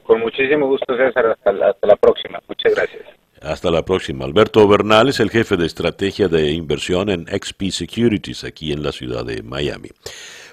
Con 0.07 0.21
muchísimo 0.21 0.67
gusto, 0.67 0.95
César. 0.95 1.27
Hasta 1.27 1.51
la, 1.51 1.69
hasta 1.69 1.85
la 1.85 1.95
próxima. 1.97 2.39
Muchas 2.47 2.73
gracias. 2.73 3.03
Hasta 3.41 3.69
la 3.69 3.83
próxima. 3.83 4.25
Alberto 4.25 4.65
Bernal 4.67 5.09
es 5.09 5.19
el 5.19 5.29
jefe 5.29 5.57
de 5.57 5.65
estrategia 5.65 6.29
de 6.29 6.51
inversión 6.51 7.09
en 7.09 7.27
XP 7.27 7.69
Securities 7.71 8.45
aquí 8.45 8.71
en 8.71 8.83
la 8.83 8.91
ciudad 8.93 9.25
de 9.25 9.43
Miami. 9.43 9.89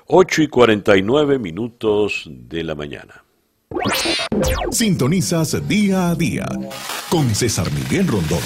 8 0.06 0.42
y 0.42 0.48
49 0.48 1.38
minutos 1.38 2.24
de 2.28 2.64
la 2.64 2.74
mañana. 2.74 3.24
Sintonizas 4.70 5.66
día 5.66 6.10
a 6.10 6.14
día 6.14 6.46
con 7.08 7.34
César 7.34 7.66
Miguel 7.72 8.08
Rondón. 8.08 8.40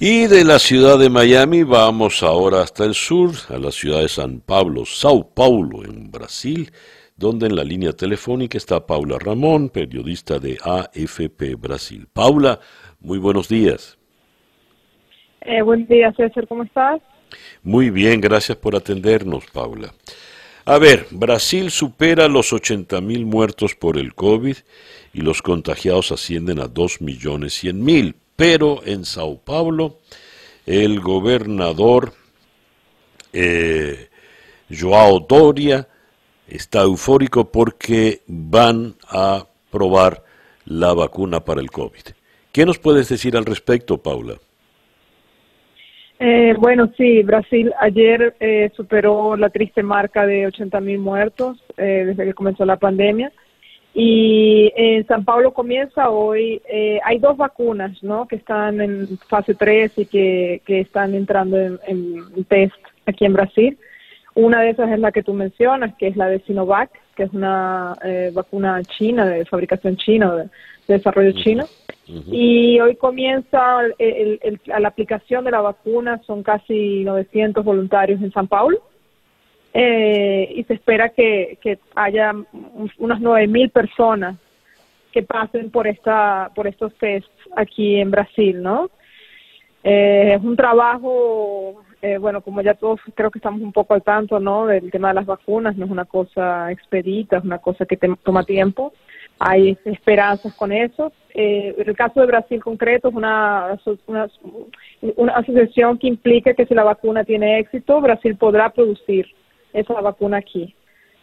Y 0.00 0.26
de 0.26 0.44
la 0.44 0.58
ciudad 0.58 0.98
de 0.98 1.08
Miami 1.08 1.62
vamos 1.62 2.22
ahora 2.22 2.62
hasta 2.62 2.84
el 2.84 2.94
sur, 2.94 3.30
a 3.48 3.58
la 3.58 3.70
ciudad 3.70 4.00
de 4.00 4.08
San 4.08 4.40
Pablo, 4.40 4.84
Sao 4.84 5.30
Paulo, 5.32 5.84
en 5.84 6.10
Brasil, 6.10 6.72
donde 7.16 7.46
en 7.46 7.56
la 7.56 7.64
línea 7.64 7.92
telefónica 7.92 8.58
está 8.58 8.86
Paula 8.86 9.18
Ramón, 9.18 9.68
periodista 9.68 10.38
de 10.38 10.58
AFP 10.62 11.54
Brasil. 11.56 12.06
Paula, 12.12 12.60
muy 13.00 13.18
buenos 13.18 13.48
días. 13.48 13.98
Eh, 15.42 15.62
buen 15.62 15.86
día, 15.86 16.12
César, 16.12 16.46
¿cómo 16.48 16.64
estás? 16.64 17.00
Muy 17.62 17.90
bien, 17.90 18.20
gracias 18.20 18.56
por 18.58 18.76
atendernos, 18.76 19.44
Paula. 19.52 19.92
A 20.66 20.78
ver, 20.78 21.06
Brasil 21.10 21.70
supera 21.70 22.26
los 22.26 22.52
80 22.52 23.00
mil 23.02 23.26
muertos 23.26 23.74
por 23.74 23.98
el 23.98 24.14
COVID 24.14 24.56
y 25.12 25.20
los 25.20 25.42
contagiados 25.42 26.10
ascienden 26.10 26.58
a 26.58 26.68
2 26.68 27.02
millones 27.02 27.52
100 27.54 27.84
mil 27.84 28.16
pero 28.36 28.80
en 28.84 29.04
Sao 29.04 29.38
Paulo 29.38 29.98
el 30.66 31.00
gobernador 31.00 32.12
eh, 33.32 34.08
Joao 34.70 35.20
Doria 35.20 35.88
está 36.48 36.82
eufórico 36.82 37.50
porque 37.50 38.20
van 38.26 38.94
a 39.08 39.44
probar 39.70 40.22
la 40.66 40.92
vacuna 40.94 41.40
para 41.40 41.60
el 41.60 41.70
COVID. 41.70 42.14
¿Qué 42.52 42.64
nos 42.64 42.78
puedes 42.78 43.08
decir 43.08 43.36
al 43.36 43.44
respecto, 43.44 43.98
Paula? 43.98 44.34
Eh, 46.20 46.54
bueno, 46.58 46.90
sí, 46.96 47.22
Brasil 47.22 47.72
ayer 47.80 48.36
eh, 48.38 48.70
superó 48.76 49.36
la 49.36 49.50
triste 49.50 49.82
marca 49.82 50.24
de 50.26 50.46
80 50.46 50.80
mil 50.80 50.98
muertos 50.98 51.62
eh, 51.76 52.04
desde 52.06 52.24
que 52.24 52.34
comenzó 52.34 52.64
la 52.64 52.76
pandemia. 52.76 53.32
Y 53.96 54.72
en 54.74 55.06
San 55.06 55.24
Pablo 55.24 55.52
comienza 55.52 56.10
hoy, 56.10 56.60
eh, 56.68 56.98
hay 57.04 57.18
dos 57.20 57.36
vacunas, 57.36 58.02
¿no? 58.02 58.26
Que 58.26 58.36
están 58.36 58.80
en 58.80 59.18
fase 59.28 59.54
3 59.54 59.98
y 59.98 60.06
que, 60.06 60.62
que 60.66 60.80
están 60.80 61.14
entrando 61.14 61.56
en, 61.56 61.78
en, 61.86 62.44
test 62.44 62.74
aquí 63.06 63.24
en 63.24 63.34
Brasil. 63.34 63.78
Una 64.34 64.62
de 64.62 64.70
esas 64.70 64.90
es 64.90 64.98
la 64.98 65.12
que 65.12 65.22
tú 65.22 65.32
mencionas, 65.32 65.94
que 65.96 66.08
es 66.08 66.16
la 66.16 66.26
de 66.26 66.40
Sinovac, 66.40 66.90
que 67.14 67.24
es 67.24 67.32
una 67.32 67.94
eh, 68.04 68.30
vacuna 68.34 68.82
china, 68.82 69.26
de 69.26 69.44
fabricación 69.44 69.96
china, 69.96 70.34
de, 70.34 70.42
de 70.42 70.94
desarrollo 70.94 71.32
chino. 71.32 71.64
Y 72.06 72.80
hoy 72.80 72.96
comienza 72.96 73.80
el, 73.98 74.38
el, 74.42 74.60
la 74.66 74.88
aplicación 74.88 75.44
de 75.44 75.52
la 75.52 75.62
vacuna, 75.62 76.20
son 76.26 76.42
casi 76.42 77.02
900 77.04 77.64
voluntarios 77.64 78.20
en 78.20 78.30
San 78.32 78.46
Paulo 78.46 78.82
eh, 79.76 80.52
y 80.54 80.62
se 80.64 80.74
espera 80.74 81.08
que, 81.08 81.58
que 81.60 81.80
haya 81.96 82.32
unas 82.98 83.20
9.000 83.20 83.72
personas 83.72 84.36
que 85.10 85.24
pasen 85.24 85.70
por 85.70 85.88
esta 85.88 86.52
por 86.54 86.68
estos 86.68 86.94
tests 86.94 87.30
aquí 87.56 87.96
en 87.96 88.12
Brasil, 88.12 88.62
¿no? 88.62 88.88
Eh, 89.82 90.34
es 90.36 90.44
un 90.44 90.56
trabajo, 90.56 91.82
eh, 92.04 92.18
bueno, 92.18 92.42
como 92.42 92.60
ya 92.60 92.74
todos 92.74 93.00
creo 93.14 93.30
que 93.30 93.38
estamos 93.38 93.62
un 93.62 93.72
poco 93.72 93.94
al 93.94 94.02
tanto, 94.02 94.38
¿no? 94.38 94.66
Del 94.66 94.90
tema 94.90 95.08
de 95.08 95.14
las 95.14 95.24
vacunas, 95.24 95.74
no 95.74 95.86
es 95.86 95.90
una 95.90 96.04
cosa 96.04 96.70
expedita, 96.70 97.38
es 97.38 97.44
una 97.44 97.56
cosa 97.60 97.86
que 97.86 97.96
te, 97.96 98.14
toma 98.22 98.44
tiempo. 98.44 98.92
Hay 99.38 99.78
esperanzas 99.86 100.52
con 100.52 100.70
eso. 100.70 101.12
Eh, 101.32 101.74
el 101.78 101.96
caso 101.96 102.20
de 102.20 102.26
Brasil 102.26 102.62
concreto 102.62 103.08
es 103.08 103.14
una, 103.14 103.80
una, 104.06 104.28
una 105.16 105.32
asociación 105.32 105.96
que 105.96 106.08
implica 106.08 106.52
que 106.52 106.66
si 106.66 106.74
la 106.74 106.84
vacuna 106.84 107.24
tiene 107.24 107.58
éxito, 107.58 108.02
Brasil 108.02 108.36
podrá 108.36 108.68
producir 108.68 109.26
esa 109.72 109.94
vacuna 109.94 110.36
aquí. 110.36 110.74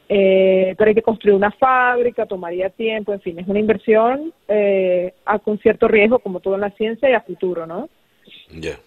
Eh, 0.10 0.74
pero 0.80 0.90
hay 0.90 0.96
que 0.96 1.04
construir 1.04 1.36
una 1.36 1.52
fábrica, 1.52 2.26
tomaría 2.26 2.72
tiempo, 2.72 3.14
en 3.14 3.22
fin, 3.22 3.38
es 3.38 3.48
una 3.48 3.60
inversión 3.60 4.34
eh, 4.48 5.14
a, 5.26 5.38
con 5.38 5.60
cierto 5.60 5.88
riesgo, 5.88 6.18
como 6.18 6.40
todo 6.40 6.56
en 6.56 6.62
la 6.62 6.72
ciencia 6.72 7.08
y 7.08 7.14
a 7.14 7.22
futuro, 7.22 7.68
¿no? 7.68 7.88
Ya. 8.50 8.80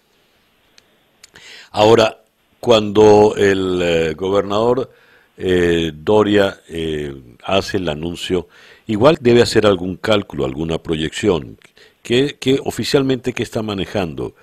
Ahora, 1.71 2.19
cuando 2.61 3.35
el 3.37 3.83
eh, 3.83 4.15
gobernador 4.15 4.91
eh, 5.37 5.91
Doria 5.95 6.55
eh, 6.69 7.13
hace 7.45 7.77
el 7.79 7.89
anuncio, 7.89 8.49
igual 8.87 9.19
debe 9.21 9.43
hacer 9.43 9.67
algún 9.67 9.97
cálculo, 9.97 10.45
alguna 10.45 10.79
proyección. 10.79 11.59
¿Qué, 12.03 12.37
qué 12.41 12.59
oficialmente 12.65 13.33
qué 13.33 13.43
está 13.43 13.63
manejando 13.63 14.35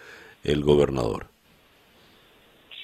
el 0.44 0.64
gobernador? 0.64 1.28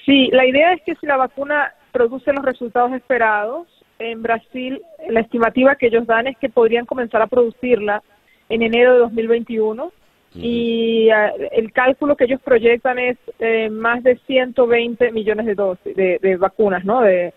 Sí, 0.04 0.28
la 0.32 0.46
idea 0.46 0.72
es 0.72 0.82
que 0.86 0.94
si 0.96 1.06
la 1.06 1.16
vacuna 1.16 1.74
produce 1.92 2.32
los 2.32 2.44
resultados 2.44 2.92
esperados. 2.92 3.66
En 3.98 4.22
Brasil, 4.22 4.80
la 5.08 5.20
estimativa 5.20 5.74
que 5.74 5.88
ellos 5.88 6.06
dan 6.06 6.28
es 6.28 6.36
que 6.38 6.48
podrían 6.48 6.86
comenzar 6.86 7.20
a 7.20 7.26
producirla 7.26 8.02
en 8.48 8.62
enero 8.62 8.92
de 8.92 8.98
2021 9.00 9.92
y 10.34 11.08
uh, 11.10 11.48
el 11.52 11.72
cálculo 11.72 12.16
que 12.16 12.24
ellos 12.24 12.40
proyectan 12.42 12.98
es 12.98 13.16
eh, 13.38 13.70
más 13.70 14.02
de 14.02 14.16
120 14.26 15.10
millones 15.12 15.46
de 15.46 15.54
dosis 15.54 15.96
de, 15.96 16.36
vacunas, 16.38 16.84
¿no? 16.84 17.00
De, 17.00 17.32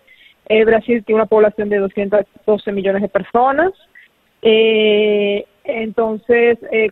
Brasil 0.66 1.02
tiene 1.04 1.22
una 1.22 1.26
población 1.26 1.70
de 1.70 1.78
212 1.78 2.72
millones 2.72 3.00
de 3.00 3.08
personas. 3.08 3.72
Eh, 4.42 5.46
entonces, 5.64 6.58
eh, 6.70 6.90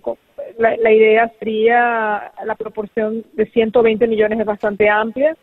la, 0.59 0.77
la 0.79 0.93
idea 0.93 1.31
sería 1.39 2.33
la 2.45 2.55
proporción 2.55 3.25
de 3.35 3.47
120 3.47 4.07
millones 4.07 4.41
es 4.41 4.47
bastante 4.47 4.89
amplia. 4.89 5.37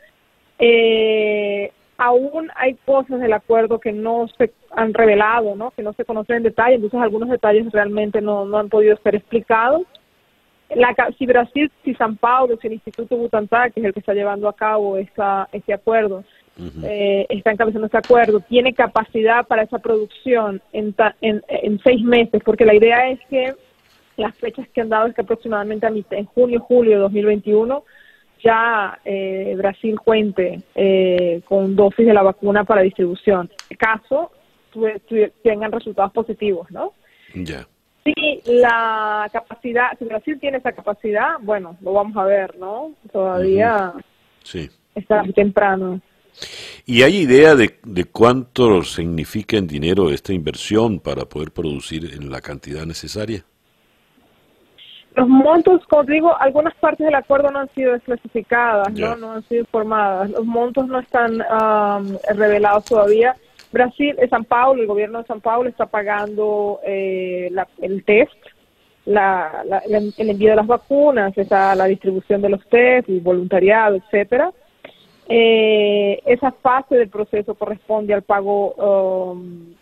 Eh, 0.60 1.72
aún 1.98 2.50
hay 2.56 2.76
cosas 2.86 3.20
del 3.20 3.34
acuerdo 3.34 3.80
que 3.80 3.92
no 3.92 4.28
se 4.38 4.52
han 4.72 4.94
revelado, 4.94 5.56
¿no? 5.56 5.72
que 5.72 5.84
no 5.84 5.94
se 5.94 6.06
conocen 6.06 6.38
en 6.38 6.44
detalle, 6.44 6.76
entonces 6.76 7.00
algunos 7.00 7.30
detalles 7.30 7.72
realmente 7.72 8.22
no, 8.22 8.46
no 8.46 8.58
han 8.58 8.70
podido 8.70 8.98
ser 8.98 9.16
explicados. 9.16 9.84
La, 10.76 10.94
si 11.18 11.26
Brasil, 11.26 11.72
si 11.84 11.94
San 11.96 12.18
Paulo, 12.18 12.58
si 12.62 12.68
el 12.68 12.74
Instituto 12.74 13.16
Butantan, 13.16 13.72
que 13.72 13.80
es 13.80 13.86
el 13.86 13.94
que 13.94 14.02
está 14.02 14.14
llevando 14.14 14.50
a 14.50 14.56
cabo 14.56 14.98
esta, 14.98 15.48
este 15.52 15.74
acuerdo, 15.74 16.24
uh 16.58 16.62
-huh. 16.62 16.84
eh, 16.86 17.26
está 17.30 17.52
encabezando 17.52 17.86
este 17.86 17.98
acuerdo, 17.98 18.42
tiene 18.42 18.74
capacidad 18.74 19.48
para 19.48 19.64
esa 19.64 19.80
producción 19.80 20.62
en, 20.74 20.94
en, 21.22 21.42
en 21.48 21.80
seis 21.80 22.04
meses, 22.04 22.42
porque 22.44 22.66
la 22.66 22.76
idea 22.76 23.10
es 23.10 23.20
que 23.30 23.54
las 24.18 24.36
fechas 24.36 24.68
que 24.74 24.82
han 24.82 24.90
dado 24.90 25.08
es 25.08 25.16
que 25.16 25.22
aproximadamente 25.22 25.88
a 25.88 25.92
mitad, 25.92 26.18
en 26.18 26.26
junio, 26.26 26.60
julio 26.60 26.92
de 26.92 26.98
2021 26.98 27.84
ya 28.44 29.00
eh, 29.06 29.56
Brasil 29.58 30.00
cuente 30.00 30.62
eh, 30.76 31.42
con 31.46 31.76
dosis 31.76 32.06
de 32.06 32.14
la 32.14 32.24
vacuna 32.24 32.64
para 32.64 32.82
distribución. 32.82 33.50
En 33.70 33.78
caso 33.78 34.32
tengan 35.44 35.72
resultados 35.72 36.12
positivos, 36.14 36.70
¿no? 36.70 36.94
Ya. 37.34 37.68
La 38.48 39.30
capacidad, 39.32 39.98
si 40.00 40.06
Brasil 40.06 40.40
tiene 40.40 40.58
esa 40.58 40.72
capacidad, 40.72 41.36
bueno, 41.42 41.78
lo 41.82 41.94
vamos 41.94 42.16
a 42.18 42.24
ver, 42.24 42.58
¿no? 42.58 42.94
Todavía 43.12 43.94
uh 43.96 43.98
-huh. 43.98 44.04
sí. 44.44 44.70
está 44.96 45.24
temprano. 45.36 46.02
¿Y 46.86 47.02
hay 47.02 47.18
idea 47.18 47.56
de, 47.56 47.80
de 47.84 48.06
cuánto 48.06 48.84
significa 48.84 49.58
en 49.58 49.68
dinero 49.68 50.10
esta 50.10 50.34
inversión 50.34 51.00
para 51.00 51.26
poder 51.26 51.52
producir 51.52 52.14
en 52.14 52.30
la 52.30 52.42
cantidad 52.42 52.86
necesaria? 52.86 53.44
Los 55.18 55.28
montos, 55.28 55.82
como 55.90 56.04
digo, 56.04 56.40
algunas 56.40 56.76
partes 56.76 57.04
del 57.04 57.16
acuerdo 57.16 57.50
no 57.50 57.60
han 57.62 57.70
sido 57.74 57.94
desclasificadas, 57.94 58.94
¿no? 58.94 59.16
no 59.16 59.32
han 59.32 59.44
sido 59.48 59.62
informadas. 59.62 60.30
Los 60.30 60.46
montos 60.46 60.88
no 60.88 61.00
están 61.00 61.44
revelados 62.36 62.86
todavía. 62.86 63.36
Brasil, 63.72 64.16
eh, 64.20 64.28
San 64.30 64.46
Paulo, 64.46 64.82
el 64.82 64.88
gobierno 64.88 65.20
de 65.20 65.28
San 65.28 65.42
Paulo 65.42 65.70
está 65.70 65.86
pagando 65.86 66.80
eh, 66.86 67.52
el 67.82 68.04
test, 68.04 68.38
la, 69.06 69.64
el 69.88 70.30
envío 70.30 70.50
de 70.50 70.56
las 70.56 70.68
vacunas, 70.68 71.38
está 71.38 71.76
la 71.76 71.86
distribución 71.86 72.42
de 72.42 72.50
los 72.50 72.68
test, 72.68 73.08
el 73.08 73.22
voluntariado, 73.22 73.96
etcétera. 73.96 74.52
Eh, 75.30 76.22
esa 76.26 76.52
fase 76.52 76.96
del 76.96 77.10
proceso 77.10 77.56
corresponde 77.56 78.14
al 78.14 78.22
pago 78.22 79.34
um, 79.34 79.74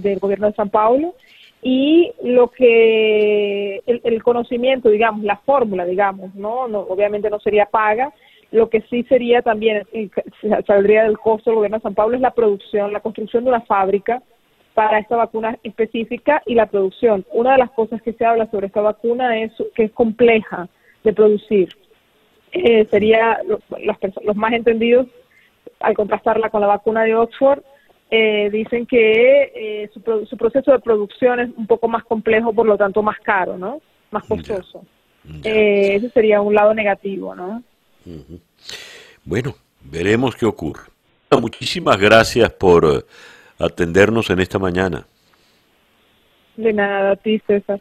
del 0.00 0.18
gobierno 0.18 0.46
de 0.46 0.54
San 0.54 0.70
Paulo 0.70 1.14
y 1.62 2.12
lo 2.22 2.48
que 2.48 3.82
el, 3.86 4.22
conocimiento, 4.22 4.88
digamos, 4.88 5.24
la 5.24 5.36
fórmula, 5.38 5.84
digamos, 5.84 6.34
¿no? 6.34 6.68
¿no? 6.68 6.80
Obviamente 6.80 7.30
no 7.30 7.40
sería 7.40 7.66
paga, 7.66 8.12
lo 8.54 8.70
que 8.70 8.82
sí 8.82 9.02
sería 9.04 9.42
también, 9.42 9.86
saldría 10.66 11.04
del 11.04 11.18
costo 11.18 11.50
del 11.50 11.56
gobierno 11.56 11.78
de 11.78 11.82
San 11.82 11.94
Pablo, 11.94 12.16
es 12.16 12.22
la 12.22 12.34
producción, 12.34 12.92
la 12.92 13.00
construcción 13.00 13.44
de 13.44 13.50
una 13.50 13.60
fábrica 13.62 14.22
para 14.74 14.98
esta 14.98 15.16
vacuna 15.16 15.58
específica 15.62 16.42
y 16.46 16.54
la 16.54 16.66
producción. 16.66 17.24
Una 17.32 17.52
de 17.52 17.58
las 17.58 17.70
cosas 17.70 18.00
que 18.02 18.12
se 18.12 18.24
habla 18.24 18.50
sobre 18.50 18.68
esta 18.68 18.80
vacuna 18.80 19.38
es 19.40 19.52
que 19.74 19.84
es 19.84 19.92
compleja 19.92 20.68
de 21.02 21.12
producir. 21.12 21.68
Eh, 22.52 22.86
sería 22.90 23.40
los, 23.46 23.60
los 24.22 24.36
más 24.36 24.52
entendidos 24.52 25.06
al 25.80 25.94
contrastarla 25.94 26.50
con 26.50 26.60
la 26.60 26.68
vacuna 26.68 27.02
de 27.04 27.14
Oxford, 27.14 27.60
eh, 28.10 28.50
dicen 28.50 28.86
que 28.86 29.52
eh, 29.54 29.90
su, 29.92 30.36
proceso 30.36 30.70
de 30.70 30.78
producción 30.78 31.40
es 31.40 31.50
un 31.56 31.66
poco 31.66 31.88
más 31.88 32.04
complejo, 32.04 32.52
por 32.52 32.66
lo 32.66 32.76
tanto 32.76 33.02
más 33.02 33.18
caro, 33.20 33.58
¿no? 33.58 33.80
Más 34.10 34.24
costoso. 34.24 34.84
Eh, 35.42 35.96
ese 35.96 36.10
sería 36.10 36.40
un 36.40 36.54
lado 36.54 36.74
negativo, 36.74 37.34
¿no? 37.34 37.62
Bueno, 39.24 39.56
veremos 39.82 40.36
qué 40.36 40.46
ocurre. 40.46 40.82
Muchísimas 41.30 41.98
gracias 41.98 42.50
por 42.52 43.06
atendernos 43.58 44.30
en 44.30 44.40
esta 44.40 44.58
mañana. 44.58 45.06
De 46.56 46.72
nada, 46.72 47.12
a 47.12 47.16
ti, 47.16 47.40
César. 47.46 47.80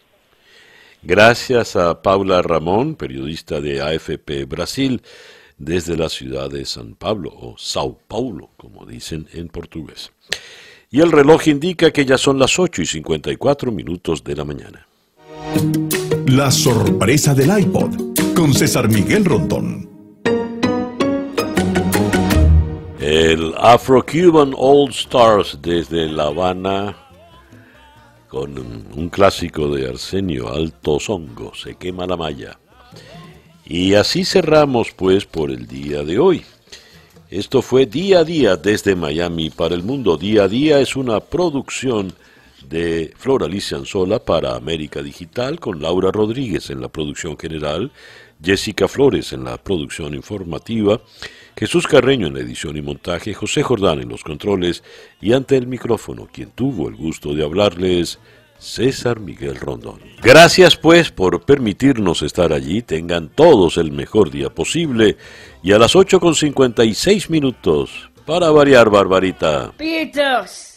Gracias 1.02 1.76
a 1.76 2.02
Paula 2.02 2.41
Ramón, 2.41 2.95
periodista 2.95 3.60
de 3.60 3.82
AFP 3.82 4.45
Brasil 4.45 5.02
desde 5.57 5.98
la 5.98 6.10
ciudad 6.10 6.49
de 6.49 6.65
San 6.65 6.95
Pablo 6.95 7.32
o 7.36 7.56
Sao 7.57 7.99
Paulo, 8.07 8.49
como 8.57 8.86
dicen 8.86 9.28
en 9.34 9.49
portugués. 9.49 10.11
Y 10.90 11.02
el 11.02 11.11
reloj 11.11 11.48
indica 11.48 11.91
que 11.91 12.06
ya 12.06 12.18
son 12.18 12.40
las 12.40 12.57
8 12.57 12.82
y 12.82 12.86
54 12.86 13.72
minutos 13.72 14.24
de 14.24 14.36
la 14.36 14.45
mañana. 14.45 14.88
La 16.28 16.52
sorpresa 16.52 17.34
del 17.34 17.57
iPod 17.60 18.34
con 18.36 18.53
César 18.53 18.90
Miguel 18.90 19.26
Rondón. 19.26 19.93
El 23.06 23.54
Afro-Cuban 23.58 24.54
All 24.58 24.90
Stars 24.92 25.60
desde 25.62 26.08
La 26.08 26.28
Habana 26.28 26.96
con 28.30 28.58
un 28.58 29.10
clásico 29.10 29.68
de 29.76 29.90
Arsenio 29.90 30.48
Alto 30.48 31.02
Songo, 31.02 31.54
Se 31.54 31.76
quema 31.76 32.08
la 32.08 32.16
malla. 32.16 32.58
Y 33.66 33.96
así 33.96 34.24
cerramos 34.24 34.94
pues 34.94 35.26
por 35.26 35.52
el 35.52 35.68
día 35.68 36.04
de 36.04 36.18
hoy. 36.18 36.46
Esto 37.30 37.62
fue 37.62 37.88
Día 37.88 38.20
a 38.20 38.24
Día 38.24 38.56
desde 38.56 38.96
Miami 38.96 39.50
para 39.50 39.76
el 39.76 39.84
mundo. 39.84 40.16
Día 40.16 40.44
a 40.44 40.48
Día 40.48 40.80
es 40.80 40.96
una 40.96 41.20
producción 41.20 42.14
de 42.70 43.14
Flora 43.18 43.48
Alicia 43.48 43.76
Anzola 43.76 44.20
para 44.20 44.56
América 44.56 45.02
Digital 45.02 45.60
con 45.60 45.82
Laura 45.82 46.10
Rodríguez 46.10 46.70
en 46.70 46.80
la 46.80 46.88
producción 46.88 47.38
general, 47.38 47.92
Jessica 48.42 48.88
Flores 48.88 49.34
en 49.34 49.44
la 49.44 49.58
producción 49.58 50.16
informativa, 50.16 51.02
Jesús 51.58 51.88
Carreño 51.88 52.28
en 52.28 52.34
la 52.34 52.42
edición 52.42 52.78
y 52.78 52.82
montaje, 52.82 53.34
José 53.34 53.64
Jordán 53.64 54.02
en 54.02 54.10
los 54.10 54.24
controles 54.24 54.84
y 55.22 55.34
ante 55.34 55.56
el 55.58 55.68
micrófono, 55.68 56.28
quien 56.32 56.52
tuvo 56.52 56.90
el 56.90 56.96
gusto 56.96 57.34
de 57.34 57.44
hablarles, 57.44 58.20
César 58.58 59.20
Miguel 59.20 59.58
Rondón. 59.58 60.00
Gracias 60.22 60.78
pues 60.78 61.12
por 61.12 61.46
permitirnos 61.46 62.22
estar 62.22 62.54
allí, 62.54 62.82
tengan 62.82 63.30
todos 63.30 63.78
el 63.78 63.92
mejor 63.92 64.32
día 64.32 64.50
posible 64.50 65.18
y 65.62 65.74
a 65.74 65.80
las 65.80 65.96
8 65.96 66.20
con 66.20 66.34
56 66.34 67.30
minutos, 67.30 68.10
para 68.26 68.50
variar, 68.52 68.90
Barbarita. 68.90 69.74
Pitos. 69.78 70.73